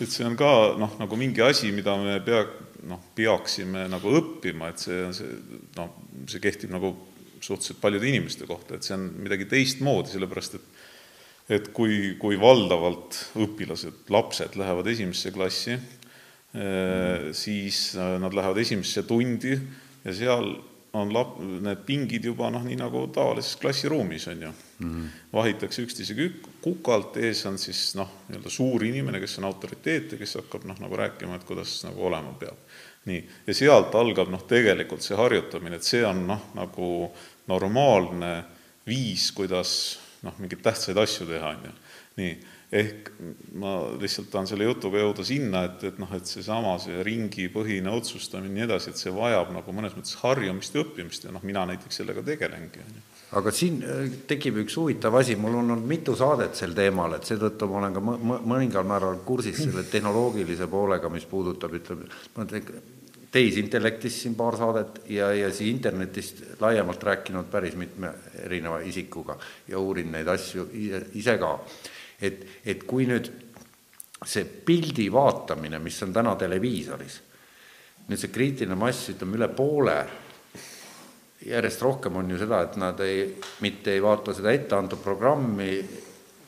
et 0.00 0.08
see 0.08 0.24
on 0.24 0.32
ka 0.32 0.50
noh, 0.80 0.94
nagu 0.96 1.16
mingi 1.20 1.42
asi, 1.44 1.68
mida 1.76 1.92
me 2.00 2.14
pea, 2.24 2.40
noh, 2.88 3.02
peaksime 3.16 3.84
nagu 3.92 4.14
õppima, 4.16 4.70
et 4.72 4.80
see, 4.80 5.02
see 5.12 5.34
noh, 5.76 5.90
see 6.24 6.40
kehtib 6.40 6.72
nagu 6.72 6.94
suhteliselt 7.40 7.80
paljude 7.82 8.08
inimeste 8.08 8.48
kohta, 8.48 8.76
et 8.76 8.86
see 8.86 8.96
on 8.96 9.04
midagi 9.20 9.48
teistmoodi, 9.50 10.14
sellepärast 10.14 10.60
et 10.60 10.70
et 11.50 11.72
kui, 11.74 12.14
kui 12.20 12.36
valdavalt 12.38 13.16
õpilased, 13.42 14.04
lapsed 14.14 14.54
lähevad 14.54 14.86
esimesse 14.92 15.32
klassi, 15.34 15.74
siis 17.32 17.94
eh, 17.94 18.18
nad 18.18 18.34
lähevad 18.34 18.58
esimesse 18.58 19.02
tundi 19.06 19.54
ja 20.04 20.14
seal 20.14 20.50
on 20.98 21.12
lap-, 21.14 21.38
need 21.38 21.84
pingid 21.86 22.24
juba 22.26 22.48
noh, 22.50 22.64
nii 22.66 22.78
nagu 22.80 23.04
tavalises 23.14 23.54
klassiruumis, 23.62 24.26
on 24.32 24.42
ju 24.42 24.48
mm. 24.50 24.90
-hmm. 24.90 25.08
vahitakse 25.32 25.82
üksteisega 25.82 26.28
kukalt, 26.60 27.16
ees 27.16 27.46
on 27.46 27.58
siis 27.58 27.94
noh, 27.94 28.10
nii-öelda 28.28 28.50
suur 28.50 28.84
inimene, 28.84 29.20
kes 29.20 29.38
on 29.38 29.44
autoriteet 29.44 30.12
ja 30.12 30.18
kes 30.18 30.34
hakkab 30.34 30.66
noh, 30.66 30.78
nagu 30.80 30.96
rääkima, 30.96 31.36
et 31.36 31.44
kuidas 31.44 31.84
nagu 31.84 32.06
olema 32.06 32.32
peab 32.32 32.56
nii, 33.04 33.20
ja 33.46 33.54
sealt 33.54 33.94
algab 33.94 34.28
noh, 34.28 34.42
tegelikult 34.48 35.02
see 35.02 35.16
harjutamine, 35.16 35.76
et 35.76 35.86
see 35.86 36.02
on 36.06 36.26
noh, 36.26 36.50
nagu 36.54 37.12
normaalne 37.46 38.44
viis, 38.86 39.30
kuidas 39.32 40.00
noh, 40.22 40.34
mingeid 40.38 40.62
tähtsaid 40.62 40.98
asju 40.98 41.26
teha, 41.30 41.54
on 41.54 41.68
ju. 41.70 41.76
nii, 42.16 42.34
ehk 42.70 43.10
ma 43.58 43.74
lihtsalt 43.98 44.30
tahan 44.30 44.46
selle 44.46 44.68
jutuga 44.68 45.00
jõuda 45.02 45.24
sinna, 45.26 45.64
et, 45.66 45.84
et 45.90 45.96
noh, 45.98 46.10
et 46.14 46.26
seesama, 46.26 46.76
see 46.82 47.02
ringipõhine 47.06 47.90
otsustamine 47.90 48.52
ja 48.52 48.58
nii 48.60 48.66
edasi, 48.68 48.92
et 48.92 49.00
see 49.00 49.14
vajab 49.14 49.50
nagu 49.56 49.74
mõnes 49.74 49.96
mõttes 49.98 50.14
harjumist 50.22 50.76
ja 50.76 50.84
õppimist 50.84 51.26
ja 51.26 51.34
noh, 51.34 51.42
mina 51.46 51.66
näiteks 51.72 52.02
sellega 52.02 52.22
tegelengi, 52.26 52.84
on 52.84 53.00
ju 53.00 53.08
aga 53.38 53.52
siin 53.54 53.82
äh, 53.86 54.06
tekib 54.30 54.56
üks 54.64 54.74
huvitav 54.78 55.14
asi, 55.20 55.36
mul 55.38 55.58
on 55.60 55.74
olnud 55.74 55.86
mitu 55.86 56.16
saadet 56.18 56.56
sel 56.58 56.72
teemal, 56.74 57.14
et 57.14 57.28
seetõttu 57.28 57.68
ma 57.70 57.82
olen 57.82 57.94
ka 57.94 58.02
mõningal 58.02 58.86
määral 58.88 59.20
kursis 59.26 59.60
selle 59.62 59.84
tehnoloogilise 59.90 60.66
poolega, 60.70 61.10
mis 61.12 61.26
puudutab, 61.30 61.76
ütleme, 61.78 62.08
ma 62.34 62.46
tehisintellektist 63.30 64.24
siin 64.24 64.34
paar 64.34 64.58
saadet 64.58 65.04
ja, 65.14 65.30
ja 65.36 65.52
siis 65.54 65.70
internetist 65.70 66.42
laiemalt 66.60 67.02
rääkinud 67.06 67.46
päris 67.50 67.76
mitme 67.78 68.10
erineva 68.42 68.80
isikuga 68.82 69.38
ja 69.70 69.78
uurin 69.78 70.10
neid 70.10 70.28
asju 70.28 70.66
ise, 70.74 71.04
ise 71.20 71.38
ka. 71.38 71.54
Et, 72.20 72.44
et 72.64 72.84
kui 72.86 73.06
nüüd 73.08 73.30
see 74.26 74.44
pildi 74.44 75.08
vaatamine, 75.12 75.78
mis 75.80 76.02
on 76.04 76.12
täna 76.12 76.34
televiisoris, 76.36 77.20
nüüd 78.08 78.20
see 78.20 78.32
kriitiline 78.32 78.76
mass, 78.76 79.08
ütleme 79.14 79.38
üle 79.40 79.48
poole 79.54 79.96
järjest 81.46 81.82
rohkem 81.82 82.16
on 82.20 82.30
ju 82.30 82.38
seda, 82.40 82.62
et 82.66 82.76
nad 82.80 83.00
ei, 83.04 83.24
mitte 83.64 83.94
ei 83.94 84.02
vaata 84.02 84.34
seda 84.36 84.52
etteantud 84.52 85.00
programmi 85.00 85.72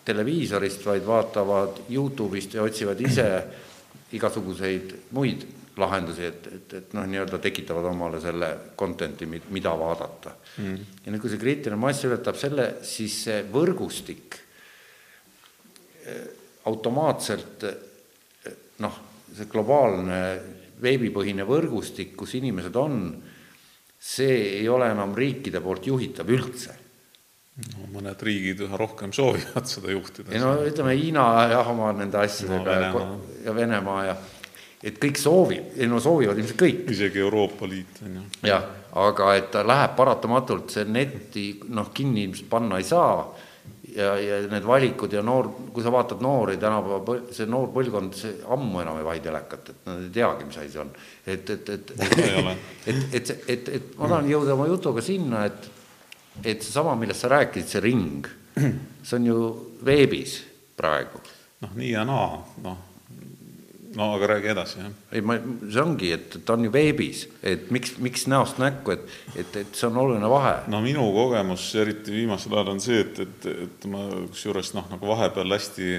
televiisorist, 0.05 0.85
vaid 0.87 1.07
vaatavad 1.07 1.83
Youtube'ist 1.89 2.59
ja 2.59 2.67
otsivad 2.67 3.01
ise 3.01 3.27
igasuguseid 4.19 4.97
muid 5.17 5.47
lahendusi, 5.81 6.27
et, 6.29 6.47
et, 6.53 6.73
et 6.77 6.95
noh, 6.97 7.07
nii-öelda 7.09 7.39
tekitavad 7.41 7.87
omale 7.89 8.21
selle 8.21 8.51
content'i, 8.77 9.25
mida 9.25 9.73
vaadata. 9.79 10.35
Mm.. 10.61 10.89
ja 11.07 11.13
nüüd, 11.15 11.23
kui 11.23 11.33
see 11.33 11.41
kriitiline 11.41 11.81
mass 11.81 12.05
ületab 12.05 12.37
selle, 12.37 12.75
siis 12.85 13.23
see 13.25 13.39
võrgustik 13.49 14.42
automaatselt 16.69 17.65
noh, 18.83 18.97
see 19.33 19.47
globaalne 19.51 20.19
veebipõhine 20.83 21.47
võrgustik, 21.47 22.17
kus 22.19 22.35
inimesed 22.39 22.77
on 22.77 22.99
see 24.03 24.59
ei 24.59 24.69
ole 24.69 24.91
enam 24.91 25.15
riikide 25.15 25.63
poolt 25.63 25.87
juhitav 25.87 26.31
üldse. 26.35 26.75
no 27.63 27.87
mõned 27.93 28.23
riigid 28.25 28.63
üha 28.65 28.79
rohkem 28.81 29.13
soovivad 29.15 29.69
seda 29.71 29.93
juhtida. 29.93 30.33
ei 30.33 30.41
no 30.43 30.55
ütleme, 30.67 30.97
Hiina 30.99 31.27
jah, 31.53 31.71
oma 31.71 31.93
nende 31.95 32.19
asjadega 32.19 32.63
no, 32.65 32.95
Venemaa. 32.99 33.19
ja 33.45 33.55
Venemaa 33.55 34.05
ja 34.09 34.17
et 34.83 34.99
kõik 34.99 35.21
soovib, 35.21 35.77
ei 35.79 35.87
no 35.87 36.01
soovivad 36.03 36.41
ilmselt 36.41 36.59
kõik. 36.65 36.83
isegi 36.91 37.23
Euroopa 37.23 37.69
Liit 37.71 38.03
on 38.03 38.17
ju. 38.19 38.25
jah, 38.49 38.67
aga 39.05 39.35
et 39.39 39.51
ta 39.55 39.63
läheb 39.67 39.95
paratamatult, 40.01 40.75
see 40.75 40.89
netti 40.89 41.47
noh, 41.69 41.93
kinni 41.95 42.27
ilmselt 42.27 42.51
panna 42.51 42.83
ei 42.83 42.89
saa 42.89 43.21
ja, 43.97 44.13
ja 44.21 44.41
need 44.51 44.67
valikud 44.67 45.13
ja 45.13 45.23
noor, 45.25 45.49
kui 45.73 45.85
sa 45.85 45.93
vaatad 45.93 46.23
noori 46.25 46.57
tänapäeva, 46.61 47.17
see 47.35 47.49
noor 47.51 47.73
põlvkond, 47.75 48.17
see 48.19 48.37
ammu 48.57 48.83
enam 48.83 49.01
ei 49.01 49.07
vahi 49.07 49.25
telekat, 49.25 49.73
et 49.73 49.89
nad 49.89 50.05
ei 50.05 50.13
teagi, 50.15 50.47
mis 50.49 50.61
asi 50.61 50.73
see 50.75 50.83
on. 50.85 50.93
et, 51.27 51.51
et, 51.57 51.73
et, 51.77 51.93
et, 51.99 52.23
et, 52.87 53.03
et, 53.15 53.35
et, 53.57 53.73
et 53.79 53.99
ma 53.99 54.13
tahan 54.15 54.31
jõuda 54.31 54.57
oma 54.57 54.69
jutuga 54.71 55.05
sinna, 55.05 55.45
et, 55.51 55.69
et 56.45 56.63
seesama, 56.63 56.97
millest 57.01 57.25
sa 57.25 57.33
rääkisid, 57.35 57.75
see 57.75 57.85
ring, 57.85 58.31
see 59.03 59.19
on 59.19 59.29
ju 59.33 59.43
veebis 59.85 60.39
praegu. 60.79 61.21
noh, 61.63 61.77
nii 61.79 61.93
ja 61.93 62.07
naa, 62.09 62.41
noh 62.65 62.89
no 63.97 64.09
aga 64.17 64.27
räägi 64.27 64.51
edasi, 64.53 64.79
jah. 64.81 64.93
ei, 65.13 65.21
ma, 65.25 65.37
see 65.67 65.83
ongi, 65.83 66.13
et 66.17 66.37
ta 66.47 66.57
on 66.57 66.67
ju 66.67 66.73
veebis, 66.73 67.27
et 67.45 67.69
miks, 67.75 67.97
miks 68.03 68.25
näost 68.31 68.61
näkku, 68.63 68.95
et, 68.95 69.05
et, 69.37 69.59
et 69.63 69.77
see 69.77 69.89
on 69.89 69.99
oluline 70.05 70.31
vahe. 70.33 70.55
no 70.73 70.81
minu 70.85 71.05
kogemus, 71.15 71.67
eriti 71.81 72.15
viimasel 72.15 72.57
ajal, 72.57 72.73
on 72.75 72.83
see, 72.83 73.03
et, 73.05 73.21
et, 73.27 73.49
et 73.67 73.87
ma 73.93 74.07
kusjuures 74.33 74.73
noh, 74.79 74.89
nagu 74.93 75.13
vahepeal 75.13 75.57
hästi 75.57 75.93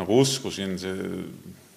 nagu 0.00 0.20
uskusin 0.24 0.78
see 0.80 1.08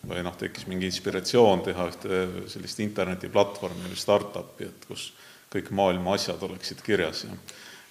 või 0.08 0.24
noh, 0.24 0.36
tekkis 0.40 0.68
mingi 0.72 0.88
inspiratsioon 0.88 1.66
teha 1.66 1.88
ühte 1.92 2.20
sellist 2.52 2.80
internetiplatvormi 2.84 3.90
või 3.90 4.00
startup'i, 4.00 4.70
et 4.70 4.88
kus 4.88 5.10
kõik 5.52 5.72
maailma 5.76 6.16
asjad 6.16 6.44
oleksid 6.48 6.84
kirjas 6.86 7.26
ja 7.28 7.40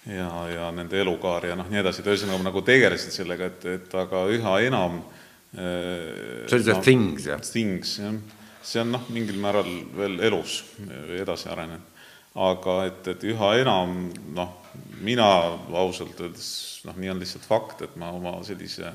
ja, 0.07 0.27
ja 0.47 0.67
nende 0.71 0.95
elukaar 1.01 1.43
ja 1.49 1.55
noh, 1.59 1.67
nii 1.67 1.81
edasi, 1.81 1.99
et 1.99 2.07
ühesõnaga 2.07 2.45
nagu 2.45 2.61
tegelesin 2.63 3.11
sellega, 3.11 3.49
et, 3.51 3.65
et 3.67 3.95
aga 3.99 4.21
üha 4.31 4.53
enam 4.63 5.01
äh, 5.01 5.16
see 5.57 6.57
oli 6.57 6.63
see 6.63 6.81
Things, 6.85 7.25
jah? 7.25 7.41
Things, 7.41 7.97
jah. 7.99 8.17
see 8.61 8.81
on 8.83 8.93
noh, 8.93 9.05
mingil 9.13 9.39
määral 9.41 9.69
veel 9.97 10.19
elus 10.29 10.61
või 10.77 11.21
edasi 11.23 11.49
arenenud. 11.49 11.93
aga 12.47 12.79
et, 12.85 13.07
et 13.15 13.23
üha 13.31 13.53
enam 13.63 13.95
noh, 14.37 14.55
mina 15.01 15.27
ausalt 15.81 16.19
öeldes 16.21 16.49
noh, 16.85 16.97
nii 16.97 17.13
on 17.13 17.21
lihtsalt 17.23 17.47
fakt, 17.47 17.81
et 17.87 17.95
ma 17.97 18.11
oma 18.13 18.35
sellise 18.45 18.91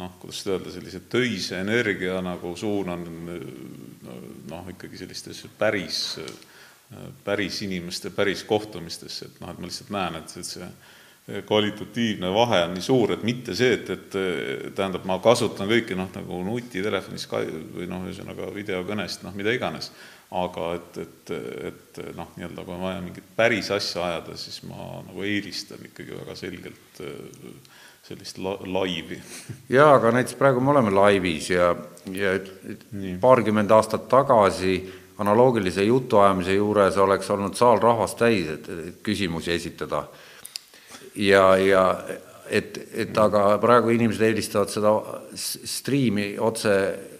noh, 0.00 0.16
kuidas 0.18 0.40
seda 0.42 0.56
öelda, 0.56 0.72
sellise 0.74 1.02
töise 1.12 1.60
energia 1.60 2.18
nagu 2.24 2.54
suunan 2.58 3.04
noh, 4.50 4.72
ikkagi 4.72 4.98
sellistesse 5.04 5.52
päris, 5.58 6.16
päris 7.24 7.60
inimeste, 7.66 8.10
päris 8.10 8.42
kohtumistesse, 8.48 9.28
et 9.28 9.40
noh, 9.42 9.52
et 9.52 9.62
ma 9.62 9.70
lihtsalt 9.70 9.94
näen, 9.94 10.18
et, 10.22 10.36
et 10.40 10.48
see 10.48 10.68
kvalitatiivne 11.46 12.32
vahe 12.34 12.64
on 12.66 12.72
nii 12.74 12.82
suur, 12.82 13.12
et 13.14 13.22
mitte 13.22 13.54
see, 13.54 13.76
et, 13.76 13.90
et 13.94 14.16
tähendab, 14.74 15.04
ma 15.06 15.20
kasutan 15.22 15.70
kõiki 15.70 15.94
noh, 15.98 16.08
nagu 16.16 16.40
nutitelefonis 16.48 17.28
ka 17.30 17.44
või 17.46 17.86
noh, 17.90 18.02
ühesõnaga 18.08 18.48
videokõnest, 18.54 19.22
noh, 19.22 19.36
mida 19.38 19.54
iganes, 19.54 19.92
aga 20.34 20.72
et, 20.80 20.98
et, 21.04 21.32
et 21.70 22.00
noh, 22.18 22.32
nii-öelda 22.34 22.64
kui 22.66 22.74
on 22.74 22.82
vaja 22.88 23.04
mingit 23.04 23.28
päris 23.38 23.70
asja 23.70 24.02
ajada, 24.08 24.34
siis 24.40 24.64
ma 24.66 24.88
nagu 25.06 25.22
eelistan 25.28 25.86
ikkagi 25.86 26.18
väga 26.18 26.36
selgelt 26.40 27.02
sellist 28.02 28.42
la-, 28.42 28.58
laivi. 28.66 29.20
jaa, 29.76 29.92
aga 29.94 30.10
näiteks 30.16 30.34
praegu 30.40 30.60
me 30.64 30.74
oleme 30.74 30.90
laivis 30.90 31.52
ja, 31.52 31.70
ja 32.10 32.34
Nii. 32.98 33.14
paarkümmend 33.22 33.70
aastat 33.70 34.08
tagasi 34.10 34.80
analoogilise 35.22 35.84
jutuajamise 35.86 36.58
juures 36.58 36.98
oleks 36.98 37.30
olnud 37.30 37.54
saal 37.54 37.78
rahvast 37.78 38.18
täis, 38.18 38.48
et 38.56 38.68
küsimusi 39.06 39.52
esitada 39.54 40.06
ja, 41.16 41.56
ja 41.56 41.86
et, 42.50 42.78
et 43.04 43.18
aga 43.18 43.56
praegu 43.62 43.92
inimesed 43.94 44.26
eelistavad 44.28 44.70
seda 44.72 44.92
striimi 45.34 46.32
otse 46.40 46.76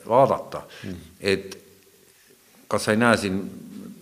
vaadata 0.09 0.65
mm., 0.67 1.11
et 1.21 1.59
kas 2.69 2.89
sa 2.89 2.95
ei 2.95 3.01
näe 3.01 3.19
siin 3.21 3.43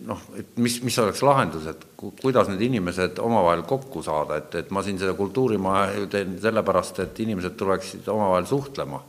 noh, 0.07 0.21
et 0.37 0.55
mis, 0.61 0.77
mis 0.85 0.97
oleks 1.01 1.21
lahendus, 1.25 1.67
et 1.69 1.83
kuidas 1.99 2.49
need 2.49 2.63
inimesed 2.65 3.19
omavahel 3.21 3.63
kokku 3.69 4.03
saada, 4.05 4.39
et, 4.41 4.55
et 4.63 4.71
ma 4.73 4.83
siin 4.85 4.99
seda 5.01 5.13
kultuurimaja 5.17 5.99
ju 5.99 6.07
teen 6.11 6.37
sellepärast, 6.41 7.03
et 7.03 7.21
inimesed 7.25 7.57
tuleksid 7.59 8.07
omavahel 8.11 8.47
suhtlema, 8.49 9.01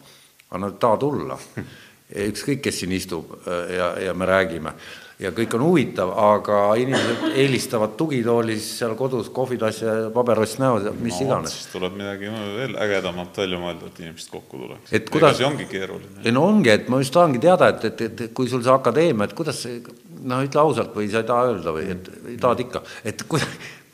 aga 0.50 0.60
nad 0.60 0.76
ei 0.76 0.82
taha 0.82 1.00
tulla. 1.00 1.38
ükskõik, 2.12 2.62
kes 2.64 2.82
siin 2.82 2.92
istub 2.96 3.32
äh, 3.46 3.74
ja, 3.76 3.94
ja 4.08 4.14
me 4.14 4.28
räägime 4.28 4.76
ja 5.22 5.30
kõik 5.34 5.54
on 5.56 5.64
huvitav, 5.66 6.12
aga 6.18 6.60
inimesed 6.80 7.36
eelistavad 7.38 7.94
tugitoolis 7.98 8.64
seal 8.78 8.94
kodus 8.98 9.28
kohvitassi 9.34 9.84
ja 9.86 9.94
pabeross 10.14 10.58
näos 10.60 10.86
ja 10.88 10.92
mis 10.96 11.18
no, 11.20 11.26
iganes. 11.26 11.56
siis 11.56 11.68
tuleb 11.72 11.96
midagi 11.98 12.30
veel 12.56 12.74
ägedamat 12.86 13.42
välja 13.42 13.60
mõelda, 13.62 13.90
et 13.90 14.00
inimesed 14.02 14.32
kokku 14.32 14.62
tuleks. 14.64 14.94
et 14.98 15.12
kuidas, 15.12 15.36
see 15.38 15.46
ongi 15.46 15.68
keeruline. 15.70 16.24
ei 16.24 16.34
no 16.34 16.46
ongi, 16.48 16.72
et 16.74 16.88
ma 16.92 17.02
just 17.02 17.14
tahangi 17.14 17.42
teada, 17.42 17.70
et, 17.74 17.86
et, 17.90 18.02
et 18.08 18.24
kui 18.34 18.50
sul 18.50 18.64
see 18.64 18.74
akadeemia, 18.74 19.28
et 19.28 19.36
kuidas 19.38 19.62
see, 19.66 19.78
noh, 20.22 20.42
ütle 20.46 20.64
ausalt 20.64 20.96
või 20.96 21.10
sa 21.12 21.22
ei 21.22 21.28
taha 21.28 21.52
öelda 21.52 21.76
või 21.76 21.86
et 21.94 22.10
tahad 22.42 22.66
ikka, 22.66 22.82
et 23.12 23.26
kui 23.30 23.42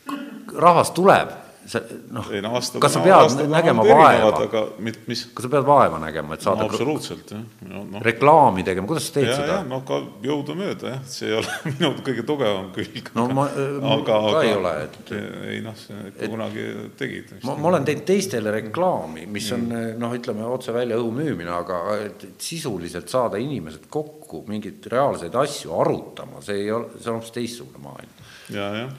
rahvas 0.67 0.95
tuleb 0.97 1.37
see 1.69 1.99
noh 2.15 2.29
no, 2.45 2.51
kas 2.81 2.95
sa 2.95 3.03
pead 3.05 3.43
nägema 3.51 3.85
vaeva, 3.85 4.31
aga 4.45 4.63
mis? 4.83 5.25
kas 5.35 5.45
sa 5.45 5.51
pead 5.53 5.67
vaeva 5.67 5.99
nägema, 6.01 6.37
et 6.37 6.45
saada 6.45 6.65
no, 6.65 6.69
absoluutselt, 6.71 7.33
jah 7.35 7.43
no, 7.69 7.83
no. 7.93 8.03
reklaami 8.05 8.65
tegema, 8.67 8.89
kuidas 8.89 9.09
sa 9.09 9.17
teed 9.19 9.29
ja, 9.29 9.37
seda? 9.37 9.59
no 9.69 9.81
ka 9.89 9.99
jõudumööda, 10.25 10.95
jah, 10.95 11.03
see 11.11 11.29
ei 11.31 11.37
ole 11.39 11.57
minu 11.69 11.91
kõige 12.07 12.25
tugevam 12.29 12.71
külg. 12.77 13.11
no 13.19 13.27
ma, 13.37 13.49
aga, 13.51 13.99
ka 14.07 14.21
aga, 14.31 14.45
ei 14.47 14.55
ole, 14.57 14.75
et 14.87 15.13
ei 15.17 15.61
noh, 15.65 15.83
kunagi 16.23 16.69
tegid. 17.01 17.35
ma, 17.45 17.59
ma 17.59 17.73
olen 17.73 17.89
teinud 17.89 18.07
teistele 18.09 18.55
reklaami, 18.59 19.27
mis 19.39 19.51
on 19.57 19.69
mm. 19.69 19.99
noh, 20.01 20.17
ütleme 20.17 20.49
otse 20.49 20.75
välja 20.77 21.01
õhu 21.01 21.13
müümine, 21.21 21.53
aga 21.53 21.83
et, 22.07 22.25
et 22.31 22.49
sisuliselt 22.49 23.13
saada 23.13 23.41
inimesed 23.43 23.91
kokku 23.93 24.45
mingeid 24.49 24.89
reaalseid 24.93 25.37
asju 25.37 25.77
arutama, 25.83 26.41
see 26.45 26.65
ei 26.65 26.73
ole, 26.73 26.97
see 26.97 27.13
on 27.13 27.21
hoopis 27.21 27.37
teistsugune 27.37 27.85
maailm. 27.85 28.27
ja, 28.55 28.73
jah 28.85 28.97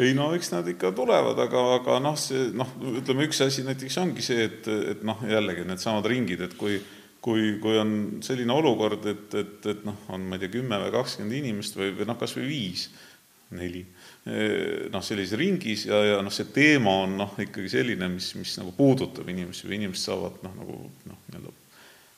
ei 0.00 0.14
no 0.16 0.30
eks 0.36 0.52
nad 0.54 0.68
ikka 0.72 0.94
tulevad, 0.96 1.38
aga, 1.42 1.62
aga 1.76 1.98
noh, 2.00 2.16
see 2.16 2.48
noh, 2.56 2.70
ütleme 2.96 3.26
üks 3.28 3.42
asi 3.44 3.64
näiteks 3.66 3.98
ongi 4.00 4.24
see, 4.24 4.48
et, 4.48 4.68
et 4.94 5.04
noh, 5.06 5.20
jällegi 5.28 5.66
needsamad 5.68 6.06
ringid, 6.08 6.44
et 6.48 6.56
kui 6.56 6.80
kui, 7.22 7.56
kui 7.62 7.78
on 7.78 7.92
selline 8.24 8.50
olukord, 8.50 9.06
et, 9.06 9.34
et, 9.38 9.66
et 9.70 9.84
noh, 9.86 9.98
on 10.12 10.24
ma 10.26 10.36
ei 10.36 10.42
tea, 10.42 10.56
kümme 10.56 10.78
või 10.82 10.92
kakskümmend 10.94 11.38
inimest 11.38 11.78
või, 11.78 11.92
või 11.94 12.08
noh, 12.08 12.18
kas 12.18 12.34
või 12.34 12.48
viis, 12.50 12.88
neli, 13.54 13.82
noh, 14.90 15.04
sellises 15.04 15.38
ringis 15.38 15.86
ja, 15.86 16.00
ja 16.08 16.20
noh, 16.24 16.32
see 16.34 16.48
teema 16.54 16.96
on 17.04 17.18
noh, 17.20 17.34
ikkagi 17.44 17.70
selline, 17.70 18.08
mis, 18.14 18.32
mis 18.38 18.56
nagu 18.58 18.72
puudutab 18.74 19.28
inimesi 19.30 19.68
või 19.68 19.78
inimesed 19.78 20.08
saavad 20.08 20.40
noh, 20.46 20.56
nagu 20.62 20.78
noh, 21.10 21.20
nii-öelda 21.28 21.54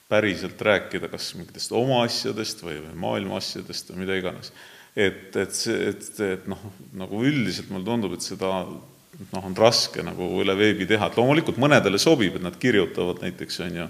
päriselt 0.08 0.60
rääkida 0.60 1.08
kas 1.10 1.32
mingitest 1.36 1.72
oma 1.74 2.02
asjadest 2.04 2.60
või, 2.62 2.78
või 2.84 2.96
maailma 3.04 3.40
asjadest 3.40 3.90
või 3.90 4.04
mida 4.04 4.18
iganes 4.20 4.52
et, 4.96 5.36
et 5.36 5.54
see, 5.54 5.76
et, 5.90 6.10
et 6.22 6.50
noh, 6.50 6.60
nagu 6.94 7.22
üldiselt 7.26 7.70
mulle 7.74 7.86
tundub, 7.86 8.14
et 8.14 8.24
seda 8.24 8.50
noh, 8.64 9.44
on 9.44 9.54
raske 9.58 10.02
nagu 10.06 10.28
üle 10.42 10.56
veebi 10.58 10.86
teha, 10.90 11.10
et 11.10 11.18
loomulikult 11.18 11.58
mõnedele 11.62 12.00
sobib, 12.02 12.38
et 12.38 12.44
nad 12.44 12.58
kirjutavad 12.60 13.22
näiteks, 13.24 13.60
on 13.66 13.80
ju, 13.80 13.88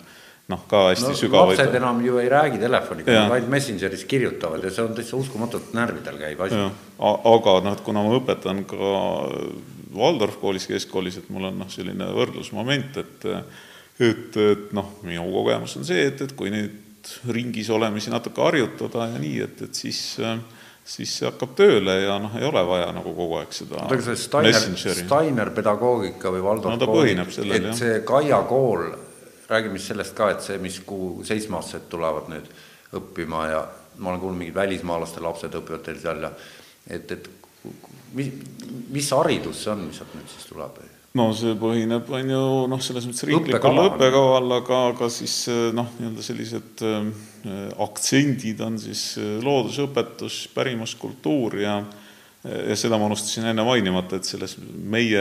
noh, 0.52 0.64
ka 0.70 0.86
hästi 0.90 1.10
no, 1.10 1.18
sügavaid 1.18 1.58
lapsed 1.58 1.78
enam 1.80 2.00
ju 2.04 2.18
ei 2.20 2.30
räägi 2.32 2.60
telefoniga, 2.62 3.26
vaid 3.32 3.48
Messengeris 3.52 4.04
kirjutavad 4.08 4.64
ja 4.64 4.72
see 4.72 4.84
on 4.84 4.96
täitsa 4.96 5.16
uskumatult 5.20 5.72
närvidel 5.76 6.18
käiv 6.20 6.42
asi. 6.46 6.64
aga 7.00 7.54
noh, 7.64 7.76
et 7.76 7.84
kuna 7.86 8.04
ma 8.04 8.16
õpetan 8.20 8.64
ka 8.68 8.96
Waldorf 9.94 10.40
koolis, 10.40 10.66
keskkoolis, 10.66 11.20
et 11.20 11.30
mul 11.30 11.50
on 11.50 11.60
noh, 11.62 11.70
selline 11.72 12.08
võrdlusmoment, 12.16 13.00
et 13.04 13.30
et, 14.02 14.36
et 14.42 14.72
noh, 14.74 14.88
minu 15.06 15.22
kogemus 15.30 15.76
on 15.78 15.86
see, 15.86 16.08
et, 16.08 16.18
et 16.24 16.32
kui 16.34 16.50
nüüd 16.50 16.80
ringis 17.30 17.68
olemisi 17.70 18.10
natuke 18.10 18.42
harjutada 18.42 19.06
ja 19.12 19.20
nii, 19.20 19.36
et, 19.44 19.60
et 19.68 19.78
siis 19.78 20.00
äh, 20.18 20.40
siis 20.84 21.14
see 21.18 21.28
hakkab 21.28 21.54
tööle 21.56 21.94
ja 22.02 22.18
noh, 22.20 22.34
ei 22.36 22.44
ole 22.44 22.60
vaja 22.68 22.90
nagu 22.92 23.14
kogu 23.16 23.38
aeg 23.40 23.54
seda 23.56 23.80
no 23.80 23.88
aga 23.88 24.04
see 24.04 24.18
Steiner, 24.20 24.66
Steiner 24.98 25.50
pedagoogika 25.56 26.32
või 26.34 26.44
Valdo 26.44 26.74
no, 26.74 26.88
kool, 26.90 27.08
et 27.08 27.70
jah. 27.70 27.70
see 27.78 28.02
Kaia 28.04 28.42
kool, 28.48 28.90
räägime 29.48 29.80
siis 29.80 29.94
sellest 29.94 30.16
ka, 30.18 30.28
et 30.34 30.44
see, 30.44 30.58
mis 30.60 30.76
kuhu 30.84 31.24
seitsmeaastased 31.24 31.88
tulevad 31.92 32.28
nüüd 32.32 32.52
õppima 33.00 33.46
ja 33.48 33.64
ma 33.96 34.12
olen 34.12 34.20
kuulnud, 34.20 34.42
mingid 34.42 34.58
välismaalaste 34.58 35.24
lapsed 35.24 35.56
õpivad 35.56 35.86
teil 35.86 36.02
seal 36.02 36.26
ja 36.26 36.34
et, 36.92 37.16
et 37.16 37.30
mis, 38.18 38.34
mis 38.92 39.12
haridus 39.16 39.64
see 39.64 39.72
on, 39.72 39.86
mis 39.88 40.02
sealt 40.02 40.12
nüüd 40.18 40.28
siis 40.36 40.50
tuleb? 40.52 40.82
no 41.16 41.30
see 41.38 41.56
põhineb, 41.56 42.12
on 42.12 42.34
ju 42.36 42.42
noh, 42.68 42.82
selles 42.84 43.08
mõttes 43.08 43.24
riiklikul 43.30 43.86
õppekaval, 43.88 44.58
aga, 44.60 44.80
aga 44.92 45.08
siis 45.12 45.46
noh, 45.72 45.88
nii-öelda 45.96 46.26
sellised 46.26 46.84
äh, 46.84 47.14
aktsendid 47.84 48.60
on 48.64 48.78
siis 48.80 49.14
äh, 49.18 49.36
loodusõpetus, 49.44 50.46
pärimuskultuur 50.54 51.60
ja 51.64 51.82
ja 52.44 52.74
seda 52.76 52.98
ma 53.00 53.06
unustasin 53.08 53.46
enne 53.48 53.64
mainimata, 53.64 54.18
et 54.20 54.28
selles 54.28 54.58
meie 54.60 55.20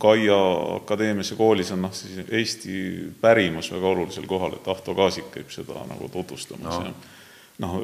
Gaia 0.00 0.36
Akadeemias 0.74 1.30
ja 1.32 1.38
koolis 1.38 1.70
on 1.72 1.80
noh, 1.86 1.94
siis 1.96 2.18
Eesti 2.28 2.74
pärimus 3.20 3.70
väga 3.72 3.88
olulisel 3.94 4.26
kohal, 4.28 4.58
et 4.58 4.68
Ahto 4.68 4.92
Kaasik 4.94 5.30
käib 5.32 5.48
seda 5.54 5.86
nagu 5.88 6.10
tutvustamas 6.12 6.82
no. 6.82 6.90
ja 6.90 7.19
noh, 7.60 7.76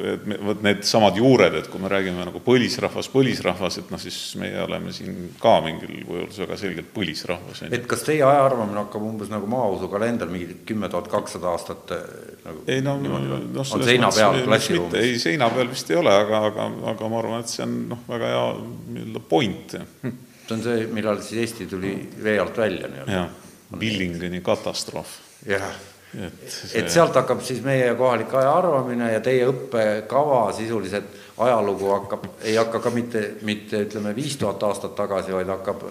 vot 0.47 0.62
needsamad 0.65 1.16
juured, 1.19 1.55
et 1.59 1.69
kui 1.70 1.81
me 1.82 1.90
räägime 1.90 2.24
nagu 2.27 2.40
põlisrahvas, 2.44 3.09
põlisrahvas, 3.12 3.78
et 3.82 3.90
noh, 3.93 4.01
siis 4.01 4.19
meie 4.40 4.59
oleme 4.65 4.93
siin 4.94 5.32
ka 5.40 5.57
mingil 5.65 5.93
kujul 6.07 6.28
väga 6.32 6.59
selgelt 6.61 6.93
põlisrahvas. 6.94 7.65
et 7.69 7.89
kas 7.90 8.05
teie 8.07 8.24
ajaarvamine 8.27 8.81
hakkab 8.85 9.05
umbes 9.05 9.32
nagu 9.32 9.48
maausu 9.51 9.90
kalender, 9.93 10.31
mingi 10.32 10.61
kümme 10.69 10.89
tuhat 10.93 11.11
kakssada 11.12 11.51
aastat 11.53 11.93
eh, 11.97 12.07
nagu 12.44 12.62
ei 12.73 12.85
no, 12.85 12.97
noh, 13.01 13.65
on 13.65 13.85
seina 13.85 14.12
peal 14.15 14.40
klassiruumis? 14.47 15.01
ei, 15.03 15.19
seina 15.23 15.51
peal 15.53 15.73
vist 15.73 15.90
ei 15.93 16.01
ole, 16.01 16.15
aga, 16.24 16.44
aga, 16.51 16.70
aga 16.94 17.11
ma 17.12 17.20
arvan, 17.20 17.44
et 17.44 17.53
see 17.53 17.66
on 17.66 17.74
noh, 17.93 18.07
väga 18.09 18.31
hea 18.32 18.47
nii-öelda 18.94 19.24
point. 19.28 19.77
see 20.07 20.57
on 20.57 20.65
see, 20.65 20.86
millal 20.94 21.20
siis 21.24 21.43
Eesti 21.44 21.69
tuli 21.69 21.98
vee 22.23 22.39
alt 22.40 22.57
välja 22.65 22.89
nii-öelda? 22.93 23.20
jah, 23.20 23.53
Billingeni 23.77 24.40
katastroof. 24.47 25.19
jah 25.51 25.69
et, 26.16 26.51
see... 26.51 26.72
et 26.80 26.90
sealt 26.90 27.16
hakkab 27.16 27.43
siis 27.44 27.62
meie 27.64 27.93
kohalik 27.98 28.34
aja 28.34 28.52
arvamine 28.56 29.12
ja 29.12 29.22
teie 29.24 29.47
õppekava 29.51 30.40
sisuliselt 30.56 31.22
ajalugu 31.43 31.90
hakkab, 31.93 32.28
ei 32.44 32.56
hakka 32.56 32.80
ka 32.80 32.93
mitte, 32.94 33.22
mitte 33.47 33.82
ütleme 33.84 34.14
viis 34.16 34.38
tuhat 34.40 34.62
aastat 34.68 34.97
tagasi, 34.97 35.34
vaid 35.36 35.51
hakkab 35.52 35.84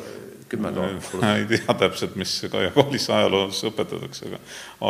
kümme 0.50 0.72
tuhat. 0.74 1.14
ma 1.22 1.36
ei 1.38 1.46
tea 1.52 1.78
täpselt, 1.80 2.16
mis 2.16 2.34
Kaia 2.52 2.74
koolis 2.76 3.10
ajaloos 3.10 3.64
õpetatakse, 3.70 4.30
aga 4.32 4.42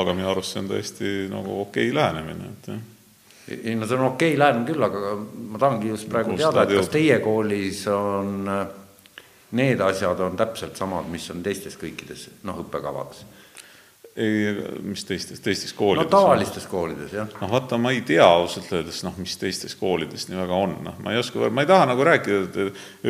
aga 0.02 0.18
minu 0.18 0.32
arust 0.32 0.56
see 0.56 0.64
on 0.64 0.72
tõesti 0.72 1.14
nagu 1.32 1.62
okei 1.66 1.94
lähenemine, 1.96 2.52
et 2.54 2.72
jah. 2.74 2.84
Ei 3.56 3.76
no 3.78 3.86
see 3.86 3.98
on 4.00 4.08
okei 4.08 4.32
okay 4.34 4.40
lähenemine 4.42 4.72
küll, 4.72 4.88
aga 4.88 5.14
ma 5.52 5.62
tahangi 5.62 5.92
just 5.92 6.10
praegu 6.10 6.34
Kus 6.34 6.42
teada, 6.42 6.64
et 6.66 6.80
kas 6.80 6.90
teie 6.94 7.20
koolis 7.22 7.84
on 7.94 8.48
need 9.56 9.82
asjad 9.86 10.20
on 10.26 10.38
täpselt 10.40 10.78
samad, 10.80 11.08
mis 11.12 11.28
on 11.32 11.44
teistes 11.46 11.78
kõikides 11.80 12.30
noh, 12.48 12.64
õppekavades 12.64 13.26
ei, 14.16 14.56
mis 14.80 15.04
teistes, 15.04 15.40
teistes 15.44 15.74
koolides? 15.76 16.08
no 16.08 16.12
tavalistes 16.12 16.66
koolides, 16.72 17.12
jah. 17.14 17.28
noh, 17.42 17.50
vaata, 17.52 17.76
ma 17.82 17.92
ei 17.92 18.00
tea 18.08 18.24
ausalt 18.24 18.70
öeldes, 18.72 19.02
noh, 19.04 19.16
mis 19.20 19.34
teistes 19.40 19.76
koolides 19.76 20.30
nii 20.30 20.38
väga 20.40 20.60
on, 20.64 20.76
noh, 20.86 21.02
ma 21.04 21.12
ei 21.12 21.20
oska, 21.20 21.50
ma 21.52 21.66
ei 21.66 21.68
taha 21.68 21.90
nagu 21.90 22.06
rääkida, 22.08 22.38
et 22.46 22.60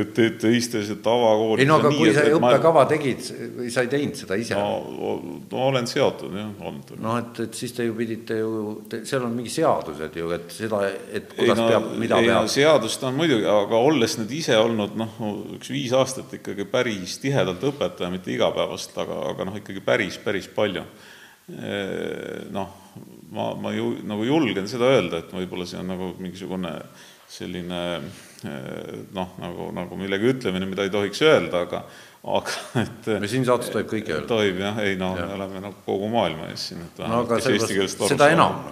et, 0.01 0.19
et 0.25 0.39
teistes 0.41 0.89
tavakoolides 1.05 1.61
ei 1.61 1.69
no 1.69 1.77
aga 1.77 1.91
kui 1.93 2.13
sa 2.15 2.23
õppekava 2.25 2.81
ma... 2.81 2.87
tegid, 2.89 3.21
sa 3.21 3.83
ei 3.85 3.91
teinud 3.91 4.17
seda 4.17 4.39
ise? 4.41 4.57
no, 4.57 5.11
no 5.51 5.61
olen 5.67 5.85
seotud, 5.91 6.33
jah, 6.41 6.49
olnud. 6.71 6.95
noh, 6.97 7.19
et, 7.21 7.43
et 7.45 7.61
siis 7.61 7.77
te 7.77 7.85
ju 7.85 7.93
pidite 8.01 8.39
ju, 8.41 8.65
seal 8.95 9.29
on 9.29 9.37
mingi 9.37 9.53
seadused 9.53 10.17
ju, 10.17 10.33
et 10.33 10.57
seda, 10.57 10.81
et 10.89 11.29
kuidas 11.37 11.53
ei, 11.53 11.61
no, 11.61 11.69
peab, 11.69 11.87
mida 12.01 12.17
ei, 12.23 12.31
peab 12.31 12.49
no, 12.49 12.53
seadust 12.55 13.05
on 13.05 13.21
muidugi, 13.21 13.45
aga 13.53 13.83
olles 13.91 14.17
nüüd 14.23 14.33
ise 14.41 14.57
olnud 14.57 14.97
noh, 14.97 15.21
üks 15.59 15.69
viis 15.69 15.93
aastat 15.93 16.33
ikkagi 16.41 16.65
päris 16.65 17.19
tihedalt 17.21 17.61
õpetaja, 17.69 18.09
mitte 18.09 18.33
igapäevast, 18.33 18.97
aga, 19.05 19.21
aga 19.35 19.51
noh, 19.51 19.61
ikkagi 19.61 19.85
päris, 19.85 20.17
päris 20.25 20.49
palju 20.49 20.81
noh, 21.45 22.71
ma, 23.35 23.51
ma 23.61 23.73
ju 23.75 23.91
nagu 24.07 24.25
julgen 24.25 24.69
seda 24.69 24.89
öelda, 24.95 25.19
et 25.21 25.33
võib-olla 25.35 25.67
see 25.69 25.77
on 25.81 25.91
nagu 25.93 26.13
mingisugune 26.17 26.71
selline 27.29 27.81
noh, 29.13 29.37
nagu, 29.41 29.69
nagu 29.73 29.97
millegi 29.99 30.31
ütlemine, 30.33 30.67
mida 30.69 30.85
ei 30.85 30.93
tohiks 30.93 31.21
öelda, 31.25 31.65
aga 31.65 31.83
aga 32.25 32.81
et 32.81 33.09
me 33.21 33.29
siin 33.29 33.45
saates 33.45 33.69
tohib 33.73 33.89
kõike 33.91 34.15
öelda. 34.15 34.29
tohib 34.29 34.59
jah, 34.61 34.81
ei 34.85 34.97
no 34.99 35.11
ja. 35.17 35.27
me 35.29 35.37
oleme 35.37 35.61
nagu 35.67 35.85
kogu 35.85 36.09
maailma 36.13 36.49
ees 36.53 36.69
siin, 36.71 36.81
et 36.87 37.01
no 37.03 37.21
aga 37.21 37.37
sellepärast, 37.43 38.01
seda 38.09 38.31
enam. 38.33 38.63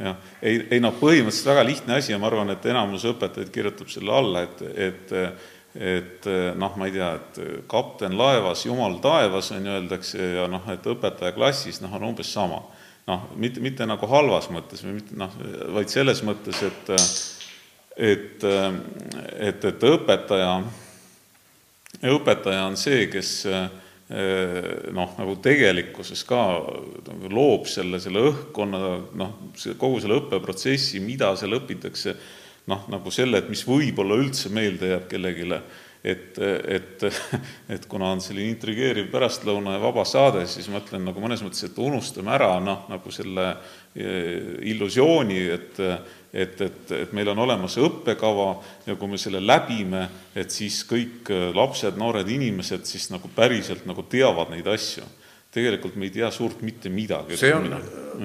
jah, 0.00 0.18
ei, 0.42 0.60
ei 0.76 0.82
noh, 0.84 0.92
põhimõtteliselt 1.00 1.52
väga 1.52 1.64
lihtne 1.68 1.96
asi 1.96 2.12
ja 2.12 2.20
ma 2.20 2.28
arvan, 2.28 2.52
et 2.52 2.68
enamus 2.72 3.06
õpetajaid 3.08 3.52
kirjutab 3.54 3.92
selle 3.92 4.12
alla, 4.20 4.44
et, 4.48 4.62
et 4.88 5.16
et 5.74 6.26
eh, 6.26 6.50
noh, 6.58 6.76
ma 6.76 6.88
ei 6.88 6.94
tea, 6.94 7.10
et 7.18 7.40
kapten 7.70 8.16
laevas, 8.18 8.64
jumal 8.66 8.98
taevas, 9.02 9.52
on 9.54 9.66
ju, 9.66 9.74
öeldakse, 9.78 10.30
ja 10.36 10.46
noh, 10.50 10.64
et 10.72 10.86
õpetaja 10.90 11.34
klassis, 11.36 11.80
noh, 11.84 11.92
on 11.98 12.10
umbes 12.10 12.32
sama. 12.32 12.62
noh, 13.10 13.22
mitte, 13.34 13.62
mitte 13.64 13.86
nagu 13.88 14.06
halvas 14.06 14.50
mõttes 14.52 14.84
või 14.84 14.98
mitte 15.00 15.16
noh, 15.18 15.32
vaid 15.74 15.90
selles 15.90 16.20
mõttes, 16.26 16.62
et 16.62 16.90
et, 18.00 18.44
et, 18.44 19.64
et 19.64 19.82
õpetaja, 19.84 20.52
õpetaja 22.06 22.66
on 22.68 22.78
see, 22.80 23.08
kes 23.12 23.32
noh, 24.94 25.10
nagu 25.18 25.34
tegelikkuses 25.42 26.22
ka 26.26 26.40
loob 27.30 27.66
selle, 27.70 28.00
selle 28.02 28.22
õhkkonna, 28.30 28.80
noh, 29.20 29.34
kogu 29.78 30.00
selle 30.02 30.16
õppeprotsessi, 30.18 31.02
mida 31.04 31.32
seal 31.38 31.58
õpitakse, 31.60 32.16
noh, 32.70 32.88
nagu 32.92 33.12
selle, 33.14 33.40
et 33.40 33.48
mis 33.52 33.62
võib-olla 33.66 34.18
üldse 34.20 34.52
meelde 34.52 34.92
jääb 34.92 35.06
kellelegi, 35.10 35.48
et, 36.04 36.38
et, 36.40 37.04
et 37.74 37.86
kuna 37.88 38.12
on 38.14 38.22
selline 38.24 38.52
intrigeeriv 38.54 39.10
pärastlõuna 39.12 39.76
ja 39.76 39.82
vaba 39.82 40.04
saade, 40.08 40.46
siis 40.48 40.68
ma 40.72 40.80
ütlen 40.80 41.04
nagu 41.08 41.20
mõnes 41.22 41.42
mõttes, 41.44 41.64
et 41.66 41.80
unustame 41.80 42.32
ära 42.36 42.54
noh, 42.64 42.86
nagu 42.92 43.12
selle 43.14 43.50
eh, 43.94 44.56
illusiooni, 44.72 45.44
et 45.56 45.84
et, 46.30 46.60
et, 46.62 46.92
et 46.94 47.12
meil 47.16 47.26
on 47.32 47.40
olemas 47.42 47.74
õppekava 47.82 48.50
ja 48.86 48.94
kui 48.94 49.10
me 49.10 49.18
selle 49.18 49.40
läbime, 49.42 50.04
et 50.38 50.52
siis 50.54 50.84
kõik 50.86 51.26
lapsed, 51.56 51.98
noored 51.98 52.28
inimesed 52.30 52.86
siis 52.86 53.08
nagu 53.10 53.26
päriselt 53.34 53.82
nagu 53.90 54.04
teavad 54.06 54.52
neid 54.54 54.68
asju 54.70 55.02
tegelikult 55.50 55.96
me 55.98 56.06
ei 56.06 56.12
tea 56.14 56.30
suurt 56.30 56.62
mitte 56.62 56.90
midagi. 56.94 57.36
see 57.38 57.50
on, 57.54 57.66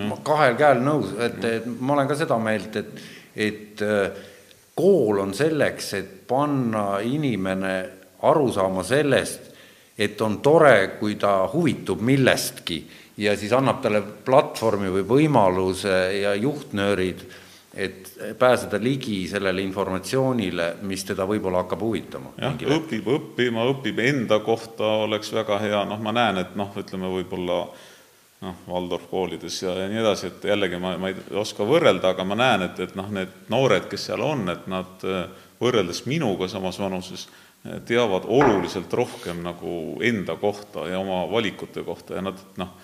ma 0.09 0.19
kahel 0.25 0.57
käel 0.59 0.81
nõus, 0.85 1.15
et, 1.25 1.39
et 1.49 1.65
ma 1.65 1.95
olen 1.95 2.09
ka 2.09 2.17
seda 2.19 2.37
meelt, 2.41 2.77
et, 2.77 2.91
et 3.35 3.81
kool 4.75 5.19
on 5.19 5.33
selleks, 5.33 5.93
et 5.93 6.11
panna 6.27 6.99
inimene 7.03 7.75
aru 8.27 8.51
saama 8.51 8.83
sellest, 8.83 9.51
et 9.97 10.21
on 10.21 10.39
tore, 10.43 10.97
kui 10.99 11.15
ta 11.15 11.45
huvitub 11.53 12.01
millestki 12.03 12.81
ja 13.17 13.35
siis 13.39 13.53
annab 13.55 13.79
talle 13.83 14.01
platvormi 14.25 14.91
või 14.91 15.05
võimaluse 15.07 15.95
ja 16.19 16.35
juhtnöörid, 16.35 17.23
et 17.75 18.11
pääseda 18.39 18.79
ligi 18.79 19.25
sellele 19.27 19.63
informatsioonile, 19.63 20.67
mis 20.87 21.03
teda 21.07 21.27
võib-olla 21.27 21.63
hakkab 21.63 21.81
huvitama. 21.83 22.35
jah, 22.39 22.55
õpib 22.77 23.07
õppima, 23.11 23.65
õpib 23.71 23.99
enda 24.03 24.39
kohta, 24.43 24.95
oleks 25.07 25.31
väga 25.35 25.59
hea, 25.63 25.83
noh, 25.87 25.99
ma 26.03 26.15
näen, 26.15 26.39
et 26.43 26.55
noh, 26.59 26.71
ütleme 26.79 27.11
võib-olla 27.11 27.61
äh, 27.63 27.84
noh, 28.45 28.61
Waldorf 28.69 29.07
koolides 29.11 29.57
ja, 29.63 29.73
ja 29.81 29.87
nii 29.91 30.01
edasi, 30.03 30.29
et 30.31 30.45
jällegi 30.51 30.79
ma, 30.81 30.95
ma 31.01 31.11
ei 31.11 31.39
oska 31.41 31.65
võrrelda, 31.67 32.13
aga 32.13 32.25
ma 32.27 32.37
näen, 32.39 32.67
et, 32.69 32.79
et 32.85 32.93
noh, 32.97 33.09
need 33.13 33.33
noored, 33.53 33.89
kes 33.91 34.09
seal 34.11 34.23
on, 34.25 34.45
et 34.53 34.67
nad 34.71 35.05
äh, 35.09 35.25
võrreldes 35.61 36.03
minuga 36.09 36.49
samas 36.51 36.79
vanuses, 36.81 37.27
äh, 37.65 37.79
teavad 37.87 38.27
oluliselt 38.29 38.93
rohkem 38.93 39.41
nagu 39.45 39.95
enda 40.05 40.37
kohta 40.41 40.87
ja 40.91 41.01
oma 41.01 41.23
valikute 41.31 41.85
kohta 41.87 42.19
ja 42.19 42.25
nad 42.25 42.41
noh, 42.61 42.75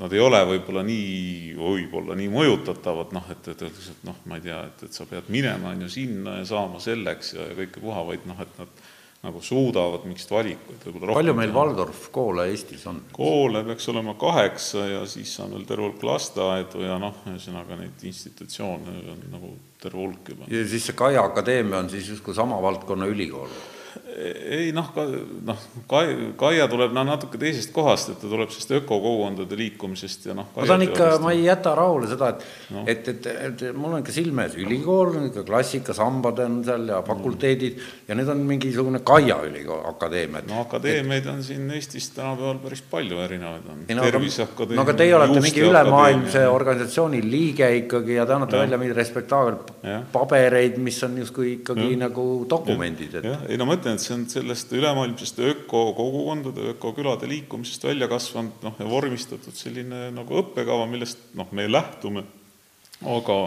nad 0.00 0.12
ei 0.16 0.22
ole 0.24 0.40
võib-olla 0.48 0.82
nii, 0.86 1.54
võib-olla 1.58 2.16
nii 2.16 2.30
mõjutatavad, 2.32 3.12
noh, 3.12 3.26
et, 3.34 3.48
et 3.52 3.64
öeldakse, 3.66 3.98
et 3.98 4.06
noh, 4.08 4.16
ma 4.30 4.38
ei 4.38 4.46
tea, 4.46 4.62
et, 4.70 4.86
et 4.88 4.96
sa 4.96 5.04
pead 5.08 5.28
minema, 5.32 5.74
on 5.74 5.84
ju, 5.84 5.90
sinna 5.92 6.38
ja 6.40 6.46
saama 6.54 6.80
selleks 6.80 7.34
ja, 7.36 7.50
ja 7.50 7.58
kõike 7.58 7.82
puha, 7.84 8.04
vaid 8.08 8.24
noh, 8.30 8.40
et 8.40 8.60
nad 8.62 8.83
nagu 9.24 9.40
suudavad 9.42 10.04
mingit 10.04 10.30
valikut 10.30 10.82
võib-olla 10.84 11.10
rohkem 11.10 11.20
palju 11.20 11.34
meil 11.38 11.52
Waldorf 11.54 12.08
koole 12.14 12.48
Eestis 12.52 12.84
on? 12.90 13.00
koole 13.14 13.64
peaks 13.66 13.88
olema 13.92 14.16
kaheksa 14.20 14.86
ja 14.90 15.04
siis 15.08 15.32
on 15.44 15.54
veel 15.56 15.64
terve 15.68 15.88
hulk 15.88 16.04
lasteaedu 16.04 16.84
ja 16.84 16.98
noh, 17.00 17.22
ühesõnaga 17.32 17.78
neid 17.80 18.04
institutsioone 18.10 18.98
on 19.14 19.22
nagu 19.32 19.54
terve 19.80 20.02
hulk 20.02 20.34
juba. 20.34 20.50
ja 20.52 20.66
siis 20.68 20.90
see 20.90 20.98
Kaia 20.98 21.24
Akadeemia 21.24 21.80
on 21.80 21.90
siis 21.92 22.10
justkui 22.12 22.36
sama 22.36 22.60
valdkonna 22.62 23.08
ülikool? 23.10 23.52
Ei 24.14 24.72
noh, 24.74 24.90
noh, 25.46 25.62
Kai-, 25.90 26.32
Kaia 26.38 26.66
tuleb 26.70 26.92
no 26.94 27.02
natuke 27.06 27.38
teisest 27.40 27.72
kohast, 27.74 28.12
et 28.12 28.20
ta 28.22 28.28
tuleb 28.30 28.50
sellest 28.52 28.74
ökokogukondade 28.78 29.58
liikumisest 29.58 30.28
ja 30.28 30.36
noh 30.38 30.50
ma 30.54 30.66
tahan 30.68 30.84
ikka, 30.86 31.08
ma 31.24 31.32
ei 31.34 31.42
jäta 31.46 31.74
rahule 31.74 32.08
seda, 32.10 32.30
et 32.34 32.44
no. 32.74 32.84
et, 32.90 33.08
et, 33.10 33.26
et 33.48 33.64
mul 33.74 33.96
on 33.96 34.04
ikka 34.04 34.14
silme 34.14 34.46
ees 34.46 34.54
ülikool, 34.60 35.16
ikka 35.30 35.44
klassikasambad 35.48 36.42
on 36.44 36.60
seal 36.66 36.86
ja 36.92 37.00
fakulteedid 37.06 37.80
mm. 37.80 38.04
ja 38.10 38.18
nüüd 38.18 38.30
on 38.34 38.44
mingisugune 38.52 39.02
Kaia 39.06 39.40
ülikool, 39.48 39.82
akadeemia. 39.90 40.44
no 40.50 40.62
akadeemiaid 40.62 41.26
on 41.34 41.42
siin 41.46 41.66
Eestis 41.74 42.10
tänapäeval 42.14 42.62
päris 42.62 42.84
palju 42.90 43.18
erinevaid 43.24 43.66
on 43.72 43.82
no,. 43.88 44.06
terviseakadeemia. 44.06 44.78
no 44.78 44.86
aga 44.86 44.96
teie 45.02 45.18
olete 45.18 45.42
mingi 45.48 45.66
ülemaailmse 45.66 46.46
organisatsiooni 46.52 47.24
liige 47.26 47.70
ikkagi 47.82 48.20
ja 48.20 48.28
te 48.28 48.38
annate 48.38 48.62
välja 48.62 48.78
mingeid 48.78 49.00
respektaabel 49.00 49.58
pabereid, 50.14 50.78
mis 50.82 51.02
on 51.06 51.18
justkui 51.24 51.52
ikkagi 51.58 51.90
ja. 51.90 52.00
nagu 52.06 52.28
dokumendid, 52.50 53.18
et. 53.20 53.30
ei 53.50 53.58
no 53.58 53.66
ma 53.68 53.76
ütlen, 53.78 53.98
et 53.98 54.03
see 54.04 54.14
on 54.16 54.24
sellest 54.30 54.72
ülemaailmsest 54.76 55.38
ökokogukondade, 55.40 56.70
ökokülade 56.74 57.28
liikumisest 57.28 57.84
välja 57.88 58.08
kasvanud 58.10 58.64
noh, 58.64 58.74
ja 58.78 58.88
vormistatud 58.88 59.56
selline 59.56 60.08
nagu 60.14 60.40
õppekava, 60.42 60.86
millest 60.90 61.30
noh, 61.38 61.48
me 61.56 61.66
lähtume, 61.70 62.24
aga 63.02 63.38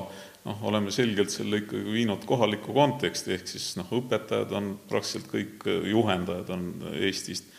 noh, 0.48 0.64
oleme 0.70 0.94
selgelt 0.96 1.34
selle 1.34 1.62
ikkagi 1.64 1.94
viinud 1.94 2.26
kohalikku 2.28 2.74
konteksti, 2.76 3.36
ehk 3.38 3.52
siis 3.54 3.76
noh, 3.80 3.92
õpetajad 4.00 4.54
on 4.58 4.74
praktiliselt 4.90 5.30
kõik, 5.32 5.68
juhendajad 5.92 6.52
on 6.56 6.70
Eestist 6.98 7.54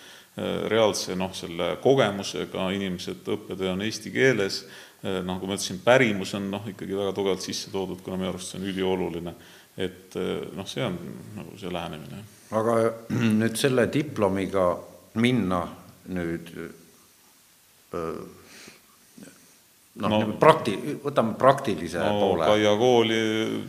reaalse 0.70 1.16
noh, 1.18 1.32
selle 1.34 1.72
kogemusega 1.82 2.68
inimesed, 2.76 3.26
õppetöö 3.34 3.72
on 3.72 3.82
eesti 3.82 4.12
keeles, 4.14 4.62
noh, 5.02 5.22
nagu 5.32 5.50
ma 5.50 5.58
ütlesin, 5.58 5.82
pärimus 5.82 6.34
on 6.38 6.50
noh, 6.52 6.66
ikkagi 6.70 6.94
väga 6.98 7.14
tugevalt 7.16 7.42
sisse 7.42 7.72
toodud, 7.74 8.02
kuna 8.06 8.18
minu 8.20 8.32
arust 8.32 8.54
see 8.54 8.60
on 8.62 8.68
ülioluline. 8.70 9.34
et 9.78 10.14
noh, 10.58 10.66
see 10.66 10.82
on 10.82 10.98
nagu 11.36 11.58
see 11.58 11.70
lähenemine 11.70 12.24
aga 12.50 12.76
nüüd 13.40 13.56
selle 13.56 13.86
diplomiga 13.92 14.70
minna 15.14 15.62
nüüd 16.08 16.52
noh 19.98 20.12
no,, 20.12 20.34
prakti-, 20.38 20.76
võtame 21.02 21.34
praktilise 21.38 21.98
no, 21.98 22.18
poole. 22.20 22.46
Kaia 22.46 22.74
kooli 22.78 23.18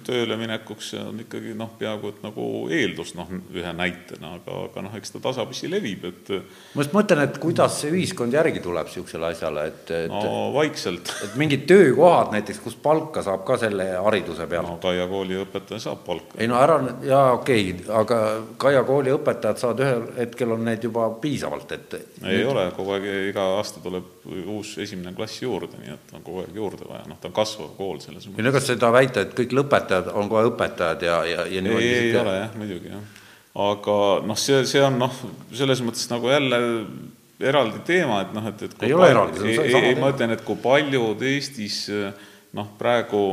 tööle 0.06 0.38
minekuks 0.40 0.92
see 0.94 1.02
on 1.02 1.22
ikkagi 1.24 1.56
noh, 1.58 1.72
peaaegu 1.80 2.12
et 2.14 2.20
nagu 2.26 2.46
eeldus 2.74 3.16
noh, 3.18 3.30
ühe 3.56 3.72
näitena, 3.76 4.36
aga, 4.38 4.58
aga 4.68 4.84
noh, 4.86 4.98
eks 5.00 5.16
ta 5.16 5.22
tasapisi 5.24 5.70
levib, 5.72 6.06
et 6.10 6.32
ma 6.76 6.86
just 6.86 6.94
mõtlen, 6.96 7.24
et 7.26 7.40
kuidas 7.42 7.80
see 7.82 7.94
ühiskond 7.96 8.36
järgi 8.38 8.62
tuleb 8.64 8.90
niisugusele 8.90 9.32
asjale, 9.32 9.66
et, 9.72 9.94
et 10.06 10.14
no 10.14 10.52
vaikselt. 10.54 11.14
et 11.26 11.34
mingid 11.40 11.66
töökohad 11.70 12.34
näiteks, 12.36 12.62
kus 12.64 12.78
palka 12.80 13.24
saab 13.26 13.44
ka 13.48 13.58
selle 13.62 13.90
hariduse 13.98 14.48
pealt? 14.50 14.70
no 14.70 14.78
Kaia 14.84 15.10
kooli 15.10 15.40
õpetaja 15.42 15.82
saab 15.90 16.06
palka. 16.06 16.38
ei 16.38 16.50
no 16.52 16.60
ära, 16.62 16.78
jaa, 17.06 17.34
okei 17.40 17.66
okay,, 17.74 17.90
aga 18.04 18.22
Kaia 18.62 18.86
kooli 18.88 19.14
õpetajad 19.18 19.64
saavad 19.64 19.84
ühel 19.86 20.08
hetkel, 20.20 20.54
on 20.54 20.66
neid 20.70 20.86
juba 20.86 21.10
piisavalt, 21.22 21.74
et 21.74 22.00
ei 22.00 22.06
nüüd... 22.22 22.54
ole, 22.54 22.70
kogu 22.78 22.96
aeg, 22.98 23.10
iga 23.34 23.50
aasta 23.58 23.82
tuleb 23.82 24.30
uus 24.46 24.78
esimene 24.82 25.16
klass 25.18 25.42
juurde, 25.42 25.80
nii 25.82 25.96
et 25.96 26.19
on 26.20 26.26
kogu 26.26 26.44
aeg 26.44 26.58
juurde 26.60 26.88
vaja, 26.88 27.06
noh, 27.10 27.20
ta 27.20 27.30
on 27.30 27.36
kasvav 27.36 27.72
kool 27.78 28.02
selles 28.04 28.28
mõttes. 28.28 28.40
ei 28.40 28.48
no 28.48 28.54
kas 28.56 28.68
seda 28.70 28.92
väita, 28.94 29.24
et 29.26 29.36
kõik 29.38 29.56
lõpetajad 29.60 30.12
on 30.14 30.32
kohe 30.32 30.50
õpetajad 30.52 31.06
ja, 31.08 31.20
ja, 31.28 31.46
ja 31.50 31.64
niimoodi 31.66 31.88
ei, 31.88 32.10
ei 32.10 32.18
ole 32.20 32.36
jah, 32.36 32.58
muidugi 32.60 32.92
jah. 32.92 33.22
aga 33.68 34.00
noh, 34.30 34.40
see, 34.40 34.64
see 34.70 34.84
on 34.86 35.00
noh, 35.02 35.22
selles 35.56 35.84
mõttes 35.86 36.10
nagu 36.12 36.32
jälle 36.32 36.60
eraldi 37.40 37.84
teema, 37.88 38.24
et 38.26 38.36
noh, 38.36 38.50
et, 38.52 38.66
et 38.68 38.84
ei 38.88 38.96
ole 38.96 39.12
eraldi, 39.14 39.40
see 39.46 39.56
on 39.56 39.72
sama 39.72 39.86
teema. 39.88 40.02
ma 40.04 40.12
ütlen, 40.16 40.36
et 40.36 40.44
kui 40.48 40.60
paljud 40.64 41.24
Eestis 41.30 41.86
noh, 42.58 42.74
praegu 42.80 43.24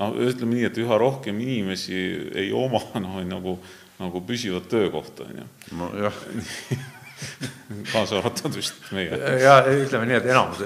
noh, 0.00 0.16
ütleme 0.28 0.56
nii, 0.56 0.70
et 0.70 0.80
üha 0.80 1.00
rohkem 1.00 1.42
inimesi 1.44 2.00
ei 2.40 2.54
oma 2.56 2.82
noh, 3.04 3.20
nagu, 3.28 3.58
nagu 4.00 4.24
püsivat 4.26 4.70
töökohta, 4.72 5.28
on 5.28 5.44
ju. 5.44 5.50
nojah 5.82 6.24
kaasa 7.92 8.18
arvatud 8.18 8.54
vist 8.56 8.88
meie. 8.94 9.18
ja 9.42 9.58
ütleme 9.70 10.08
nii, 10.08 10.16
et 10.18 10.28
enamus, 10.30 10.62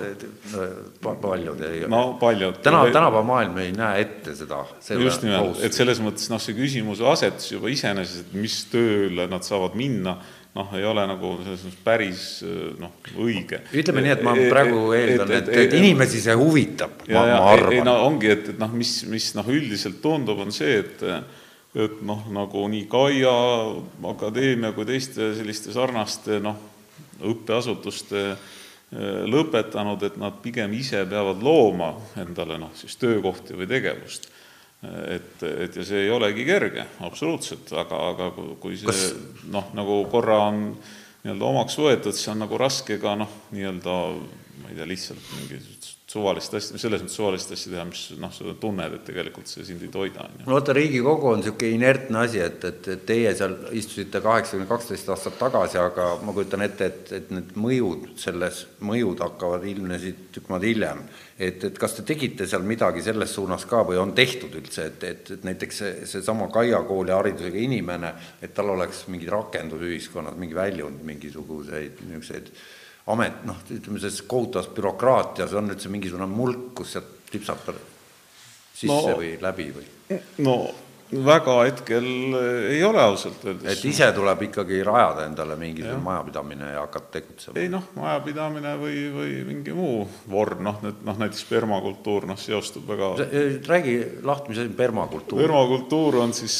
paljud 1.02 1.60
ei 1.66 1.82
no 1.90 2.04
paljud. 2.20 2.60
täna, 2.64 2.84
tänapäeva 2.94 3.24
maailm 3.26 3.58
ei 3.64 3.74
näe 3.76 4.04
ette 4.04 4.36
seda. 4.38 4.62
just 5.00 5.26
nimelt, 5.26 5.60
et 5.64 5.76
selles 5.76 6.00
mõttes 6.04 6.30
noh, 6.32 6.42
see 6.42 6.56
küsimuse 6.56 7.06
asetus 7.10 7.52
juba 7.54 7.72
iseenesest, 7.72 8.28
et 8.28 8.40
mis 8.40 8.56
tööle 8.72 9.28
nad 9.30 9.46
saavad 9.46 9.76
minna, 9.78 10.16
noh, 10.54 10.74
ei 10.78 10.86
ole 10.86 11.04
nagu 11.10 11.36
selles 11.42 11.64
mõttes 11.66 11.84
päris 11.86 12.24
noh, 12.80 12.96
õige. 13.20 13.64
ütleme 13.74 14.04
nii, 14.06 14.16
et 14.16 14.26
ma 14.26 14.34
praegu 14.40 14.84
eeldan, 14.96 15.32
et, 15.40 15.48
et, 15.48 15.62
et 15.66 15.78
inimesi 15.80 16.22
see 16.24 16.36
huvitab, 16.38 17.04
ma, 17.08 17.24
ma 17.30 17.40
arvan. 17.52 17.78
ei 17.78 17.86
no 17.86 17.98
ongi, 18.08 18.32
et, 18.36 18.52
et 18.54 18.60
noh, 18.62 18.74
mis, 18.74 19.00
mis 19.10 19.32
noh, 19.38 19.50
üldiselt 19.54 20.00
tundub, 20.04 20.44
on 20.46 20.54
see, 20.54 20.78
et 20.84 21.08
et 21.74 22.02
noh, 22.06 22.22
nagu 22.34 22.66
nii 22.70 22.86
Kaia 22.90 23.34
Akadeemia 24.10 24.72
kui 24.76 24.86
teiste 24.88 25.32
selliste 25.34 25.74
sarnaste 25.74 26.38
noh, 26.42 26.60
õppeasutuste 27.24 28.22
eh, 28.30 29.24
lõpetanud, 29.30 30.02
et 30.06 30.18
nad 30.20 30.38
pigem 30.42 30.74
ise 30.78 31.02
peavad 31.10 31.42
looma 31.42 31.94
endale 32.22 32.58
noh, 32.62 32.74
siis 32.78 32.96
töökohti 33.00 33.58
või 33.58 33.70
tegevust. 33.70 34.30
et, 34.84 35.40
et 35.40 35.76
ja 35.76 35.84
see 35.86 36.02
ei 36.04 36.10
olegi 36.12 36.44
kerge, 36.44 36.84
absoluutselt, 37.06 37.72
aga, 37.72 38.00
aga 38.12 38.26
kui 38.60 38.76
see 38.76 38.90
Kas... 38.90 39.14
noh, 39.48 39.70
nagu 39.74 40.02
korra 40.12 40.42
on 40.50 40.66
nii-öelda 41.24 41.48
omaks 41.48 41.78
võetud, 41.80 42.12
siis 42.12 42.28
on 42.34 42.44
nagu 42.44 42.58
raske 42.60 42.98
ka 43.00 43.16
noh, 43.16 43.32
nii-öelda 43.56 43.98
ma 44.60 44.70
ei 44.70 44.76
tea, 44.76 44.88
lihtsalt 44.88 45.30
mingi 45.38 45.62
suvalist 46.14 46.54
asja, 46.54 46.78
selles 46.78 47.02
mõttes 47.02 47.16
suvalist 47.18 47.52
asja 47.54 47.72
teha, 47.72 47.84
mis 47.88 48.02
noh, 48.20 48.30
sa 48.34 48.54
tunned, 48.60 48.96
et 48.98 49.04
tegelikult 49.06 49.50
see 49.50 49.66
sind 49.66 49.82
ei 49.84 49.90
toida, 49.92 50.26
on 50.26 50.36
ju. 50.38 50.46
no 50.46 50.56
vaata, 50.58 50.76
Riigikogu 50.76 51.30
on 51.32 51.40
niisugune 51.42 51.78
inertne 51.78 52.20
asi, 52.22 52.40
et, 52.44 52.64
et, 52.68 52.88
et 52.94 53.04
teie 53.08 53.32
seal 53.36 53.56
istusite 53.76 54.22
kaheksakümne 54.24 54.68
kaksteist 54.70 55.10
aastat 55.14 55.38
tagasi, 55.40 55.80
aga 55.82 56.08
ma 56.24 56.34
kujutan 56.36 56.64
ette, 56.66 56.90
et, 56.90 57.12
et 57.18 57.32
need 57.34 57.54
mõjud 57.60 58.06
selles, 58.20 58.64
mõjud 58.84 59.24
hakkavad, 59.24 59.66
ilmnesid 59.74 60.28
tükk 60.36 60.52
maad 60.52 60.68
hiljem. 60.68 61.02
et, 61.38 61.64
et 61.66 61.78
kas 61.82 61.96
te 61.96 62.04
tegite 62.06 62.46
seal 62.46 62.62
midagi 62.62 63.02
selles 63.02 63.34
suunas 63.34 63.66
ka 63.66 63.82
või 63.88 63.98
on 63.98 64.14
tehtud 64.14 64.54
üldse, 64.54 64.86
et, 64.92 65.08
et, 65.08 65.34
et 65.34 65.44
näiteks 65.50 65.82
see, 65.82 65.92
seesama 66.14 66.46
Kaia 66.54 66.78
kooli 66.86 67.10
haridusega 67.10 67.58
inimene, 67.58 68.14
et 68.42 68.54
tal 68.54 68.70
oleks 68.70 69.06
mingid 69.10 69.32
rakendusühiskonnas 69.34 70.38
mingi 70.38 70.54
väljund, 70.54 71.02
mingisuguseid 71.02 72.04
niisuguseid 72.06 72.54
amet, 73.06 73.42
noh, 73.44 73.58
ütleme 73.70 74.00
selles 74.00 74.22
kohutavas 74.28 74.70
bürokraatias 74.76 75.52
on 75.58 75.72
üldse 75.74 75.92
mingisugune 75.92 76.28
mulk, 76.30 76.70
kus 76.78 76.94
sealt 76.96 77.10
tipsab 77.30 77.60
sisse 78.74 78.88
no, 78.90 79.18
või 79.18 79.34
läbi 79.42 79.68
või? 79.74 79.86
no 80.44 80.56
väga 81.12 81.54
hetkel 81.64 82.06
ei 82.70 82.80
ole 82.84 83.02
ausalt 83.02 83.44
öeldes. 83.44 83.78
et 83.78 83.84
ise 83.88 84.06
tuleb 84.16 84.42
ikkagi 84.48 84.80
rajada 84.86 85.26
endale 85.28 85.56
mingisugune 85.60 86.02
majapidamine 86.02 86.70
ja 86.72 86.80
hakata 86.84 87.18
tegutsema? 87.18 87.58
ei 87.60 87.68
noh, 87.72 87.84
majapidamine 87.98 88.74
või, 88.80 88.96
või 89.14 89.34
mingi 89.48 89.74
muu 89.76 90.08
vorm, 90.30 90.62
noh, 90.66 90.80
nüüd 90.82 91.02
noh, 91.06 91.18
näiteks 91.20 91.44
permakultuur, 91.50 92.26
noh, 92.30 92.38
seostub 92.40 92.88
väga 92.88 93.10
eh, 93.26 93.58
räägi 93.68 93.96
lahti, 94.26 94.52
mis 94.52 94.62
asi 94.64 94.74
permakultuur? 94.76 95.42
permakultuur 95.44 96.20
on 96.24 96.34
siis 96.36 96.56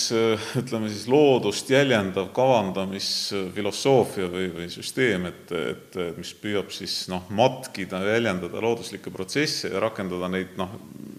ütleme 0.60 0.92
siis 0.92 1.06
loodust 1.10 1.70
jäljendav 1.72 2.30
kavandamisfilosoofia 2.36 4.28
või, 4.30 4.50
või 4.54 4.68
süsteem, 4.72 5.26
et, 5.30 5.52
et 5.74 5.98
mis 6.18 6.34
püüab 6.38 6.70
siis 6.74 7.08
noh, 7.12 7.22
matkida, 7.34 8.02
jäljendada 8.14 8.62
looduslikke 8.62 9.10
protsesse 9.14 9.72
ja 9.72 9.82
rakendada 9.82 10.28
neid 10.32 10.54
noh, 10.60 10.70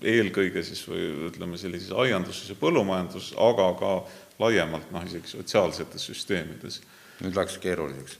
eelkõige 0.05 0.63
siis 0.65 0.81
või 0.87 1.03
ütleme, 1.29 1.57
sellises 1.59 1.91
aianduses 1.95 2.49
ja 2.51 2.55
põllumajanduses, 2.59 3.14
aga 3.41 3.71
ka 3.79 3.91
laiemalt 4.41 4.91
noh, 4.93 5.05
isegi 5.07 5.31
sotsiaalsetes 5.35 6.09
süsteemides. 6.11 6.81
nüüd 7.23 7.37
läks 7.37 7.57
keeruliseks. 7.63 8.17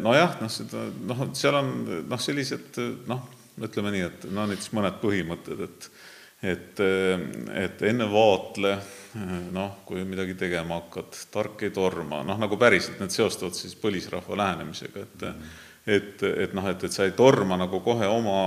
nojah, 0.00 0.36
noh 0.40 0.52
seda, 0.52 0.84
noh, 1.10 1.24
seal 1.34 1.58
on 1.58 1.72
noh, 2.06 2.20
sellised 2.22 2.78
noh, 3.10 3.24
ütleme 3.66 3.90
nii, 3.94 4.04
et 4.06 4.28
no 4.30 4.46
näiteks 4.46 4.70
mõned 4.76 5.00
põhimõtted, 5.02 5.64
et 5.68 5.90
et, 6.46 6.80
et 7.56 7.82
enne 7.88 8.04
vaatle, 8.12 8.74
noh, 9.56 9.78
kui 9.88 10.02
midagi 10.04 10.34
tegema 10.38 10.76
hakkad, 10.82 11.16
tark 11.32 11.64
ei 11.64 11.72
torma, 11.74 12.20
noh, 12.28 12.36
nagu 12.38 12.58
päriselt 12.60 13.00
need 13.00 13.14
seostuvad 13.14 13.56
siis 13.56 13.72
põlisrahva 13.80 14.36
lähenemisega, 14.42 15.06
et 15.08 15.22
mm 15.22 15.32
-hmm 15.32 15.64
et, 15.86 16.22
et 16.26 16.54
noh, 16.56 16.66
et, 16.66 16.84
et 16.88 16.92
sa 16.92 17.06
ei 17.06 17.14
torma 17.16 17.58
nagu 17.60 17.80
kohe 17.84 18.08
oma 18.10 18.38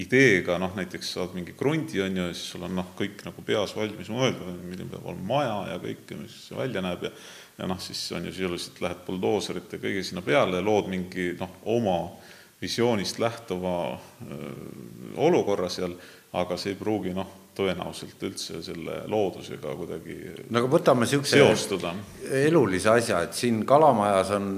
ideega, 0.00 0.56
noh 0.62 0.72
näiteks 0.78 1.14
saad 1.18 1.36
mingi 1.36 1.52
krundi, 1.58 2.00
on 2.04 2.16
ju, 2.16 2.26
ja 2.30 2.34
siis 2.34 2.54
sul 2.54 2.66
on 2.68 2.74
noh, 2.80 2.92
kõik 2.98 3.24
nagu 3.26 3.44
peas 3.46 3.76
valmis 3.76 4.10
mõeldud, 4.12 4.58
milline 4.64 4.90
peab 4.90 5.08
olema 5.12 5.28
maja 5.34 5.56
ja 5.74 5.80
kõik, 5.82 6.14
mis 6.22 6.38
see 6.48 6.58
välja 6.58 6.84
näeb 6.84 7.08
ja 7.08 7.14
ja 7.58 7.68
noh, 7.68 7.80
siis 7.80 8.00
on 8.16 8.26
ju 8.26 8.32
sisuliselt 8.32 8.80
lähed 8.82 9.04
buldooserite 9.06 9.78
kõige 9.82 10.02
sinna 10.06 10.22
peale 10.24 10.58
ja 10.58 10.64
lood 10.64 10.88
mingi 10.90 11.32
noh, 11.38 11.60
oma 11.70 11.98
visioonist 12.62 13.18
lähtuva 13.18 13.76
öö, 13.92 14.50
olukorra 15.26 15.68
seal, 15.70 15.94
aga 16.38 16.56
see 16.56 16.72
ei 16.72 16.78
pruugi 16.78 17.12
noh, 17.14 17.28
tõenäoliselt 17.56 18.22
üldse 18.24 18.62
selle 18.64 19.02
loodusega 19.12 19.74
kuidagi 19.76 20.16
no 20.48 20.62
aga 20.62 20.70
võtame 20.72 21.04
niisuguse 21.04 21.42
elulise 22.46 22.88
asja, 22.94 23.20
et 23.26 23.36
siin 23.36 23.60
Kalamajas 23.68 24.32
on 24.38 24.54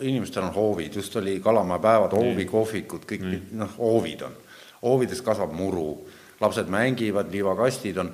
inimestel 0.00 0.44
on 0.44 0.54
hoovid, 0.54 0.94
just 0.94 1.16
oli 1.16 1.40
Kalamaja 1.40 1.78
päevad, 1.78 2.14
hoovikohvikud, 2.16 3.04
kõik 3.08 3.26
noh, 3.52 3.76
hoovid 3.78 4.24
on. 4.26 4.36
hoovides 4.82 5.22
kasvab 5.22 5.52
muru, 5.56 6.06
lapsed 6.40 6.70
mängivad, 6.72 7.30
liivakastid 7.32 7.96
on, 8.00 8.12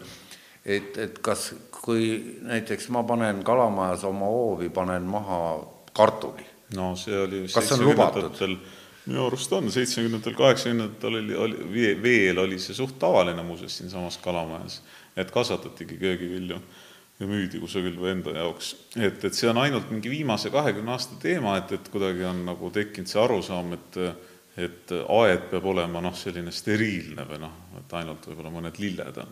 et, 0.65 0.97
et 0.99 1.19
kas, 1.19 1.53
kui 1.83 2.39
näiteks 2.43 2.89
ma 2.95 3.03
panen 3.07 3.43
Kalamajas 3.45 4.05
oma 4.09 4.31
hoovi, 4.31 4.69
panen 4.69 5.03
maha 5.03 5.43
kartuli. 5.93 6.47
no 6.77 6.95
see 6.97 7.19
oli 7.19 7.45
kas 7.53 7.73
on 7.73 7.85
lubatud? 7.85 8.39
minu 9.07 9.27
arust 9.27 9.53
on, 9.53 9.67
seitsmekümnendatel, 9.71 10.35
kaheksakümnendatel 10.39 11.19
oli, 11.19 11.35
oli, 11.35 12.03
veel 12.03 12.39
oli 12.39 12.59
see 12.63 12.75
suht 12.75 12.99
tavaline 13.03 13.43
muuseas 13.43 13.79
siinsamas 13.79 14.19
Kalamajas, 14.23 14.81
et 15.17 15.31
kasvatatigi 15.31 15.99
köögivilju 15.99 16.61
ja 17.21 17.29
müüdi 17.29 17.61
kusagil 17.63 17.97
või 18.01 18.17
enda 18.17 18.35
jaoks. 18.37 18.75
et, 18.97 19.25
et 19.25 19.37
see 19.37 19.51
on 19.51 19.61
ainult 19.63 19.91
mingi 19.93 20.11
viimase 20.11 20.51
kahekümne 20.51 20.97
aasta 20.97 21.19
teema, 21.23 21.57
et, 21.61 21.73
et 21.79 21.91
kuidagi 21.93 22.27
on 22.29 22.45
nagu 22.49 22.71
tekkinud 22.75 23.11
see 23.11 23.23
arusaam, 23.23 23.75
et 23.79 24.05
et 24.53 24.93
aed 24.93 25.49
peab 25.49 25.65
olema 25.73 26.03
noh, 26.05 26.15
selline 26.17 26.53
steriilne 26.53 27.25
või 27.29 27.41
noh, 27.41 27.59
et 27.79 27.93
ainult 27.97 28.27
võib-olla 28.29 28.51
mõned 28.53 28.81
lilled 28.83 29.21
on. 29.23 29.31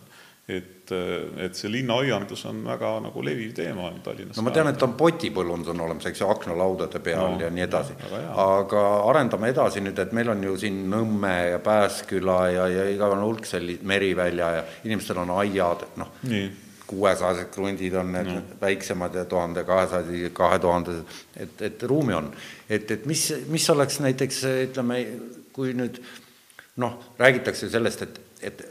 et, 0.51 0.91
et 1.45 1.55
see 1.55 1.69
linnaaiandus 1.69 2.41
on 2.49 2.63
väga 2.65 2.95
nagu 3.05 3.21
leviv 3.23 3.51
teema 3.53 3.91
Tallinnas. 4.03 4.39
no 4.39 4.43
ma 4.47 4.53
tean, 4.55 4.71
et 4.71 4.81
on 4.81 4.95
potipõllundus 4.97 5.75
on 5.75 5.83
olemas, 5.85 6.07
eks 6.09 6.23
ju, 6.23 6.29
aknalaudade 6.33 7.03
peal 7.05 7.35
no, 7.35 7.43
ja 7.43 7.51
nii 7.53 7.67
edasi. 7.67 7.99
aga 8.47 8.81
arendame 9.11 9.53
edasi 9.53 9.85
nüüd, 9.85 10.01
et 10.01 10.17
meil 10.17 10.33
on 10.33 10.41
ju 10.49 10.57
siin 10.63 10.81
Nõmme 10.89 11.35
ja 11.51 11.61
Pääsküla 11.61 12.39
ja, 12.55 12.65
ja 12.79 12.89
igavene 12.89 13.21
hulk 13.21 13.45
selliseid, 13.45 13.85
Merivälja 13.93 14.51
ja 14.57 14.65
inimestel 14.89 15.21
on 15.21 15.37
aiad, 15.37 15.85
noh 16.01 16.17
kuuesajased 16.91 17.49
krundid 17.53 17.95
on 17.97 18.11
need 18.13 18.29
no. 18.29 18.41
väiksemad 18.61 19.15
ja 19.15 19.25
tuhande 19.25 19.63
kahesajad, 19.67 20.11
kahe 20.37 20.59
tuhandesed, 20.59 21.19
et, 21.35 21.61
et 21.69 21.83
ruumi 21.89 22.13
on. 22.17 22.31
et, 22.69 22.91
et 22.91 23.05
mis, 23.09 23.23
mis 23.47 23.69
oleks 23.73 24.01
näiteks 24.03 24.43
ütleme, 24.67 25.01
kui 25.55 25.73
nüüd 25.77 26.01
noh, 26.83 26.97
räägitakse 27.19 27.69
sellest, 27.71 28.03
et, 28.07 28.19
et 28.41 28.65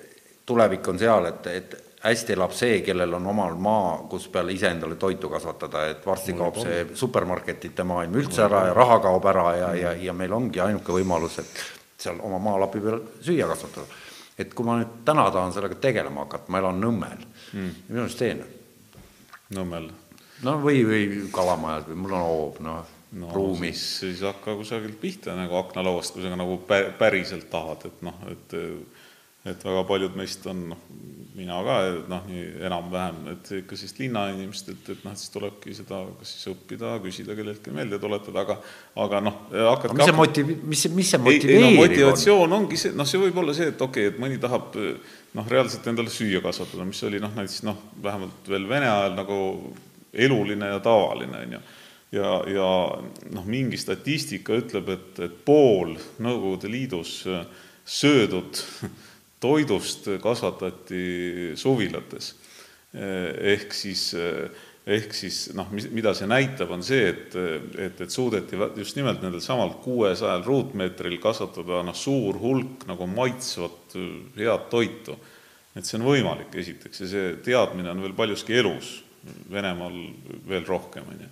tulevik 0.47 0.89
on 0.89 1.01
seal, 1.01 1.31
et, 1.31 1.47
et 1.47 1.79
hästi 2.05 2.33
elab 2.37 2.53
see, 2.57 2.81
kellel 2.85 3.15
on 3.19 3.27
omal 3.33 3.57
maa, 3.61 3.97
kus 4.11 4.29
peale 4.33 4.55
ise 4.57 4.71
endale 4.73 4.97
toitu 5.01 5.29
kasvatada, 5.33 5.85
et 5.93 6.07
varsti 6.07 6.37
kaob 6.37 6.61
see 6.63 6.85
supermarketite 6.97 7.85
maailm 7.85 8.17
üldse 8.23 8.45
ära 8.47 8.67
ja 8.71 8.77
raha 8.77 9.01
kaob 9.05 9.27
ära 9.33 9.49
ja, 9.57 9.75
ja, 9.77 9.97
ja 10.09 10.17
meil 10.17 10.33
ongi 10.33 10.63
ainuke 10.65 10.97
võimalus, 10.97 11.41
et 11.43 11.67
seal 12.01 12.21
oma 12.25 12.41
maalapi 12.41 12.81
peal 12.81 13.03
süüa 13.21 13.49
kasvatada 13.51 14.01
et 14.39 14.55
kui 14.55 14.67
ma 14.67 14.79
nüüd 14.81 15.01
täna 15.09 15.27
tahan 15.31 15.53
sellega 15.57 15.79
tegelema 15.81 16.27
hakata, 16.27 16.53
ma 16.53 16.63
elan 16.63 16.81
Nõmmel 16.83 17.25
mm., 17.25 17.75
ja 17.89 17.95
minu 17.95 18.05
arust 18.05 18.23
teen. 18.23 18.45
Nõmmel? 19.57 19.91
no 20.47 20.57
või, 20.63 20.85
või 20.87 21.05
Kalamajas 21.35 21.89
või 21.91 22.01
mul 22.05 22.17
on 22.17 22.27
hoov, 22.27 22.65
noh 22.65 22.97
no, 23.13 23.31
ruumi. 23.35 23.73
siis, 23.73 23.99
siis 24.01 24.23
hakka 24.27 24.55
kusagilt 24.59 25.01
pihta 25.01 25.35
nagu 25.39 25.59
aknalauast, 25.61 26.15
kui 26.15 26.25
sa 26.25 26.33
nagu 26.37 26.61
päriselt 26.99 27.49
tahad, 27.53 27.87
et 27.91 28.03
noh, 28.07 28.19
et 28.31 28.57
et 29.49 29.65
väga 29.65 29.85
paljud 29.89 30.17
meist 30.19 30.47
on 30.51 30.67
noh, 30.73 30.81
mina 31.41 31.57
ka 31.65 31.77
noh, 32.11 32.25
nii 32.29 32.43
enam-vähem, 32.69 33.21
et 33.33 33.51
ikka 33.61 33.79
sellist 33.79 34.01
linnainimestelt, 34.03 34.89
et 34.93 35.05
noh, 35.07 35.15
siis 35.17 35.33
tulebki 35.33 35.73
seda 35.77 36.03
kas 36.19 36.35
siis 36.35 36.51
õppida, 36.53 36.97
küsida 37.05 37.37
kelleltki 37.39 37.73
meelde 37.75 38.01
tuletada, 38.03 38.45
aga 38.45 38.59
aga 39.01 39.23
noh, 39.25 39.39
hakkad 39.71 39.95
mis 39.97 40.11
see 40.11 40.17
motiv-, 40.19 40.53
mis, 40.73 40.85
mis 40.97 41.13
see 41.15 41.23
motiveeriv 41.25 41.67
no, 41.67 41.73
motivatsioon 41.81 42.45
on? 42.47 42.57
ongi 42.59 42.81
see, 42.81 42.95
noh, 42.99 43.09
see 43.09 43.23
võib 43.23 43.41
olla 43.41 43.57
see, 43.57 43.71
et 43.73 43.85
okei 43.87 44.09
okay,, 44.09 44.15
et 44.15 44.23
mõni 44.23 44.41
tahab 44.43 44.77
noh, 44.77 45.53
reaalselt 45.55 45.89
endale 45.93 46.13
süüa 46.13 46.43
kasvatada, 46.45 46.85
mis 46.89 47.01
oli 47.09 47.23
noh, 47.23 47.33
näiteks 47.39 47.65
noh, 47.69 47.79
vähemalt 48.03 48.51
veel 48.51 48.69
Vene 48.69 48.91
ajal 48.91 49.17
nagu 49.17 49.39
eluline 50.13 50.75
ja 50.75 50.83
tavaline, 50.85 51.47
on 51.47 51.57
ju 51.57 51.63
ja, 52.19 52.35
ja 52.51 52.71
noh, 53.31 53.47
mingi 53.47 53.79
statistika 53.81 54.59
ütleb, 54.59 54.91
et, 54.93 55.23
et 55.23 55.37
pool 55.47 55.95
Nõukogude 56.21 56.71
Liidus 56.71 57.21
söödud 57.87 58.61
toidust 59.41 60.09
kasvatati 60.23 61.53
suvilates. 61.57 62.35
ehk 62.93 63.75
siis, 63.75 64.09
ehk 64.87 65.13
siis 65.15 65.37
noh, 65.55 65.69
mis, 65.71 65.87
mida 65.95 66.11
see 66.19 66.27
näitab, 66.27 66.73
on 66.75 66.83
see, 66.83 67.05
et, 67.13 67.37
et, 67.79 68.01
et 68.03 68.11
suudeti 68.11 68.59
just 68.81 68.99
nimelt 68.99 69.23
nendel 69.23 69.43
samal 69.45 69.77
kuuesajal 69.85 70.43
ruutmeetril 70.47 71.19
kasvatada 71.23 71.85
noh, 71.87 71.95
suur 71.97 72.41
hulk 72.43 72.89
nagu 72.91 73.07
maitsvat 73.11 73.95
head 74.37 74.67
toitu. 74.73 75.17
et 75.77 75.87
see 75.87 76.01
on 76.01 76.09
võimalik, 76.09 76.51
esiteks, 76.59 77.05
ja 77.05 77.13
see 77.13 77.31
teadmine 77.47 77.93
on 77.93 78.03
veel 78.03 78.17
paljuski 78.19 78.59
elus, 78.59 78.99
Venemaal 79.53 79.97
veel 80.49 80.65
rohkem, 80.65 81.05
on 81.13 81.19
ju 81.21 81.27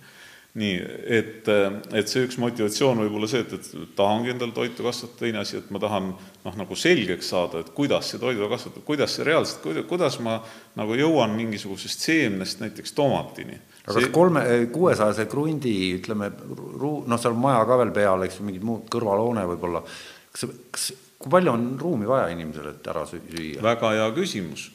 nii, 0.57 0.77
et, 1.13 1.49
et 1.93 2.09
see 2.09 2.23
üks 2.25 2.39
motivatsioon 2.41 3.03
võib 3.03 3.19
olla 3.19 3.27
see, 3.29 3.43
et, 3.45 3.51
et 3.53 3.91
tahangi 3.97 4.31
endale 4.33 4.53
toitu 4.55 4.85
kasvatada, 4.85 5.19
teine 5.21 5.41
asi, 5.43 5.59
et 5.59 5.67
ma 5.73 5.81
tahan 5.81 6.07
noh, 6.09 6.55
nagu 6.57 6.77
selgeks 6.79 7.29
saada, 7.29 7.61
et 7.61 7.69
kuidas 7.75 8.09
see 8.09 8.21
toidu 8.21 8.49
kasvatab, 8.49 8.83
kuidas 8.87 9.13
see 9.13 9.27
reaalselt, 9.27 9.67
kuidas 9.89 10.17
ma 10.25 10.39
nagu 10.79 10.97
jõuan 10.97 11.35
mingisugusest 11.37 12.07
seemnest 12.07 12.63
näiteks 12.63 12.95
tomatini. 12.97 13.59
aga 13.85 13.99
kas 13.99 14.09
kolme, 14.15 14.45
kuuesajase 14.73 15.27
krundi, 15.29 15.75
ütleme, 15.99 16.31
ruu-, 16.49 17.03
noh, 17.05 17.21
seal 17.21 17.37
maja 17.37 17.61
ka 17.69 17.77
veel 17.83 17.93
peal, 17.93 18.25
eks 18.25 18.41
ju, 18.41 18.47
mingid 18.49 18.65
muud 18.65 18.89
kõrvalhoone 18.89 19.45
võib-olla, 19.53 19.83
kas, 20.33 20.49
kas, 20.73 20.89
kui 21.19 21.37
palju 21.37 21.53
on 21.53 21.69
ruumi 21.77 22.09
vaja 22.09 22.33
inimesele, 22.33 22.73
et 22.73 22.89
ära 22.89 23.05
süüa? 23.05 23.61
väga 23.69 23.93
hea 23.99 24.11
küsimus 24.17 24.71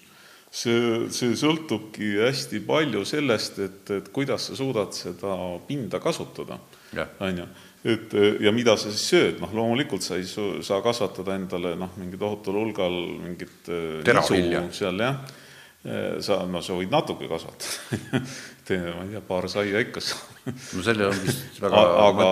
see, 0.55 1.11
see 1.15 1.37
sõltubki 1.39 2.15
hästi 2.23 2.63
palju 2.67 3.05
sellest, 3.09 3.61
et, 3.65 3.95
et 3.99 4.11
kuidas 4.15 4.49
sa 4.51 4.59
suudad 4.59 4.95
seda 4.97 5.37
pinda 5.69 6.01
kasutada, 6.03 6.59
on 6.95 7.41
ju. 7.43 7.47
et 7.95 8.19
ja 8.45 8.53
mida 8.55 8.77
sa 8.81 8.93
siis 8.93 9.07
sööd, 9.13 9.41
noh 9.43 9.55
loomulikult 9.55 10.05
sa 10.07 10.19
ei 10.21 10.27
saa 10.27 10.83
kasvatada 10.85 11.37
endale 11.39 11.75
noh, 11.79 11.97
mingi 12.01 12.21
tohutul 12.21 12.61
hulgal 12.63 13.01
mingit 13.25 13.73
äh, 13.73 14.05
nisu 14.07 14.69
seal 14.79 15.03
jah, 15.03 15.19
sa, 16.25 16.41
no 16.49 16.63
sa 16.65 16.77
võid 16.79 16.93
natuke 16.93 17.29
kasvatada. 17.29 18.23
Ma 18.65 19.03
ei 19.05 19.11
tea, 19.13 19.21
paar 19.21 19.45
saia 19.53 19.83
ikka 19.85 20.01
saab. 20.01 20.31
No 20.73 20.85
sellel 20.85 21.11
on 21.11 21.19
vist 21.21 21.59
väga 21.65 21.83
aga, 22.07 22.29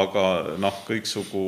aga 0.00 0.22
noh, 0.62 0.78
kõiksugu 0.86 1.42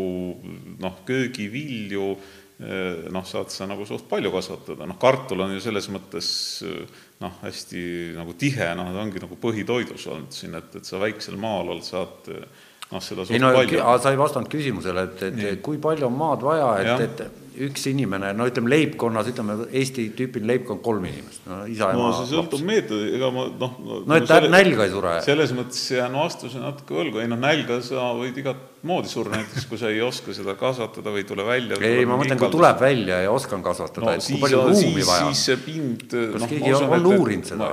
noh, 0.82 0.98
köögivilju 1.08 2.10
noh, 2.58 3.24
saad 3.28 3.50
sa 3.52 3.66
nagu 3.68 3.84
suht 3.84 4.06
palju 4.08 4.30
kasvatada, 4.32 4.86
noh 4.88 4.96
kartul 5.00 5.42
on 5.44 5.52
ju 5.52 5.60
selles 5.60 5.90
mõttes 5.92 6.28
eh, 6.64 7.02
noh, 7.20 7.34
hästi 7.42 7.82
nagu 8.16 8.32
tihe, 8.38 8.70
noh, 8.78 8.92
ta 8.94 9.02
ongi 9.02 9.20
nagu 9.20 9.36
põhitoidus 9.40 10.06
olnud 10.08 10.32
siin, 10.32 10.56
et, 10.56 10.78
et 10.80 10.88
sa 10.88 11.00
väiksel 11.02 11.36
maal 11.40 11.74
oled, 11.74 11.84
saad 11.84 12.30
eh, 12.32 12.46
noh, 12.92 13.02
seda 13.04 13.26
suht 13.26 13.36
ei, 13.36 13.42
no, 13.44 13.52
palju. 13.56 13.82
sa 14.00 14.14
ei 14.14 14.20
vastanud 14.20 14.48
küsimusele, 14.52 15.04
et, 15.10 15.26
et 15.28 15.36
Nii. 15.36 15.58
kui 15.66 15.80
palju 15.82 16.08
on 16.08 16.16
maad 16.16 16.46
vaja, 16.46 16.70
et, 16.80 17.04
et 17.26 17.45
üks 17.66 17.86
inimene, 17.90 18.32
no 18.36 18.46
ütleme 18.48 18.70
leibkonnas, 18.72 19.30
ütleme 19.32 19.56
Eesti 19.66 20.06
tüüpiline 20.16 20.52
leibkond, 20.52 20.82
kolm 20.84 21.06
inimest, 21.08 21.42
no 21.48 21.62
isa 21.70 21.90
no, 21.94 22.06
ema. 22.06 22.20
see 22.20 22.30
sõltub 22.34 22.64
meetodi, 22.66 23.10
ega 23.16 23.30
ma 23.34 23.46
noh. 23.48 23.76
no 24.06 24.18
et 24.18 24.28
selle, 24.30 24.50
nälga 24.52 24.86
ei 24.86 24.92
sure. 24.92 25.14
selles 25.24 25.54
mõttes 25.56 25.82
jään 25.96 26.16
vastuse 26.18 26.62
natuke 26.62 26.96
võlgu, 26.98 27.20
ei 27.22 27.30
noh, 27.30 27.40
nälga 27.40 27.78
sa 27.84 28.10
võid 28.18 28.40
igat 28.42 28.62
moodi 28.86 29.10
surra, 29.10 29.34
näiteks 29.38 29.66
kui 29.70 29.80
sa 29.80 29.90
ei 29.90 30.00
oska 30.04 30.34
seda 30.36 30.54
kasvatada 30.58 31.12
või 31.14 31.24
ei 31.24 31.28
tule 31.28 31.46
välja. 31.46 31.80
ei, 31.80 32.06
ma 32.08 32.18
mõtlen, 32.20 32.38
kui 32.40 32.52
tuleb 32.52 32.80
välja 32.82 33.20
ja 33.24 33.34
oskan 33.34 33.64
kasvatada 33.66 34.06
no,, 34.06 34.16
et 34.16 34.26
kui 34.26 34.40
palju 34.42 34.62
ruumi 34.68 34.82
siis, 35.00 35.10
vaja 35.10 35.28
siis 35.30 35.44
see 35.50 35.60
pind. 35.64 36.06
kas 36.12 36.42
no, 36.44 36.50
keegi 36.52 36.74
on, 36.78 36.88
on 36.98 37.10
uurinud 37.14 37.52
seda? 37.52 37.70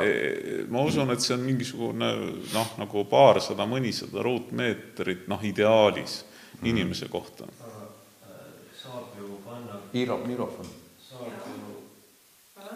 ma 0.74 0.86
usun, 0.88 1.14
et 1.14 1.24
see 1.24 1.36
on 1.38 1.48
mingisugune 1.48 2.12
noh, 2.54 2.76
nagu 2.82 3.08
paarsada, 3.12 3.68
mõnisada 3.70 4.24
ruutmeetrit, 4.26 5.28
noh, 5.32 5.44
ideaalis 5.46 6.24
mm. 6.64 6.70
inimese 6.74 7.10
kohta. 7.12 7.48
Saab 9.94 10.02
ju 10.02 10.02
panna. 10.02 10.02
Iiro, 10.02 10.18
mikrofon 10.28 10.74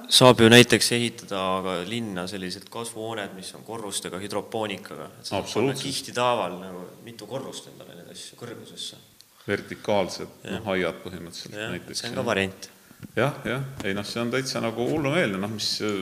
saab 0.07 0.41
ju 0.41 0.47
näiteks 0.51 0.91
ehitada 0.95 1.41
ka 1.63 1.73
linna 1.87 2.25
sellised 2.29 2.69
kasvuhooned, 2.71 3.35
mis 3.35 3.49
on 3.57 3.65
korrustega 3.67 4.19
hüdropoonikaga, 4.21 5.09
panna 5.27 5.75
kihtitaaval 5.75 6.57
nagu 6.61 6.85
mitu 7.05 7.27
korrust 7.27 7.67
endale 7.73 7.97
neid 7.97 8.13
asju 8.13 8.39
kõrgusesse. 8.39 8.99
vertikaalsed 9.47 10.47
noh, 10.51 10.71
aiad 10.73 10.97
põhimõtteliselt 11.03 11.55
ja, 11.55 11.69
näiteks. 11.71 12.01
see 12.01 12.09
on 12.11 12.17
ka 12.19 12.25
variant. 12.27 12.69
jah, 13.15 13.35
jah, 13.47 13.67
ei 13.83 13.95
noh, 13.95 14.07
see 14.07 14.21
on 14.23 14.31
täitsa 14.31 14.61
nagu 14.63 14.87
hullumeelne, 14.89 15.39
noh, 15.43 15.51
mis 15.51 15.69
äh, 15.85 15.93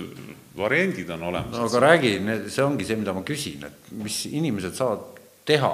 variandid 0.57 1.09
on 1.17 1.27
olemas. 1.31 1.57
no 1.57 1.65
aga 1.69 1.83
räägi, 1.87 2.15
see 2.49 2.65
ongi 2.65 2.87
see, 2.87 2.99
mida 3.01 3.13
ma 3.13 3.25
küsin, 3.25 3.65
et 3.65 3.93
mis 4.05 4.21
inimesed 4.29 4.77
saavad 4.77 5.21
teha 5.45 5.73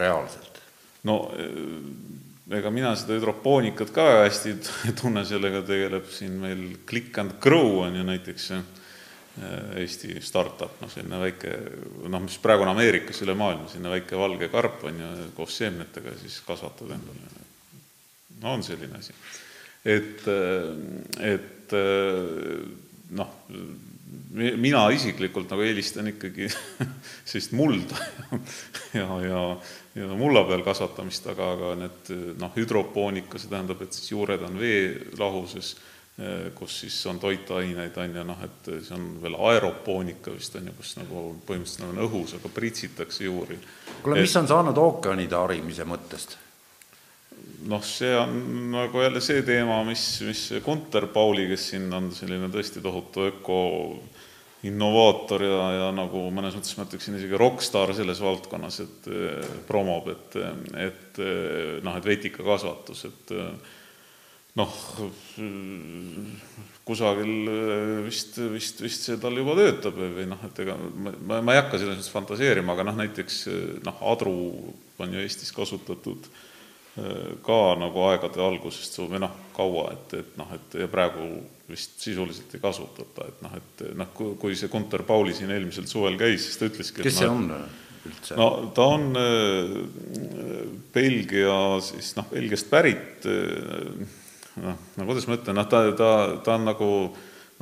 reaalselt? 0.00 0.60
no 1.08 1.18
äh, 1.32 2.22
ega 2.52 2.70
mina 2.72 2.92
seda 2.98 3.16
hüdropoonikat 3.16 3.92
ka 3.94 4.06
hästi 4.24 4.52
ei 4.52 4.94
tunne, 5.00 5.24
sellega 5.28 5.62
tegeleb 5.66 6.08
siin 6.12 6.36
meil 6.42 6.64
Click 6.88 7.16
and 7.22 7.38
Grow 7.42 7.80
on 7.86 7.96
ju 7.96 8.04
näiteks 8.04 8.50
äh, 8.58 8.64
Eesti 9.80 10.20
startup, 10.22 10.76
noh 10.82 10.92
selline 10.92 11.18
väike, 11.24 11.54
noh, 12.06 12.22
mis 12.22 12.36
praegu 12.42 12.66
on 12.66 12.74
Ameerikas 12.74 13.22
üle 13.24 13.34
maailma, 13.38 13.66
selline 13.70 13.94
väike 13.96 14.20
valge 14.20 14.50
karp 14.52 14.84
on 14.90 15.00
ju, 15.00 15.10
koos 15.38 15.56
seemnetega 15.62 16.14
siis 16.20 16.38
kasvatad 16.46 16.92
endale. 16.94 17.32
no 18.42 18.52
on 18.52 18.62
selline 18.62 19.00
asi. 19.00 19.16
et, 19.84 20.26
äh, 20.28 21.32
et 21.32 21.72
äh, 21.72 22.60
noh, 23.16 23.38
mina 24.34 24.84
isiklikult 24.92 25.48
nagu 25.50 25.64
eelistan 25.64 26.12
ikkagi 26.12 26.50
sellist 27.28 27.56
mulda 27.56 27.98
ja, 29.00 29.08
ja, 29.24 29.24
ja 29.30 29.42
mulla 29.94 30.42
peal 30.48 30.62
kasvatamist, 30.66 31.26
aga, 31.30 31.50
aga 31.54 31.72
need 31.78 32.12
noh, 32.40 32.52
hüdropoonika, 32.56 33.38
see 33.38 33.50
tähendab, 33.52 33.82
et 33.84 33.94
siis 33.94 34.10
juured 34.10 34.42
on 34.42 34.56
veelahuses, 34.58 35.74
kus 36.54 36.76
siis 36.84 36.96
on 37.10 37.18
toitaineid, 37.22 37.96
on 37.98 38.16
ju, 38.18 38.24
noh, 38.26 38.42
et 38.46 38.70
see 38.86 38.94
on 38.94 39.06
veel 39.22 39.34
aeropoonika 39.50 40.34
vist 40.34 40.54
on 40.58 40.70
ju, 40.70 40.74
kus 40.78 40.94
nagu 41.00 41.26
põhimõtteliselt 41.46 41.84
nad 41.84 41.94
on 41.94 42.04
õhus, 42.06 42.36
aga 42.38 42.50
pritsitakse 42.54 43.26
juuri. 43.26 43.58
kuule, 44.02 44.20
mis 44.22 44.36
on 44.38 44.50
saanud 44.50 44.78
ookeanide 44.78 45.38
harimise 45.38 45.86
mõttest? 45.86 46.38
noh, 47.70 47.82
see 47.84 48.12
on 48.16 48.34
nagu 48.74 49.02
jälle 49.02 49.20
see 49.24 49.42
teema, 49.46 49.80
mis, 49.88 50.04
mis 50.26 50.42
Gunter 50.64 51.06
Pauli, 51.12 51.48
kes 51.50 51.70
siin 51.72 51.88
on 51.96 52.10
selline 52.14 52.50
tõesti 52.52 52.82
tohutu 52.84 53.28
öko 53.30 53.58
innovaator 54.64 55.44
ja, 55.44 55.60
ja 55.76 55.86
nagu 55.94 56.26
mõnes 56.32 56.56
mõttes 56.56 56.76
ma 56.78 56.86
ütleksin 56.86 57.18
isegi 57.18 57.38
rokkstaar 57.40 57.92
selles 57.96 58.20
valdkonnas, 58.24 58.80
et 58.84 59.08
eh, 59.12 59.54
promob, 59.68 60.08
et, 60.14 60.36
et 60.80 61.20
eh, 61.22 61.80
noh, 61.84 61.98
et 61.98 62.08
vetikakasvatus, 62.08 63.04
et 63.10 63.34
eh, 63.36 63.74
noh, 64.60 64.78
kusagil 66.84 67.52
vist, 68.06 68.38
vist, 68.52 68.80
vist 68.84 69.08
see 69.08 69.20
tal 69.20 69.36
juba 69.36 69.56
töötab 69.58 70.00
või 70.00 70.26
noh, 70.30 70.40
et 70.48 70.64
ega 70.64 70.78
ma, 70.78 71.40
ma 71.40 71.54
ei 71.54 71.60
hakka 71.60 71.80
selles 71.80 71.98
mõttes 71.98 72.14
fantaseerima, 72.14 72.76
aga 72.76 72.88
noh, 72.88 72.98
näiteks 73.02 73.44
noh, 73.84 74.02
adru 74.12 74.34
on 75.02 75.16
ju 75.16 75.24
Eestis 75.24 75.52
kasutatud 75.56 76.28
ka 77.42 77.60
nagu 77.80 78.04
aegade 78.06 78.38
algusest 78.38 79.00
või 79.02 79.18
noh, 79.24 79.32
kaua, 79.56 79.88
et, 79.96 80.12
et 80.20 80.36
noh, 80.38 80.50
et 80.54 80.76
ja 80.78 80.86
praegu 80.90 81.26
vist 81.66 81.96
sisuliselt 82.04 82.52
ei 82.54 82.62
kasutata, 82.62 83.26
et 83.30 83.40
noh, 83.42 83.56
et 83.58 83.82
noh, 83.98 84.10
kui 84.14 84.54
see 84.58 84.70
Gunter 84.70 85.02
Pauli 85.06 85.34
siin 85.34 85.50
eelmisel 85.50 85.88
suvel 85.90 86.18
käis, 86.20 86.44
siis 86.46 86.60
ta 86.60 86.68
ütleski 86.68 87.02
kes 87.02 87.18
see 87.18 87.30
no, 87.30 87.38
on 87.40 87.48
üldse? 88.04 88.36
no 88.38 88.48
ta 88.76 88.88
on 88.94 89.06
äh, 89.18 89.72
Belgia 90.94 91.56
siis 91.82 92.12
noh, 92.18 92.28
Belgiast 92.30 92.70
pärit 92.70 93.26
äh, 93.26 94.04
noh, 94.62 94.82
no 94.96 95.08
kuidas 95.08 95.26
ma 95.28 95.38
ütlen, 95.38 95.58
noh, 95.58 95.70
ta, 95.70 95.86
ta, 95.98 96.10
ta 96.44 96.58
on 96.58 96.68
nagu 96.68 96.90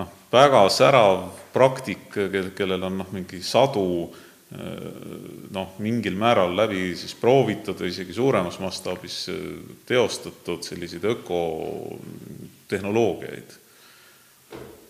noh, 0.00 0.12
väga 0.32 0.66
särav 0.72 1.22
praktik, 1.54 2.10
kellel 2.56 2.88
on 2.88 3.00
noh, 3.00 3.14
mingi 3.14 3.42
sadu 3.46 3.86
noh, 5.52 5.68
mingil 5.78 6.16
määral 6.18 6.56
läbi 6.56 6.96
siis 6.98 7.14
proovitud 7.16 7.80
või 7.80 7.88
isegi 7.92 8.12
suuremas 8.16 8.58
mastaabis 8.60 9.26
teostatud 9.88 10.62
selliseid 10.66 11.04
ökotehnoloogiaid 11.08 13.50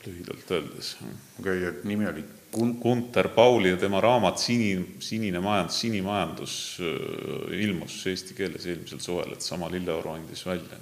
lühidalt 0.06 0.50
öeldes. 0.50 0.96
okei 1.40 1.58
okay,, 1.58 1.68
et 1.68 1.84
nimi 1.84 2.08
oli? 2.08 2.24
Gunter 2.82 3.28
Pauli 3.28 3.70
ja 3.70 3.76
tema 3.76 4.00
raamat 4.00 4.38
Sini, 4.38 4.96
sinine 5.00 5.40
majandus, 5.40 5.80
sinimajandus 5.80 6.78
äh, 6.80 7.60
ilmus 7.64 8.06
eesti 8.06 8.34
keeles 8.36 8.66
eelmisel 8.66 9.00
suvel, 9.00 9.32
et 9.32 9.40
sama 9.40 9.70
Lilleoru 9.72 10.10
andis 10.12 10.46
välja. 10.46 10.76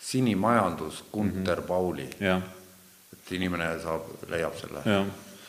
sinimajandus, 0.00 1.04
Gunter 1.12 1.60
mm 1.60 1.62
-hmm. 1.62 1.68
Pauli. 1.68 2.08
et 3.12 3.32
inimene 3.32 3.78
saab, 3.82 4.02
leiab 4.28 4.58
selle? 4.58 4.82
jah 4.84 5.06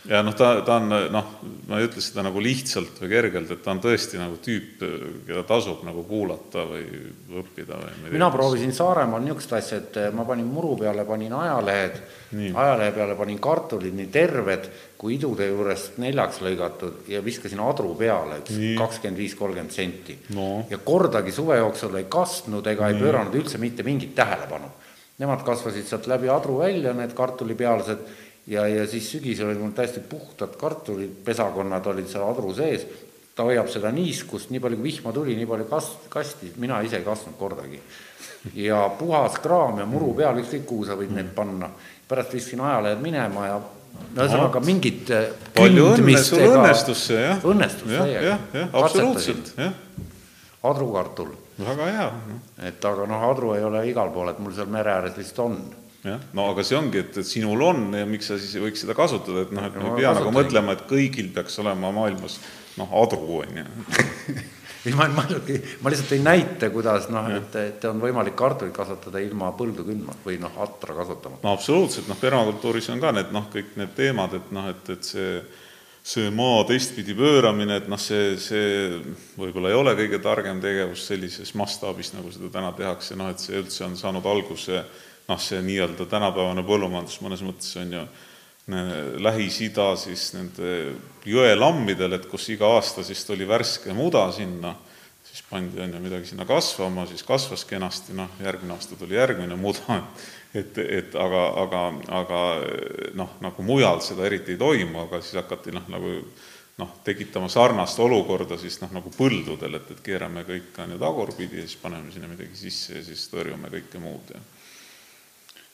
ja 0.08 0.22
noh, 0.24 0.36
ta, 0.38 0.50
ta 0.66 0.78
on 0.80 0.92
noh, 1.12 1.32
ma 1.68 1.80
ei 1.80 1.88
ütle 1.88 2.02
seda 2.04 2.24
nagu 2.26 2.42
lihtsalt 2.44 3.02
või 3.02 3.10
kergelt, 3.12 3.52
et 3.54 3.64
ta 3.64 3.74
on 3.74 3.82
tõesti 3.84 4.20
nagu 4.20 4.38
tüüp, 4.44 4.84
keda 5.28 5.44
tasub 5.48 5.84
nagu 5.88 6.04
kuulata 6.08 6.64
või 6.70 6.86
õppida 7.42 7.80
või 7.82 8.14
mina 8.16 8.30
proovisin 8.34 8.74
Saaremaal 8.76 9.26
niisugust 9.26 9.58
asja, 9.60 9.82
et 9.82 10.00
ma 10.16 10.26
panin 10.28 10.48
muru 10.52 10.76
peale, 10.80 11.06
panin 11.08 11.36
ajalehed, 11.38 12.00
ajalehe 12.34 12.96
peale 12.96 13.18
panin 13.20 13.42
kartulid, 13.44 13.96
nii 13.98 14.12
terved 14.14 14.70
kui 14.98 15.18
idude 15.18 15.46
juurest 15.52 16.00
neljaks 16.02 16.42
lõigatud 16.42 17.08
ja 17.12 17.22
viskasin 17.26 17.62
adru 17.62 17.94
peale, 18.00 18.42
üks 18.42 18.58
kakskümmend 18.80 19.22
viis, 19.22 19.36
kolmkümmend 19.38 19.76
senti. 19.76 20.18
No.. 20.34 20.66
ja 20.70 20.80
kordagi 20.82 21.34
suve 21.36 21.60
jooksul 21.60 22.00
ei 22.00 22.08
kastnud 22.10 22.66
ega 22.68 22.90
ei 22.90 23.00
pööranud 23.00 23.36
üldse 23.38 23.62
mitte 23.62 23.86
mingit 23.88 24.16
tähelepanu. 24.18 24.72
Nemad 25.18 25.42
kasvasid 25.46 25.88
sealt 25.90 26.06
läbi 26.10 26.30
adru 26.30 26.60
välja, 26.60 26.92
need 26.94 27.16
kartulipealsed 27.18 28.04
ja, 28.48 28.68
ja 28.68 28.88
siis 28.88 29.12
sügisel 29.12 29.52
olid 29.52 29.62
mul 29.62 29.76
täiesti 29.76 30.02
puhtad 30.10 30.56
kartulid, 30.60 31.20
pesakonnad 31.26 31.86
olid 31.92 32.10
seal 32.12 32.28
adru 32.30 32.54
sees, 32.56 32.86
ta 33.36 33.46
hoiab 33.48 33.70
seda 33.70 33.92
niiskust, 33.94 34.52
nii 34.54 34.62
palju 34.64 34.80
kui 34.80 34.90
vihma 34.90 35.14
tuli, 35.14 35.36
nii 35.38 35.50
palju 35.50 35.70
kast-, 35.70 36.08
kasti, 36.14 36.54
mina 36.62 36.82
ise 36.86 37.02
ei 37.02 37.06
kastnud 37.06 37.38
kordagi. 37.40 37.82
ja 38.56 38.90
puhas 39.00 39.40
kraam 39.44 39.80
ja 39.82 39.86
muru 39.86 40.14
peal, 40.18 40.40
ükskõik 40.42 40.66
kuhu 40.66 40.86
sa 40.88 40.96
võid 40.96 41.12
need 41.14 41.34
panna. 41.36 41.70
pärast 42.08 42.34
viskasin 42.34 42.62
ajalehed 42.64 43.02
minema 43.04 43.48
ja 43.48 43.58
ühesõnaga 44.16 44.62
mingit 44.64 45.10
äh, 45.12 45.26
palju 45.56 45.90
õnne, 45.94 46.22
sul 46.24 46.46
õnnestus 46.46 47.02
see, 47.10 47.20
jah? 47.22 47.42
õnnestus 47.46 47.92
täiega. 47.92 48.22
jah, 48.30 48.46
jah, 48.54 48.70
absoluutselt, 48.82 49.52
jah. 49.58 49.74
adrukartul. 50.70 51.34
väga 51.58 51.90
hea 51.92 52.08
no.. 52.14 52.40
et 52.70 52.86
aga 52.92 53.10
noh, 53.10 53.28
adru 53.32 53.54
ei 53.58 53.66
ole 53.68 53.84
igal 53.90 54.14
pool, 54.16 54.32
et 54.32 54.40
mul 54.40 54.56
seal 54.56 54.72
mere 54.72 54.94
ääres 54.94 55.18
lihtsalt 55.20 55.44
on 55.46 55.60
jah, 56.14 56.28
no 56.38 56.50
aga 56.52 56.66
see 56.66 56.78
ongi, 56.78 57.02
et, 57.04 57.18
et 57.22 57.28
sinul 57.28 57.64
on 57.66 57.88
ja 57.98 58.06
miks 58.10 58.30
sa 58.32 58.40
siis 58.40 58.56
ei 58.58 58.64
võiks 58.68 58.84
seda 58.84 58.96
kasutada, 58.98 59.46
et 59.46 59.56
noh, 59.56 59.68
et 59.68 59.80
me 59.80 59.90
ei 59.92 60.04
pea 60.04 60.14
nagu 60.18 60.34
mõtlema, 60.36 60.78
et 60.78 60.86
kõigil 60.90 61.32
peaks 61.36 61.60
olema 61.64 61.92
maailmas 61.96 62.40
noh, 62.78 62.94
adru, 63.02 63.42
on 63.42 63.62
ju 63.62 63.68
ei, 64.88 64.96
ma, 64.96 65.08
ma, 65.12 65.26
ma 65.28 65.92
lihtsalt 65.92 66.12
tõin 66.14 66.26
näite, 66.28 66.72
kuidas 66.74 67.10
noh, 67.14 67.30
et, 67.36 67.56
et 67.62 67.88
on 67.90 68.02
võimalik 68.02 68.38
kartulit 68.40 68.76
kasvatada 68.76 69.22
ilma 69.24 69.52
põldu 69.58 69.86
kündmata 69.88 70.28
või 70.28 70.40
noh, 70.42 70.60
atra 70.64 70.96
kasutamata. 70.98 71.44
no 71.44 71.56
absoluutselt, 71.56 72.10
noh, 72.12 72.20
permakultuuris 72.22 72.92
on 72.94 73.04
ka 73.04 73.14
need 73.18 73.32
noh, 73.36 73.48
kõik 73.54 73.78
need 73.80 73.96
teemad, 73.98 74.38
et 74.40 74.52
noh, 74.56 74.70
et, 74.74 74.94
et 74.96 75.14
see 75.14 75.32
see 76.08 76.30
maa 76.32 76.62
teistpidi 76.68 77.12
pööramine, 77.18 77.82
et 77.82 77.88
noh, 77.92 78.00
see, 78.00 78.38
see 78.40 78.68
võib-olla 79.36 79.74
ei 79.74 79.76
ole 79.76 79.94
kõige 79.98 80.22
targem 80.24 80.62
tegevus 80.64 81.04
sellises 81.10 81.52
mastaabis, 81.60 82.14
nagu 82.16 82.32
seda 82.32 82.52
täna 82.54 82.72
tehakse, 82.78 83.18
noh 83.20 83.34
et 83.34 83.44
see 83.44 83.58
üldse 83.60 83.84
on 83.90 83.98
saanud 84.00 84.30
alguse 84.32 84.86
noh, 85.28 85.40
see 85.42 85.60
nii-öelda 85.66 86.08
tänapäevane 86.10 86.64
põllumajandus 86.68 87.22
mõnes 87.24 87.44
mõttes 87.46 87.76
on 87.82 87.94
ju 87.98 88.08
Lähis-Ida 89.24 89.94
siis 89.96 90.34
nende 90.36 90.72
jõelammidel, 91.28 92.18
et 92.18 92.26
kus 92.28 92.50
iga 92.52 92.68
aasta 92.76 93.04
siis 93.08 93.22
tuli 93.24 93.48
värske 93.48 93.96
muda 93.96 94.26
sinna, 94.36 94.74
siis 95.24 95.40
pandi, 95.48 95.80
on 95.84 95.94
ju, 95.96 96.02
midagi 96.04 96.28
sinna 96.34 96.44
kasvama, 96.48 97.06
siis 97.08 97.24
kasvas 97.24 97.64
kenasti, 97.68 98.16
noh, 98.18 98.34
järgmine 98.44 98.76
aasta 98.76 99.00
tuli 99.00 99.16
järgmine 99.16 99.56
muda, 99.56 100.02
et, 100.60 100.76
et 100.84 101.16
aga, 101.16 101.46
aga, 101.64 101.86
aga 102.20 102.42
noh, 103.16 103.38
nagu 103.46 103.64
mujal 103.64 104.04
seda 104.04 104.28
eriti 104.28 104.58
ei 104.58 104.60
toimu, 104.60 105.06
aga 105.06 105.24
siis 105.24 105.40
hakati 105.40 105.72
noh, 105.76 105.88
nagu 105.94 106.14
noh, 106.78 106.94
tekitama 107.08 107.48
sarnast 107.50 108.04
olukorda 108.04 108.60
siis 108.60 108.82
noh, 108.84 108.92
nagu 109.00 109.16
põldudel, 109.16 109.80
et, 109.80 109.96
et 109.96 110.04
keerame 110.12 110.44
kõik, 110.48 110.76
on 110.84 110.92
ju, 110.92 111.00
tagurpidi 111.08 111.64
ja 111.64 111.70
siis 111.70 111.80
paneme 111.80 112.12
sinna 112.12 112.28
midagi 112.28 112.60
sisse 112.68 113.00
ja 113.00 113.08
siis 113.08 113.30
tõrjume 113.32 113.72
kõike 113.72 114.04
muud 114.04 114.36
ja 114.36 114.44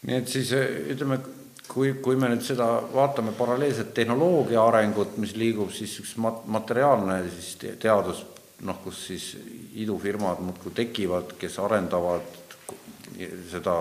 nii 0.04 0.20
et 0.20 0.28
siis 0.28 0.52
ütleme, 0.54 1.20
kui, 1.68 1.94
kui 2.04 2.20
me 2.20 2.30
nüüd 2.32 2.44
seda 2.46 2.68
vaatame 2.94 3.34
paralleelselt 3.38 3.94
tehnoloogia 3.96 4.64
arengut, 4.68 5.18
mis 5.22 5.36
liigub 5.40 5.72
siis 5.74 5.96
üks 6.04 6.16
mat-, 6.22 6.46
materiaalne 6.52 7.22
siis 7.32 7.56
teadus, 7.82 8.24
noh, 8.68 8.80
kus 8.84 9.06
siis 9.10 9.30
idufirmad 9.80 10.42
muudkui 10.44 10.74
tekivad, 10.76 11.36
kes 11.40 11.60
arendavad 11.64 12.42
seda 13.52 13.78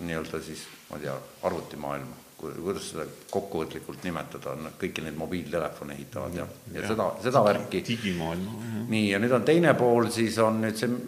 nii-öelda 0.00 0.40
siis, 0.42 0.64
ma 0.90 0.98
ei 0.98 1.06
tea, 1.06 1.14
arvutimaailma, 1.46 2.18
kuidas 2.40 2.90
seda 2.92 3.04
kokkuvõtlikult 3.30 4.04
nimetada, 4.06 4.54
on 4.56 4.70
kõiki 4.80 5.04
neid 5.04 5.18
mobiiltelefone 5.20 5.96
ehitavad 5.98 6.36
ja, 6.38 6.46
ja, 6.72 6.80
ja 6.80 6.92
seda, 6.92 7.08
seda 7.22 7.42
värki. 7.44 7.82
digimaailma. 7.88 8.68
nii, 8.88 9.10
ja 9.12 9.20
nüüd 9.20 9.34
on 9.36 9.44
teine 9.46 9.74
pool, 9.78 10.08
siis 10.14 10.38
on 10.42 10.62
nüüd 10.64 10.78
see 10.80 11.00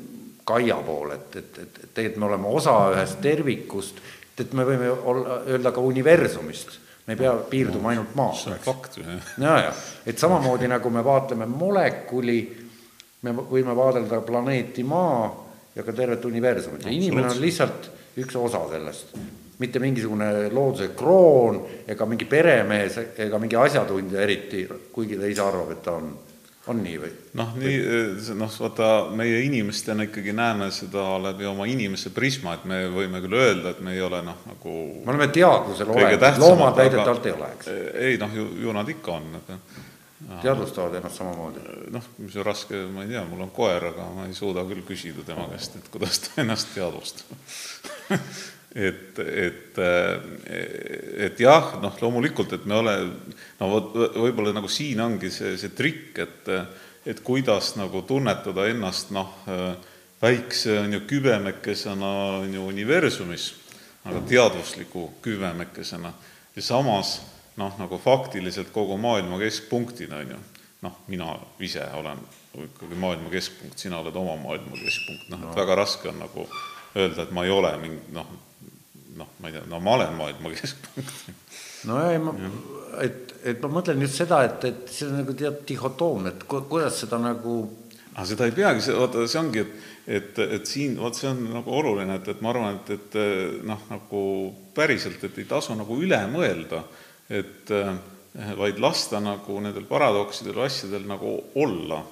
Kaia 0.43 0.75
pool, 0.83 1.13
et, 1.15 1.37
et, 1.39 1.59
et, 1.63 1.77
et 1.85 1.91
tegelikult 1.95 2.19
me 2.19 2.27
oleme 2.27 2.49
osa 2.51 2.73
ühest 2.91 3.21
tervikust 3.23 4.01
et 4.41 4.53
me 4.57 4.65
võime 4.65 4.89
olla, 4.91 5.43
öelda 5.51 5.73
ka 5.75 5.85
universumist, 5.85 6.79
me 7.07 7.17
ei 7.17 7.21
pea 7.21 7.35
piirduma 7.51 7.93
ainult 7.93 8.15
maaga. 8.19 8.39
see 8.39 8.53
on 8.55 8.65
fakt 8.65 8.99
ju, 8.99 9.05
jah. 9.07 9.31
ja, 9.39 9.59
ja, 9.67 9.73
et 10.07 10.19
samamoodi 10.19 10.71
nagu 10.71 10.91
me 10.91 11.05
vaatleme 11.05 11.47
molekuli, 11.51 12.41
me 13.23 13.35
võime 13.37 13.77
vaadelda 13.77 14.21
planeeti 14.27 14.85
Maa 14.87 15.31
ja 15.77 15.85
ka 15.87 15.93
tervet 15.93 16.25
universumit 16.25 16.85
ja 16.85 16.93
inimene 16.93 17.31
on 17.31 17.41
lihtsalt 17.41 17.91
üks 18.21 18.37
osa 18.37 18.67
sellest. 18.71 19.15
mitte 19.63 19.79
mingisugune 19.79 20.49
looduse 20.51 20.89
kroon 20.99 21.61
ega 21.89 22.07
mingi 22.07 22.27
peremees 22.27 22.99
ega 23.23 23.39
mingi 23.39 23.57
asjatundja 23.57 24.21
eriti, 24.21 24.67
kuigi 24.93 25.17
ta 25.21 25.29
ise 25.31 25.43
arvab, 25.45 25.71
et 25.71 25.83
ta 25.83 25.93
on 26.01 26.11
on 26.71 26.83
nii 26.83 26.99
või? 27.03 27.11
noh, 27.39 27.55
nii, 27.59 27.79
noh, 28.39 28.57
vaata, 28.65 28.89
meie 29.19 29.41
inimestena 29.47 30.07
ikkagi 30.07 30.35
näeme 30.37 30.71
seda 30.75 31.05
läbi 31.23 31.47
oma 31.49 31.67
inimese 31.71 32.13
prisma, 32.15 32.57
et 32.59 32.67
me 32.71 32.85
võime 32.93 33.23
küll 33.25 33.39
öelda, 33.39 33.73
et 33.73 33.81
me 33.85 33.97
ei 33.97 34.03
ole 34.05 34.23
noh, 34.27 34.45
nagu 34.47 34.77
me 35.03 35.15
oleme 35.15 35.29
teadvusel 35.35 35.91
olemas, 35.95 36.39
loomad 36.43 36.79
väidetavalt 36.79 37.27
ei 37.27 37.35
ole, 37.39 37.51
eks? 37.57 37.73
ei 38.09 38.21
noh, 38.23 38.37
ju, 38.39 38.47
ju 38.63 38.77
nad 38.77 38.95
ikka 38.95 39.17
on, 39.19 39.29
aga 39.43 39.59
teadvustavad 40.43 40.95
ennast 41.01 41.19
samamoodi? 41.19 41.67
noh, 41.95 42.09
mis 42.23 42.39
on 42.39 42.47
raske, 42.47 42.87
ma 42.95 43.07
ei 43.07 43.15
tea, 43.15 43.25
mul 43.27 43.43
on 43.49 43.55
koer, 43.55 43.91
aga 43.91 44.09
ma 44.15 44.31
ei 44.31 44.39
suuda 44.39 44.65
küll 44.71 44.87
küsida 44.87 45.27
tema 45.27 45.49
käest, 45.51 45.81
et 45.81 45.91
kuidas 45.93 46.23
ta 46.27 46.43
ennast 46.45 46.75
teadvustab 46.77 47.37
et, 48.75 49.19
et, 49.19 49.81
et 51.27 51.41
jah, 51.41 51.75
noh, 51.83 51.97
loomulikult, 52.01 52.55
et 52.57 52.65
me 52.65 52.79
ole, 52.81 52.95
no 53.61 53.69
vot, 53.69 53.91
võib-olla 54.17 54.55
nagu 54.57 54.71
siin 54.73 55.01
ongi 55.05 55.31
see, 55.31 55.57
see 55.61 55.75
trikk, 55.77 56.23
et 56.25 56.57
et 57.07 57.19
kuidas 57.21 57.73
nagu 57.75 58.05
tunnetada 58.07 58.69
ennast 58.71 59.11
noh, 59.11 59.33
väikse 60.23 60.79
on 60.81 60.93
ju 60.93 61.01
kübemekesena 61.11 62.13
on 62.43 62.55
ju 62.55 62.67
universumis, 62.67 63.49
aga 64.05 64.21
teadvusliku 64.29 65.09
kübemekesena. 65.23 66.13
Ja 66.57 66.63
samas 66.63 67.17
noh, 67.57 67.75
nagu 67.79 67.99
faktiliselt 67.99 68.71
kogu 68.73 68.97
maailma 69.01 69.41
keskpunktina, 69.43 70.23
on 70.23 70.31
ju, 70.35 70.39
noh, 70.87 71.01
mina 71.11 71.35
ise 71.61 71.85
olen 71.99 72.23
ikkagi 72.69 72.99
maailma 73.01 73.33
keskpunkt, 73.33 73.79
sina 73.83 73.99
oled 73.99 74.17
oma 74.17 74.37
maailma 74.39 74.79
keskpunkt, 74.79 75.29
noh, 75.33 75.43
et 75.49 75.59
väga 75.59 75.77
raske 75.83 76.11
on 76.13 76.23
nagu 76.23 76.47
öelda, 76.95 77.25
et 77.25 77.35
ma 77.35 77.45
ei 77.45 77.51
ole 77.51 77.75
mingi 77.83 78.15
noh, 78.15 78.31
noh, 79.19 79.35
ma 79.41 79.51
ei 79.51 79.57
tea, 79.59 79.67
no 79.71 79.81
ma 79.85 79.97
olen 79.99 80.17
maailma 80.19 80.55
keskpunkt. 80.55 81.15
no 81.91 82.01
ei, 82.09 82.19
ma, 82.23 82.35
et, 83.05 83.37
et 83.53 83.63
ma 83.63 83.73
mõtlen 83.79 84.03
just 84.07 84.21
seda, 84.23 84.43
et, 84.49 84.69
et 84.71 84.93
see 84.93 85.09
on 85.09 85.19
nagu 85.21 85.37
tead 85.39 85.63
dihhotoom, 85.69 86.29
et 86.33 86.45
ku, 86.49 86.65
kuidas 86.71 87.03
seda 87.05 87.21
nagu 87.23 87.57
aga 88.13 88.27
seda 88.29 88.49
ei 88.49 88.55
peagi, 88.57 88.85
see, 88.85 88.97
vaata, 88.97 89.25
see 89.31 89.41
ongi, 89.41 89.65
et 89.65 89.91
et, 90.07 90.39
et 90.39 90.67
siin, 90.67 90.97
vot 90.99 91.15
see 91.15 91.29
on 91.31 91.45
nagu 91.53 91.75
oluline, 91.79 92.17
et, 92.19 92.33
et 92.33 92.41
ma 92.43 92.51
arvan, 92.51 92.81
et, 92.81 92.91
et 92.97 93.63
noh, 93.67 93.85
nagu 93.91 94.23
päriselt, 94.75 95.23
et 95.23 95.39
ei 95.39 95.47
tasu 95.49 95.77
nagu 95.79 95.99
üle 96.03 96.19
mõelda, 96.33 96.83
et 97.33 97.71
vaid 98.59 98.81
lasta 98.83 99.21
nagu 99.23 99.61
nendel 99.63 99.87
paradoksidel, 99.89 100.59
asjadel 100.65 101.07
nagu 101.09 101.37
olla. 101.61 102.03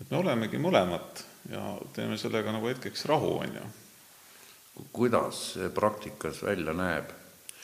et 0.00 0.10
me 0.10 0.18
olemegi 0.18 0.58
mõlemat 0.58 1.22
ja 1.52 1.62
teeme 1.94 2.18
sellega 2.18 2.52
nagu 2.52 2.66
hetkeks 2.66 3.06
rahu, 3.06 3.36
on 3.44 3.58
ju 3.60 3.66
kuidas 4.92 5.52
see 5.54 5.68
praktikas 5.74 6.42
välja 6.42 6.74
näeb? 6.74 7.12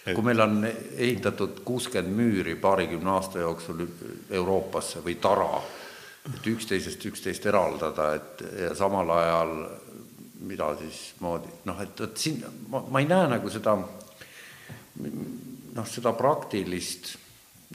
kui 0.00 0.24
meil 0.24 0.40
on 0.40 0.64
ehitatud 0.64 1.60
kuuskümmend 1.64 2.16
müüri 2.16 2.54
paarikümne 2.56 3.10
aasta 3.12 3.42
jooksul 3.42 3.82
Euroopasse 4.30 5.02
või 5.04 5.18
tara, 5.20 5.60
et 6.34 6.46
üksteisest 6.46 7.04
üksteist 7.06 7.46
eraldada, 7.46 8.14
et 8.16 8.40
ja 8.64 8.74
samal 8.74 9.10
ajal 9.12 9.52
mida 10.40 10.70
siis 10.80 11.00
moodi, 11.20 11.52
noh, 11.68 11.82
et, 11.84 12.00
et 12.00 12.16
siin 12.16 12.40
ma, 12.72 12.80
ma 12.88 13.02
ei 13.02 13.08
näe 13.10 13.26
nagu 13.34 13.50
seda 13.52 13.74
noh, 13.76 15.86
seda 15.86 16.14
praktilist 16.16 17.12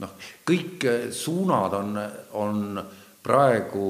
noh, 0.02 0.16
kõik 0.48 0.88
suunad 1.14 1.78
on, 1.78 2.00
on 2.42 2.82
praegu 3.24 3.86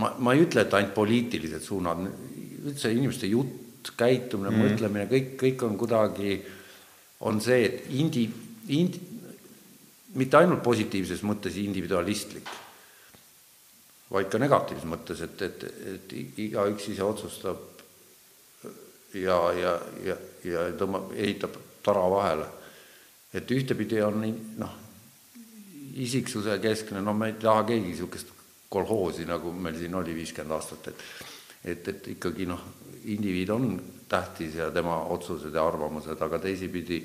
ma, 0.00 0.14
ma 0.18 0.34
ei 0.34 0.46
ütle, 0.46 0.64
et 0.64 0.78
ainult 0.78 0.96
poliitilised 0.96 1.68
suunad, 1.68 2.00
üldse 2.64 2.94
inimeste 2.96 3.28
jutt 3.28 3.63
jutt, 3.84 3.96
käitumine 3.96 4.50
mm., 4.50 4.62
mõtlemine, 4.64 5.06
kõik, 5.08 5.34
kõik 5.40 5.64
on 5.66 5.76
kuidagi, 5.78 6.38
on 7.20 7.40
see, 7.40 7.64
et 7.64 7.86
indi-, 7.92 8.30
indi-, 8.68 9.00
mitte 10.14 10.38
ainult 10.38 10.62
positiivses 10.62 11.22
mõttes 11.22 11.56
individualistlik, 11.60 12.48
vaid 14.10 14.30
ka 14.30 14.38
negatiivses 14.38 14.88
mõttes, 14.88 15.20
et, 15.20 15.42
et, 15.42 15.64
et 15.94 16.12
igaüks 16.38 16.88
ise 16.92 17.04
otsustab 17.04 17.58
ja, 19.14 19.38
ja, 19.58 19.74
ja, 20.04 20.16
ja 20.44 20.68
tõmbab, 20.78 21.12
ehitab 21.16 21.56
tara 21.84 22.04
vahele. 22.10 22.46
et 23.34 23.50
ühtepidi 23.50 24.00
on 24.02 24.20
noh, 24.58 24.74
isiksuse 25.98 26.58
keskne, 26.62 27.02
no 27.02 27.14
me 27.14 27.32
ei 27.32 27.38
taha 27.40 27.64
keegi 27.66 27.88
niisugust 27.88 28.30
kolhoosi, 28.70 29.26
nagu 29.26 29.52
meil 29.52 29.76
siin 29.78 29.94
oli 29.94 30.14
viiskümmend 30.14 30.54
aastat, 30.54 30.88
et 30.88 31.02
et, 31.64 31.88
et 31.88 32.08
ikkagi 32.12 32.46
noh, 32.46 32.60
indiviid 33.12 33.50
on 33.50 33.68
tähtis 34.08 34.54
ja 34.54 34.70
tema 34.70 35.00
otsused 35.12 35.54
ja 35.54 35.66
arvamused, 35.66 36.20
aga 36.20 36.38
teisipidi 36.38 37.00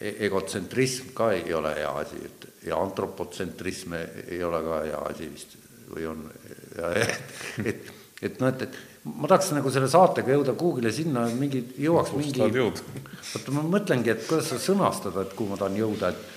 e-, 0.00 0.16
egotsentrism 0.26 1.12
ka 1.16 1.32
ei 1.32 1.54
ole 1.54 1.74
hea 1.78 1.92
asi, 2.00 2.22
et 2.24 2.48
ja 2.68 2.80
antropotsentrism 2.80 3.96
ei 3.98 4.40
ole 4.44 4.62
ka 4.64 4.80
hea 4.86 5.04
asi 5.10 5.30
vist 5.30 5.56
või 5.94 6.08
on, 6.08 6.24
et, 7.02 7.34
et, 7.64 7.92
et 8.22 8.40
noh, 8.40 8.48
et, 8.50 8.62
et 8.64 8.78
ma 9.04 9.28
tahaks 9.28 9.52
nagu 9.56 9.72
selle 9.72 9.90
saatega 9.92 10.32
jõuda 10.32 10.54
kuhugile 10.58 10.92
sinna, 10.94 11.26
mingi, 11.36 11.60
jõuaks 11.84 12.14
mingi, 12.16 12.40
vaata 12.40 13.54
ma 13.54 13.66
mõtlengi, 13.76 14.14
et 14.14 14.24
kuidas 14.28 14.48
seda 14.52 14.64
sõnastada, 14.64 15.26
et 15.26 15.36
kuhu 15.36 15.52
ma 15.52 15.60
tahan 15.60 15.76
jõuda, 15.82 16.14
et 16.14 16.32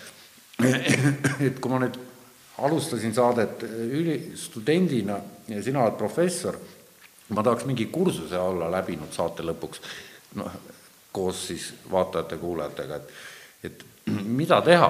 et 0.57 1.59
kui 1.61 1.69
ma 1.69 1.77
nüüd 1.83 1.99
alustasin 2.65 3.13
saadet 3.13 3.61
üli-, 3.67 4.33
studendina 4.37 5.19
ja 5.47 5.61
sina 5.63 5.83
oled 5.83 5.99
professor 5.99 6.57
ma 7.29 7.43
tahaks 7.43 7.67
mingi 7.67 7.89
kursuse 7.91 8.39
olla 8.39 8.69
läbinud 8.71 9.11
saate 9.15 9.45
lõpuks, 9.45 9.83
noh, 10.39 10.57
koos 11.11 11.47
siis 11.49 11.69
vaatajate-kuulajatega, 11.91 12.95
et, 12.95 13.13
et 13.69 13.85
mida 14.23 14.61
teha, 14.65 14.89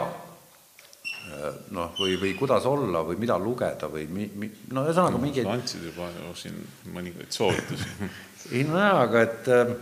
noh, 1.76 1.94
või, 2.00 2.16
või 2.22 2.34
kuidas 2.40 2.66
olla 2.70 3.02
või 3.06 3.18
mida 3.20 3.38
lugeda 3.42 3.90
või 3.92 4.06
mi-, 4.12 4.30
mi-, 4.36 4.52
no 4.72 4.86
ühesõnaga 4.88 5.20
mingeid 5.22 5.48
sa 5.48 5.56
andsid 5.58 5.88
juba 5.90 6.08
ju 6.14 6.34
siin 6.40 6.60
mõningaid 6.94 7.36
soovitusi 7.36 7.90
ei 8.56 8.64
no 8.68 8.80
jaa, 8.80 9.02
aga 9.04 9.24
et 9.26 9.50
äh, 9.52 9.74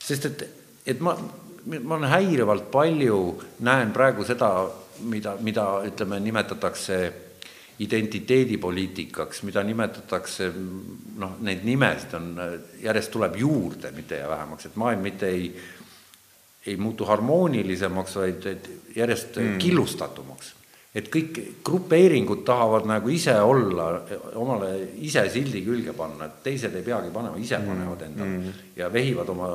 sest 0.00 0.30
et, 0.30 0.44
et 0.94 1.02
ma, 1.04 1.14
ma 1.76 1.96
olen 1.98 2.08
häirivalt 2.10 2.70
palju, 2.72 3.18
näen 3.66 3.92
praegu 3.92 4.24
seda, 4.28 4.50
mida, 5.12 5.36
mida 5.44 5.66
ütleme, 5.86 6.20
nimetatakse 6.24 7.00
identiteedipoliitikaks, 7.80 9.42
mida 9.48 9.62
nimetatakse, 9.64 10.50
noh, 11.20 11.36
neid 11.46 11.64
nimesid 11.64 12.14
on, 12.18 12.30
järjest 12.82 13.12
tuleb 13.14 13.38
juurde, 13.40 13.92
mitte 13.96 14.18
ei 14.18 14.24
jää 14.24 14.32
vähemaks, 14.34 14.68
et 14.68 14.80
maailm 14.80 15.04
mitte 15.08 15.28
ei, 15.32 15.46
ei 16.66 16.76
muutu 16.76 17.08
harmoonilisemaks, 17.08 18.16
vaid 18.20 18.48
järjest 18.96 19.40
mm. 19.40 19.60
killustatumaks. 19.62 20.56
et 20.94 21.06
kõik 21.06 21.36
grupeeringud 21.64 22.40
tahavad 22.44 22.88
nagu 22.90 23.08
ise 23.14 23.36
olla, 23.40 23.84
omale 24.34 24.70
ise 25.06 25.22
sildi 25.30 25.62
külge 25.62 25.94
panna, 25.94 26.26
et 26.26 26.40
teised 26.42 26.74
ei 26.74 26.82
peagi 26.82 27.12
panema, 27.14 27.38
ise 27.38 27.58
mm. 27.58 27.68
panevad 27.70 28.02
endale 28.08 28.34
mm. 28.34 28.58
ja 28.76 28.90
vehivad 28.92 29.30
oma 29.30 29.48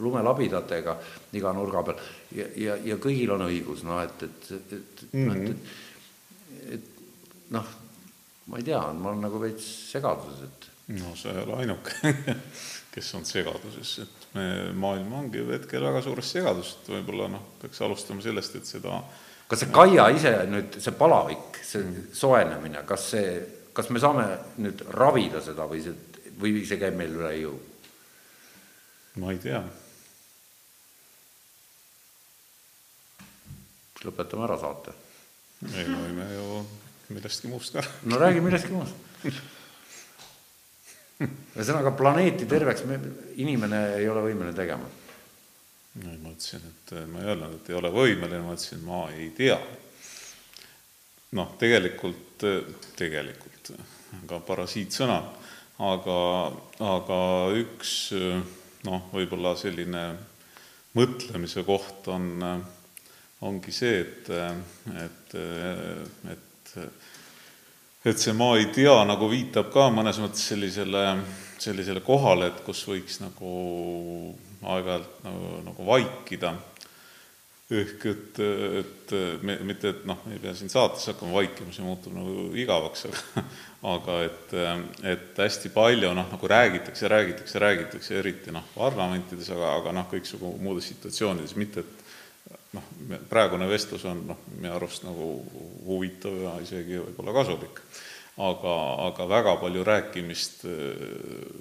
lumelabidatega 0.00 0.96
iga 1.38 1.52
nurga 1.52 1.84
peal 1.86 2.02
ja, 2.34 2.48
ja, 2.56 2.78
ja 2.84 2.98
kõigil 2.98 3.36
on 3.36 3.46
õigus, 3.46 3.84
noh, 3.86 4.00
et, 4.02 4.26
et, 4.26 4.50
et 4.56 5.06
mm, 5.12 5.30
-hmm. 5.30 5.36
et, 5.36 5.50
et 5.50 5.89
noh, 7.56 7.70
ma 8.50 8.58
ei 8.58 8.66
tea, 8.66 8.80
ma 8.92 9.12
olen 9.12 9.24
nagu 9.26 9.40
veits 9.42 9.66
segaduses, 9.90 10.44
et. 10.46 10.68
no 10.98 11.14
sa 11.18 11.34
ei 11.34 11.42
ole 11.44 11.62
ainuke 11.62 12.14
kes 12.94 13.14
on 13.14 13.26
segaduses, 13.26 13.98
et 14.02 14.28
me, 14.34 14.46
maailm 14.74 15.12
ongi 15.22 15.42
hetkel 15.52 15.84
väga 15.86 16.02
suures 16.04 16.30
segaduses, 16.34 16.80
et 16.80 16.92
võib-olla 16.96 17.28
noh, 17.36 17.44
peaks 17.62 17.82
alustama 17.86 18.22
sellest, 18.24 18.58
et 18.58 18.66
seda. 18.68 19.00
kas 19.50 19.62
see 19.62 19.72
Kaia 19.74 20.08
ise 20.14 20.34
nüüd, 20.50 20.80
see 20.82 20.94
palavik, 20.98 21.60
see 21.66 22.06
soojenemine, 22.16 22.82
kas 22.88 23.10
see, 23.14 23.34
kas 23.76 23.90
me 23.94 24.02
saame 24.02 24.26
nüüd 24.62 24.82
ravida 24.96 25.42
seda 25.44 25.68
või 25.70 25.84
see, 25.84 25.94
või 26.40 26.64
see 26.66 26.80
käib 26.80 26.98
meil 26.98 27.14
üle 27.20 27.36
jõu? 27.38 27.54
ma 29.20 29.32
ei 29.34 29.40
tea 29.42 29.62
lõpetame 34.00 34.46
ära 34.46 34.58
saate? 34.58 34.94
ei, 35.70 35.84
me 35.86 35.98
võime 36.06 36.30
ju 36.34 36.46
millestki 37.14 37.50
muust 37.50 37.74
ka. 37.76 37.84
no 38.10 38.18
räägi 38.20 38.42
millestki 38.44 38.74
muust 38.74 39.08
ühesõnaga 41.20 41.92
planeeti 41.96 42.48
terveks 42.48 42.86
me, 42.88 42.96
inimene 43.42 43.80
ei 43.98 44.08
ole 44.08 44.22
võimeline 44.24 44.56
tegema. 44.56 44.88
no 46.00 46.14
ma 46.22 46.32
ütlesin, 46.32 46.64
et 46.70 46.94
ma 47.10 47.20
ei 47.20 47.32
öelnud, 47.32 47.58
et 47.58 47.70
ei 47.70 47.76
ole 47.76 47.92
võimeline, 47.94 48.42
ma 48.46 48.56
ütlesin, 48.56 48.82
ma 48.86 49.02
ei 49.12 49.28
tea. 49.36 49.58
noh, 51.36 51.54
tegelikult, 51.60 52.46
tegelikult 52.98 53.72
ka 54.30 54.40
parasiitsõna, 54.46 55.20
aga, 55.90 56.18
aga 56.88 57.20
üks 57.60 57.94
noh, 58.88 59.08
võib-olla 59.12 59.54
selline 59.60 60.04
mõtlemise 60.96 61.62
koht 61.68 62.08
on, 62.10 62.32
ongi 63.46 63.72
see, 63.72 64.00
et, 64.00 64.30
et, 65.04 65.36
et 66.32 66.49
et 68.04 68.18
see 68.18 68.32
ma 68.36 68.54
ei 68.56 68.70
tea 68.74 68.96
nagu 69.08 69.28
viitab 69.30 69.70
ka 69.74 69.88
mõnes 69.92 70.20
mõttes 70.22 70.46
sellisele, 70.52 71.04
sellisele 71.60 72.02
kohale, 72.04 72.50
et 72.50 72.64
kus 72.64 72.82
võiks 72.88 73.20
nagu 73.20 73.54
aeg-ajalt 74.60 75.24
nagu, 75.26 75.54
nagu 75.68 75.86
vaikida. 75.88 76.54
ehk 77.70 78.04
et, 78.10 78.38
et 78.80 79.12
me, 79.46 79.54
mitte, 79.62 79.92
et 79.92 80.00
noh, 80.08 80.18
me 80.26 80.34
ei 80.34 80.40
pea 80.42 80.56
siin 80.58 80.72
saates 80.72 81.06
hakkama 81.06 81.36
vaikima, 81.36 81.70
see 81.70 81.84
muutub 81.86 82.16
nagu 82.16 82.48
igavaks, 82.58 83.04
aga 83.06 83.44
aga 83.94 84.16
et, 84.26 84.56
et 85.12 85.38
hästi 85.38 85.70
palju 85.72 86.10
noh, 86.16 86.26
nagu 86.32 86.50
räägitakse, 86.50 87.08
räägitakse, 87.08 87.62
räägitakse, 87.62 88.18
eriti 88.18 88.52
noh, 88.52 88.66
parlamentides, 88.74 89.52
aga, 89.54 89.76
aga 89.78 89.94
noh, 89.96 90.08
kõiksugu 90.10 90.56
muudes 90.60 90.90
situatsioonides, 90.90 91.54
mitte 91.60 91.84
et 91.84 91.99
noh, 92.76 92.86
praegune 93.30 93.68
vestlus 93.70 94.04
on 94.08 94.22
noh, 94.30 94.44
minu 94.56 94.72
arust 94.74 95.04
nagu 95.06 95.32
huvitav 95.86 96.36
ja 96.44 96.54
isegi 96.62 97.00
võib-olla 97.00 97.34
kasulik. 97.40 97.82
aga, 98.40 98.74
aga 99.08 99.26
väga 99.28 99.56
palju 99.60 99.84
rääkimist 99.84 100.64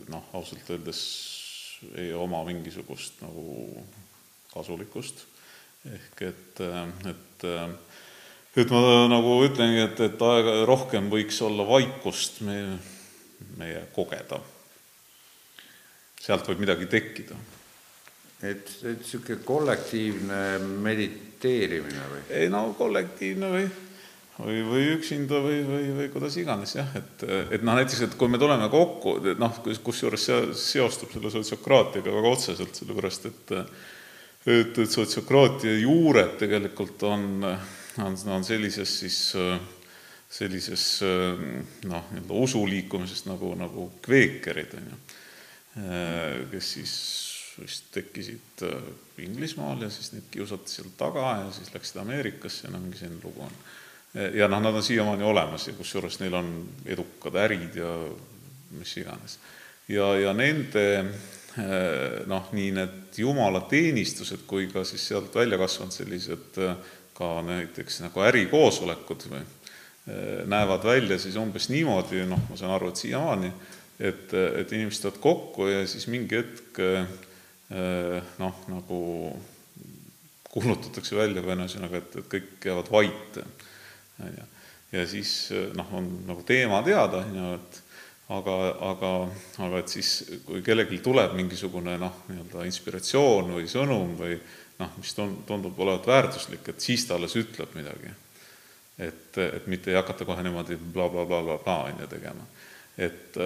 noh, 0.10 0.30
ausalt 0.34 0.69
öeldes 0.69 1.02
ei 1.98 2.14
oma 2.14 2.44
mingisugust 2.48 3.22
nagu 3.23 3.84
kasulikkust, 4.53 5.26
ehk 5.88 6.22
et, 6.30 6.61
et 7.10 7.45
et 8.60 8.72
ma 8.73 8.80
nagu 9.07 9.36
ütlengi, 9.45 9.84
et, 9.86 9.99
et 10.10 10.23
aega 10.26 10.56
rohkem 10.68 11.10
võiks 11.11 11.38
olla 11.45 11.64
vaikust 11.68 12.41
meie, 12.44 12.80
meie 13.57 13.86
kogeda. 13.95 14.41
sealt 16.19 16.48
võib 16.49 16.65
midagi 16.65 16.90
tekkida 16.91 17.38
et, 18.43 18.71
et 18.83 19.01
niisugune 19.01 19.43
kollektiivne 19.45 20.41
mediteerimine 20.83 22.09
või? 22.13 22.23
ei 22.39 22.49
no 22.51 22.69
kollektiivne 22.77 23.51
või, 23.51 23.65
või, 24.39 24.59
või 24.69 24.85
üksinda 24.95 25.41
või, 25.43 25.61
või, 25.67 25.89
või 25.97 26.09
kuidas 26.13 26.37
iganes 26.39 26.75
jah, 26.77 26.91
et, 26.95 27.25
et 27.57 27.65
noh, 27.65 27.75
näiteks, 27.75 28.05
et 28.07 28.17
kui 28.19 28.31
me 28.31 28.39
tuleme 28.41 28.69
kokku, 28.71 29.17
noh, 29.39 29.61
kusjuures 29.83 30.27
see 30.29 30.53
seostub 30.59 31.11
selle 31.13 31.31
sotsiokraatiaga 31.33 32.15
väga 32.19 32.35
otseselt, 32.37 32.79
sellepärast 32.79 33.31
et 33.31 33.57
et, 34.49 34.77
et 34.79 34.91
sotsiokraatia 34.91 35.75
juured 35.81 36.37
tegelikult 36.39 37.03
on, 37.09 37.43
on, 37.99 38.15
on 38.31 38.45
sellises 38.47 38.93
siis 39.01 39.19
sellises 40.29 40.83
noh, 41.89 42.11
nii-öelda 42.13 42.37
usuliikumises 42.45 43.25
nagu, 43.25 43.49
nagu 43.57 43.87
kveekerid, 44.05 44.75
on 44.77 44.91
ju, 44.93 44.99
kes 46.53 46.71
siis 46.77 46.93
vist 47.61 47.91
tekkisid 47.94 48.64
äh, 48.64 48.90
Inglismaal 49.23 49.81
ja 49.81 49.90
siis 49.90 50.14
neid 50.14 50.30
kiusati 50.31 50.72
seal 50.72 50.91
taga 50.98 51.36
ja 51.44 51.52
siis 51.56 51.73
läksid 51.73 52.02
Ameerikasse 52.02 52.68
ja 52.68 52.73
no 52.73 52.81
mingi 52.84 52.99
selline 52.99 53.22
lugu 53.23 53.44
on. 53.44 53.57
ja 54.34 54.48
noh, 54.49 54.61
nad 54.61 54.73
on 54.73 54.84
siiamaani 54.84 55.23
olemas 55.23 55.68
ja 55.68 55.73
kusjuures 55.77 56.19
neil 56.19 56.34
on 56.34 56.48
edukad 56.86 57.36
ärid 57.36 57.76
ja 57.77 57.91
mis 58.80 58.95
iganes. 58.98 59.38
ja, 59.88 60.07
ja 60.18 60.34
nende 60.34 60.86
äh, 60.99 62.26
noh, 62.26 62.49
nii 62.56 62.72
need 62.80 63.19
jumalateenistused 63.22 64.48
kui 64.48 64.68
ka 64.72 64.84
siis 64.88 65.07
sealt 65.11 65.36
välja 65.36 65.60
kasvanud 65.61 65.94
sellised 65.94 66.61
äh, 66.64 66.76
ka 67.14 67.34
näiteks 67.45 67.99
nagu 68.06 68.23
ärikoosolekud 68.23 69.30
või 69.30 69.45
näevad 70.49 70.86
välja 70.88 71.19
siis 71.22 71.36
umbes 71.38 71.68
niimoodi, 71.69 72.23
noh, 72.26 72.40
ma 72.49 72.56
saan 72.57 72.72
aru, 72.73 72.88
et 72.90 72.98
siiamaani, 72.98 73.49
et, 73.99 74.31
et 74.34 74.72
inimesed 74.73 75.03
tulevad 75.03 75.19
kokku 75.22 75.68
ja 75.69 75.84
siis 75.88 76.07
mingi 76.10 76.40
hetk 76.40 76.80
noh, 77.69 78.61
nagu 78.71 78.99
kuulutatakse 80.49 81.17
välja 81.17 81.43
või 81.45 81.57
ühesõnaga, 81.57 82.01
et, 82.01 82.15
et 82.21 82.29
kõik 82.31 82.65
jäävad 82.65 82.89
vait, 82.93 83.37
on 84.23 84.31
ju. 84.33 84.47
ja 84.95 85.03
siis 85.09 85.33
noh, 85.77 85.91
on 85.99 86.07
nagu 86.27 86.45
teema 86.47 86.81
teada, 86.85 87.21
on 87.21 87.37
ju, 87.37 87.51
et 87.59 87.81
aga, 88.37 88.55
aga, 88.89 89.11
aga 89.65 89.81
et 89.83 89.93
siis, 89.93 90.13
kui 90.45 90.63
kellelgi 90.65 91.01
tuleb 91.05 91.35
mingisugune 91.37 91.97
noh, 92.01 92.23
nii-öelda 92.29 92.65
inspiratsioon 92.69 93.53
või 93.57 93.69
sõnum 93.69 94.15
või 94.19 94.39
noh, 94.79 94.97
mis 94.97 95.13
tundub 95.17 95.77
olevat 95.77 96.09
väärtuslik, 96.09 96.71
et 96.71 96.81
siis 96.81 97.05
ta 97.05 97.17
alles 97.19 97.35
ütleb 97.39 97.77
midagi. 97.77 98.15
et, 98.99 99.37
et 99.37 99.67
mitte 99.67 99.91
ei 99.91 99.99
hakata 99.99 100.25
kohe 100.27 100.43
niimoodi 100.43 100.75
blablabla, 100.93 101.59
on 101.85 102.01
ju, 102.03 102.09
tegema. 102.09 102.49
et, 102.97 103.37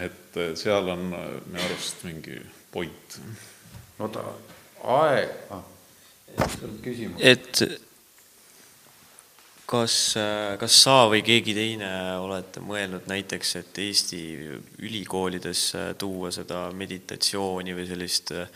et 0.00 0.42
seal 0.58 0.88
on 0.96 1.08
minu 1.12 1.64
arust 1.68 2.04
mingi 2.08 2.40
point 2.72 3.20
oota, 4.00 4.24
aeg 4.96 5.54
ah,, 5.54 5.64
et 7.18 7.62
kas, 9.70 9.94
kas 10.60 10.80
sa 10.82 10.96
või 11.10 11.22
keegi 11.26 11.54
teine 11.56 11.90
olete 12.22 12.62
mõelnud 12.64 13.06
näiteks, 13.10 13.54
et 13.60 13.80
Eesti 13.84 14.20
ülikoolides 14.82 15.64
tuua 16.00 16.32
seda 16.34 16.68
meditatsiooni 16.76 17.74
või 17.76 17.86
sellist 17.88 18.32
äh, 18.34 18.48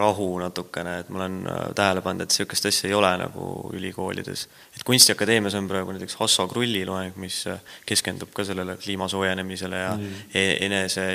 rahu 0.00 0.30
natukene, 0.40 0.96
et 1.02 1.10
ma 1.12 1.22
olen 1.22 1.40
äh, 1.46 1.66
tähele 1.76 2.04
pannud, 2.04 2.24
et 2.24 2.32
niisugust 2.32 2.70
asja 2.70 2.88
ei 2.90 2.96
ole 2.96 3.12
nagu 3.20 3.50
ülikoolides. 3.76 4.48
et 4.76 4.86
Kunstiakadeemias 4.86 5.58
on 5.60 5.68
praegu 5.70 5.94
näiteks 5.94 6.16
Hasso 6.20 6.48
Krulli 6.48 6.84
loeng, 6.88 7.16
mis 7.20 7.44
äh, 7.50 7.60
keskendub 7.86 8.32
ka 8.34 8.46
sellele 8.48 8.78
kliima 8.80 9.08
soojenemisele 9.08 9.84
ja 9.84 9.92
mm. 9.96 10.24
enese 10.34 11.06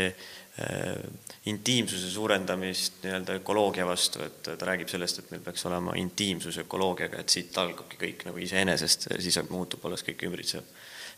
intiimsuse 1.45 2.09
suurendamist 2.11 3.03
nii-öelda 3.03 3.37
ökoloogia 3.39 3.85
vastu, 3.87 4.21
et 4.23 4.41
ta 4.43 4.65
räägib 4.67 4.89
sellest, 4.91 5.21
et 5.21 5.31
meil 5.31 5.43
peaks 5.43 5.63
olema 5.69 5.95
intiimsus 5.95 6.57
ökoloogiaga, 6.65 7.21
et 7.21 7.31
siit 7.31 7.57
algabki 7.57 7.99
kõik 8.01 8.25
nagu 8.27 8.41
iseenesest, 8.43 9.07
siis 9.23 9.39
muutub 9.49 9.85
alles 9.87 10.03
kõik 10.07 10.25
ümbritsev. 10.27 10.67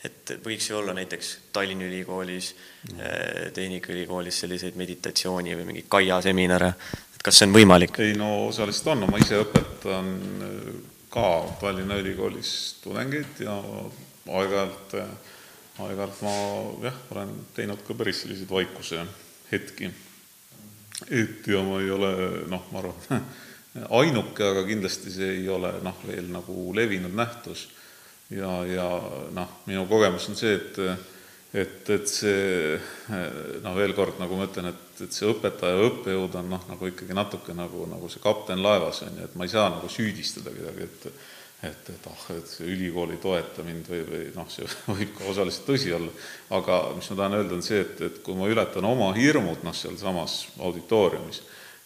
et 0.05 0.31
võiks 0.41 0.69
ju 0.69 0.77
olla 0.77 0.93
näiteks 0.97 1.27
Tallinna 1.53 1.85
Ülikoolis 1.85 2.55
mm., 2.89 3.01
Tehnikaülikoolis 3.53 4.39
selliseid 4.39 4.75
meditatsiooni 4.75 5.55
või 5.55 5.65
mingeid 5.65 5.89
Kaia 5.89 6.21
seminare, 6.21 6.73
et 7.15 7.21
kas 7.21 7.37
see 7.37 7.49
on 7.49 7.53
võimalik? 7.53 7.99
ei 8.01 8.13
no 8.17 8.47
osaliselt 8.47 8.93
on, 8.93 9.05
ma 9.09 9.21
ise 9.21 9.41
õpetan 9.41 10.13
äh, 10.45 10.69
ka 11.09 11.27
Tallinna 11.61 11.97
Ülikoolis 12.01 12.53
tudengeid 12.83 13.41
ja 13.45 13.57
aeg-ajalt, 14.29 14.95
aeg-ajalt 15.81 16.23
ma 16.25 16.37
jah, 16.85 17.03
olen 17.11 17.35
teinud 17.57 17.81
ka 17.85 17.97
päris 17.97 18.21
selliseid 18.21 18.49
vaikuse 18.49 19.05
hetki 19.51 19.89
et 21.09 21.47
ja 21.47 21.61
ma 21.65 21.79
ei 21.81 21.89
ole 21.91 22.11
noh, 22.51 22.67
ma 22.71 22.83
arvan, 22.83 23.23
ainuke, 24.01 24.43
aga 24.43 24.65
kindlasti 24.67 25.13
see 25.13 25.29
ei 25.39 25.47
ole 25.49 25.73
noh, 25.83 26.03
veel 26.07 26.27
nagu 26.33 26.73
levinud 26.75 27.15
nähtus. 27.15 27.69
ja, 28.29 28.51
ja 28.67 28.87
noh, 29.35 29.57
minu 29.67 29.85
kogemus 29.89 30.29
on 30.29 30.39
see, 30.39 30.55
et 30.55 30.79
et, 31.51 31.89
et 31.89 32.07
see 32.07 32.77
noh, 33.63 33.75
veel 33.75 33.93
kord 33.95 34.21
nagu 34.21 34.37
ma 34.39 34.47
ütlen, 34.47 34.71
et, 34.71 35.03
et 35.03 35.11
see 35.11 35.27
õpetaja, 35.27 35.81
õppejõud 35.89 36.37
on 36.39 36.49
noh, 36.53 36.63
nagu 36.69 36.87
ikkagi 36.87 37.15
natuke 37.17 37.55
nagu, 37.55 37.83
nagu 37.91 38.09
see 38.11 38.23
kapten 38.23 38.63
laevas, 38.63 39.03
on 39.07 39.19
ju, 39.19 39.27
et 39.27 39.35
ma 39.35 39.47
ei 39.47 39.51
saa 39.51 39.67
nagu 39.73 39.89
süüdistada 39.91 40.53
kedagi, 40.55 40.87
et 40.87 41.09
et, 41.63 41.89
et 41.93 42.07
ah, 42.09 42.21
et 42.33 42.49
see 42.49 42.69
ülikool 42.73 43.13
ei 43.13 43.19
toeta 43.21 43.63
mind 43.65 43.89
või, 43.91 44.01
või 44.07 44.23
noh, 44.33 44.47
see 44.49 44.65
võib 44.89 45.13
ka 45.17 45.27
osaliselt 45.29 45.67
tõsi 45.69 45.93
olla, 45.93 46.13
aga 46.57 46.79
mis 46.97 47.09
ma 47.11 47.17
tahan 47.19 47.37
öelda, 47.37 47.57
on 47.57 47.65
see, 47.65 47.81
et, 47.83 48.01
et 48.07 48.21
kui 48.25 48.37
ma 48.37 48.49
ületan 48.49 48.87
oma 48.89 49.11
hirmud 49.17 49.65
noh, 49.65 49.75
sealsamas 49.77 50.39
auditooriumis 50.57 51.43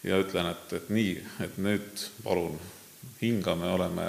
ja 0.07 0.19
ütlen, 0.21 0.47
et, 0.53 0.75
et 0.79 0.89
nii, 0.95 1.17
et 1.43 1.59
nüüd 1.59 2.05
palun 2.23 2.55
hingame, 3.19 3.67
oleme 3.75 4.07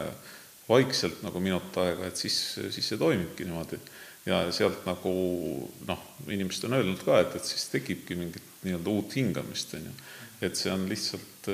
vaikselt 0.68 1.22
nagu 1.26 1.42
minut 1.42 1.74
aega, 1.82 2.06
et 2.06 2.18
siis, 2.18 2.36
siis 2.74 2.92
see 2.92 2.98
toimibki 3.00 3.46
niimoodi. 3.46 3.78
ja 4.26 4.40
sealt 4.50 4.86
nagu 4.86 5.10
noh, 5.86 6.06
inimesed 6.26 6.66
on 6.66 6.78
öelnud 6.78 7.02
ka, 7.06 7.20
et, 7.22 7.34
et 7.38 7.46
siis 7.46 7.68
tekibki 7.74 8.18
mingit 8.18 8.62
nii-öelda 8.66 8.90
uut 8.90 9.18
hingamist, 9.18 9.74
on 9.78 9.90
ju. 9.90 9.98
et 10.46 10.58
see 10.58 10.70
on 10.70 10.86
lihtsalt 10.90 11.50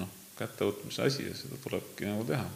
noh, 0.00 0.12
kättevõtmise 0.36 1.08
asi 1.08 1.28
ja 1.28 1.36
seda 1.36 1.60
tulebki 1.64 2.08
nagu 2.08 2.24
teha 2.28 2.48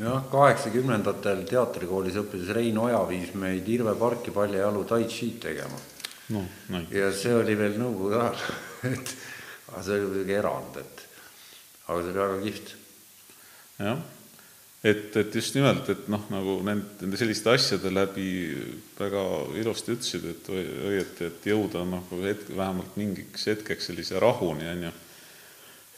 jah, 0.00 0.22
kaheksakümnendatel 0.32 1.44
teatrikoolis 1.48 2.20
õppides 2.22 2.54
Rein 2.56 2.78
Oja 2.80 3.00
viis 3.08 3.34
meid 3.38 3.68
Irve 3.68 3.94
parki 4.00 4.34
paljajalu 4.34 4.84
tai 4.88 5.04
chi'd 5.10 5.40
tegema 5.42 5.80
no,. 6.34 6.44
ja 6.94 7.10
see 7.16 7.34
oli 7.36 7.58
veel 7.58 7.76
nõukogude 7.80 8.22
ajal 8.22 8.40
et 8.94 9.12
aga 9.70 9.82
see 9.86 9.98
oli 9.98 10.08
muidugi 10.08 10.38
erand, 10.38 10.80
et 10.80 11.04
aga 11.86 12.00
see 12.00 12.10
oli 12.14 12.22
väga 12.24 12.40
kihvt. 12.46 12.72
jah 13.80 14.00
et, 14.80 15.16
et 15.16 15.34
just 15.34 15.54
nimelt, 15.56 15.88
et 15.92 16.08
noh, 16.12 16.22
nagu 16.32 16.56
nende, 16.64 16.96
nende 17.02 17.20
selliste 17.20 17.52
asjade 17.52 17.92
läbi 17.92 18.30
väga 18.98 19.24
ilusti 19.60 19.96
ütlesid, 19.96 20.26
et 20.30 20.50
õieti, 20.54 21.28
et 21.28 21.48
jõuda 21.52 21.84
nagu 21.88 22.20
hetk, 22.24 22.48
vähemalt 22.56 22.96
mingiks 23.00 23.44
hetkeks 23.50 23.90
sellise 23.90 24.20
rahuni, 24.22 24.68
on 24.70 24.86
ju, 24.88 24.94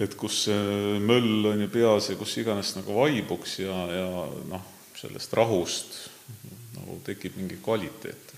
et 0.02 0.16
kus 0.18 0.44
see 0.46 0.98
möll 1.02 1.46
on 1.52 1.64
ju 1.64 1.68
peas 1.72 2.10
ja 2.10 2.16
kus 2.18 2.36
iganes 2.42 2.74
nagu 2.78 2.96
vaibuks 2.96 3.58
ja, 3.62 3.76
ja 3.92 4.06
noh, 4.50 4.68
sellest 4.98 5.34
rahust 5.38 5.98
nagu 6.76 6.98
tekib 7.06 7.36
mingi 7.38 7.58
kvaliteet. 7.62 8.34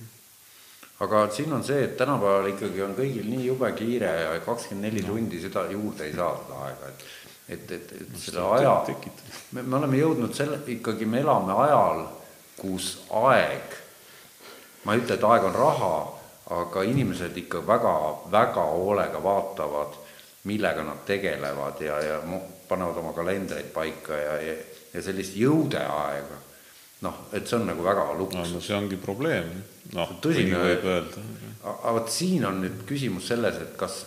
aga 1.04 1.26
siin 1.34 1.52
on 1.52 1.64
see, 1.64 1.82
et 1.84 1.96
tänapäeval 1.98 2.52
ikkagi 2.52 2.82
on 2.84 2.94
kõigil 2.96 3.28
nii 3.28 3.46
jube 3.48 3.70
kiire 3.76 4.12
ja 4.22 4.40
kakskümmend 4.44 4.88
neli 4.88 5.04
tundi 5.04 5.40
seda 5.42 5.66
juurde 5.70 6.06
ei 6.06 6.14
saa, 6.16 6.32
seda 6.42 6.64
aega, 6.68 6.90
et 6.92 7.06
et, 7.48 7.70
et, 7.70 7.92
et 8.00 8.16
selle 8.16 8.44
aja, 8.56 8.74
me, 9.52 9.62
me 9.62 9.76
oleme 9.76 9.98
jõudnud 10.00 10.34
selle, 10.36 10.62
ikkagi 10.76 11.04
me 11.08 11.20
elame 11.20 11.52
ajal, 11.66 12.06
kus 12.56 12.94
aeg, 13.12 13.74
ma 14.84 14.94
ei 14.94 15.02
ütle, 15.02 15.18
et 15.18 15.26
aeg 15.28 15.48
on 15.50 15.58
raha, 15.58 15.94
aga 16.54 16.84
inimesed 16.88 17.36
ikka 17.44 17.60
väga, 17.66 17.94
väga 18.32 18.64
hoolega 18.72 19.20
vaatavad, 19.24 19.98
millega 20.44 20.84
nad 20.84 21.04
tegelevad 21.08 21.80
ja, 21.84 21.98
ja 22.04 22.16
panevad 22.68 22.98
oma 23.00 23.12
kalendreid 23.16 23.70
paika 23.74 24.18
ja, 24.18 24.34
ja, 24.44 24.56
ja 24.94 25.04
sellist 25.04 25.36
jõudeaega, 25.40 26.40
noh, 27.06 27.20
et 27.32 27.48
see 27.48 27.58
on 27.58 27.68
nagu 27.70 27.84
väga 27.84 28.10
luksus 28.18 28.56
no,. 28.56 28.64
see 28.64 28.76
ongi 28.76 28.98
probleem, 29.00 29.54
noh, 29.96 30.16
nii 30.24 30.50
võib 30.52 30.90
öelda. 30.94 31.28
aga 31.64 31.94
vot 31.98 32.12
siin 32.12 32.44
on 32.48 32.60
nüüd 32.64 32.84
küsimus 32.88 33.30
selles, 33.32 33.60
et 33.64 33.78
kas 33.80 34.02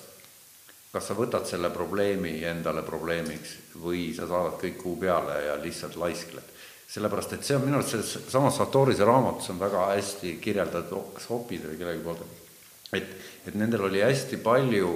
kas 0.98 1.10
sa 1.12 1.18
võtad 1.18 1.46
selle 1.48 1.70
probleemi 1.74 2.40
endale 2.48 2.82
probleemiks 2.86 3.58
või 3.84 4.10
sa 4.16 4.28
saadad 4.30 4.58
kõik 4.62 4.80
kuu 4.82 4.96
peale 5.02 5.36
ja 5.46 5.58
lihtsalt 5.62 5.98
laiskled. 6.00 6.56
sellepärast, 6.88 7.34
et 7.36 7.44
see 7.44 7.56
on 7.58 7.66
minu 7.66 7.78
arust 7.78 7.92
selles 7.92 8.32
samas 8.32 8.56
Sartorise 8.58 9.06
raamatus 9.06 9.50
on 9.52 9.60
väga 9.60 9.90
hästi 9.92 10.38
kirjeldatud, 10.42 11.12
kas 11.18 11.28
Hopid 11.30 11.66
või 11.68 11.78
kellegi 11.78 12.04
poolt, 12.04 12.22
et, 12.96 13.10
et 13.46 13.56
nendel 13.60 13.84
oli 13.90 14.02
hästi 14.02 14.40
palju 14.40 14.94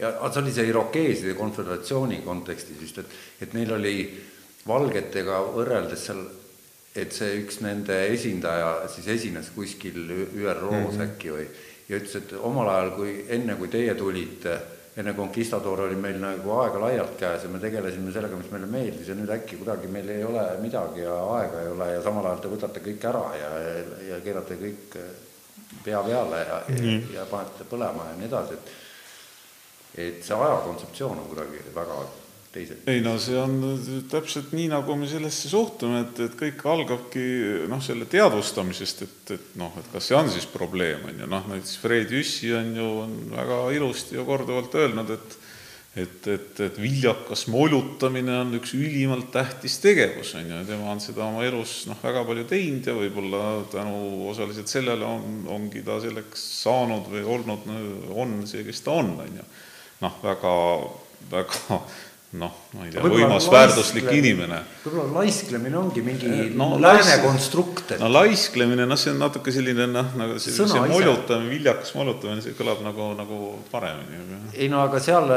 ja 0.00 0.12
see 0.32 0.42
oli 0.42 0.52
see 0.56 0.68
Irokeeside 0.70 1.34
konföderatsiooni 1.38 2.22
kontekstis 2.24 2.80
vist, 2.80 2.98
et, 3.02 3.16
et 3.46 3.56
neil 3.56 3.72
oli 3.76 3.96
valgetega 4.66 5.40
võrreldes 5.54 6.06
seal, 6.08 6.24
et 6.96 7.14
see 7.14 7.38
üks 7.42 7.60
nende 7.64 7.96
esindaja 8.10 8.88
siis 8.92 9.08
esines 9.14 9.52
kuskil 9.54 10.02
ÜRO-s 10.10 10.72
mm 10.72 10.90
-hmm. 10.90 11.06
äkki 11.06 11.32
või, 11.36 11.46
ja 11.88 11.96
ütles, 11.96 12.16
et 12.16 12.32
omal 12.40 12.68
ajal, 12.68 12.90
kui 12.96 13.14
enne, 13.28 13.56
kui 13.60 13.68
teie 13.68 13.94
tulite 13.94 14.58
enne 14.96 15.14
Conquistador 15.14 15.80
oli 15.80 15.96
meil 15.96 16.18
nagu 16.20 16.52
aega 16.60 16.80
laialt 16.82 17.16
käes 17.18 17.44
ja 17.44 17.48
me 17.48 17.60
tegelesime 17.62 18.12
sellega, 18.12 18.36
mis 18.36 18.50
meile 18.50 18.66
meeldis 18.66 19.08
ja 19.08 19.14
nüüd 19.14 19.30
äkki 19.30 19.58
kuidagi 19.60 19.88
meil 19.88 20.08
ei 20.08 20.24
ole 20.24 20.44
midagi 20.60 21.04
ja 21.04 21.14
aega 21.36 21.62
ei 21.62 21.68
ole 21.68 21.88
ja 21.92 22.02
samal 22.02 22.26
ajal 22.26 22.42
te 22.42 22.50
võtate 22.50 22.82
kõik 22.84 23.06
ära 23.12 23.24
ja, 23.38 23.50
ja, 24.08 24.20
keerate 24.24 24.58
kõik 24.60 24.98
pea 25.84 26.02
peale 26.02 26.42
ja 26.42 26.62
mm., 26.68 27.14
ja 27.14 27.26
panete 27.30 27.66
põlema 27.70 28.08
ja 28.10 28.16
nii 28.18 28.28
edasi, 28.28 28.58
et 28.58 28.72
et 29.98 30.24
see 30.24 30.36
aja 30.36 30.62
kontseptsioon 30.64 31.18
on 31.18 31.28
kuidagi 31.30 31.62
väga 31.74 32.00
teised. 32.52 32.82
ei 32.90 33.02
no 33.04 33.16
see 33.22 33.38
on 33.38 33.58
täpselt 34.10 34.54
nii, 34.56 34.68
nagu 34.72 34.96
me 34.98 35.08
sellesse 35.10 35.50
suhtume, 35.50 36.04
et, 36.06 36.22
et 36.26 36.38
kõik 36.38 36.64
algabki 36.72 37.26
noh, 37.70 37.82
selle 37.84 38.08
teadvustamisest, 38.10 39.04
et, 39.06 39.34
et 39.36 39.52
noh, 39.60 39.74
et 39.80 39.92
kas 39.92 40.10
see 40.10 40.18
on 40.18 40.30
siis 40.32 40.48
probleem, 40.50 41.04
on 41.10 41.22
ju, 41.24 41.30
noh 41.30 41.46
näiteks 41.52 41.76
Fred 41.82 42.14
Jüssi 42.14 42.52
on 42.56 42.74
ju, 42.76 42.90
on 43.04 43.16
väga 43.34 43.62
ilusti 43.78 44.18
ja 44.18 44.26
korduvalt 44.26 44.76
öelnud, 44.80 45.16
et 45.18 45.38
et, 45.98 46.26
et, 46.30 46.60
et 46.62 46.76
viljakas 46.78 47.48
molutamine 47.50 48.36
on 48.44 48.54
üks 48.60 48.76
ülimalt 48.78 49.32
tähtis 49.34 49.80
tegevus, 49.82 50.36
on 50.38 50.46
ju, 50.46 50.58
ja 50.60 50.66
tema 50.68 50.92
on 50.92 51.02
seda 51.02 51.24
oma 51.26 51.42
elus 51.46 51.80
noh, 51.90 51.98
väga 52.02 52.22
palju 52.28 52.44
teinud 52.50 52.86
ja 52.86 52.94
võib-olla 52.94 53.40
tänu 53.72 53.96
osaliselt 54.30 54.70
sellele 54.70 55.06
on, 55.06 55.42
ongi 55.50 55.82
ta 55.86 55.98
selleks 56.02 56.44
saanud 56.60 57.10
või 57.10 57.24
olnud, 57.34 57.66
on 58.14 58.38
see, 58.46 58.62
kes 58.68 58.84
ta 58.86 58.94
on, 59.02 59.16
on 59.18 59.40
ju. 59.40 59.48
Noh, 60.00 60.12
väga, 60.22 60.52
väga 61.30 61.80
noh, 62.40 62.52
ma 62.70 62.84
ei 62.86 62.92
tea, 62.94 63.02
võimas 63.02 63.46
väärtuslik 63.50 64.06
inimene. 64.14 64.60
võib-olla 64.84 65.24
laisklemine 65.24 65.78
ongi 65.80 66.02
mingi 66.06 66.28
eh, 66.30 66.42
no, 66.54 66.68
lääne 66.78 67.16
konstrukt. 67.24 67.96
no 67.98 68.10
laisklemine, 68.12 68.84
noh, 68.86 68.98
see 69.00 69.10
on 69.10 69.18
natuke 69.24 69.50
selline 69.54 69.88
noh, 69.90 70.12
nagu 70.20 70.36
see, 70.38 70.54
see 70.54 70.82
molutamine, 70.92 71.50
viljakas 71.50 71.90
molutamine, 71.98 72.44
see 72.44 72.54
kõlab 72.58 72.84
nagu, 72.86 73.08
nagu 73.18 73.38
paremini. 73.72 74.38
ei 74.54 74.68
no 74.70 74.84
aga 74.84 75.00
seal, 75.02 75.34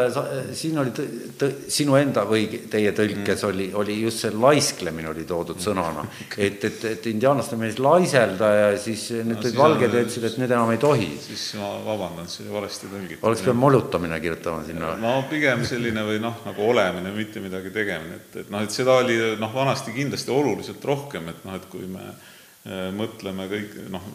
siin 0.53 0.77
oli 0.83 0.93
tõ, 0.93 1.07
tõ, 1.41 1.49
sinu 1.73 1.97
enda 1.97 2.27
või 2.29 2.45
teie 2.69 2.93
tõlkes 2.93 3.41
mm. 3.41 3.49
oli, 3.49 3.67
oli 3.81 3.97
just 4.03 4.27
see 4.27 4.33
laisklemine 4.37 5.09
oli 5.09 5.25
toodud 5.25 5.57
mm. 5.57 5.65
sõnana 5.65 6.05
et, 6.37 6.61
et, 6.69 6.87
et 6.91 7.09
indiaanlaste 7.15 7.57
mees 7.57 7.81
laiselda 7.81 8.51
ja 8.59 8.69
siis 8.77 9.07
tulid 9.09 9.49
no, 9.49 9.55
valged 9.57 9.97
ütlesid, 10.03 10.29
et 10.29 10.37
nüüd 10.43 10.53
enam 10.53 10.75
ei 10.75 10.81
tohi. 10.85 11.09
siis 11.25 11.49
ma 11.57 11.73
vabandan, 11.89 12.29
see 12.29 12.45
oli 12.45 12.55
valesti 12.59 12.93
tõlgitud. 12.93 13.25
oleks 13.25 13.41
pidanud 13.41 13.63
molutamine 13.65 14.21
kirjutama 14.21 14.61
sinna. 14.69 14.93
no 15.01 15.17
pigem 15.33 15.65
selline 15.65 16.05
või 16.05 16.21
noh, 16.21 16.37
nagu 16.45 16.69
ole 16.69 16.83
olemine, 16.83 17.13
mitte 17.23 17.41
midagi 17.43 17.71
tegemine, 17.73 18.19
et, 18.19 18.37
et 18.43 18.53
noh, 18.53 18.63
et 18.63 18.75
seda 18.75 18.99
oli 19.01 19.17
noh, 19.39 19.51
vanasti 19.55 19.95
kindlasti 19.95 20.31
oluliselt 20.33 20.85
rohkem, 20.85 21.31
et 21.31 21.43
noh, 21.47 21.57
et 21.57 21.67
kui 21.71 21.89
me 21.89 22.05
äh, 22.11 22.87
mõtleme 22.95 23.49
kõik 23.51 23.75
noh, 23.93 24.07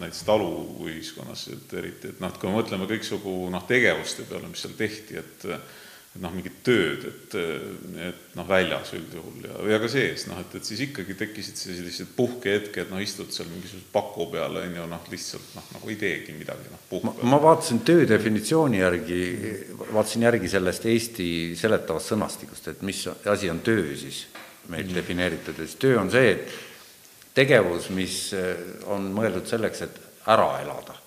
näiteks 0.00 0.24
taluühiskonnas, 0.24 1.46
et 1.52 1.76
eriti, 1.78 2.12
et 2.12 2.20
noh, 2.22 2.32
et 2.32 2.40
kui 2.40 2.50
me 2.50 2.58
mõtleme 2.58 2.88
kõiksugu 2.90 3.36
noh, 3.52 3.64
tegevuste 3.68 4.26
peale, 4.28 4.50
mis 4.50 4.62
seal 4.64 4.76
tehti, 4.78 5.20
et 5.20 5.48
noh, 6.20 6.32
mingid 6.34 6.58
tööd, 6.64 7.04
et, 7.08 7.34
et 8.04 8.34
noh, 8.36 8.44
väljas 8.48 8.90
üldjuhul 8.98 9.46
ja, 9.46 9.54
ja 9.72 9.78
ka 9.80 9.88
sees, 9.88 10.26
noh, 10.28 10.42
et, 10.42 10.56
et 10.58 10.68
siis 10.68 10.82
ikkagi 10.84 11.16
tekkisid 11.16 11.56
sellised 11.56 12.10
puhkehetked, 12.18 12.90
noh, 12.92 13.00
istud 13.00 13.32
seal 13.32 13.48
mingisuguse 13.48 13.88
paku 13.94 14.26
peal, 14.34 14.58
on 14.60 14.76
ju, 14.76 14.84
noh, 14.90 15.08
lihtsalt 15.12 15.56
noh, 15.56 15.70
nagu 15.78 15.92
ei 15.92 15.96
teegi 16.02 16.36
midagi, 16.36 16.68
noh, 16.72 16.84
puhkad. 16.90 17.24
ma 17.32 17.40
vaatasin 17.40 17.80
töö 17.88 18.04
definitsiooni 18.10 18.82
järgi, 18.82 19.22
vaatasin 19.86 20.28
järgi 20.28 20.52
sellest 20.52 20.90
Eesti 20.92 21.30
seletavast 21.58 22.12
sõnastikust, 22.12 22.68
et 22.74 22.84
mis 22.84 23.06
asi 23.08 23.48
on 23.52 23.64
töö 23.64 23.88
siis 23.96 24.26
meil 24.68 24.84
mm. 24.84 24.94
defineeritud 25.00 25.56
ja 25.56 25.64
siis 25.64 25.80
töö 25.80 25.96
on 26.02 26.12
see, 26.12 26.36
et 26.36 27.32
tegevus, 27.32 27.88
mis 27.96 28.20
on 28.92 29.08
mõeldud 29.16 29.48
selleks, 29.48 29.86
et 29.88 30.00
ära 30.28 30.58
elada, 30.60 31.00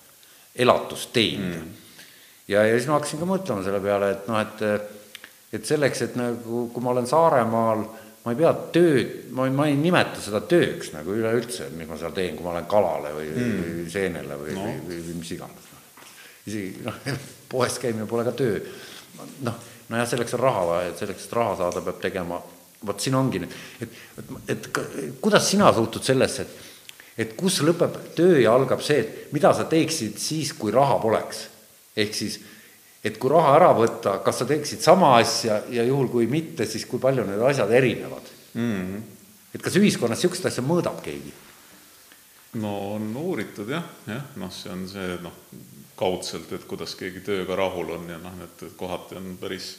elatust 0.65 1.13
teenida 1.13 1.61
mm 1.61 1.81
ja, 2.47 2.63
ja 2.65 2.75
siis 2.77 2.87
ma 2.89 2.99
hakkasin 2.99 3.21
ka 3.21 3.29
mõtlema 3.29 3.65
selle 3.65 3.81
peale, 3.83 4.11
et 4.15 4.29
noh, 4.31 4.41
et 4.41 4.91
et 5.55 5.67
selleks, 5.67 6.01
et 6.03 6.17
nagu 6.19 6.65
kui 6.73 6.83
ma 6.83 6.91
olen 6.91 7.05
Saaremaal, 7.07 7.83
ma 8.25 8.33
ei 8.33 8.39
pea 8.39 8.51
tööd, 8.75 9.13
ma, 9.37 9.45
ma 9.53 9.67
ei 9.69 9.77
nimeta 9.79 10.19
seda 10.21 10.41
tööks 10.49 10.91
nagu 10.95 11.13
üleüldse, 11.15 11.69
mis 11.77 11.87
ma 11.87 11.99
seal 11.99 12.15
teen, 12.15 12.35
kui 12.35 12.43
ma 12.43 12.57
lähen 12.57 12.67
kalale 12.69 13.13
või 13.15 13.29
mm., 13.29 13.61
või 13.61 13.85
seenele 13.93 14.39
või 14.41 14.57
no., 14.57 14.65
või, 14.65 14.81
või, 14.89 14.99
või 15.05 15.15
mis 15.21 15.31
iganes. 15.37 15.71
isegi 16.49 16.83
noh, 16.85 16.99
poes 17.53 17.79
käimine 17.81 18.09
pole 18.09 18.25
ka 18.27 18.35
töö. 18.35 18.59
noh, 19.47 19.63
nojah, 19.93 20.09
selleks 20.09 20.35
on 20.35 20.43
raha 20.43 20.67
vaja, 20.71 20.91
et 20.91 21.03
selleks, 21.05 21.29
et 21.29 21.39
raha 21.39 21.57
saada, 21.61 21.85
peab 21.85 22.03
tegema, 22.03 22.41
vot 22.85 23.01
siin 23.01 23.15
ongi 23.15 23.45
nüüd, 23.45 23.57
et, 23.85 23.99
et, 24.19 24.37
et 24.55 24.71
kuidas 25.23 25.47
sina 25.49 25.71
suhtud 25.73 26.03
sellesse, 26.05 26.47
et 26.47 26.63
et 27.15 27.29
kus 27.39 27.61
lõpeb 27.63 27.93
töö 28.11 28.41
ja 28.41 28.51
algab 28.51 28.81
see, 28.83 28.97
et 28.99 29.31
mida 29.31 29.53
sa 29.55 29.63
teeksid 29.71 30.17
siis, 30.19 30.49
kui 30.59 30.73
raha 30.75 30.97
poleks 30.99 31.45
ehk 31.95 32.15
siis, 32.15 32.39
et 33.05 33.17
kui 33.21 33.31
raha 33.31 33.55
ära 33.55 33.71
võtta, 33.77 34.19
kas 34.25 34.41
sa 34.41 34.49
teeksid 34.49 34.83
sama 34.83 35.15
asja 35.19 35.61
ja 35.71 35.85
juhul, 35.87 36.09
kui 36.11 36.27
mitte, 36.31 36.67
siis 36.69 36.85
kui 36.89 37.01
palju 37.01 37.25
need 37.27 37.41
asjad 37.49 37.71
erinevad 37.71 38.31
mm? 38.53 38.75
-hmm. 38.75 39.01
et 39.55 39.61
kas 39.61 39.75
ühiskonnas 39.79 40.19
niisugust 40.19 40.45
asja 40.45 40.63
mõõdab 40.63 41.01
keegi? 41.05 41.33
no 42.61 42.75
on 42.95 43.15
uuritud 43.17 43.69
jah, 43.69 43.83
jah, 44.07 44.23
noh, 44.35 44.51
see 44.53 44.71
on 44.71 44.85
see 44.89 45.17
noh, 45.23 45.33
kaudselt, 45.95 46.51
et 46.51 46.67
kuidas 46.67 46.95
keegi 46.99 47.23
tööga 47.23 47.55
rahul 47.55 47.95
on 47.97 48.09
ja 48.09 48.19
noh, 48.21 48.35
et 48.43 48.65
kohati 48.77 49.15
on 49.19 49.37
päris, 49.39 49.77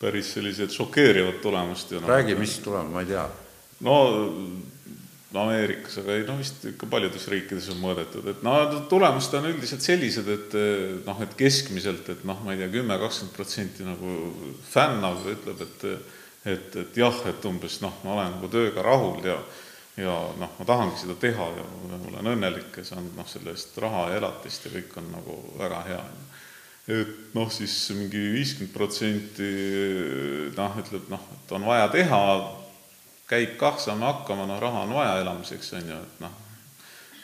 päris 0.00 0.32
sellised 0.34 0.74
šokeerivad 0.74 1.40
tulemust 1.42 1.92
ja 1.92 2.00
noh, 2.00 2.08
räägi, 2.08 2.34
mis 2.38 2.58
tulemus, 2.64 2.92
ma 2.92 3.04
ei 3.04 3.10
tea. 3.12 3.26
no 3.80 3.96
Ameerikas, 5.38 5.98
aga 6.02 6.16
ei 6.16 6.24
noh, 6.28 6.38
vist 6.40 6.64
ikka 6.68 6.86
paljudes 6.92 7.24
riikides 7.32 7.70
on 7.72 7.78
mõõdetud, 7.80 8.26
et 8.32 8.42
no 8.44 8.56
tulemused 8.90 9.36
on 9.38 9.48
üldiselt 9.48 9.84
sellised, 9.84 10.28
et 10.28 10.56
noh, 11.06 11.22
et 11.24 11.36
keskmiselt, 11.38 12.10
et 12.12 12.26
noh, 12.28 12.40
ma 12.44 12.52
ei 12.52 12.60
tea, 12.60 12.72
kümme, 12.74 12.98
kakskümmend 13.00 13.36
protsenti 13.36 13.86
nagu 13.86 14.16
fännab, 14.72 15.24
ütleb, 15.32 15.64
et 15.68 15.86
et, 16.44 16.76
et 16.76 16.96
jah, 16.98 17.18
et 17.30 17.44
umbes 17.46 17.76
noh, 17.84 18.00
ma 18.02 18.16
olen 18.16 18.32
nagu 18.36 18.48
tööga 18.50 18.82
rahul 18.82 19.22
ja 19.26 19.38
ja 20.00 20.12
noh, 20.40 20.52
ma 20.56 20.64
tahangi 20.64 20.96
seda 21.02 21.14
teha 21.20 21.46
ja 21.58 21.64
ma 21.68 21.98
olen 22.08 22.30
õnnelik 22.32 22.78
ja 22.80 22.84
saan 22.88 23.10
noh, 23.16 23.26
selle 23.28 23.52
eest 23.52 23.76
raha 23.82 24.06
ja 24.08 24.22
elatist 24.22 24.64
ja 24.64 24.72
kõik 24.72 24.94
on 25.02 25.10
nagu 25.12 25.36
väga 25.58 25.82
hea. 25.88 26.04
et 26.96 27.34
noh, 27.36 27.50
siis 27.52 27.74
mingi 27.94 28.22
viiskümmend 28.32 28.72
protsenti 28.72 29.50
noh, 30.56 30.78
ütleb 30.80 31.12
noh, 31.12 31.28
et 31.36 31.52
on 31.52 31.68
vaja 31.68 31.90
teha, 31.92 32.22
käib 33.32 33.58
kah, 33.60 33.76
saame 33.80 34.08
hakkama, 34.08 34.46
noh, 34.50 34.60
raha 34.62 34.86
on 34.86 34.96
vaja 34.98 35.18
elamiseks, 35.22 35.74
on 35.78 35.92
ju, 35.92 35.98
et 36.06 36.24
noh, 36.24 36.38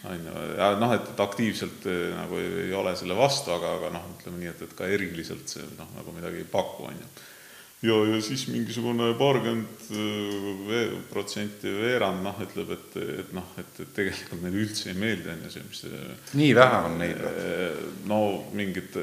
on 0.08 0.28
ju, 0.28 0.44
ja 0.58 0.68
noh, 0.80 0.92
et, 0.96 1.08
et 1.12 1.24
aktiivselt 1.24 1.88
eh, 1.90 2.04
nagu 2.16 2.38
ei, 2.40 2.52
ei 2.68 2.76
ole 2.76 2.94
selle 2.98 3.16
vastu, 3.18 3.52
aga, 3.54 3.74
aga 3.80 3.90
noh, 3.98 4.06
ütleme 4.16 4.42
nii, 4.42 4.52
et, 4.52 4.62
et 4.68 4.76
ka 4.78 4.88
eriliselt 4.88 5.56
see 5.56 5.66
noh, 5.78 5.90
nagu 5.96 6.14
midagi 6.16 6.42
ei 6.42 6.48
paku, 6.48 6.88
on 6.90 7.00
ju. 7.02 7.08
ja, 7.88 7.98
ja 8.12 8.20
siis 8.24 8.46
mingisugune 8.52 9.10
paarkümmend 9.20 9.88
äh, 9.92 10.98
protsenti, 11.12 11.72
veerand 11.82 12.24
noh, 12.26 12.44
ütleb, 12.46 12.76
et, 12.78 13.00
et 13.24 13.34
noh, 13.36 13.56
et, 13.60 13.82
et 13.84 13.96
tegelikult 13.96 14.44
neile 14.46 14.62
üldse 14.64 14.92
ei 14.92 14.98
meeldi, 14.98 15.32
on 15.34 15.48
ju 15.48 15.56
see, 15.56 15.66
mis 15.68 15.82
nii 16.40 16.54
vähe 16.58 16.84
on 16.90 17.02
neid 17.02 17.24
või? 17.24 17.48
Äh, 17.48 17.82
no 18.08 18.22
mingit 18.56 18.96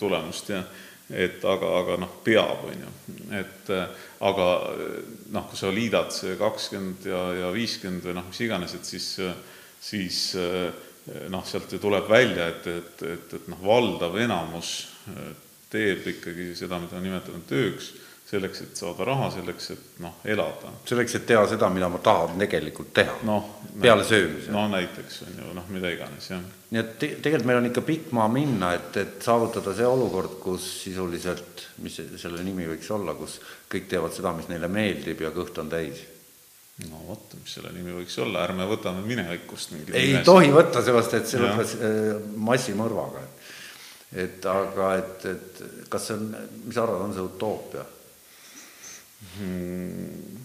tulemust, 0.00 0.56
jah. 0.56 0.66
Et 1.12 1.44
aga, 1.44 1.70
aga 1.82 1.96
noh, 2.00 2.12
peab, 2.24 2.64
on 2.68 2.84
ju. 2.84 2.92
et 3.36 3.72
aga 4.24 4.46
noh, 5.34 5.48
kui 5.50 5.58
sa 5.58 5.72
liidad 5.72 6.12
see 6.14 6.36
kakskümmend 6.40 7.08
ja, 7.10 7.22
ja 7.40 7.50
viiskümmend 7.54 8.06
või 8.08 8.16
noh, 8.16 8.28
mis 8.30 8.40
iganes, 8.44 8.76
et 8.78 8.88
siis, 8.88 9.08
siis 9.82 10.22
noh, 11.32 11.44
sealt 11.48 11.72
ju 11.72 11.80
tuleb 11.82 12.08
välja, 12.08 12.48
et, 12.52 12.70
et, 12.70 13.04
et, 13.16 13.36
et 13.40 13.50
noh, 13.52 13.60
valdav 13.64 14.16
enamus 14.22 14.72
teeb 15.72 16.06
ikkagi 16.14 16.52
seda, 16.56 16.78
mida 16.80 17.00
nimetame 17.02 17.44
tööks 17.48 17.92
selleks, 18.32 18.62
et 18.64 18.80
saada 18.80 19.04
raha, 19.04 19.28
selleks, 19.34 19.66
et 19.74 19.98
noh, 20.00 20.14
elada. 20.24 20.70
selleks, 20.88 21.18
et 21.18 21.26
teha 21.28 21.42
seda, 21.50 21.68
mida 21.72 21.88
ma 21.92 22.00
tahan 22.02 22.40
tegelikult 22.40 22.92
teha 22.96 23.18
no,, 23.28 23.38
peale 23.80 24.06
söömise. 24.08 24.52
no 24.54 24.64
näiteks, 24.72 25.18
on 25.26 25.42
ju, 25.42 25.50
noh, 25.58 25.68
mida 25.74 25.90
iganes, 25.92 26.30
jah. 26.32 26.46
nii 26.72 26.80
et 26.80 26.94
te 26.96 27.10
tegelikult 27.18 27.50
meil 27.50 27.60
on 27.60 27.68
ikka 27.68 27.84
pikk 27.90 28.14
maa 28.16 28.30
minna, 28.32 28.72
et, 28.78 28.96
et 29.02 29.28
saavutada 29.28 29.76
see 29.76 29.88
olukord, 29.88 30.38
kus 30.40 30.70
sisuliselt, 30.86 31.66
mis 31.84 32.00
selle 32.16 32.40
nimi 32.46 32.70
võiks 32.72 32.88
olla, 32.96 33.16
kus 33.20 33.36
kõik 33.72 33.92
teevad 33.92 34.16
seda, 34.16 34.32
mis 34.38 34.48
neile 34.48 34.72
meeldib 34.72 35.20
ja 35.26 35.34
kõht 35.36 35.60
on 35.60 35.68
täis 35.72 36.00
no 36.88 37.04
vot, 37.10 37.36
mis 37.36 37.52
selle 37.58 37.76
nimi 37.76 37.92
võiks 38.00 38.16
olla, 38.24 38.46
ärme 38.46 38.64
võtame 38.70 39.04
minevikust 39.04 39.76
mingit 39.76 39.92
ei 39.94 40.14
nimest. 40.14 40.28
tohi 40.30 40.52
võtta, 40.54 40.80
seepärast 40.80 41.20
et 41.20 41.28
see 41.28 41.40
lõppes 41.42 41.74
äh, 41.76 42.12
massimõrvaga. 42.48 43.28
et 44.24 44.46
aga, 44.48 44.94
et, 45.02 45.26
et 45.36 45.88
kas 45.92 46.08
see 46.08 46.16
on, 46.16 46.30
mis 46.64 46.78
sa 46.78 46.86
arvad, 46.86 47.10
on 47.10 47.12
see 47.12 47.28
utoopia? 47.28 47.90
Hmm. 49.22 50.40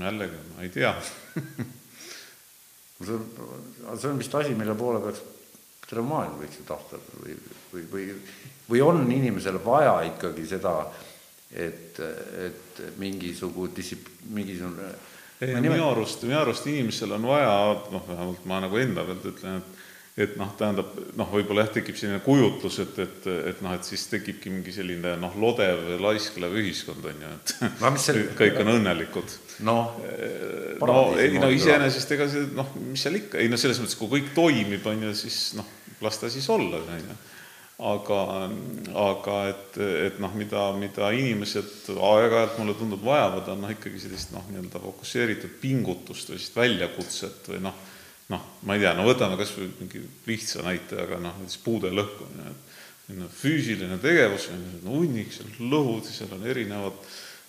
jällegi, 0.00 0.38
ma 0.54 0.62
ei 0.62 0.70
tea 0.70 0.94
see 3.04 3.14
on, 3.14 3.98
see 3.98 4.10
on 4.10 4.18
vist 4.20 4.34
asi, 4.38 4.54
mille 4.54 4.74
poole 4.78 5.00
peaks 5.02 5.22
terve 5.88 6.04
maailm 6.06 6.38
võiks 6.38 6.60
ju 6.60 6.66
tahta 6.68 7.00
või, 7.18 7.34
või, 7.72 7.84
või, 7.92 8.04
või 8.70 8.82
on 8.86 9.02
inimesel 9.10 9.58
vaja 9.64 9.96
ikkagi 10.12 10.46
seda, 10.46 10.74
et, 11.50 11.98
et 12.46 12.82
mingisugune 13.02 13.74
dissip-, 13.74 14.12
mingisugune 14.30 14.92
ei, 15.40 15.56
minu 15.56 15.88
arust, 15.88 16.22
minu 16.28 16.36
arust 16.38 16.66
inimesel 16.68 17.16
on 17.16 17.26
vaja, 17.30 17.52
noh, 17.90 18.04
vähemalt 18.06 18.46
ma 18.48 18.60
nagu 18.60 18.80
enda 18.80 19.04
pealt 19.08 19.28
ütlen, 19.32 19.62
et 19.62 19.79
et 20.18 20.34
noh, 20.40 20.50
tähendab 20.58 20.90
noh, 21.16 21.28
võib-olla 21.30 21.64
jah, 21.64 21.72
tekib 21.78 21.98
selline 21.98 22.20
kujutlus, 22.24 22.80
et, 22.82 22.98
et, 23.04 23.28
et 23.52 23.62
noh, 23.64 23.74
et 23.76 23.86
siis 23.86 24.04
tekibki 24.10 24.52
mingi 24.52 24.74
selline 24.74 25.14
noh, 25.22 25.36
lodev, 25.40 25.84
laisklev 26.02 26.56
ühiskond, 26.60 27.06
on 27.06 27.24
ju, 27.24 27.32
et 27.38 27.54
no, 27.80 27.92
see... 28.00 28.26
kõik 28.40 28.60
on 28.64 28.74
õnnelikud. 28.74 29.36
noh, 29.68 29.98
no 30.82 31.00
ei 31.20 31.38
no 31.38 31.50
iseenesest 31.54 32.16
ega 32.16 32.28
see 32.32 32.46
noh, 32.56 32.74
mis 32.82 33.06
seal 33.06 33.20
ikka, 33.22 33.40
ei 33.40 33.50
no 33.52 33.60
selles 33.60 33.82
mõttes, 33.82 33.98
kui 34.00 34.10
kõik 34.18 34.32
toimib, 34.36 34.86
on 34.90 35.08
ju, 35.08 35.16
siis 35.24 35.42
noh, 35.58 35.68
las 36.04 36.18
ta 36.20 36.32
siis 36.32 36.48
olla, 36.50 36.82
on 36.82 37.04
ju 37.10 37.20
aga, 37.80 38.20
aga 39.00 39.36
et, 39.50 39.78
et 39.80 40.18
noh, 40.20 40.32
mida, 40.36 40.66
mida 40.76 41.10
inimesed 41.16 41.90
aeg-ajalt 41.94 42.58
mulle 42.60 42.74
tundub 42.78 43.04
vajavad, 43.06 43.48
on 43.54 43.62
noh, 43.64 43.72
ikkagi 43.72 44.02
sellist 44.02 44.34
noh, 44.34 44.44
nii-öelda 44.50 44.82
fokusseeritud 44.82 45.56
pingutust 45.62 46.28
või 46.28 46.36
sellist 46.36 46.58
väljakutset 46.60 47.50
või 47.54 47.62
noh, 47.64 47.86
noh, 48.30 48.44
ma 48.66 48.76
ei 48.76 48.82
tea, 48.84 48.92
no 48.96 49.06
võtame 49.08 49.38
kas 49.40 49.52
või 49.56 49.70
mingi 49.80 50.02
lihtsa 50.28 50.64
näite, 50.66 50.98
aga 51.04 51.18
noh, 51.22 51.38
näiteks 51.40 51.62
puude 51.64 51.90
lõhkumine, 51.94 52.52
et 52.52 53.34
füüsiline 53.40 53.98
tegevus, 54.02 54.48
hunnik, 54.86 55.32
seal 55.34 55.50
lõhud, 55.72 56.06
seal 56.06 56.36
on 56.36 56.46
erinevad 56.46 56.98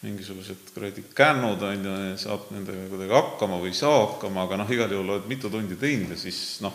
mingisugused 0.02 0.72
kuradi 0.74 1.04
kännud, 1.14 1.62
on 1.62 1.84
ju, 1.86 1.98
saab 2.18 2.48
nendega 2.56 2.88
kuidagi 2.90 3.14
hakkama 3.14 3.60
või 3.62 3.70
ei 3.70 3.78
saa 3.78 4.00
hakkama, 4.00 4.48
aga 4.48 4.58
noh, 4.64 4.72
igal 4.74 4.96
juhul 4.96 5.14
oled 5.14 5.30
mitu 5.30 5.52
tundi 5.54 5.78
teinud 5.78 6.16
ja 6.16 6.18
siis 6.18 6.40
noh, 6.66 6.74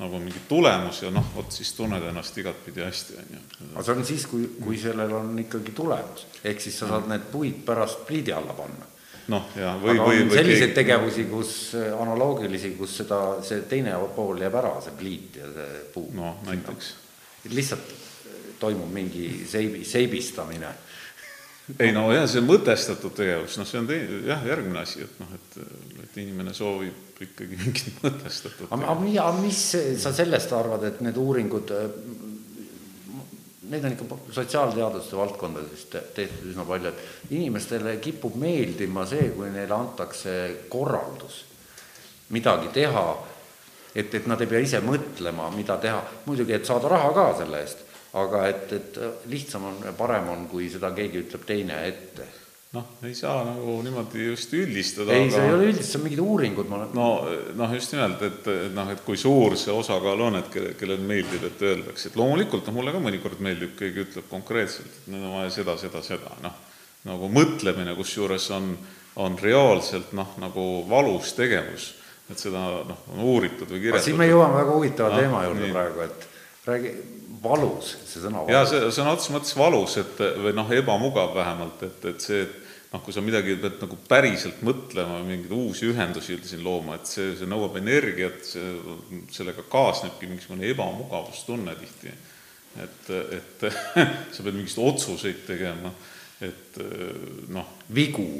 nagu 0.00 0.18
mingi 0.22 0.42
tulemus 0.50 1.04
ja 1.04 1.12
noh, 1.14 1.30
vot 1.36 1.54
siis 1.54 1.70
tunned 1.78 2.02
ennast 2.10 2.36
igatpidi 2.42 2.82
hästi, 2.82 3.20
on 3.22 3.32
ju. 3.36 3.44
aga 3.70 3.86
see 3.86 3.94
on 3.94 4.06
siis, 4.10 4.26
kui, 4.30 4.50
kui 4.58 4.78
sellel 4.82 5.14
on 5.14 5.30
ikkagi 5.46 5.74
tulemus, 5.78 6.26
ehk 6.42 6.62
siis 6.62 6.82
sa 6.82 6.90
saad 6.90 7.06
need 7.10 7.30
puid 7.30 7.62
pärast 7.66 8.02
pliidi 8.10 8.34
alla 8.34 8.58
panna 8.58 8.90
noh, 9.32 9.48
ja 9.58 9.74
või, 9.80 9.96
või, 10.00 10.22
või 10.24 10.38
selliseid 10.38 10.72
keegi... 10.72 10.76
tegevusi, 10.80 11.24
kus 11.30 11.52
analoogilisi, 11.76 12.72
kus 12.78 12.96
seda, 13.02 13.20
see 13.44 13.62
teine 13.70 13.96
pool 14.16 14.40
jääb 14.42 14.58
ära, 14.60 14.74
see 14.84 14.96
pliit 14.98 15.38
ja 15.40 15.48
see 15.54 15.80
puu. 15.94 16.08
no 16.16 16.36
näiteks. 16.46 16.92
lihtsalt 17.52 17.96
toimub 18.60 18.92
mingi 18.92 19.46
seibi, 19.48 19.84
seibistamine. 19.84 20.70
ei 21.78 21.92
no 21.92 22.06
jah, 22.12 22.24
see 22.30 22.40
mõtestatud 22.44 23.12
tegevus, 23.14 23.58
noh, 23.60 23.68
see 23.68 23.82
on 23.82 23.90
tei-, 23.90 24.22
jah, 24.28 24.46
järgmine 24.48 24.80
asi, 24.80 25.04
et 25.04 25.20
noh, 25.20 25.34
et, 25.36 25.58
et 26.04 26.16
inimene 26.24 26.54
soovib 26.56 27.20
ikkagi 27.28 27.58
mingit 27.58 28.00
mõtestatud 28.00 28.72
aga, 28.72 28.94
aga 28.94 29.28
mis 29.42 29.60
sa 30.00 30.14
sellest 30.16 30.54
arvad, 30.56 30.88
et 30.88 31.02
need 31.04 31.20
uuringud 31.20 31.74
neid 33.68 33.84
on 33.84 33.94
ikka 33.94 34.18
sotsiaalteaduste 34.32 35.16
valdkondades 35.16 35.84
tehtud 35.90 36.48
üsna 36.50 36.64
palju, 36.68 36.92
et 36.92 37.34
inimestele 37.36 37.96
kipub 38.02 38.38
meeldima 38.40 39.04
see, 39.08 39.30
kui 39.36 39.50
neile 39.52 39.76
antakse 39.76 40.34
korraldus 40.72 41.44
midagi 42.34 42.72
teha, 42.72 43.04
et, 43.94 44.14
et 44.14 44.26
nad 44.28 44.40
ei 44.40 44.50
pea 44.50 44.60
ise 44.64 44.80
mõtlema, 44.84 45.48
mida 45.54 45.78
teha, 45.80 46.00
muidugi, 46.26 46.56
et 46.56 46.66
saada 46.68 46.90
raha 46.92 47.12
ka 47.16 47.28
selle 47.40 47.62
eest, 47.64 47.86
aga 48.20 48.42
et, 48.48 48.74
et 48.76 49.00
lihtsam 49.32 49.64
on, 49.68 49.80
parem 49.96 50.28
on, 50.32 50.44
kui 50.50 50.68
seda 50.72 50.92
keegi 50.96 51.24
ütleb 51.24 51.48
teine 51.48 51.80
ette 51.88 52.28
noh, 52.76 52.84
ei 53.08 53.14
saa 53.16 53.40
nagu 53.46 53.78
niimoodi 53.84 54.26
just 54.28 54.52
üldistada. 54.52 55.14
ei 55.16 55.26
aga..., 55.26 55.34
see 55.34 55.46
ei 55.46 55.54
ole 55.54 55.68
üldist, 55.70 55.88
see 55.88 56.00
on 56.00 56.04
mingid 56.04 56.20
uuringud, 56.20 56.68
ma 56.68 56.78
olen. 56.78 56.90
no 56.96 57.06
noh, 57.56 57.74
just 57.76 57.94
nimelt, 57.94 58.24
et 58.28 58.50
noh, 58.76 58.92
et 58.92 59.00
kui 59.06 59.16
suur 59.20 59.56
see 59.60 59.72
osakaal 59.72 60.24
on, 60.28 60.36
et 60.42 60.50
kelle, 60.52 60.74
kellele 60.78 61.08
meeldib, 61.08 61.46
et 61.48 61.64
öeldakse, 61.70 62.10
et 62.10 62.18
loomulikult 62.20 62.68
noh, 62.68 62.76
mulle 62.76 62.92
ka 62.92 63.02
mõnikord 63.02 63.40
meeldib, 63.44 63.72
keegi 63.78 64.04
ütleb 64.04 64.28
konkreetselt, 64.30 65.00
et 65.00 65.12
nüüd 65.14 65.24
on 65.24 65.38
vaja 65.38 65.54
seda, 65.56 65.78
seda, 65.80 66.04
seda, 66.04 66.34
noh, 66.44 66.58
nagu 67.08 67.30
mõtlemine, 67.32 67.96
kusjuures 67.96 68.50
on, 68.58 68.74
on 69.24 69.38
reaalselt 69.40 70.12
noh, 70.18 70.36
nagu 70.42 70.68
valus 70.90 71.32
tegevus, 71.38 71.94
et 72.28 72.40
seda 72.40 72.66
noh, 72.84 73.04
on 73.14 73.24
uuritud 73.32 73.70
või 73.70 73.86
kirjeldatud. 73.86 74.10
siin 74.10 74.20
me 74.20 74.28
jõuame 74.28 74.60
väga 74.60 74.76
huvitava 74.76 75.14
no, 75.14 75.22
teema 75.22 75.46
juurde 75.46 75.64
nii. 75.64 75.72
praegu, 75.72 76.04
et 76.04 76.34
räägi, 76.68 76.94
valus, 77.42 77.92
see 78.06 78.22
sõna 78.22 78.42
valus. 78.42 78.54
jaa, 78.54 78.64
see 78.68 78.94
sõna 78.98 79.12
otseses 79.14 79.34
mõttes 79.34 79.58
valus, 79.58 79.98
et 80.00 80.24
või 80.42 80.54
noh, 80.56 80.72
ebamugav 80.78 81.34
vähemalt, 81.36 81.84
et, 81.86 82.08
et 82.12 82.24
see, 82.24 82.42
et 82.46 82.92
noh, 82.92 83.02
kui 83.04 83.14
sa 83.14 83.22
midagi 83.24 83.56
pead 83.60 83.78
nagu 83.82 83.98
päriselt 84.08 84.62
mõtlema, 84.66 85.20
mingeid 85.26 85.54
uusi 85.54 85.88
ühendusi 85.90 86.38
siin 86.48 86.64
looma, 86.66 86.98
et 86.98 87.10
see, 87.10 87.32
see 87.38 87.48
nõuab 87.50 87.78
energiat, 87.80 88.40
see, 88.48 88.74
sellega 89.34 89.64
kaasnebki 89.70 90.30
mingisugune 90.30 90.68
ebamugavustunne 90.72 91.76
tihti. 91.80 92.14
et, 92.78 93.10
et 93.38 93.66
sa 94.34 94.44
pead 94.44 94.54
mingeid 94.54 94.78
otsuseid 94.84 95.44
tegema, 95.48 95.92
et 96.44 96.80
noh. 97.50 97.76
vigu 97.94 98.30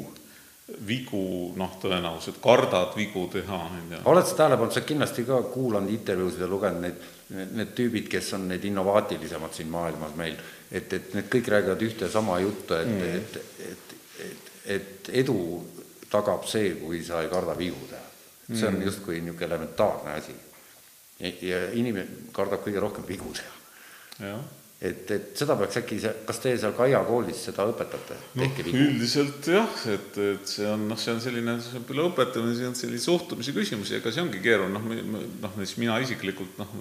vigu, 0.85 1.51
noh, 1.57 1.71
tõenäoliselt 1.81 2.37
kardad 2.43 2.93
vigu 2.93 3.23
teha, 3.33 3.57
on 3.57 3.93
ju. 3.95 4.01
oled 4.11 4.27
sa 4.27 4.35
tähele 4.37 4.59
pannud, 4.59 4.75
sa 4.75 4.83
kindlasti 4.85 5.25
ka 5.25 5.39
kuulanud 5.49 5.89
intervjuusid 5.89 6.43
ja 6.43 6.49
lugenud 6.51 6.83
neid 6.83 6.99
need 7.29 7.73
tüübid, 7.77 8.07
kes 8.09 8.33
on 8.37 8.47
need 8.49 8.63
innovaatilisemad 8.65 9.53
siin 9.53 9.69
maailmas 9.69 10.15
meil, 10.17 10.37
et, 10.71 10.93
et 10.93 11.13
need 11.13 11.29
kõik 11.31 11.49
räägivad 11.53 11.83
ühte 11.85 12.07
ja 12.07 12.13
sama 12.13 12.39
juttu, 12.41 12.77
et 12.77 12.89
mm., 12.89 13.17
et, 13.19 13.39
et, 13.69 13.95
et, 14.25 14.53
et 14.75 15.11
edu 15.21 15.39
tagab 16.09 16.45
see, 16.49 16.73
kui 16.81 17.03
sa 17.05 17.23
ei 17.23 17.31
karda 17.31 17.55
vigu 17.57 17.81
teha. 17.89 18.05
see 18.49 18.65
on 18.65 18.79
mm. 18.79 18.85
justkui 18.87 19.19
niisugune 19.21 19.45
elementaarne 19.45 20.13
asi. 20.17 20.33
ja 21.45 21.67
inimene 21.77 22.31
kardab 22.33 22.63
kõige 22.65 22.81
rohkem 22.81 23.05
vigu 23.05 23.33
teha. 23.37 24.39
et, 24.81 25.11
et 25.11 25.37
seda 25.37 25.57
peaks 25.59 25.77
äkki, 25.83 25.99
kas 26.25 26.41
te 26.41 26.55
seal 26.57 26.73
Kaia 26.73 27.03
koolis 27.05 27.43
seda 27.45 27.67
õpetate? 27.69 28.17
noh, 28.41 28.57
üldiselt 28.73 29.51
jah, 29.53 29.69
et, 29.93 30.17
et 30.17 30.49
see 30.49 30.65
on 30.65 30.87
noh, 30.89 30.97
see 30.97 31.13
on 31.13 31.21
selline, 31.21 31.59
see 31.61 31.77
on 31.77 31.85
küll 31.91 32.03
õpetamine, 32.07 32.57
see 32.57 32.71
on 32.71 32.77
sellise 32.79 33.05
suhtumise 33.05 33.53
küsimus 33.53 33.93
ja 33.93 34.01
ega 34.01 34.15
see 34.15 34.25
ongi 34.25 34.41
keeruline, 34.41 34.73
noh, 34.73 35.23
noh 35.45 35.61
näiteks 35.61 35.77
mina 35.77 36.01
isiklikult 36.01 36.57
noh, 36.63 36.75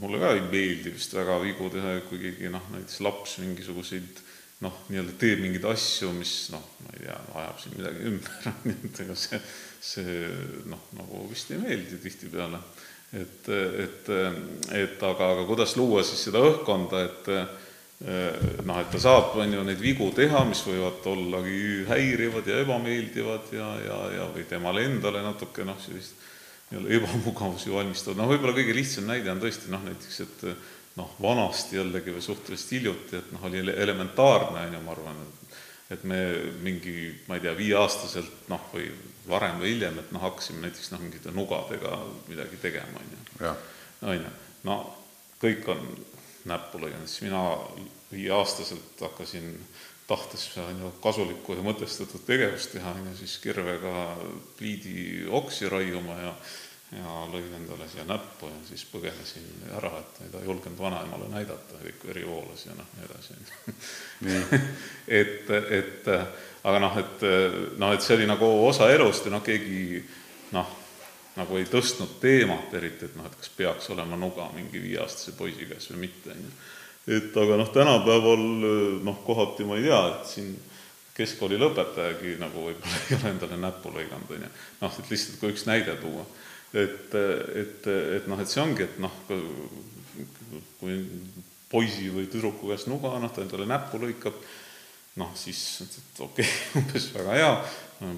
mulle 0.00 0.20
ka 0.22 0.32
ei 0.34 0.42
meeldi 0.46 0.92
vist 0.94 1.14
väga 1.14 1.38
vigu 1.42 1.68
teha, 1.72 1.98
kui 2.08 2.18
keegi 2.22 2.50
noh, 2.52 2.64
näiteks 2.74 3.02
laps 3.06 3.36
mingisuguseid 3.42 4.22
noh, 4.64 4.80
nii-öelda 4.88 5.14
teeb 5.20 5.42
mingeid 5.44 5.66
asju, 5.68 6.10
mis 6.16 6.32
noh, 6.54 6.64
ma 6.82 6.94
ei 6.96 7.04
tea, 7.04 7.18
ajab 7.42 7.60
siin 7.60 7.76
midagi 7.76 8.08
ümber, 8.10 8.50
nii 8.66 8.76
et 8.88 9.00
ega 9.04 9.16
see, 9.20 9.40
see 9.84 10.16
noh, 10.72 10.88
nagu 10.96 11.26
vist 11.30 11.52
ei 11.52 11.60
meeldi 11.62 12.00
tihtipeale. 12.02 12.62
et, 13.16 13.48
et, 13.84 14.10
et 14.74 15.04
aga, 15.06 15.30
aga 15.36 15.46
kuidas 15.48 15.76
luua 15.78 16.02
siis 16.04 16.26
seda 16.26 16.42
õhkkonda, 16.42 17.04
et 17.06 17.30
noh, 18.66 18.80
et 18.80 18.90
ta 18.92 19.00
saab, 19.00 19.36
on 19.40 19.54
ju, 19.54 19.62
neid 19.64 19.80
vigu 19.80 20.10
teha, 20.16 20.42
mis 20.48 20.60
võivad 20.66 21.04
ollagi 21.08 21.84
häirivad 21.88 22.48
ja 22.50 22.58
ebameeldivad 22.64 23.52
ja, 23.56 23.68
ja, 23.86 24.00
ja 24.18 24.26
või 24.34 24.44
temale 24.48 24.84
endale 24.88 25.22
natuke 25.24 25.64
noh, 25.64 25.78
sellist 25.84 26.25
nii-öelda 26.70 26.94
ebamugavusi 26.98 27.70
valmistavad, 27.70 28.18
noh 28.18 28.30
võib-olla 28.30 28.56
kõige 28.56 28.74
lihtsam 28.74 29.06
näide 29.06 29.30
on 29.30 29.42
tõesti 29.42 29.70
noh, 29.70 29.84
näiteks 29.86 30.20
et 30.24 30.46
noh, 30.96 31.12
vanasti 31.22 31.76
jällegi 31.76 32.14
või 32.14 32.24
suhteliselt 32.24 32.72
hiljuti, 32.72 33.20
et 33.20 33.32
noh, 33.34 33.44
oli 33.44 33.60
elementaarne, 33.70 34.64
on 34.66 34.76
ju, 34.76 34.82
ma 34.84 34.94
arvan, 34.94 35.20
et 35.92 36.04
me 36.08 36.20
mingi, 36.64 36.96
ma 37.28 37.36
ei 37.36 37.44
tea, 37.44 37.54
viieaastaselt 37.58 38.48
noh, 38.52 38.64
või 38.72 38.88
varem 39.28 39.60
või 39.60 39.74
hiljem, 39.74 40.00
et 40.00 40.12
noh, 40.14 40.24
hakkasime 40.24 40.64
näiteks 40.64 40.90
noh, 40.94 41.02
mingite 41.04 41.34
nugadega 41.36 42.00
midagi 42.30 42.60
tegema, 42.62 43.02
on 43.02 43.12
ju. 43.12 43.54
on 44.08 44.16
ju, 44.18 44.32
no 44.66 44.78
kõik 45.42 45.68
on 45.70 45.84
näppu 46.48 46.80
lõiganud, 46.80 47.10
siis 47.10 47.26
mina 47.26 47.42
viieaastaselt 48.10 49.02
hakkasin 49.02 49.52
tahtes 50.06 50.46
on 50.62 50.84
ju 50.84 50.92
kasulikku 51.02 51.56
ja 51.58 51.64
mõtestatud 51.66 52.22
tegevust 52.26 52.72
teha, 52.76 52.94
on 52.94 53.10
ju, 53.10 53.16
siis 53.22 53.38
kirvega 53.42 54.06
pliidioksi 54.58 55.68
raiuma 55.72 56.20
ja 56.22 56.36
ja 56.94 57.24
lõin 57.26 57.50
endale 57.56 57.88
siia 57.90 58.04
näppu 58.06 58.46
ja 58.46 58.58
siis 58.68 58.84
põgenesin 58.86 59.64
ära, 59.74 59.90
et 59.98 60.20
ei 60.22 60.28
ta 60.30 60.42
julgenud 60.44 60.78
vanaemale 60.78 61.26
näidata, 61.32 61.80
kõik 61.82 62.04
veri 62.06 62.22
voolas 62.28 62.62
ja 62.68 62.76
noh, 62.78 62.92
nii 62.94 63.08
edasi 63.08 63.34
et, 65.20 65.50
et 65.50 66.10
aga 66.62 66.82
noh, 66.84 66.98
et 67.02 67.26
noh, 67.82 67.90
et 67.90 68.06
see 68.06 68.14
oli 68.14 68.30
nagu 68.30 68.50
osa 68.68 68.86
elust 68.94 69.26
ja 69.26 69.34
noh, 69.34 69.42
keegi 69.42 69.98
noh, 70.54 70.70
nagu 71.36 71.58
ei 71.58 71.66
tõstnud 71.68 72.16
teemat 72.22 72.78
eriti, 72.78 73.10
et 73.10 73.18
noh, 73.18 73.26
et 73.26 73.34
kas 73.40 73.50
peaks 73.56 73.90
olema 73.92 74.18
nuga 74.20 74.46
mingi 74.54 74.80
viieaastase 74.82 75.34
poisi 75.36 75.66
käes 75.66 75.90
või 75.90 76.06
mitte, 76.06 76.32
on 76.32 76.46
ju. 76.46 76.54
Et 77.06 77.36
aga 77.38 77.58
noh, 77.60 77.68
tänapäeval 77.72 78.46
noh, 79.06 79.20
kohati 79.26 79.66
ma 79.68 79.78
ei 79.78 79.86
tea, 79.86 80.00
et 80.10 80.30
siin 80.30 80.54
keskkooli 81.16 81.58
lõpetajagi 81.60 82.36
nagu 82.40 82.66
võib-olla 82.66 83.02
ei 83.06 83.16
ole 83.16 83.30
endale 83.32 83.60
näppu 83.60 83.92
lõiganud, 83.94 84.32
on 84.36 84.44
ju. 84.44 84.50
noh, 84.82 84.98
et 85.00 85.12
lihtsalt 85.12 85.40
kui 85.40 85.54
üks 85.54 85.64
näide 85.68 85.96
tuua. 86.02 86.26
Et, 86.76 87.14
et, 87.14 87.86
et 88.18 88.26
noh, 88.28 88.40
et 88.42 88.50
see 88.50 88.60
ongi, 88.60 88.84
et 88.84 88.98
noh, 89.00 89.14
kui 90.80 90.98
poisi 91.70 92.10
või 92.12 92.26
tüdruku 92.30 92.68
käest 92.72 92.90
nuga, 92.90 93.14
noh, 93.22 93.32
ta 93.32 93.44
endale 93.44 93.68
näppu 93.70 94.00
lõikab, 94.02 94.36
noh, 95.22 95.32
siis 95.38 95.62
okei 96.18 96.26
okay, 96.26 96.50
umbes 96.82 97.08
väga 97.14 97.38
hea, 97.38 97.54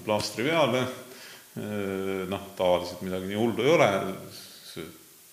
plaastri 0.05 0.49
peale, 0.49 0.83
noh, 2.29 2.51
tavaliselt 2.57 3.05
midagi 3.05 3.31
nii 3.31 3.39
hullu 3.39 3.63
ei 3.63 3.73
ole, 3.77 3.89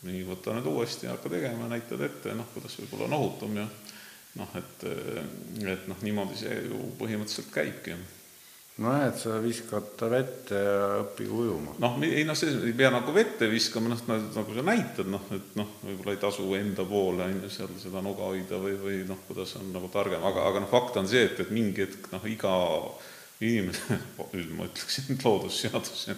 nii, 0.07 0.24
võta 0.28 0.57
nüüd 0.57 0.69
uuesti 0.70 1.09
ja 1.09 1.15
hakka 1.16 1.33
tegema, 1.33 1.70
näitad 1.70 2.03
ette, 2.07 2.35
noh, 2.37 2.49
kuidas 2.55 2.78
võib-olla 2.81 3.11
on 3.11 3.19
ohutum 3.20 3.57
ja 3.61 3.66
noh, 4.37 4.59
et, 4.59 4.85
et 5.65 5.89
noh, 5.91 6.05
niimoodi 6.05 6.39
see 6.41 6.61
ju 6.69 6.83
põhimõtteliselt 7.01 7.51
käibki 7.55 7.97
nojah, 8.83 9.07
et 9.09 9.19
sa 9.20 9.39
viskad 9.41 9.95
ta 9.97 10.09
vette 10.12 10.59
ja 10.61 10.81
õpige 11.01 11.33
ujuma. 11.33 11.74
noh, 11.81 11.97
ei 12.05 12.24
noh, 12.28 12.37
see 12.37 12.53
ei 12.69 12.74
pea 12.77 12.91
nagu 12.93 13.15
vette 13.16 13.49
viskama, 13.49 13.89
noh, 13.93 14.03
nagu 14.37 14.57
sa 14.57 14.65
näitad, 14.66 15.09
noh, 15.09 15.24
et 15.33 15.57
noh, 15.57 15.70
võib-olla 15.85 16.16
ei 16.16 16.20
tasu 16.20 16.49
enda 16.59 16.85
poole, 16.89 17.24
on 17.24 17.41
ju, 17.47 17.53
seal 17.55 17.73
seda 17.81 18.05
nuga 18.05 18.28
hoida 18.28 18.61
või, 18.61 18.77
või 18.81 19.03
noh, 19.09 19.23
kuidas 19.28 19.57
on 19.61 19.70
nagu 19.73 19.89
targem, 19.93 20.24
aga, 20.28 20.45
aga 20.51 20.65
noh, 20.65 20.73
fakt 20.73 21.01
on 21.01 21.09
see, 21.09 21.24
et, 21.31 21.41
et 21.41 21.53
mingi 21.55 21.87
hetk 21.87 22.11
noh, 22.12 22.27
iga 22.28 22.53
inimene, 23.41 24.01
nüüd 24.37 24.53
ma 24.59 24.69
ütleksin 24.69 25.23
loodusseadus, 25.24 26.09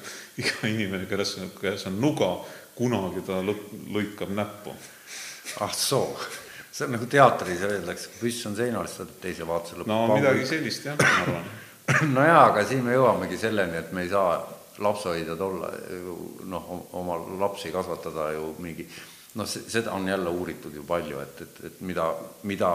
iga 0.42 0.58
inimene, 0.66 1.06
kelles, 1.10 1.36
käes 1.62 1.86
on 1.90 2.02
nuga, 2.02 2.34
kunagi 2.78 3.24
ta 3.26 3.40
lõikab 3.42 4.34
näppu. 4.34 4.74
ah 5.64 5.72
soo, 5.74 6.12
see 6.70 6.86
on 6.86 6.94
nagu 6.94 7.08
teatris 7.10 7.64
öeldakse, 7.66 8.12
püss 8.20 8.46
on 8.46 8.56
seinal, 8.56 8.86
siis 8.86 9.02
ta 9.02 9.22
teise 9.22 9.48
vaatuse 9.48 9.80
lõpeb. 9.80 9.92
no 9.92 10.14
midagi 10.14 10.46
sellist 10.46 10.86
jah, 10.86 10.96
ma 11.00 11.10
arvan 11.24 11.50
nojaa, 12.18 12.40
aga 12.50 12.64
siin 12.68 12.84
me 12.84 12.94
jõuamegi 12.94 13.38
selleni, 13.40 13.80
et 13.80 13.92
me 13.96 14.04
ei 14.04 14.10
saa 14.12 14.38
lapsehoidjad 14.78 15.40
olla, 15.42 15.70
noh, 16.46 16.74
oma 17.00 17.16
lapsi 17.40 17.72
kasvatada 17.74 18.30
ju 18.36 18.52
mingi 18.62 18.86
noh, 19.34 19.46
seda 19.48 19.92
on 19.92 20.08
jälle 20.08 20.30
uuritud 20.30 20.74
ju 20.74 20.84
palju, 20.86 21.20
et, 21.20 21.40
et, 21.40 21.64
et 21.64 21.80
mida, 21.80 22.12
mida 22.42 22.72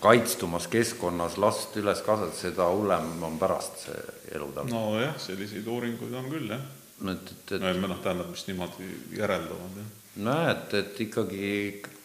kaitstumas 0.00 0.68
keskkonnas 0.70 1.38
last 1.38 1.76
üles 1.76 2.02
kasvatada, 2.06 2.36
seda 2.38 2.68
hullem 2.72 3.22
on 3.26 3.38
pärast 3.38 3.86
see 3.86 4.02
elu 4.38 4.50
tal. 4.54 4.68
nojah, 4.72 5.16
selliseid 5.22 5.66
uuringuid 5.66 6.14
on 6.14 6.30
küll, 6.32 6.52
jah. 6.54 6.66
No 7.00 7.14
et, 7.14 7.34
et, 7.34 7.52
et 7.58 7.80
no 7.80 7.90
noh, 7.90 8.00
tähendab, 8.04 8.30
mis 8.32 8.46
niimoodi 8.48 8.88
järeldavad, 9.18 9.76
jah. 9.82 9.90
nojah, 10.28 10.48
et, 10.54 10.78
et 10.80 11.02
ikkagi 11.06 11.50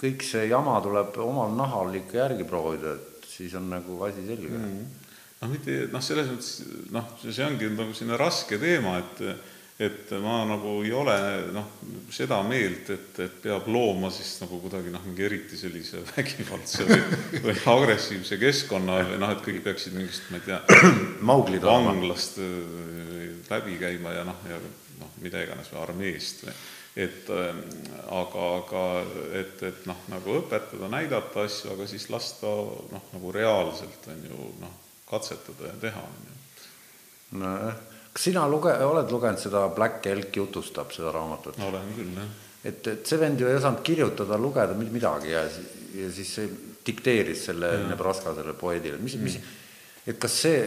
kõik 0.02 0.26
see 0.28 0.48
jama 0.52 0.76
tuleb 0.86 1.18
omal 1.24 1.56
nahal 1.58 1.96
ikka 1.98 2.22
järgi 2.26 2.50
proovida, 2.50 2.98
et 2.98 3.32
siis 3.34 3.56
on 3.58 3.72
nagu 3.74 4.02
asi 4.06 4.28
selge 4.28 4.52
mm. 4.52 4.68
-hmm 4.68 5.00
noh, 5.44 5.52
mitte 5.52 5.88
noh, 5.92 6.04
selles 6.04 6.30
mõttes 6.32 6.54
noh, 6.94 7.10
see 7.26 7.44
ongi 7.46 7.72
nagu 7.74 7.96
selline 7.96 8.20
raske 8.22 8.60
teema, 8.62 9.00
et 9.02 9.52
et 9.84 10.12
ma 10.22 10.44
nagu 10.46 10.76
ei 10.86 10.92
ole 10.94 11.16
noh, 11.52 11.72
seda 12.14 12.38
meelt, 12.46 12.92
et, 12.94 13.18
et 13.26 13.40
peab 13.42 13.66
looma 13.74 14.12
siis 14.14 14.36
nagu 14.44 14.60
kuidagi 14.62 14.92
noh, 14.94 15.02
mingi 15.08 15.26
eriti 15.26 15.58
sellise 15.60 16.04
vägivaldse 16.12 16.86
või, 16.88 17.00
või 17.48 17.56
agressiivse 17.74 18.38
keskkonna 18.40 19.00
või 19.10 19.18
noh, 19.24 19.34
et 19.34 19.42
kõik 19.44 19.64
peaksid 19.66 19.98
mingist, 19.98 20.30
ma 20.30 20.40
ei 20.40 20.46
tea, 20.46 20.62
vanglast 21.66 22.38
äh, 22.46 23.34
läbi 23.50 23.80
käima 23.82 24.14
ja 24.14 24.28
noh, 24.30 24.46
ja 24.48 24.62
noh, 25.04 25.20
mida 25.24 25.44
iganes 25.44 25.70
või 25.74 25.84
armeest 25.84 26.48
või 26.48 26.56
et 26.96 27.30
äh, 27.30 27.56
aga, 28.14 28.44
aga 28.60 28.84
et, 29.40 29.62
et 29.66 29.86
noh, 29.90 29.98
nagu 30.14 30.38
õpetada, 30.44 30.90
näidata 30.94 31.46
asju, 31.48 31.74
aga 31.74 31.88
siis 31.90 32.06
lasta 32.14 32.52
noh, 32.94 33.08
nagu 33.16 33.34
reaalselt 33.34 34.10
on 34.14 34.22
ju 34.30 34.52
noh, 34.62 34.76
katsetada 35.10 35.72
ja 35.72 35.80
teha, 35.88 36.04
on 36.06 36.30
ju. 36.30 36.38
nojah, 37.42 37.82
kas 38.14 38.28
sina 38.30 38.46
luge-, 38.50 38.78
oled 38.86 39.10
lugenud 39.14 39.42
seda 39.42 39.66
Black 39.74 40.06
Elk 40.12 40.38
jutustab, 40.38 40.94
seda 40.94 41.14
raamatut? 41.16 41.58
olen 41.66 41.90
küll, 41.98 42.14
jah. 42.20 42.38
et, 42.62 42.94
et 42.94 43.10
see 43.10 43.22
vend 43.22 43.42
ju 43.42 43.50
ei 43.50 43.58
osanud 43.58 43.82
kirjutada, 43.86 44.38
lugeda 44.38 44.78
midagi 44.78 45.34
ja, 45.34 45.48
ja 45.98 46.14
siis 46.14 46.38
dikteeris 46.86 47.48
selle. 47.50 47.70
Nebraska 47.90 48.36
selle 48.36 48.54
poeedile, 48.60 49.00
mis 49.02 49.18
mm., 49.18 49.24
mis, 49.24 49.40
et 50.06 50.18
kas 50.22 50.42
see 50.46 50.60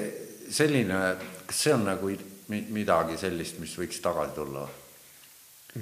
selline, 0.50 1.00
kas 1.46 1.66
see 1.66 1.74
on 1.74 1.86
nagu 1.86 2.10
midagi 2.48 3.18
sellist, 3.20 3.60
mis 3.62 3.74
võiks 3.78 4.02
tagasi 4.04 4.36
tulla? 4.36 4.66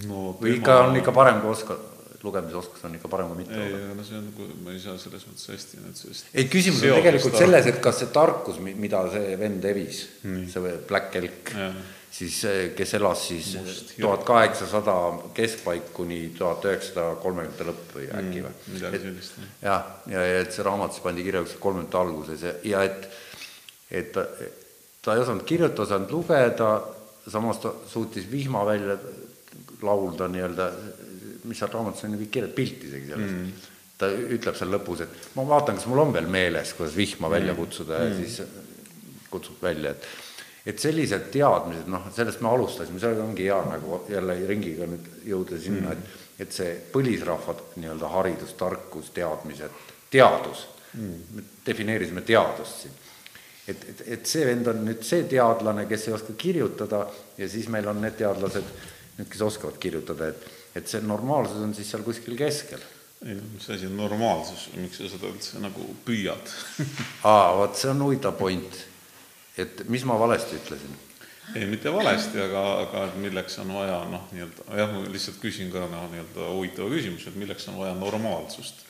no 0.09 0.31
või 0.41 0.57
ikka 0.59 0.81
on 0.89 0.97
ikka 0.99 1.12
parem, 1.15 1.43
kui 1.43 1.53
oskad 1.55 1.91
lugemisoskus 2.24 2.85
on 2.89 2.95
ikka 2.97 3.09
parem 3.12 3.28
kui 3.31 3.43
mitte 3.43 3.59
ei, 3.61 3.74
no 3.95 4.05
see 4.07 4.16
on, 4.19 4.31
ma 4.65 4.73
ei 4.73 4.81
saa 4.82 4.97
selles 5.01 5.27
mõttes 5.28 5.51
hästi 5.53 5.82
nüüd 5.82 5.99
sellest 5.99 6.31
ei, 6.32 6.47
küsimus 6.51 6.86
on 6.86 6.97
tegelikult 6.99 7.36
selles, 7.36 7.69
et 7.70 7.82
kas 7.85 8.01
see 8.01 8.09
tarkus, 8.15 8.61
mida 8.65 9.03
see 9.12 9.36
vend 9.41 9.69
evis 9.69 10.01
mm., 10.23 10.47
see 10.53 10.73
Black 10.89 11.19
Elk, 11.20 11.53
siis 12.15 12.41
kes 12.78 12.97
elas 12.97 13.27
siis 13.28 13.53
tuhat 13.93 14.24
kaheksasada 14.27 14.97
keskpaik 15.36 15.93
kuni 15.97 16.20
tuhat 16.39 16.65
üheksasada 16.70 17.20
kolmekümnendate 17.23 17.69
lõpp 17.69 17.97
või 17.99 18.09
äkki 18.09 18.41
mm, 18.41 18.49
või? 18.49 18.74
midagi 18.78 19.03
sellist. 19.05 19.41
jah, 19.65 19.89
ja, 20.11 20.27
ja 20.32 20.43
et 20.47 20.57
see 20.57 20.66
raamat 20.66 20.97
siis 20.97 21.05
pandi 21.05 21.27
kirja 21.27 21.45
kolmekümnendate 21.53 22.03
alguses 22.03 22.49
ja, 22.49 22.57
ja 22.73 22.85
et, 22.89 23.09
et 24.01 24.23
ta 25.05 25.15
ei 25.15 25.23
osanud 25.23 25.45
kirjutada, 25.47 25.85
osanud 25.87 26.13
lugeda, 26.13 26.71
samas 27.29 27.61
ta 27.63 27.73
suutis 27.89 28.27
vihma 28.31 28.65
välja 28.67 28.99
laulda 29.85 30.29
nii-öelda 30.33 30.71
mis 31.45 31.61
seal 31.61 31.73
raamatus 31.73 32.05
on 32.07 32.17
ju 32.17 32.25
kõik 32.25 32.35
kirjas, 32.37 32.53
pilt 32.57 32.85
isegi 32.89 33.11
sellest 33.11 33.35
mm.. 33.37 33.71
ta 34.01 34.11
ütleb 34.11 34.59
seal 34.59 34.73
lõpus, 34.75 35.05
et 35.05 35.31
ma 35.37 35.45
vaatan, 35.49 35.79
kas 35.79 35.89
mul 35.91 36.05
on 36.07 36.15
veel 36.15 36.29
meeles, 36.31 36.73
kuidas 36.77 36.97
vihma 36.97 37.31
välja 37.33 37.53
mm. 37.53 37.61
kutsuda 37.61 38.01
ja 38.01 38.11
mm. 38.11 38.23
siis 38.23 39.27
kutsub 39.33 39.63
välja, 39.63 39.95
et 39.95 40.13
et 40.65 40.81
sellised 40.81 41.27
teadmised, 41.29 41.89
noh, 41.93 42.07
sellest 42.17 42.41
me 42.41 42.49
alustasime, 42.49 42.97
see 43.01 43.19
ongi 43.21 43.45
hea 43.45 43.59
nagu 43.69 43.99
jälle 44.09 44.39
ringiga 44.49 44.87
nüüd 44.89 45.11
jõuda 45.29 45.61
sinna 45.61 45.91
mm., 45.91 45.97
et 45.99 46.21
et 46.35 46.51
see 46.51 46.73
põlisrahva 46.91 47.53
nii-öelda 47.79 48.09
haridus, 48.11 48.57
tarkus, 48.59 49.13
teadmised, 49.15 49.77
teadus 50.11 50.65
mm., 50.97 51.45
defineerisime 51.67 52.25
teadust 52.27 52.81
siin 52.83 52.97
et, 53.69 53.86
et, 53.91 54.03
et 54.16 54.27
see 54.28 54.45
vend 54.47 54.69
on 54.73 54.82
nüüd 54.86 55.05
see 55.07 55.24
teadlane, 55.31 55.86
kes 55.91 56.09
ei 56.09 56.16
oska 56.16 56.36
kirjutada 56.39 57.07
ja 57.39 57.49
siis 57.49 57.70
meil 57.73 57.89
on 57.89 58.03
need 58.05 58.19
teadlased, 58.19 58.74
nüüd, 59.19 59.31
kes 59.31 59.47
oskavad 59.49 59.81
kirjutada, 59.82 60.32
et 60.35 60.53
et 60.74 60.91
see 60.91 61.01
normaalsus 61.07 61.62
on 61.62 61.74
siis 61.74 61.91
seal 61.91 62.03
kuskil 62.07 62.36
keskel. 62.39 62.82
ei 63.24 63.36
no 63.39 63.47
mis 63.55 63.69
asi 63.70 63.86
on 63.86 63.97
normaalsus, 63.97 64.66
miks 64.77 64.99
sa 65.01 65.09
seda 65.09 65.31
üldse 65.31 65.62
nagu 65.62 65.86
püüad 66.07 66.55
aa, 67.31 67.55
vot 67.61 67.78
see 67.78 67.93
on 67.93 68.03
huvitav 68.05 68.35
point. 68.39 68.81
et 69.57 69.85
mis 69.89 70.05
ma 70.05 70.19
valesti 70.19 70.59
ütlesin? 70.59 70.97
ei, 71.55 71.69
mitte 71.70 71.93
valesti, 71.93 72.41
aga, 72.43 72.65
aga 72.82 73.05
et 73.09 73.20
milleks 73.23 73.59
on 73.62 73.70
vaja 73.77 74.01
noh, 74.11 74.27
nii-öelda, 74.32 74.66
jah, 74.81 74.93
ma 74.93 75.05
lihtsalt 75.07 75.39
küsin 75.43 75.70
ka 75.73 75.86
noh, 75.93 76.09
nii-öelda 76.12 76.51
huvitava 76.57 76.91
küsimuse, 76.93 77.31
et 77.31 77.41
milleks 77.41 77.69
on 77.73 77.78
vaja 77.85 77.95
normaalsust? 78.01 78.82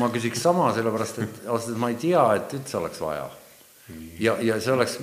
ma 0.00 0.08
küsiks 0.14 0.42
sama, 0.42 0.72
sellepärast 0.74 1.20
et 1.22 1.42
ausalt 1.44 1.68
öeldes 1.68 1.82
ma 1.82 1.92
ei 1.92 1.98
tea, 2.02 2.22
et 2.38 2.54
üldse 2.56 2.80
oleks 2.80 2.98
vaja. 3.02 3.28
Ja, 4.20 4.36
ja 4.42 4.60
see 4.60 4.74
oleks 4.74 4.98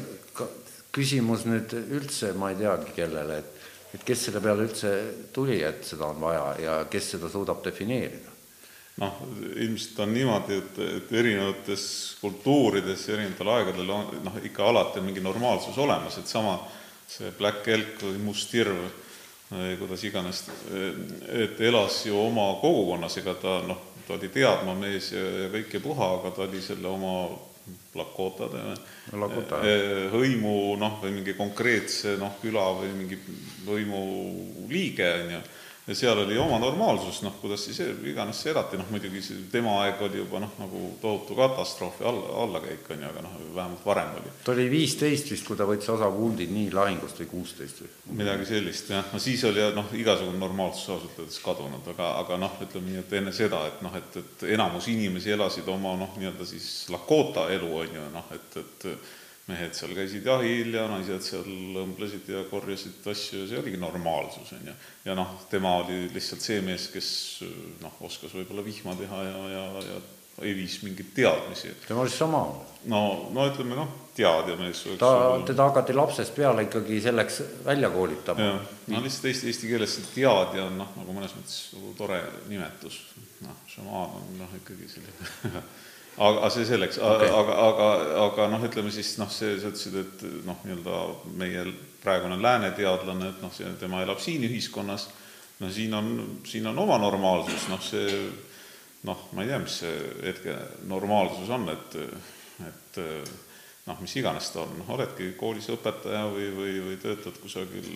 küsimus 0.93 1.47
nüüd 1.49 1.73
üldse, 1.73 2.34
ma 2.38 2.51
ei 2.53 2.60
teagi, 2.60 2.93
kellele, 2.95 3.41
et 3.41 3.53
et 3.93 4.01
kes 4.01 4.27
selle 4.27 4.41
peale 4.41 4.65
üldse 4.65 4.91
tuli, 5.34 5.60
et 5.61 5.84
seda 5.85 6.07
on 6.10 6.22
vaja 6.22 6.45
ja 6.61 6.77
kes 6.89 7.11
seda 7.15 7.30
suudab 7.30 7.61
defineerida? 7.65 8.31
noh, 9.01 9.22
ilmselt 9.57 9.99
on 10.03 10.11
niimoodi, 10.14 10.57
et, 10.61 10.80
et 10.99 11.14
erinevates 11.18 11.84
kultuurides 12.22 13.07
erinevatel 13.10 13.49
aegadel 13.55 13.88
on 13.89 14.11
noh, 14.26 14.35
ikka 14.45 14.68
alati 14.69 15.01
on 15.01 15.07
mingi 15.07 15.23
normaalsus 15.23 15.77
olemas, 15.81 16.19
et 16.22 16.30
sama 16.30 16.60
see 17.10 17.31
Black 17.38 17.68
Elk 17.73 18.03
või 18.05 18.19
Must 18.22 18.53
Hirv, 18.53 18.84
kuidas 19.80 20.03
iganes, 20.05 20.43
et 21.30 21.61
elas 21.61 22.03
ju 22.05 22.18
oma 22.18 22.51
kogukonnas, 22.61 23.18
ega 23.22 23.34
ta 23.41 23.55
noh, 23.65 23.81
ta 24.05 24.14
oli 24.14 24.30
teadma 24.34 24.77
mees 24.77 25.10
ja, 25.14 25.26
ja 25.43 25.49
kõik 25.53 25.73
ei 25.73 25.84
puha, 25.84 26.11
aga 26.19 26.34
ta 26.35 26.45
oli 26.45 26.61
selle 26.61 26.89
oma 26.89 27.15
Lakotade 27.95 28.61
Lakota. 29.14 29.60
hõimu 30.14 30.76
noh, 30.81 30.98
või 31.03 31.11
mingi 31.19 31.35
konkreetse 31.38 32.18
noh, 32.19 32.35
küla 32.41 32.65
või 32.80 32.94
mingi 32.98 33.19
hõimu 33.68 34.02
liige, 34.72 35.10
on 35.23 35.35
ju 35.38 35.44
ja 35.88 35.95
seal 35.95 36.19
oli 36.19 36.38
oma 36.38 36.60
normaalsus, 36.60 37.22
noh, 37.26 37.34
kuidas 37.41 37.65
siis 37.65 37.80
iganes 38.07 38.39
elati, 38.47 38.77
noh 38.80 38.88
muidugi 38.93 39.22
see 39.23 39.41
tema 39.51 39.73
aeg 39.84 40.01
oli 40.05 40.22
juba 40.22 40.39
noh, 40.39 40.51
nagu 40.60 40.84
tohutu 41.01 41.35
katastroof 41.35 41.99
ja 41.99 42.07
alla, 42.11 42.30
allakäik 42.43 42.88
on 42.93 43.03
ju, 43.03 43.10
aga 43.10 43.23
noh, 43.26 43.34
vähemalt 43.55 43.85
varem 43.85 44.14
oli. 44.22 44.31
ta 44.45 44.53
oli 44.55 44.69
viisteist 44.72 45.31
vist, 45.34 45.47
kui 45.47 45.60
ta 45.60 45.68
võttis 45.68 45.91
osa 45.91 46.07
Wounded 46.14 46.53
nii 46.55 46.69
lahingust 46.76 47.19
või 47.23 47.31
kuusteist 47.34 47.84
või? 47.84 47.91
midagi 48.22 48.47
sellist 48.47 48.93
jah, 48.95 49.10
no 49.11 49.19
siis 49.19 49.43
oli 49.49 49.65
noh, 49.76 49.91
igasugune 49.99 50.39
normaalsus 50.39 50.88
ausalt 50.95 51.19
öeldes 51.19 51.41
kadunud, 51.43 51.89
aga, 51.95 52.14
aga 52.22 52.39
noh, 52.45 52.55
ütleme 52.64 52.91
nii, 52.91 53.01
et 53.03 53.18
enne 53.19 53.35
seda, 53.35 53.65
et 53.68 53.84
noh, 53.84 53.99
et, 53.99 54.22
et 54.23 54.47
enamus 54.55 54.88
inimesi 54.93 55.35
elasid 55.35 55.68
oma 55.73 55.97
noh, 55.99 56.15
nii-öelda 56.15 56.47
siis 56.47 56.69
Lakota 56.93 57.49
elu 57.51 57.76
on 57.81 57.99
ju 57.99 58.07
noh, 58.14 58.31
et, 58.38 58.57
et 58.64 58.89
mehed 59.48 59.76
seal 59.76 59.91
käisid 59.98 60.28
jahil 60.28 60.72
ja 60.72 60.86
naised 60.88 61.26
seal 61.26 61.80
õmblesid 61.84 62.30
ja 62.32 62.45
korjasid 62.48 63.07
asju 63.11 63.41
ja 63.41 63.48
see 63.49 63.60
oligi 63.60 63.80
normaalsus, 63.82 64.53
on 64.56 64.70
ju. 64.70 64.76
ja 65.10 65.15
noh, 65.20 65.34
tema 65.52 65.76
oli 65.82 66.06
lihtsalt 66.14 66.45
see 66.45 66.61
mees, 66.64 66.88
kes 66.94 67.10
noh, 67.84 67.98
oskas 68.07 68.36
võib-olla 68.38 68.64
vihma 68.64 68.95
teha 68.99 69.24
ja, 69.28 69.41
ja, 69.52 69.65
ja 69.90 70.02
ei 70.41 70.56
viis 70.56 70.80
mingeid 70.82 71.11
teadmisi. 71.15 71.76
tema 71.88 72.02
oli 72.02 72.10
sama? 72.10 72.45
no, 72.90 73.02
no 73.36 73.49
ütleme 73.52 73.76
noh, 73.78 73.91
teadja 74.15 74.56
mees. 74.57 74.86
ta, 74.99 75.11
teda 75.45 75.68
hakati 75.70 75.94
lapsest 75.94 76.36
peale 76.36 76.64
ikkagi 76.70 77.02
selleks 77.03 77.41
välja 77.65 77.91
koolitama. 77.94 78.49
no 78.88 79.03
lihtsalt 79.03 79.28
eesti, 79.34 79.52
eesti 79.52 79.70
keeles 79.70 79.98
see 79.99 80.11
teadja 80.15 80.70
on 80.70 80.80
noh, 80.80 80.95
nagu 81.02 81.20
mõnes 81.20 81.36
mõttes 81.38 81.60
nagu 81.76 81.94
tore 81.99 82.24
nimetus, 82.48 83.02
noh, 83.44 83.60
šamaan 83.76 84.22
on 84.22 84.38
noh, 84.40 84.60
ikkagi 84.64 84.90
selline 84.95 85.52
aga 86.18 86.49
see 86.53 86.65
selleks. 86.68 86.99
Okay., 87.02 87.30
aga, 87.34 87.57
aga, 87.68 87.90
aga 88.27 88.48
noh, 88.52 88.64
ütleme 88.68 88.91
siis 88.94 89.15
noh, 89.22 89.31
see, 89.34 89.56
sa 89.61 89.72
ütlesid, 89.72 89.98
et 90.03 90.26
noh, 90.48 90.60
nii-öelda 90.68 90.99
meie 91.40 91.65
praegune 92.03 92.38
lääne 92.41 92.73
teadlane, 92.77 93.31
et 93.34 93.41
noh, 93.44 93.53
see, 93.53 93.69
tema 93.81 94.03
elab 94.03 94.22
siin 94.22 94.44
ühiskonnas, 94.45 95.07
no 95.61 95.69
siin 95.73 95.95
on, 95.98 96.11
siin 96.49 96.68
on 96.69 96.84
oma 96.84 96.99
normaalsus, 97.02 97.69
noh 97.72 97.81
see 97.84 98.19
noh, 99.07 99.26
ma 99.34 99.44
ei 99.44 99.52
tea, 99.52 99.64
mis 99.64 99.80
see 99.84 99.95
hetke 100.27 100.57
normaalsus 100.91 101.49
on, 101.53 101.65
et, 101.73 101.98
et 102.68 103.02
noh, 103.88 103.98
mis 104.03 104.15
iganes 104.19 104.52
ta 104.53 104.64
on, 104.68 104.77
noh, 104.84 104.94
oledki 104.95 105.34
koolis 105.40 105.72
õpetaja 105.73 106.27
või, 106.31 106.52
või, 106.56 106.77
või 106.90 107.02
töötad 107.02 107.41
kusagil 107.41 107.90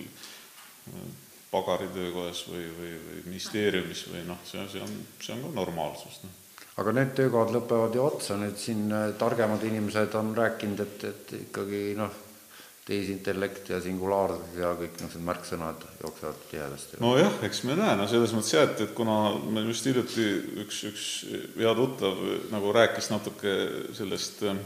pagaritöökojas 1.51 2.41
või, 2.49 2.65
või, 2.75 2.91
või 3.05 3.21
ministeeriumis 3.29 4.07
või 4.11 4.25
noh, 4.27 4.41
see, 4.47 4.65
see 4.71 4.83
on, 4.83 4.99
see 5.21 5.35
on 5.35 5.47
ka 5.47 5.55
normaalsus, 5.61 6.19
noh 6.25 6.43
aga 6.77 6.93
need 6.93 7.15
töökohad 7.17 7.51
lõpevad 7.55 7.97
ju 7.97 8.05
otsa, 8.05 8.37
nüüd 8.37 8.57
siin 8.61 8.87
äh, 8.93 9.09
targemad 9.17 9.63
inimesed 9.65 10.13
on 10.19 10.33
rääkinud, 10.37 10.83
et, 10.83 11.05
et 11.09 11.35
ikkagi 11.39 11.81
noh, 11.97 12.13
tehisintellekt 12.87 13.67
ja 13.73 13.81
singulaarsus 13.83 14.53
ja 14.61 14.69
kõik 14.77 14.93
niisugused 14.95 15.25
märksõnad 15.27 15.81
jooksevad 16.03 16.45
tihedasti. 16.51 17.01
nojah, 17.03 17.41
eks 17.43 17.63
me 17.67 17.75
näe, 17.75 17.97
no 17.99 18.07
selles 18.07 18.31
mõttes 18.35 18.53
jah, 18.53 18.69
et, 18.69 18.85
et 18.85 18.93
kuna 18.95 19.17
meil 19.51 19.67
just 19.73 19.89
hiljuti 19.89 20.27
üks, 20.63 20.79
üks 20.87 21.09
hea 21.57 21.75
tuttav 21.75 22.21
nagu 22.53 22.71
rääkis 22.77 23.11
natuke 23.11 23.57
sellest 23.97 24.45
äh, 24.47 24.61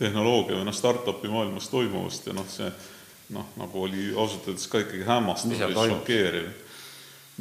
tehnoloogia 0.00 0.58
või 0.58 0.66
noh, 0.66 0.76
startup'i 0.76 1.30
maailmas 1.30 1.70
toimuvast 1.70 2.26
ja 2.26 2.34
noh, 2.36 2.48
see 2.50 2.72
noh, 3.36 3.52
nagu 3.60 3.84
oli 3.84 4.10
ausalt 4.16 4.48
öeldes 4.48 4.66
ka 4.70 4.82
ikkagi 4.82 5.06
hämmastav 5.06 5.76
või 5.76 5.90
šokeeriv. 5.92 6.54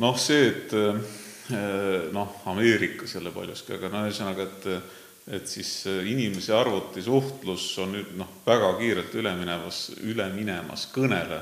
noh, 0.03 0.19
see, 0.19 0.49
et 0.51 0.75
äh, 0.75 0.99
Äh, 0.99 1.24
noh, 2.15 2.37
Ameerika 2.49 3.07
selle 3.09 3.29
paljuski, 3.33 3.75
aga 3.75 3.91
no 3.93 4.05
ühesõnaga, 4.07 4.47
et 4.49 4.69
et 5.25 5.47
siis 5.49 5.87
äh, 5.89 6.05
inimese 6.05 6.53
arvuti 6.53 7.01
suhtlus 7.01 7.65
on 7.81 7.95
nüüd 7.95 8.13
noh, 8.19 8.29
väga 8.45 8.75
kiirelt 8.77 9.13
üle 9.17 9.33
minemas, 9.37 9.87
üle 10.05 10.27
minemas 10.35 10.85
kõnele, 10.93 11.39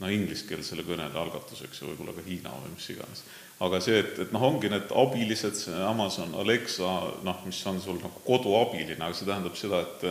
no 0.00 0.10
ingliskeelsele 0.10 0.82
kõnele 0.82 1.14
algatuseks 1.22 1.82
ja 1.82 1.90
võib-olla 1.92 2.16
ka 2.16 2.24
Hiina 2.26 2.54
või 2.58 2.72
mis 2.72 2.88
iganes. 2.90 3.22
aga 3.62 3.78
see, 3.80 4.00
et, 4.02 4.18
et 4.18 4.32
noh, 4.34 4.42
ongi 4.42 4.70
need 4.72 4.90
abilised, 4.90 5.54
see 5.54 5.84
Amazon 5.86 6.34
Alexa, 6.42 6.90
noh, 7.22 7.44
mis 7.46 7.60
on 7.70 7.78
sul 7.80 8.02
nagu 8.02 8.24
koduabiline, 8.26 8.98
aga 8.98 9.14
see 9.14 9.30
tähendab 9.30 9.58
seda, 9.58 9.84
et 9.86 10.08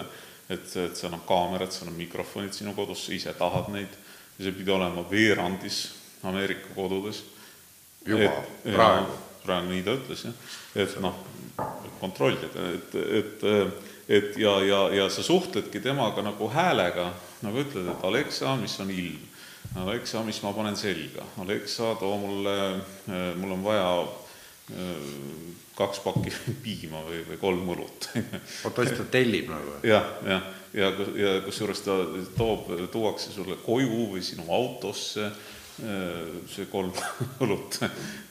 et, 0.51 0.65
et 0.75 0.95
seal 0.99 1.13
on 1.15 1.21
kaamerad, 1.27 1.71
seal 1.71 1.87
on 1.87 1.95
mikrofonid 1.95 2.55
sinu 2.55 2.73
kodus, 2.75 3.05
sa 3.05 3.13
ise 3.15 3.31
tahad 3.39 3.69
neid 3.71 3.91
ja 4.37 4.45
see 4.45 4.55
pidi 4.55 4.71
olema 4.75 5.05
veerandis 5.09 5.85
Ameerika 6.23 6.71
kodudes 6.75 7.23
juba 8.05 8.29
et, 8.29 8.73
praegu? 8.73 9.17
praegu 9.43 9.73
nii 9.73 9.83
ta 9.85 9.97
ütles, 9.97 10.23
jah. 10.27 10.53
et 10.79 10.95
noh, 11.03 11.19
kontrollida, 11.99 12.49
et, 12.73 12.95
et, 13.19 13.45
et 14.07 14.39
ja, 14.41 14.55
ja, 14.65 14.81
ja 15.01 15.09
sa 15.11 15.23
suhtledki 15.25 15.81
temaga 15.83 16.23
nagu 16.25 16.49
häälega, 16.51 17.11
nagu 17.43 17.63
ütled, 17.63 17.87
et 17.93 18.07
Alexa, 18.07 18.55
mis 18.59 18.75
on 18.83 18.91
ilm? 18.93 19.29
Alexa, 19.79 20.21
mis 20.27 20.41
ma 20.43 20.51
panen 20.53 20.75
selga? 20.77 21.25
Alexa, 21.41 21.95
too 21.99 22.17
mulle, 22.21 22.57
mul 23.39 23.55
on 23.55 23.63
vaja 23.63 23.87
kaks 25.77 26.03
pakki 26.03 26.31
piima 26.63 27.01
või, 27.07 27.23
või 27.27 27.39
kolm 27.41 27.71
õlut. 27.75 28.11
oota, 28.67 28.85
siis 28.85 28.99
ta 28.99 29.07
tellib 29.11 29.49
nagu? 29.51 29.79
jah, 29.87 30.05
jah, 30.27 30.45
ja, 30.73 30.91
ja, 30.91 31.09
ja 31.19 31.33
kusjuures 31.47 31.83
ta 31.83 31.97
toob, 32.37 32.69
tuuakse 32.93 33.33
sulle 33.33 33.57
koju 33.65 34.07
või 34.13 34.23
sinu 34.25 34.47
autosse 34.53 35.31
Äh, 35.31 35.62
see 36.53 36.67
kolm 36.71 36.91
õlut, 37.43 37.79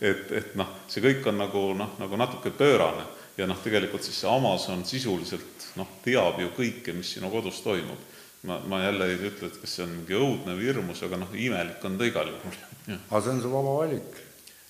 et, 0.01 0.31
et 0.33 0.55
noh, 0.59 0.71
see 0.89 1.03
kõik 1.05 1.27
on 1.29 1.41
nagu 1.43 1.67
noh, 1.77 1.99
nagu 2.01 2.21
natuke 2.21 2.53
pöörane 2.57 3.05
ja 3.37 3.49
noh, 3.49 3.59
tegelikult 3.65 4.05
siis 4.05 4.19
see 4.23 4.31
Amazon 4.31 4.85
sisuliselt 4.89 5.69
noh, 5.81 5.89
teab 6.05 6.41
ju 6.43 6.51
kõike, 6.57 6.95
mis 6.97 7.15
sinu 7.17 7.31
kodus 7.33 7.63
toimub. 7.65 8.11
ma, 8.49 8.59
ma 8.67 8.83
jälle 8.83 9.07
ei 9.07 9.21
ütle, 9.29 9.49
et 9.49 9.59
kas 9.63 9.77
see 9.77 9.85
on 9.85 9.93
mingi 9.95 10.17
õudne 10.19 10.57
või 10.59 10.67
hirmus, 10.67 11.03
aga 11.07 11.21
noh, 11.21 11.35
imelik 11.39 11.85
on 11.87 11.99
ta 11.99 12.09
igal 12.09 12.33
juhul. 12.33 12.57
aga 12.99 13.21
see 13.21 13.35
on 13.37 13.43
su 13.43 13.53
vaba 13.53 13.77
valik? 13.79 14.17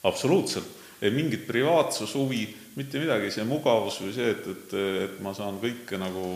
absoluutselt, 0.05 0.69
ei 1.03 1.11
mingit 1.15 1.47
privaatsushuvi, 1.47 2.43
mitte 2.77 3.01
midagi, 3.03 3.31
see 3.35 3.47
mugavus 3.49 4.01
või 4.03 4.13
see, 4.17 4.29
et, 4.35 4.47
et, 4.53 4.75
et 5.07 5.21
ma 5.25 5.33
saan 5.37 5.59
kõike 5.63 5.99
nagu 6.01 6.27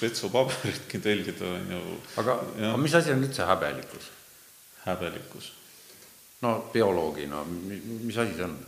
vetsupaberitki 0.00 1.00
tellida, 1.02 1.54
on 1.56 1.72
ju. 1.76 2.00
aga, 2.22 2.36
aga 2.58 2.76
mis 2.82 2.98
asi 2.98 3.14
on 3.14 3.24
üldse 3.24 3.48
häbelikkus? 3.48 4.12
häbelikkus. 4.84 5.52
No 6.40 6.56
bioloogina, 6.72 7.44
mis 7.44 8.18
asi 8.18 8.34
see 8.34 8.44
on? 8.44 8.58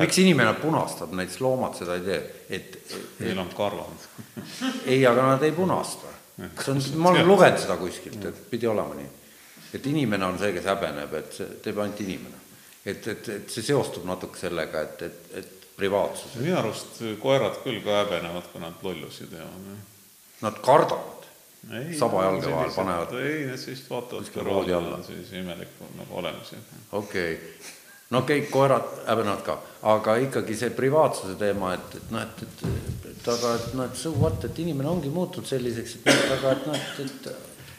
miks 0.00 0.18
inimene 0.22 0.54
punastab, 0.62 1.12
näiteks 1.16 1.40
loomad 1.44 1.76
seda 1.76 1.98
ei 1.98 2.04
tee, 2.06 2.20
et, 2.48 2.78
et 2.88 3.20
neil 3.20 3.42
on 3.42 3.50
karvad 3.56 4.06
ei, 4.92 5.02
aga 5.06 5.26
nad 5.34 5.44
ei 5.44 5.52
punasta. 5.52 6.14
see 6.38 6.72
on, 6.72 6.82
ma 7.02 7.12
olen 7.12 7.28
lugenud 7.28 7.60
seda 7.60 7.76
kuskilt, 7.80 8.24
et 8.30 8.42
pidi 8.50 8.66
olema 8.70 8.96
nii. 8.96 9.10
et 9.76 9.86
inimene 9.92 10.24
on 10.24 10.40
see, 10.40 10.54
kes 10.56 10.68
häbeneb, 10.70 11.14
et 11.20 11.36
see 11.40 11.60
teeb 11.64 11.82
ainult 11.84 12.00
inimene. 12.06 12.40
et, 12.84 13.06
et, 13.12 13.28
et 13.36 13.52
see 13.52 13.66
seostub 13.66 14.08
natuke 14.08 14.40
sellega, 14.40 14.86
et, 14.88 15.02
et, 15.02 15.30
et 15.42 15.68
privaatsus. 15.76 16.40
minu 16.40 16.56
arust 16.58 17.02
koerad 17.22 17.60
küll 17.64 17.82
ka 17.84 18.02
häbenevad, 18.02 18.48
kui 18.52 18.64
nad 18.64 18.82
lollusi 18.82 19.28
teevad. 19.30 19.70
Nad 20.42 20.60
kardavad 20.64 21.17
saba 21.98 22.22
jalge 22.24 22.52
vahel 22.52 22.70
panevad. 22.74 23.16
ei, 23.20 23.40
need 23.48 23.60
sellist 23.60 23.90
vaatavad 23.90 24.30
kõrvale 24.34 24.76
alla, 24.76 25.00
sellise 25.06 25.42
imeliku 25.42 25.90
nagu 25.98 26.20
olemusi. 26.22 26.60
okei 26.92 27.34
okay., 27.34 27.74
no 28.10 28.22
okei 28.22 28.40
okay,, 28.40 28.52
koerad 28.52 28.94
häbenevad 29.06 29.42
ka, 29.44 29.58
aga 29.92 30.16
ikkagi 30.24 30.56
see 30.56 30.70
privaatsuse 30.76 31.36
teema, 31.40 31.74
et, 31.76 31.98
et 32.00 32.14
noh, 32.14 32.24
et, 32.24 32.46
et, 32.46 33.10
et 33.12 33.28
aga 33.34 33.52
et 33.58 33.74
noh, 33.74 33.90
et 33.90 34.00
so 34.00 34.14
what, 34.16 34.46
et 34.48 34.62
inimene 34.64 34.88
ongi 34.88 35.12
muutunud 35.12 35.48
selliseks, 35.50 35.98
et 35.98 36.08
noh, 36.08 36.24
aga 36.38 36.54
et 36.56 36.66
noh, 36.70 36.78
et, 36.78 37.04
et 37.04 37.30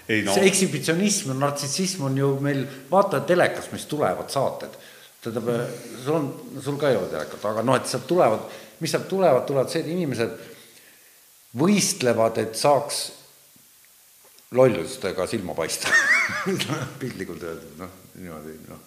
ei, 0.09 0.23
no. 0.25 0.35
see 0.35 0.45
ekshibitsionism 0.49 1.33
ja 1.33 1.39
nartsissism 1.39 2.07
on 2.09 2.17
ju 2.17 2.31
meil, 2.45 2.63
vaata 2.91 3.23
telekas, 3.29 3.71
mis 3.73 3.85
tulevad 3.89 4.29
saated, 4.33 4.77
tähendab, 5.23 5.49
sul 6.03 6.19
on, 6.19 6.31
sul 6.61 6.77
ka 6.81 6.91
ei 6.91 6.99
ole 6.99 7.09
telekat, 7.11 7.45
aga 7.51 7.65
noh, 7.65 7.79
et 7.79 7.89
sealt 7.89 8.07
tulevad, 8.09 8.45
mis 8.83 8.93
sealt 8.93 9.09
tulevad, 9.09 9.45
tulevad 9.49 9.71
see, 9.71 9.81
et 9.81 9.93
inimesed 9.95 10.37
võistlevad, 11.59 12.37
et 12.41 12.57
saaks 12.57 13.07
lollustega 14.51 15.27
silma 15.29 15.53
paista 15.57 15.91
piltlikult 17.01 17.43
öeldud, 17.45 17.75
noh, 17.81 17.91
niimoodi, 18.17 18.55
noh 18.69 18.81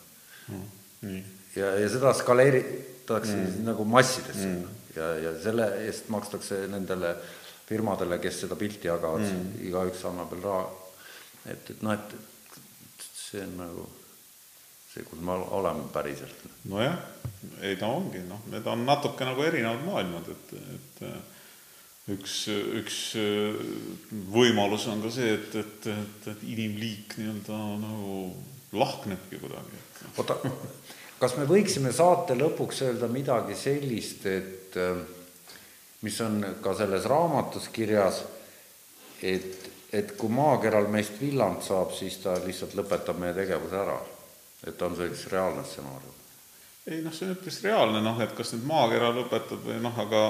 mm,. 0.49 1.23
ja, 1.57 1.75
ja 1.79 1.89
seda 1.93 2.15
skaleeritakse 2.19 3.37
mm. 3.37 3.63
nagu 3.69 3.87
massidesse 3.87 4.49
mm. 4.49 4.83
ja, 4.97 5.09
ja 5.29 5.35
selle 5.43 5.69
eest 5.87 6.11
makstakse 6.13 6.65
nendele 6.73 7.15
firmadele, 7.69 8.19
kes 8.23 8.43
seda 8.45 8.59
pilti 8.59 8.91
jagavad 8.91 9.23
mm., 9.23 9.59
igaüks 9.71 10.03
annab 10.11 10.35
veel 10.35 10.47
raha. 10.49 10.65
et, 11.47 11.71
et 11.71 11.83
noh, 11.87 11.95
et 11.95 13.07
see 13.15 13.45
on 13.47 13.59
nagu 13.63 13.87
see, 14.93 15.05
kus 15.09 15.21
me 15.25 15.37
oleme 15.57 15.87
päriselt. 15.93 16.43
nojah, 16.69 16.99
ei 17.65 17.79
ta 17.81 17.89
ongi, 17.89 18.21
noh, 18.29 18.43
need 18.53 18.67
on 18.69 18.83
natuke 18.87 19.25
nagu 19.25 19.47
erinevad 19.47 19.87
maailmad, 19.87 20.29
et, 20.35 20.59
et 20.75 21.07
üks, 22.11 22.37
üks 22.51 22.99
äh, 23.21 23.61
võimalus 24.35 24.89
on 24.91 25.05
ka 25.05 25.13
see, 25.15 25.37
et, 25.37 25.55
et, 25.55 25.87
et, 25.93 26.29
et 26.35 26.43
inimliik 26.43 27.15
nii-öelda 27.21 27.61
nagu 27.83 28.17
lahknebki 28.73 29.39
kuidagi. 29.39 29.83
oota, 30.17 30.39
kas 31.23 31.37
me 31.39 31.47
võiksime 31.47 31.93
saate 31.95 32.35
lõpuks 32.39 32.83
öelda 32.89 33.07
midagi 33.13 33.55
sellist, 33.59 34.27
et 34.27 34.79
mis 36.03 36.21
on 36.21 36.41
ka 36.63 36.75
selles 36.75 37.05
raamatus 37.05 37.69
kirjas, 37.73 38.23
et, 39.23 39.71
et 39.93 40.17
kui 40.19 40.33
maakeral 40.33 40.89
meist 40.91 41.21
villand 41.21 41.63
saab, 41.63 41.93
siis 41.95 42.19
ta 42.25 42.35
lihtsalt 42.43 42.75
lõpetab 42.79 43.21
meie 43.23 43.37
tegevuse 43.37 43.79
ära. 43.79 44.01
et 44.67 44.83
on 44.83 44.97
see 44.97 45.09
üks 45.11 45.27
reaalne 45.31 45.65
stsenaarium? 45.67 46.19
ei 46.87 47.03
noh, 47.03 47.15
see 47.15 47.29
on 47.29 47.37
üpris 47.37 47.61
reaalne, 47.63 48.01
noh 48.03 48.19
et 48.23 48.35
kas 48.35 48.55
nüüd 48.55 48.67
maakera 48.67 49.13
lõpetab 49.15 49.63
või 49.67 49.79
noh, 49.83 49.99
aga 49.99 50.23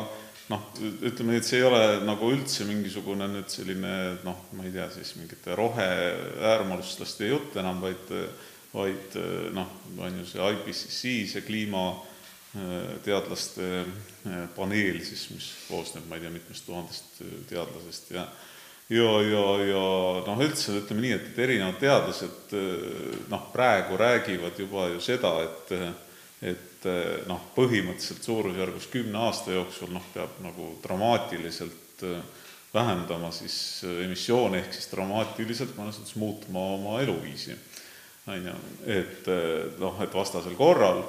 noh, 0.51 0.63
ütleme 1.07 1.31
nii, 1.33 1.41
et 1.43 1.47
see 1.47 1.59
ei 1.61 1.69
ole 1.69 1.83
nagu 2.07 2.25
üldse 2.35 2.63
mingisugune 2.69 3.27
nüüd 3.31 3.49
selline 3.53 3.93
noh, 4.27 4.39
ma 4.57 4.61
ei 4.67 4.73
tea 4.75 4.89
siis 4.95 5.11
mingite 5.19 5.51
roheäärmuslaste 5.59 7.25
jutt 7.31 7.53
enam, 7.63 7.77
vaid 7.85 8.07
vaid 8.73 9.09
noh, 9.53 9.69
on 10.01 10.13
ju 10.23 10.27
see 10.31 10.41
IPCC, 10.55 11.01
see 11.29 11.43
kliimateadlaste 11.45 13.65
paneel 14.57 14.97
siis, 15.05 15.23
mis 15.35 15.47
koosneb, 15.69 16.05
ma 16.09 16.15
ei 16.17 16.23
tea, 16.25 16.33
mitmest 16.33 16.65
tuhandest 16.69 17.09
teadlasest 17.51 18.05
ja 18.17 18.25
ja, 18.93 19.23
ja, 19.25 19.45
ja 19.69 19.83
noh, 20.27 20.41
üldse 20.45 20.75
ütleme 20.81 21.01
nii, 21.05 21.15
et, 21.17 21.25
et 21.33 21.39
erinevad 21.47 21.79
teadlased 21.81 22.47
noh, 23.33 23.43
praegu 23.53 23.93
räägivad 24.01 24.55
juba 24.59 24.83
ju 24.93 24.99
seda, 25.05 25.31
et 25.47 25.67
et 26.43 26.72
eh, 26.89 27.23
noh, 27.29 27.41
põhimõtteliselt 27.57 28.25
suurusjärgus 28.27 28.89
kümne 28.93 29.21
aasta 29.27 29.55
jooksul 29.55 29.93
noh, 29.95 30.05
peab 30.15 30.39
nagu 30.45 30.73
dramaatiliselt 30.85 32.05
eh, 32.09 32.23
vähendama 32.75 33.33
siis 33.35 33.57
eh, 33.87 34.05
emissioone, 34.07 34.63
ehk 34.63 34.77
siis 34.77 34.91
dramaatiliselt 34.93 35.77
mõnes 35.79 36.01
mõttes 36.01 36.17
muutma 36.21 36.65
oma 36.79 37.01
eluviisi. 37.03 37.57
on 38.27 38.47
ju, 38.47 38.55
et 38.87 39.27
noh, 39.81 39.97
et 40.03 40.15
vastasel 40.15 40.55
korral 40.55 41.03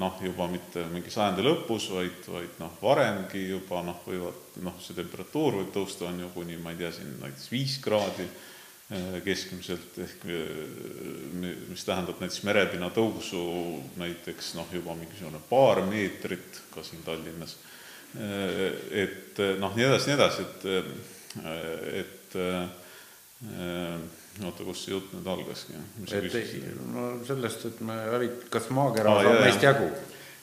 noh, 0.00 0.14
juba 0.24 0.46
mitte 0.48 0.86
mingi 0.88 1.10
sajandi 1.12 1.44
lõpus, 1.44 1.90
vaid, 1.92 2.24
vaid 2.32 2.56
noh, 2.58 2.72
varemgi 2.82 3.42
juba 3.50 3.82
noh, 3.84 4.00
võivad 4.06 4.56
noh, 4.64 4.78
see 4.80 4.96
temperatuur 4.96 5.60
võib 5.60 5.68
tõusta, 5.74 6.08
on 6.08 6.22
ju, 6.24 6.30
kuni 6.34 6.56
ma 6.56 6.72
ei 6.72 6.80
tea, 6.80 6.90
siin 6.96 7.12
näiteks 7.20 7.50
viis 7.52 7.76
kraadi 7.84 8.26
keskmiselt 9.24 9.98
ehk 10.00 10.22
äh, 10.32 11.48
mis 11.68 11.84
tähendab 11.84 12.22
näiteks 12.22 12.40
merepinna 12.48 12.88
tõusu 12.96 13.42
näiteks 14.00 14.54
noh, 14.56 14.68
juba 14.72 14.94
mingisugune 14.96 15.42
paar 15.50 15.82
meetrit 15.84 16.62
ka 16.72 16.84
siin 16.86 17.02
Tallinnas. 17.04 17.58
Äh, 18.16 18.62
et 19.04 19.42
noh, 19.60 19.76
nii 19.76 19.88
edasi, 19.90 20.08
nii 20.08 20.16
edasi, 20.16 20.46
et, 20.48 20.64
et 22.00 22.38
oota, 24.48 24.64
kus 24.64 24.86
see 24.86 24.94
jutt 24.94 25.12
nüüd 25.12 25.28
algaski? 25.36 25.76
et 26.08 26.40
no 26.88 27.10
sellest, 27.28 27.68
et 27.68 27.82
me 27.84 27.98
hävit-, 28.08 28.46
kas 28.52 28.70
maakera 28.72 29.18
saab 29.20 29.42
meist 29.44 29.68
jagu? 29.68 29.90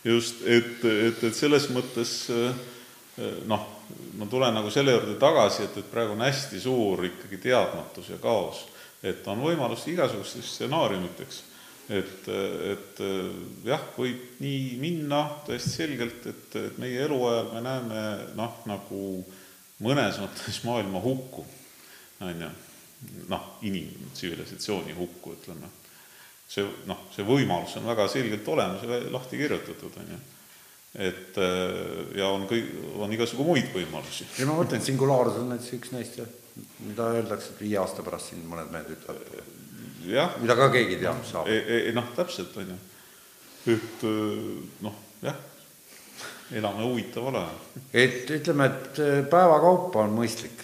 just, 0.05 0.45
et, 0.45 0.85
et, 0.85 1.25
et 1.31 1.33
selles 1.33 1.65
mõttes 1.73 2.13
noh 3.49 3.71
ma 4.17 4.25
tulen 4.25 4.55
nagu 4.55 4.69
selle 4.71 4.95
juurde 4.95 5.17
tagasi, 5.19 5.65
et, 5.67 5.77
et 5.81 5.91
praegu 5.91 6.15
on 6.15 6.23
hästi 6.25 6.61
suur 6.61 7.03
ikkagi 7.05 7.39
teadmatus 7.43 8.13
ja 8.13 8.17
kaos. 8.21 8.65
et 9.03 9.27
on 9.27 9.41
võimalus 9.43 9.83
igasugusteks 9.91 10.53
stsenaariumiteks. 10.55 11.41
et, 11.89 12.27
et 12.71 13.01
jah, 13.65 13.81
võib 13.97 14.39
nii 14.41 14.77
minna 14.81 15.21
täiesti 15.45 15.69
selgelt, 15.69 16.25
et, 16.25 16.55
et 16.57 16.77
meie 16.81 17.03
eluajal 17.05 17.51
me 17.53 17.61
näeme 17.61 18.05
noh, 18.35 18.61
nagu 18.65 19.01
mõnes 19.85 20.17
mõttes 20.21 20.61
maailma 20.65 21.01
hukku, 21.03 21.45
on 22.25 22.41
ju, 22.41 22.51
noh, 23.29 23.49
inimtsivilisatsiooni 23.61 24.95
hukku, 24.97 25.35
ütleme. 25.37 25.69
see 26.49 26.65
noh, 26.89 27.05
see 27.13 27.25
võimalus 27.25 27.77
on 27.77 27.85
väga 27.85 28.07
selgelt 28.07 28.47
olemas 28.47 28.83
ja 28.83 29.01
lahti 29.11 29.37
kirjutatud, 29.37 30.01
on 30.01 30.15
ju 30.15 30.23
et 30.95 31.37
äh, 31.37 32.17
ja 32.19 32.29
on 32.31 32.45
kõik, 32.47 32.71
on 33.03 33.11
igasugu 33.11 33.43
muid 33.43 33.67
võimalusi. 33.73 34.27
ja 34.39 34.47
ma 34.47 34.55
mõtlen, 34.61 34.83
singulaarsus 34.83 35.41
on 35.41 35.51
näiteks 35.51 35.73
üks 35.75 35.95
neist 35.95 36.19
mida 36.85 37.09
öeldakse, 37.17 37.51
et 37.53 37.63
viie 37.65 37.79
aasta 37.81 38.03
pärast 38.05 38.31
siin 38.31 38.45
mõned 38.47 38.71
mehed 38.71 38.93
ütlevad. 38.95 40.37
mida 40.41 40.55
ka 40.55 40.69
keegi 40.71 40.95
ei 40.95 41.01
tea, 41.01 41.15
mis 41.17 41.33
saab. 41.33 41.49
noh, 41.97 42.13
täpselt, 42.15 42.55
on 42.61 42.71
ju. 42.71 42.77
et 43.75 44.05
äh, 44.07 44.45
noh, 44.87 45.01
jah, 45.25 45.41
elame 46.55 46.87
huvitaval 46.87 47.41
ajal. 47.41 47.59
et 47.91 48.31
ütleme, 48.37 48.69
et 48.71 49.03
äh, 49.03 49.17
päeva 49.31 49.59
kaupa 49.63 50.05
on 50.05 50.15
mõistlik. 50.15 50.63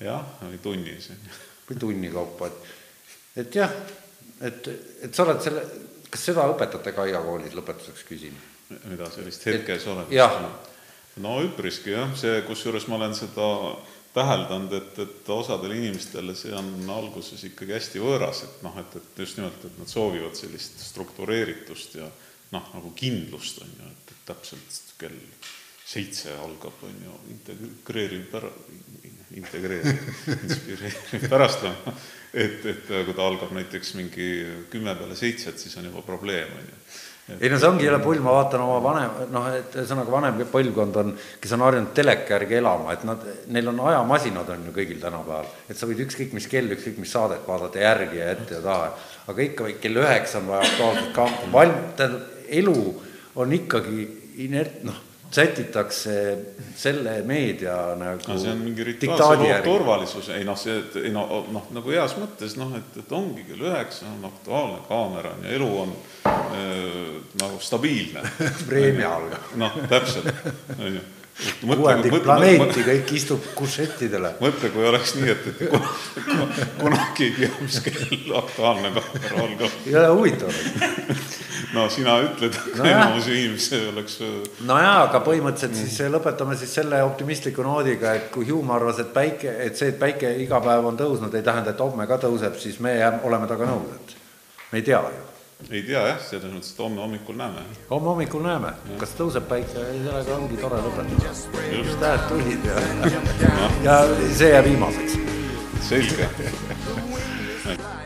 jah, 0.00 0.22
või 0.44 0.62
tunnis. 0.62 1.10
või 1.68 1.82
tunni 1.86 2.12
kaupa, 2.14 2.52
et, 2.52 2.70
et 3.44 3.60
jah, 3.62 3.74
et, 4.40 4.72
et 5.02 5.10
sa 5.14 5.26
oled 5.26 5.42
selle, 5.42 5.66
kas 6.12 6.30
seda 6.30 6.46
õpetate 6.54 6.94
Kaia 6.94 7.22
koolis, 7.24 7.54
lõpetuseks 7.58 8.06
küsin 8.06 8.38
mida 8.90 9.10
sellist 9.12 9.46
hetkes 9.46 9.86
olemist. 9.86 10.16
no 11.22 11.38
üpriski 11.44 11.92
jah, 11.92 12.12
see, 12.16 12.40
kusjuures 12.46 12.88
ma 12.88 12.96
olen 13.00 13.16
seda 13.16 13.48
täheldanud, 14.12 14.72
et, 14.76 14.98
et 15.04 15.30
osadele 15.32 15.78
inimestele 15.80 16.34
see 16.36 16.52
on 16.56 16.90
alguses 16.92 17.40
ikkagi 17.48 17.76
hästi 17.76 18.02
võõras, 18.02 18.42
et 18.44 18.60
noh, 18.64 18.76
et, 18.80 18.96
et 19.00 19.22
just 19.24 19.38
nimelt, 19.40 19.64
et 19.64 19.78
nad 19.80 19.88
soovivad 19.88 20.36
sellist 20.36 20.80
struktureeritust 20.84 21.96
ja 22.00 22.08
noh, 22.52 22.68
nagu 22.74 22.92
kindlust, 22.96 23.62
on 23.64 23.72
ju, 23.72 23.88
et, 23.88 24.12
et 24.12 24.24
täpselt 24.28 24.80
kell 25.00 25.16
seitse 25.92 26.32
algab, 26.40 26.84
on 26.88 27.00
ju, 27.06 27.16
integreeriv 27.32 28.28
pära-, 28.32 28.52
integreeriv, 29.36 30.04
inspireeriv 30.46 31.26
pärastlõuna, 31.32 31.96
et, 32.32 32.60
et 32.68 32.92
kui 32.92 33.16
ta 33.16 33.26
algab 33.26 33.52
näiteks 33.56 33.96
mingi 33.96 34.28
kümme 34.72 34.94
peale 34.98 35.16
seitset, 35.18 35.60
siis 35.60 35.76
on 35.80 35.88
juba 35.88 36.04
probleem, 36.04 36.52
on 36.60 36.68
ju 36.68 36.81
ei 37.40 37.50
no 37.52 37.58
see 37.58 37.68
ongi 37.68 37.86
jälle 37.86 38.00
pull, 38.02 38.20
ma 38.24 38.34
vaatan 38.36 38.64
oma 38.64 38.78
vanem, 38.84 39.20
noh, 39.34 39.46
et 39.56 39.76
ühesõnaga 39.76 40.14
vanem 40.14 40.42
põlvkond 40.52 40.98
on, 41.02 41.12
kes 41.42 41.54
on 41.56 41.64
harjunud 41.66 41.92
teleka 41.96 42.36
järgi 42.36 42.58
elama, 42.58 42.96
et 42.96 43.06
nad, 43.08 43.28
neil 43.54 43.70
on 43.72 43.84
ajamasinad 43.90 44.50
on 44.56 44.66
ju 44.68 44.74
kõigil 44.80 45.00
tänapäeval, 45.02 45.52
et 45.68 45.78
sa 45.78 45.88
võid 45.90 46.02
ükskõik 46.06 46.34
mis 46.38 46.48
kell, 46.50 46.74
ükskõik 46.76 46.98
mis 47.02 47.14
saadet 47.14 47.46
vaadata 47.48 47.84
järgi 47.84 48.20
ja 48.22 48.32
ette 48.34 48.58
ja 48.58 48.64
taha, 48.64 48.90
aga 49.32 49.46
ikka 49.46 49.70
kell 49.82 50.02
üheksa 50.02 50.42
on 50.42 50.50
vaja 50.52 50.66
Aktuaalset 50.68 51.14
Kaamerate, 51.16 51.54
valm-, 51.54 51.80
tähendab, 52.00 52.44
elu 52.62 52.76
on 53.42 53.56
ikkagi 53.60 54.04
inert-, 54.44 54.84
noh 54.88 55.00
sätitakse 55.32 56.14
selle 56.76 57.22
meedia 57.26 57.76
nagu 57.96 58.20
no 58.28 58.38
see 58.38 58.52
on 58.52 58.60
mingi 58.66 58.84
rituaalse 58.84 59.60
turvalisus, 59.64 60.28
ei 60.36 60.44
noh, 60.44 60.58
see, 60.60 60.76
et 60.82 60.98
ei 61.06 61.12
no 61.14 61.24
noh, 61.52 61.70
nagu 61.72 61.94
heas 61.94 62.16
mõttes 62.20 62.58
noh, 62.60 62.74
et, 62.76 63.00
et 63.00 63.16
ongi 63.16 63.46
kell 63.48 63.64
üheksa 63.70 64.10
on 64.10 64.28
Aktuaalne 64.28 64.82
Kaamera 64.88 65.32
on 65.38 65.48
ja 65.48 65.56
elu 65.56 65.70
on 65.86 65.96
äh, 66.28 66.36
nagu 67.40 67.58
stabiilne. 67.60 68.26
Preemia 68.68 69.16
algab. 69.16 69.50
noh, 69.60 69.82
täpselt, 69.88 70.28
on 70.78 71.00
ju 71.00 71.08
kuuendik 71.62 72.16
planeeti, 72.22 72.84
kõik 72.86 73.12
istub 73.16 73.46
kušettidele. 73.58 74.34
mõtle, 74.42 74.70
kui 74.74 74.86
oleks 74.88 75.14
nii, 75.18 75.30
et, 75.32 75.46
et 75.52 75.72
kunagi 76.82 77.28
ei 77.28 77.32
tea, 77.38 77.50
mis 77.60 77.80
kell 77.86 78.36
Aktuaalne 78.42 78.92
Kaamera 78.96 79.46
algab. 79.46 79.80
ei 79.86 79.96
ole 79.96 80.12
huvitav 80.12 80.52
no 81.76 81.88
sina 81.92 82.18
ütled 82.26 82.56
no, 82.76 82.84
enamus 82.84 83.28
inimesi 83.32 83.80
oleks 83.90 84.18
nojaa, 84.68 84.94
aga 85.06 85.22
põhimõtteliselt 85.24 85.74
mm. 85.76 85.88
siis 85.88 86.12
lõpetame 86.12 86.56
siis 86.60 86.76
selle 86.80 87.02
optimistliku 87.06 87.64
noodiga, 87.66 88.14
et 88.18 88.30
kui 88.34 88.48
Hume 88.50 88.76
arvas, 88.76 89.00
et 89.02 89.12
päike, 89.14 89.56
et 89.66 89.78
see, 89.78 89.92
et 89.94 90.00
päike 90.00 90.34
iga 90.44 90.60
päev 90.64 90.92
on 90.92 91.00
tõusnud, 91.00 91.34
ei 91.34 91.46
tähenda, 91.46 91.74
et 91.74 91.82
homme 91.82 92.06
ka 92.10 92.20
tõuseb, 92.22 92.58
siis 92.60 92.80
me 92.84 92.96
jääme, 92.98 93.22
oleme 93.28 93.50
temaga 93.50 93.72
nõus, 93.72 93.94
et 93.96 94.16
me 94.72 94.82
ei 94.82 94.90
tea 94.90 95.02
ju. 95.08 95.31
Ei 95.70 95.82
tea 95.86 96.02
jah, 96.08 96.20
selles 96.26 96.52
mõttes, 96.52 96.72
et 96.74 96.82
homme 96.82 97.00
hommikul 97.04 97.36
näeme. 97.38 97.64
homme 97.90 98.12
hommikul 98.12 98.42
näeme, 98.46 98.74
kas 99.00 99.14
tõuseb 99.18 99.48
päike, 99.48 99.86
sellega 100.04 100.36
ongi 100.36 100.60
tore 100.60 100.82
lõpetada. 100.84 101.34
just 101.78 102.00
hääd 102.00 102.28
tulid 102.28 102.70
ja 102.70 102.76
ja 103.86 103.98
see 104.34 104.52
jääb 104.54 104.70
viimaseks. 104.70 105.18
selge 105.88 106.28